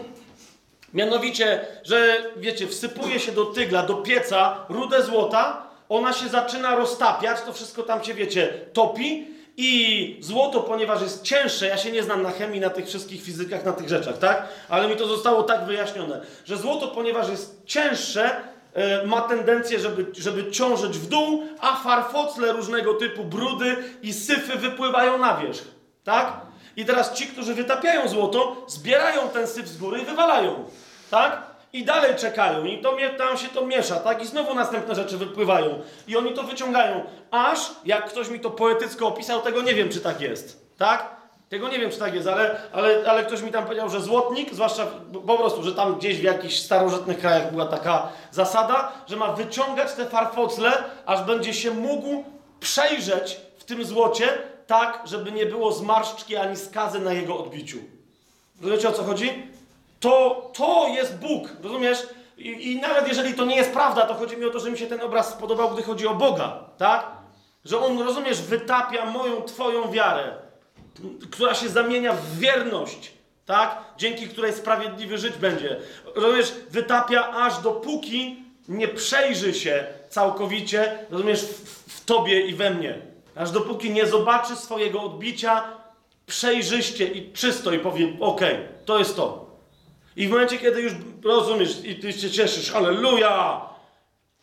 Mianowicie, 0.93 1.65
że 1.83 2.17
wiecie, 2.37 2.67
wsypuje 2.67 3.19
się 3.19 3.31
do 3.31 3.45
tygla, 3.45 3.83
do 3.83 3.93
pieca 3.95 4.65
rudę 4.69 5.03
złota, 5.03 5.67
ona 5.89 6.13
się 6.13 6.27
zaczyna 6.27 6.75
roztapiać, 6.75 7.41
to 7.41 7.53
wszystko 7.53 7.83
tam 7.83 8.03
się, 8.03 8.13
wiecie, 8.13 8.53
topi 8.73 9.27
i 9.57 10.17
złoto, 10.19 10.59
ponieważ 10.59 11.01
jest 11.01 11.23
cięższe, 11.23 11.67
ja 11.67 11.77
się 11.77 11.91
nie 11.91 12.03
znam 12.03 12.23
na 12.23 12.31
chemii, 12.31 12.59
na 12.59 12.69
tych 12.69 12.85
wszystkich 12.85 13.23
fizykach, 13.23 13.65
na 13.65 13.73
tych 13.73 13.89
rzeczach, 13.89 14.17
tak? 14.17 14.47
Ale 14.69 14.87
mi 14.87 14.95
to 14.95 15.07
zostało 15.07 15.43
tak 15.43 15.65
wyjaśnione, 15.65 16.21
że 16.45 16.57
złoto, 16.57 16.87
ponieważ 16.87 17.29
jest 17.29 17.61
cięższe, 17.65 18.35
ma 19.05 19.21
tendencję, 19.21 19.79
żeby, 19.79 20.05
żeby 20.13 20.51
ciążyć 20.51 20.97
w 20.97 21.07
dół, 21.07 21.43
a 21.59 21.75
farfocle 21.75 22.51
różnego 22.51 22.93
typu 22.93 23.23
brudy 23.23 23.77
i 24.01 24.13
syfy 24.13 24.57
wypływają 24.57 25.17
na 25.17 25.37
wierzch, 25.37 25.63
tak? 26.03 26.41
I 26.75 26.85
teraz 26.85 27.13
ci, 27.13 27.27
którzy 27.27 27.53
wytapiają 27.53 28.07
złoto, 28.07 28.65
zbierają 28.67 29.29
ten 29.29 29.47
syf 29.47 29.67
z 29.67 29.77
góry 29.77 30.01
i 30.01 30.05
wywalają, 30.05 30.65
tak? 31.09 31.41
I 31.73 31.85
dalej 31.85 32.15
czekają, 32.15 32.65
i 32.65 32.81
to, 32.81 32.97
tam 33.17 33.37
się 33.37 33.47
to 33.47 33.65
miesza, 33.65 33.95
tak? 33.95 34.23
I 34.23 34.27
znowu 34.27 34.55
następne 34.55 34.95
rzeczy 34.95 35.17
wypływają. 35.17 35.81
I 36.07 36.17
oni 36.17 36.33
to 36.33 36.43
wyciągają. 36.43 37.03
Aż, 37.31 37.59
jak 37.85 38.09
ktoś 38.09 38.29
mi 38.29 38.39
to 38.39 38.49
poetycko 38.49 39.07
opisał, 39.07 39.41
tego 39.41 39.61
nie 39.61 39.73
wiem, 39.73 39.89
czy 39.89 40.01
tak 40.01 40.21
jest, 40.21 40.75
tak? 40.77 41.18
Tego 41.49 41.69
nie 41.69 41.79
wiem, 41.79 41.91
czy 41.91 41.99
tak 41.99 42.15
jest, 42.15 42.27
ale, 42.27 42.61
ale, 42.71 43.03
ale 43.07 43.25
ktoś 43.25 43.41
mi 43.41 43.51
tam 43.51 43.63
powiedział, 43.63 43.89
że 43.89 44.01
złotnik, 44.01 44.53
zwłaszcza 44.53 44.87
po 45.27 45.37
prostu, 45.37 45.63
że 45.63 45.73
tam 45.73 45.95
gdzieś 45.95 46.17
w 46.17 46.23
jakichś 46.23 46.59
starożytnych 46.59 47.19
krajach 47.19 47.51
była 47.51 47.65
taka 47.65 48.09
zasada, 48.31 48.91
że 49.07 49.15
ma 49.15 49.33
wyciągać 49.33 49.93
te 49.93 50.05
farfocle, 50.05 50.83
aż 51.05 51.23
będzie 51.23 51.53
się 51.53 51.71
mógł 51.71 52.23
przejrzeć 52.59 53.41
w 53.57 53.63
tym 53.63 53.85
złocie, 53.85 54.27
tak, 54.67 55.01
żeby 55.05 55.31
nie 55.31 55.45
było 55.45 55.71
zmarszczki 55.71 56.35
ani 56.35 56.55
skazy 56.55 56.99
na 56.99 57.13
jego 57.13 57.39
odbiciu. 57.39 57.77
Rozumiecie 58.61 58.89
o 58.89 58.91
co 58.91 59.03
chodzi? 59.03 59.47
To, 59.99 60.51
to 60.57 60.87
jest 60.87 61.17
Bóg, 61.17 61.49
rozumiesz? 61.63 62.07
I, 62.37 62.71
I 62.71 62.81
nawet 62.81 63.07
jeżeli 63.07 63.33
to 63.33 63.45
nie 63.45 63.55
jest 63.55 63.71
prawda, 63.71 64.05
to 64.05 64.13
chodzi 64.13 64.37
mi 64.37 64.45
o 64.45 64.49
to, 64.49 64.59
że 64.59 64.71
mi 64.71 64.77
się 64.77 64.87
ten 64.87 65.01
obraz 65.01 65.29
spodobał, 65.29 65.69
gdy 65.69 65.83
chodzi 65.83 66.07
o 66.07 66.15
Boga, 66.15 66.59
tak? 66.77 67.05
Że 67.65 67.79
On, 67.79 68.01
rozumiesz, 68.01 68.41
wytapia 68.41 69.05
moją, 69.05 69.41
twoją 69.41 69.91
wiarę, 69.91 70.48
która 71.31 71.55
się 71.55 71.69
zamienia 71.69 72.13
w 72.13 72.37
wierność, 72.37 73.11
tak? 73.45 73.83
Dzięki 73.97 74.27
której 74.27 74.53
sprawiedliwy 74.53 75.17
żyć 75.17 75.37
będzie. 75.37 75.79
Rozumiesz, 76.15 76.53
wytapia 76.69 77.29
aż 77.29 77.61
dopóki 77.61 78.43
nie 78.67 78.87
przejrzy 78.87 79.53
się 79.53 79.85
całkowicie, 80.09 80.97
rozumiesz, 81.09 81.41
w, 81.41 81.93
w 81.93 82.05
tobie 82.05 82.41
i 82.41 82.53
we 82.53 82.69
mnie. 82.69 83.01
Aż 83.35 83.51
dopóki 83.51 83.91
nie 83.91 84.05
zobaczy 84.05 84.55
swojego 84.55 85.01
odbicia 85.01 85.63
przejrzyście 86.25 87.05
i 87.05 87.33
czysto 87.33 87.73
i 87.73 87.79
powie, 87.79 88.13
okej, 88.19 88.57
to 88.85 88.99
jest 88.99 89.15
to. 89.15 89.49
I 90.15 90.27
w 90.27 90.31
momencie, 90.31 90.57
kiedy 90.57 90.81
już 90.81 90.93
rozumiesz 91.23 91.85
i 91.85 91.95
ty 91.95 92.13
się 92.13 92.31
cieszysz, 92.31 92.71
halleluja, 92.71 93.61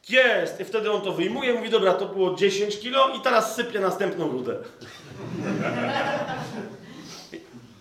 jest, 0.08 0.60
i 0.60 0.64
wtedy 0.64 0.92
on 0.92 1.00
to 1.00 1.12
wyjmuje, 1.12 1.54
mówi, 1.54 1.70
dobra, 1.70 1.94
to 1.94 2.06
było 2.06 2.34
10 2.34 2.78
kilo 2.78 3.08
i 3.08 3.20
teraz 3.20 3.54
sypie 3.54 3.80
następną 3.80 4.28
rudę. 4.28 4.56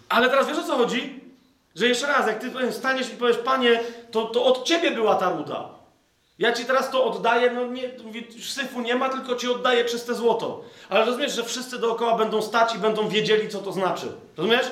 Ale 0.10 0.30
teraz 0.30 0.48
wiesz 0.48 0.58
o 0.58 0.64
co 0.64 0.78
chodzi? 0.78 1.20
Że 1.76 1.88
jeszcze 1.88 2.08
raz, 2.08 2.28
jak 2.28 2.40
ty 2.40 2.52
staniesz 2.72 3.08
i 3.14 3.18
powiesz, 3.18 3.38
panie, 3.38 3.80
to, 4.12 4.26
to 4.26 4.46
od 4.46 4.64
ciebie 4.64 4.92
była 4.92 5.16
ta 5.16 5.30
ruda. 5.30 5.70
Ja 6.40 6.54
ci 6.54 6.66
teraz 6.66 6.92
to 6.92 7.06
oddaję, 7.06 7.52
no 7.52 7.68
nie, 7.68 7.90
mówię, 8.04 8.22
syfu 8.42 8.82
nie 8.82 8.96
ma, 8.96 9.10
tylko 9.10 9.36
ci 9.36 9.50
oddaję 9.50 9.86
czyste 9.86 10.16
złoto. 10.16 10.64
Ale 10.90 11.06
rozumiesz, 11.06 11.36
że 11.36 11.44
wszyscy 11.44 11.80
dookoła 11.80 12.18
będą 12.18 12.42
stać 12.42 12.76
i 12.76 12.78
będą 12.78 13.08
wiedzieli, 13.10 13.50
co 13.50 13.60
to 13.60 13.72
znaczy. 13.72 14.12
Rozumiesz? 14.38 14.66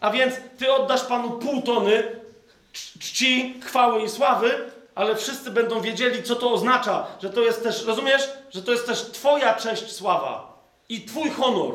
A 0.00 0.10
więc 0.10 0.34
ty 0.58 0.72
oddasz 0.72 1.04
panu 1.04 1.30
pół 1.30 1.62
tony 1.62 2.02
cz- 2.74 2.98
czci, 2.98 3.60
chwały 3.64 4.02
i 4.02 4.08
sławy, 4.08 4.70
ale 4.94 5.16
wszyscy 5.16 5.50
będą 5.50 5.80
wiedzieli, 5.80 6.22
co 6.22 6.36
to 6.36 6.52
oznacza, 6.52 7.06
że 7.22 7.30
to 7.30 7.40
jest 7.40 7.62
też, 7.62 7.84
rozumiesz? 7.84 8.28
Że 8.50 8.62
to 8.62 8.72
jest 8.72 8.86
też 8.86 9.02
twoja 9.02 9.54
cześć, 9.54 9.92
sława 9.92 10.62
i 10.88 11.00
twój 11.04 11.30
honor. 11.30 11.72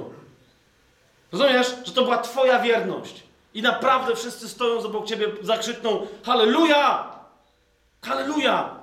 Rozumiesz? 1.35 1.75
Że 1.85 1.91
to 1.91 2.03
była 2.03 2.17
twoja 2.17 2.59
wierność. 2.59 3.23
I 3.53 3.61
naprawdę 3.61 4.15
wszyscy 4.15 4.49
stojąc 4.49 4.85
obok 4.85 5.07
ciebie 5.07 5.27
zakrzykną 5.41 6.07
Halleluja! 6.23 7.11
Halleluja! 8.01 8.75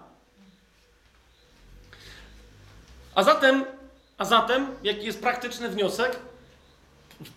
A 3.14 3.22
zatem, 3.22 3.64
a 4.18 4.24
zatem, 4.24 4.66
jaki 4.82 5.06
jest 5.06 5.22
praktyczny 5.22 5.68
wniosek? 5.68 6.18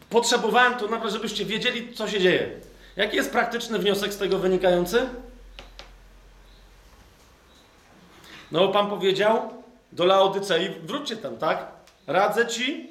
Potrzebowałem 0.10 0.74
to 0.74 0.82
naprawdę, 0.86 1.10
żebyście 1.10 1.46
wiedzieli, 1.46 1.94
co 1.94 2.08
się 2.08 2.20
dzieje. 2.20 2.60
Jaki 2.96 3.18
jest 3.18 3.32
praktyczny 3.32 3.80
wniosek 3.80 4.14
z 4.14 4.18
tego 4.18 4.40
wynikający? 4.40 5.10
No, 8.52 8.68
Pan 8.68 8.90
powiedział 8.90 9.64
do 9.92 10.06
Laodycei, 10.06 10.70
wróćcie 10.84 11.18
tam, 11.18 11.38
tak? 11.38 11.68
Radzę 12.08 12.48
ci, 12.48 12.90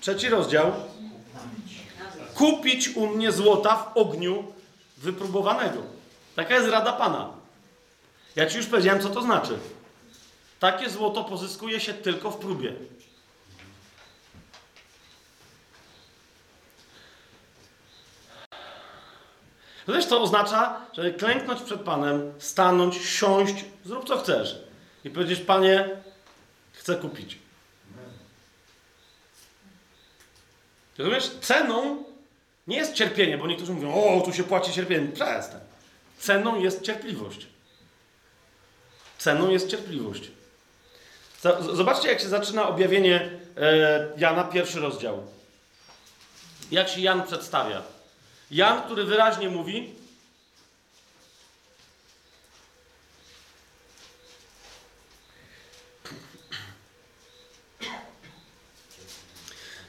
trzeci 0.00 0.28
rozdział, 0.28 0.72
kupić 2.34 2.88
u 2.88 3.06
mnie 3.06 3.32
złota 3.32 3.76
w 3.76 3.96
ogniu 3.96 4.52
wypróbowanego. 4.96 5.82
Taka 6.36 6.54
jest 6.54 6.68
rada 6.68 6.92
Pana. 6.92 7.30
Ja 8.36 8.46
ci 8.46 8.56
już 8.56 8.66
powiedziałem, 8.66 9.02
co 9.02 9.08
to 9.08 9.22
znaczy. 9.22 9.58
Takie 10.60 10.90
złoto 10.90 11.24
pozyskuje 11.24 11.80
się 11.80 11.94
tylko 11.94 12.30
w 12.30 12.36
próbie. 12.36 12.72
Wiesz, 19.88 20.06
to 20.06 20.22
oznacza, 20.22 20.80
że 20.92 21.10
klęknąć 21.10 21.62
przed 21.62 21.80
Panem, 21.80 22.32
stanąć, 22.38 22.96
siąść, 22.96 23.64
zrób 23.84 24.08
co 24.08 24.18
chcesz. 24.18 24.58
I 25.04 25.10
powiedzieć, 25.10 25.40
Panie, 25.40 25.88
chcę 26.72 26.96
kupić. 26.96 27.38
Rozumiesz? 30.98 31.30
Ceną 31.40 32.04
nie 32.66 32.76
jest 32.76 32.94
cierpienie, 32.94 33.38
bo 33.38 33.46
niektórzy 33.46 33.72
mówią, 33.72 33.94
o, 33.94 34.20
tu 34.20 34.32
się 34.32 34.44
płaci 34.44 34.72
cierpienie. 34.72 35.08
Przestań. 35.08 35.60
Ceną 36.18 36.60
jest 36.60 36.82
cierpliwość. 36.82 37.46
Ceną 39.18 39.50
jest 39.50 39.68
cierpliwość. 39.68 40.30
Zobaczcie, 41.72 42.08
jak 42.08 42.20
się 42.20 42.28
zaczyna 42.28 42.68
objawienie 42.68 43.30
e, 43.56 44.08
Jana, 44.16 44.44
pierwszy 44.44 44.80
rozdział. 44.80 45.22
Jak 46.70 46.88
się 46.88 47.00
Jan 47.00 47.22
przedstawia. 47.22 47.82
Jan, 48.50 48.82
który 48.82 49.04
wyraźnie 49.04 49.48
mówi, 49.48 49.94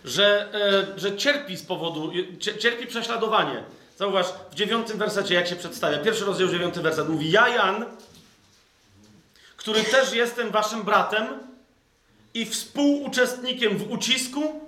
że, 0.06 0.54
e, 0.96 1.00
że 1.00 1.18
cierpi 1.18 1.58
z 1.58 1.64
powodu, 1.64 2.12
cie- 2.40 2.58
cierpi 2.58 2.88
prześladowanie. 2.88 3.64
Zauważ, 3.98 4.26
w 4.52 4.56
dziewiątym 4.56 4.98
wersecie, 4.98 5.34
jak 5.34 5.48
się 5.48 5.56
przedstawia. 5.56 5.98
Pierwszy 5.98 6.26
rozdział, 6.26 6.48
dziewiąty 6.48 6.82
werset 6.82 7.10
mówi: 7.10 7.32
Ja, 7.32 7.48
Jan, 7.50 7.86
który 9.58 9.84
też 9.84 10.14
jestem 10.14 10.52
waszym 10.52 10.84
bratem 10.84 11.28
i 12.34 12.46
współuczestnikiem 12.46 13.78
w 13.78 13.92
ucisku 13.92 14.62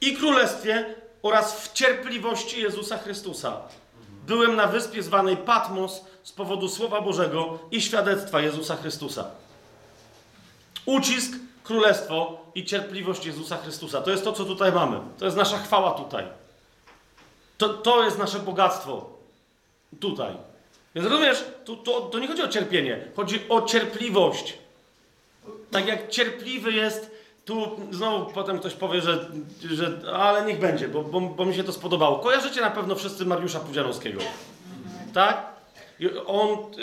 i 0.00 0.16
królestwie 0.16 0.94
oraz 1.22 1.60
w 1.60 1.72
cierpliwości 1.72 2.60
Jezusa 2.62 2.98
Chrystusa. 2.98 3.56
Byłem 4.26 4.56
na 4.56 4.66
wyspie 4.66 5.02
zwanej 5.02 5.36
Patmos 5.36 6.00
z 6.22 6.32
powodu 6.32 6.68
Słowa 6.68 7.00
Bożego 7.00 7.58
i 7.70 7.80
świadectwa 7.82 8.40
Jezusa 8.40 8.76
Chrystusa. 8.76 9.30
Ucisk, 10.86 11.32
królestwo 11.70 12.40
i 12.54 12.64
cierpliwość 12.64 13.26
Jezusa 13.26 13.56
Chrystusa. 13.56 14.00
To 14.00 14.10
jest 14.10 14.24
to, 14.24 14.32
co 14.32 14.44
tutaj 14.44 14.72
mamy. 14.72 15.00
To 15.18 15.24
jest 15.24 15.36
nasza 15.36 15.58
chwała 15.58 15.90
tutaj. 15.90 16.24
To, 17.58 17.68
to 17.68 18.04
jest 18.04 18.18
nasze 18.18 18.38
bogactwo 18.38 19.10
tutaj. 20.00 20.32
Więc 20.94 21.08
rozumiesz, 21.08 21.44
tu, 21.64 21.76
to, 21.76 22.00
to 22.00 22.18
nie 22.18 22.28
chodzi 22.28 22.42
o 22.42 22.48
cierpienie, 22.48 23.04
chodzi 23.16 23.40
o 23.48 23.62
cierpliwość. 23.62 24.58
Tak 25.70 25.86
jak 25.86 26.08
cierpliwy 26.08 26.72
jest, 26.72 27.10
tu 27.44 27.80
znowu 27.90 28.32
potem 28.32 28.58
ktoś 28.58 28.74
powie, 28.74 29.00
że, 29.00 29.30
że 29.70 30.00
ale 30.14 30.44
niech 30.44 30.58
będzie, 30.58 30.88
bo, 30.88 31.02
bo, 31.02 31.20
bo 31.20 31.44
mi 31.44 31.54
się 31.54 31.64
to 31.64 31.72
spodobało. 31.72 32.18
Kojarzycie 32.18 32.60
na 32.60 32.70
pewno 32.70 32.94
wszyscy 32.94 33.26
Mariusza 33.26 33.60
Pudzianowskiego. 33.60 34.20
Tak? 35.14 35.46
On 36.26 36.48
y, 36.78 36.82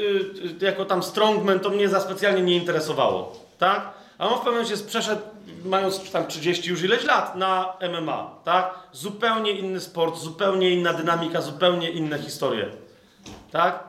y, 0.61 0.65
jako 0.65 0.85
tam 0.85 1.03
strongman 1.03 1.59
to 1.59 1.69
mnie 1.69 1.89
za 1.89 1.99
specjalnie 1.99 2.41
nie 2.41 2.55
interesowało. 2.55 3.39
Tak? 3.57 3.96
A 4.17 4.27
on 4.27 4.33
w 4.33 4.37
pewnym 4.37 4.53
momencie 4.53 4.85
przeszedł, 4.85 5.21
mając 5.65 6.11
tam 6.11 6.27
30 6.27 6.69
już 6.69 6.83
ileś 6.83 7.03
lat, 7.03 7.35
na 7.35 7.73
MMA. 7.89 8.35
Tak? 8.43 8.79
Zupełnie 8.91 9.51
inny 9.51 9.79
sport, 9.79 10.17
zupełnie 10.17 10.69
inna 10.69 10.93
dynamika, 10.93 11.41
zupełnie 11.41 11.91
inne 11.91 12.19
historie. 12.19 12.69
Tak? 13.51 13.83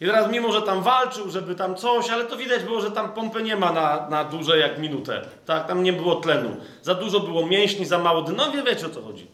I 0.00 0.06
teraz 0.06 0.30
mimo, 0.30 0.52
że 0.52 0.62
tam 0.62 0.82
walczył, 0.82 1.30
żeby 1.30 1.54
tam 1.54 1.76
coś, 1.76 2.10
ale 2.10 2.24
to 2.24 2.36
widać 2.36 2.62
było, 2.62 2.80
że 2.80 2.90
tam 2.90 3.12
pompy 3.12 3.42
nie 3.42 3.56
ma 3.56 3.72
na, 3.72 4.08
na 4.08 4.24
dłużej 4.24 4.60
jak 4.60 4.78
minutę. 4.78 5.26
Tak, 5.46 5.66
tam 5.66 5.82
nie 5.82 5.92
było 5.92 6.14
tlenu. 6.14 6.56
Za 6.82 6.94
dużo 6.94 7.20
było 7.20 7.46
mięśni, 7.46 7.86
za 7.86 7.98
mało 7.98 8.22
dyn. 8.22 8.36
No 8.36 8.50
wie, 8.50 8.62
wiecie 8.62 8.86
o 8.86 8.90
co 8.90 9.02
chodzi. 9.02 9.26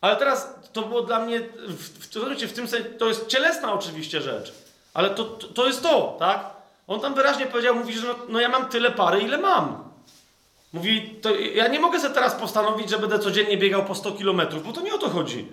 Ale 0.00 0.16
teraz 0.16 0.54
to 0.72 0.82
było 0.82 1.02
dla 1.02 1.20
mnie, 1.20 1.40
w, 1.68 2.08
w, 2.08 2.16
rozumiecie, 2.16 2.48
w 2.48 2.52
tym 2.52 2.68
sensie, 2.68 2.88
to 2.88 3.08
jest 3.08 3.26
cielesna 3.26 3.72
oczywiście 3.72 4.20
rzecz, 4.20 4.52
ale 4.94 5.10
to, 5.10 5.24
to, 5.24 5.48
to 5.48 5.66
jest 5.66 5.82
to, 5.82 6.16
tak? 6.18 6.57
On 6.88 7.00
tam 7.00 7.14
wyraźnie 7.14 7.46
powiedział, 7.46 7.74
mówi, 7.74 7.92
że 7.92 8.06
no, 8.06 8.14
no 8.28 8.40
ja 8.40 8.48
mam 8.48 8.68
tyle 8.68 8.90
pary, 8.90 9.20
ile 9.20 9.38
mam. 9.38 9.88
Mówi, 10.72 11.14
to 11.22 11.34
ja 11.34 11.68
nie 11.68 11.80
mogę 11.80 12.00
sobie 12.00 12.14
teraz 12.14 12.34
postanowić, 12.34 12.90
że 12.90 12.98
będę 12.98 13.18
codziennie 13.18 13.56
biegał 13.56 13.84
po 13.84 13.94
100 13.94 14.12
kilometrów, 14.12 14.66
bo 14.66 14.72
to 14.72 14.80
nie 14.80 14.94
o 14.94 14.98
to 14.98 15.08
chodzi. 15.08 15.48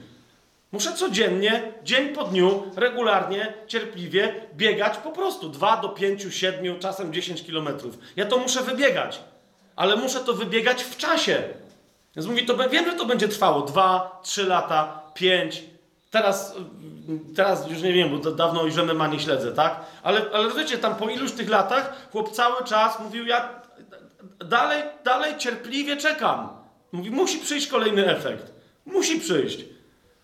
Muszę 0.71 0.93
codziennie, 0.93 1.73
dzień 1.83 2.09
po 2.09 2.23
dniu, 2.23 2.63
regularnie, 2.75 3.53
cierpliwie 3.67 4.35
biegać 4.55 4.97
po 4.97 5.11
prostu 5.11 5.49
2 5.49 5.77
do 5.77 5.89
5, 5.89 6.25
7, 6.29 6.79
czasem 6.79 7.13
10 7.13 7.43
kilometrów. 7.43 7.97
Ja 8.15 8.25
to 8.25 8.37
muszę 8.37 8.61
wybiegać, 8.61 9.19
ale 9.75 9.95
muszę 9.95 10.19
to 10.19 10.33
wybiegać 10.33 10.83
w 10.83 10.97
czasie. 10.97 11.43
Więc 12.15 12.27
mówi, 12.27 12.45
to 12.45 12.69
wiem, 12.69 12.85
że 12.85 12.93
to 12.93 13.05
będzie 13.05 13.27
trwało 13.27 13.61
2, 13.61 14.19
3 14.23 14.43
lata, 14.43 15.01
5. 15.13 15.63
Teraz, 16.15 16.55
teraz 17.35 17.67
już 17.69 17.81
nie 17.81 17.93
wiem, 17.93 18.09
bo 18.09 18.17
da- 18.17 18.31
dawno 18.31 18.63
już 18.65 18.75
MMA 18.75 19.07
nie 19.07 19.19
śledzę, 19.19 19.51
tak? 19.51 19.79
Ale, 20.03 20.21
ale 20.33 20.53
wiecie, 20.53 20.77
tam 20.77 20.95
po 20.95 21.09
iluś 21.09 21.31
tych 21.31 21.49
latach 21.49 22.09
chłop 22.11 22.31
cały 22.31 22.63
czas 22.63 22.99
mówił, 22.99 23.25
ja 23.25 23.49
dalej, 24.39 24.83
dalej 25.03 25.37
cierpliwie 25.37 25.97
czekam. 25.97 26.49
Mówi, 26.91 27.11
musi 27.11 27.37
przyjść 27.37 27.67
kolejny 27.67 28.17
efekt. 28.17 28.51
Musi 28.85 29.19
przyjść. 29.19 29.65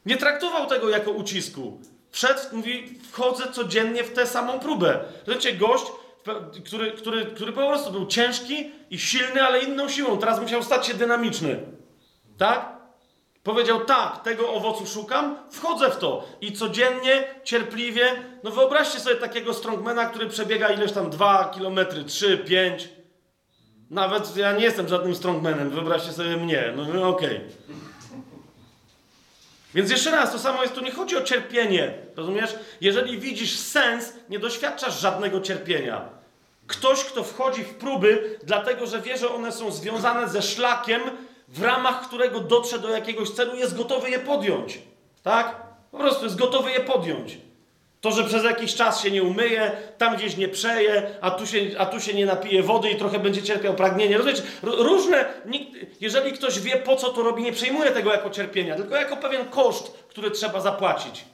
Nie 0.06 0.18
traktował 0.18 0.68
tego 0.68 0.90
jako 0.90 1.12
ucisku. 1.12 1.80
Wszedł, 2.12 2.40
mówi, 2.52 3.00
wchodzę 3.12 3.44
codziennie 3.52 4.04
w 4.04 4.14
tę 4.14 4.28
samą 4.28 4.60
próbę. 4.60 5.00
Wiecie, 5.28 5.54
gość, 5.54 5.86
który, 6.66 6.92
który, 6.92 7.26
który 7.26 7.52
po 7.52 7.68
prostu 7.68 7.92
był 7.92 8.06
ciężki 8.06 8.72
i 8.90 9.00
silny, 9.00 9.44
ale 9.44 9.60
inną 9.60 9.90
siłą. 9.90 10.18
Teraz 10.18 10.42
musiał 10.42 10.64
stać 10.64 10.88
się 10.88 10.94
dynamiczny. 10.94 11.60
Tak? 12.38 12.81
Powiedział, 13.44 13.86
tak, 13.86 14.24
tego 14.24 14.54
owocu 14.54 14.88
szukam, 14.88 15.38
wchodzę 15.52 15.92
w 15.92 15.98
to. 15.98 16.28
I 16.42 16.54
codziennie, 16.54 17.24
cierpliwie, 17.44 18.24
no 18.44 18.52
wyobraźcie 18.52 19.00
sobie 19.00 19.16
takiego 19.16 19.54
strongmana, 19.54 20.06
który 20.06 20.28
przebiega 20.28 20.70
ileś 20.70 20.92
tam 20.92 21.10
2 21.10 21.52
kilometry, 21.54 22.04
3, 22.04 22.38
5. 22.38 22.90
Nawet 23.90 24.38
ja 24.38 24.52
nie 24.52 24.64
jestem 24.64 24.88
żadnym 24.88 25.16
strongmanem, 25.16 25.70
wyobraźcie 25.70 26.12
sobie 26.12 26.38
mnie. 26.38 26.74
No, 26.76 26.86
no 26.94 27.08
okej. 27.08 27.42
Więc 29.74 29.92
jeszcze 29.92 30.12
raz, 30.12 30.32
to 30.32 30.40
samo 30.40 30.62
jest, 30.62 30.76
tu 30.76 30.84
nie 30.84 30.92
chodzi 30.92 31.18
o 31.18 31.22
cierpienie, 31.22 31.94
rozumiesz? 32.16 32.56
Jeżeli 32.82 33.20
widzisz 33.20 33.60
sens, 33.60 34.14
nie 34.30 34.40
doświadczasz 34.40 35.00
żadnego 35.00 35.42
cierpienia. 35.42 36.10
Ktoś, 36.68 37.04
kto 37.04 37.24
wchodzi 37.24 37.64
w 37.64 37.74
próby, 37.74 38.40
dlatego 38.44 38.88
że 38.88 39.02
wie, 39.02 39.18
że 39.18 39.34
one 39.34 39.52
są 39.52 39.72
związane 39.72 40.30
ze 40.30 40.42
szlakiem, 40.42 41.02
w 41.52 41.64
ramach 41.64 42.08
którego 42.08 42.40
dotrze 42.40 42.80
do 42.80 42.90
jakiegoś 42.90 43.30
celu, 43.30 43.56
jest 43.56 43.78
gotowy 43.78 44.10
je 44.10 44.20
podjąć. 44.20 44.80
Tak? 45.24 45.62
Po 45.92 45.98
prostu 45.98 46.24
jest 46.24 46.38
gotowy 46.38 46.72
je 46.72 46.80
podjąć. 46.80 47.38
To, 48.02 48.12
że 48.12 48.24
przez 48.24 48.44
jakiś 48.44 48.76
czas 48.76 49.04
się 49.04 49.12
nie 49.12 49.24
umyje, 49.24 49.72
tam 49.98 50.16
gdzieś 50.16 50.38
nie 50.38 50.48
przeje, 50.48 51.10
a 51.22 51.32
tu 51.32 51.48
się, 51.48 51.60
a 51.78 51.86
tu 51.86 52.00
się 52.00 52.14
nie 52.14 52.26
napije 52.26 52.64
wody 52.64 52.90
i 52.90 52.96
trochę 52.96 53.20
będzie 53.20 53.44
cierpiał 53.44 53.74
pragnienie. 53.74 54.20
Różne, 54.64 55.26
jeżeli 56.02 56.32
ktoś 56.32 56.60
wie, 56.60 56.78
po 56.78 56.96
co 56.96 57.10
to 57.10 57.24
robi, 57.24 57.44
nie 57.44 57.52
przejmuje 57.52 57.92
tego 57.92 58.12
jako 58.12 58.30
cierpienia, 58.30 58.76
tylko 58.76 58.96
jako 58.96 59.18
pewien 59.18 59.46
koszt, 59.46 59.94
który 60.08 60.32
trzeba 60.32 60.62
zapłacić. 60.62 61.26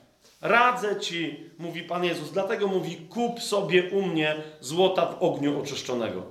Radzę 0.41 0.99
ci, 0.99 1.49
mówi 1.59 1.83
Pan 1.83 2.03
Jezus, 2.03 2.31
dlatego 2.31 2.67
mówi, 2.67 2.95
kup 3.09 3.41
sobie 3.41 3.89
u 3.89 4.01
mnie 4.01 4.35
złota 4.59 5.05
w 5.05 5.23
ogniu 5.23 5.61
oczyszczonego. 5.61 6.23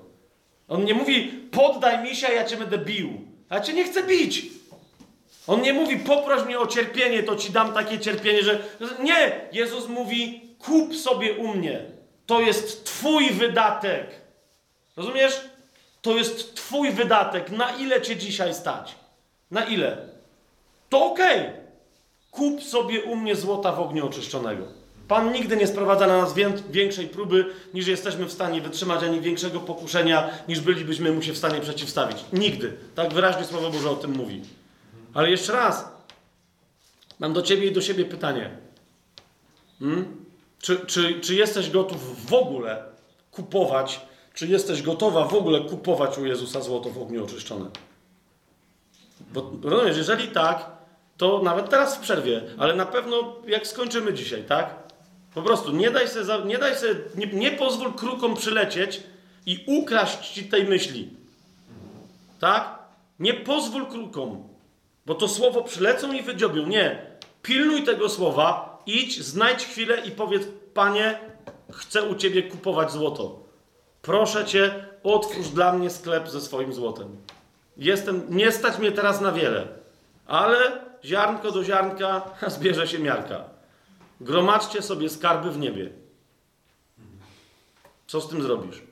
On 0.68 0.84
nie 0.84 0.94
mówi, 0.94 1.32
poddaj 1.50 2.02
mi 2.02 2.16
się, 2.16 2.26
a 2.26 2.32
ja 2.32 2.44
cię 2.44 2.56
będę 2.56 2.78
bił. 2.78 3.35
A 3.48 3.60
cię 3.60 3.73
nie 3.73 3.85
chcę 3.85 4.02
bić. 4.02 4.47
On 5.47 5.62
nie 5.62 5.73
mówi, 5.73 5.97
poproś 5.97 6.44
mnie 6.44 6.59
o 6.59 6.66
cierpienie, 6.66 7.23
to 7.23 7.36
ci 7.36 7.52
dam 7.52 7.73
takie 7.73 7.98
cierpienie, 7.98 8.43
że. 8.43 8.62
Nie! 9.01 9.48
Jezus 9.52 9.89
mówi, 9.89 10.40
kup 10.59 10.97
sobie 10.97 11.32
u 11.35 11.48
mnie. 11.48 11.85
To 12.27 12.40
jest 12.40 12.85
Twój 12.85 13.31
wydatek. 13.31 14.06
Rozumiesz? 14.97 15.40
To 16.02 16.16
jest 16.16 16.55
Twój 16.55 16.90
wydatek. 16.90 17.51
Na 17.51 17.77
ile 17.77 18.02
cię 18.02 18.16
dzisiaj 18.16 18.55
stać? 18.55 18.94
Na 19.51 19.64
ile? 19.64 20.09
To 20.89 21.05
okej. 21.05 21.51
Kup 22.31 22.62
sobie 22.62 23.02
u 23.02 23.16
mnie 23.16 23.36
złota 23.36 23.73
w 23.73 23.81
ogniu 23.81 24.06
oczyszczonego. 24.06 24.66
Pan 25.09 25.33
nigdy 25.33 25.57
nie 25.57 25.66
sprowadza 25.66 26.07
na 26.07 26.19
nas 26.19 26.35
wię- 26.35 26.62
większej 26.70 27.09
próby, 27.09 27.45
niż 27.74 27.87
jesteśmy 27.87 28.27
w 28.27 28.33
stanie 28.33 28.61
wytrzymać, 28.61 29.03
ani 29.03 29.20
większego 29.20 29.61
pokuszenia, 29.61 30.31
niż 30.49 30.61
bylibyśmy 30.61 31.12
mu 31.12 31.23
się 31.23 31.33
w 31.33 31.39
stanie 31.39 31.61
przeciwstawić. 31.61 32.24
Nigdy. 32.33 32.73
Tak 32.95 33.15
wyraźnie 33.15 33.45
Słowo 33.45 33.70
Boże 33.70 33.91
o 33.91 33.97
tym 33.97 34.11
mówi. 34.12 34.43
Ale 35.15 35.31
jeszcze 35.31 35.53
raz, 35.53 35.89
mam 37.19 37.33
do 37.33 37.43
ciebie 37.43 37.66
i 37.66 37.73
do 37.73 37.81
siebie 37.81 38.05
pytanie. 38.05 38.51
Hmm? 39.78 40.24
Czy, 40.61 40.77
czy, 40.87 41.20
czy 41.20 41.35
jesteś 41.35 41.70
gotów 41.70 42.27
w 42.27 42.35
ogóle 42.35 42.85
kupować, 43.31 44.01
czy 44.35 44.47
jesteś 44.47 44.83
gotowa 44.83 45.24
w 45.24 45.35
ogóle 45.35 45.61
kupować 45.61 46.19
u 46.19 46.27
Jezusa 46.27 46.61
złoto 46.61 46.91
w 46.91 47.03
ogniu 47.03 47.24
oczyszczone? 47.24 47.70
Bo 49.33 49.51
rozumiesz, 49.62 49.97
jeżeli 49.97 50.28
tak, 50.28 50.70
to 51.16 51.43
nawet 51.43 51.70
teraz 51.70 51.97
w 51.97 52.01
przerwie, 52.01 52.43
ale 52.59 52.74
na 52.77 52.87
pewno 52.87 53.37
jak 53.47 53.66
skończymy 53.66 54.15
dzisiaj, 54.15 54.45
tak? 54.45 54.85
Po 55.36 55.42
prostu 55.42 55.72
nie 55.72 55.90
daj 55.90 56.08
sobie, 56.08 56.44
nie, 56.44 56.58
daj 56.58 56.76
sobie 56.76 56.94
nie, 57.14 57.26
nie 57.26 57.50
pozwól 57.50 57.92
krukom 57.92 58.34
przylecieć 58.34 59.02
i 59.46 59.64
ukraść 59.66 60.32
ci 60.32 60.44
tej 60.44 60.64
myśli. 60.64 61.10
Tak? 62.40 62.78
Nie 63.18 63.34
pozwól 63.34 63.86
krukom, 63.86 64.48
bo 65.06 65.14
to 65.14 65.28
słowo 65.28 65.62
przylecą 65.62 66.12
i 66.12 66.22
wydziobią. 66.22 66.66
Nie. 66.66 67.06
Pilnuj 67.42 67.82
tego 67.82 68.08
słowa, 68.08 68.78
idź, 68.86 69.24
znajdź 69.24 69.64
chwilę 69.64 70.00
i 70.06 70.10
powiedz, 70.10 70.42
panie, 70.74 71.18
chcę 71.72 72.02
u 72.02 72.14
ciebie 72.14 72.42
kupować 72.42 72.92
złoto. 72.92 73.40
Proszę 74.02 74.44
cię, 74.44 74.86
otwórz 75.02 75.48
dla 75.48 75.72
mnie 75.72 75.90
sklep 75.90 76.28
ze 76.28 76.40
swoim 76.40 76.72
złotem. 76.72 77.16
Jestem, 77.76 78.26
nie 78.28 78.52
stać 78.52 78.78
mnie 78.78 78.92
teraz 78.92 79.20
na 79.20 79.32
wiele, 79.32 79.68
ale 80.26 80.56
ziarnko 81.04 81.50
do 81.50 81.64
ziarnka 81.64 82.22
zbierze 82.56 82.88
się 82.88 82.98
miarka. 82.98 83.56
Gromadźcie 84.20 84.82
sobie 84.82 85.09
skarby 85.09 85.51
w 85.51 85.59
niebie. 85.59 85.93
Co 88.06 88.20
z 88.20 88.28
tym 88.28 88.43
zrobisz? 88.43 88.82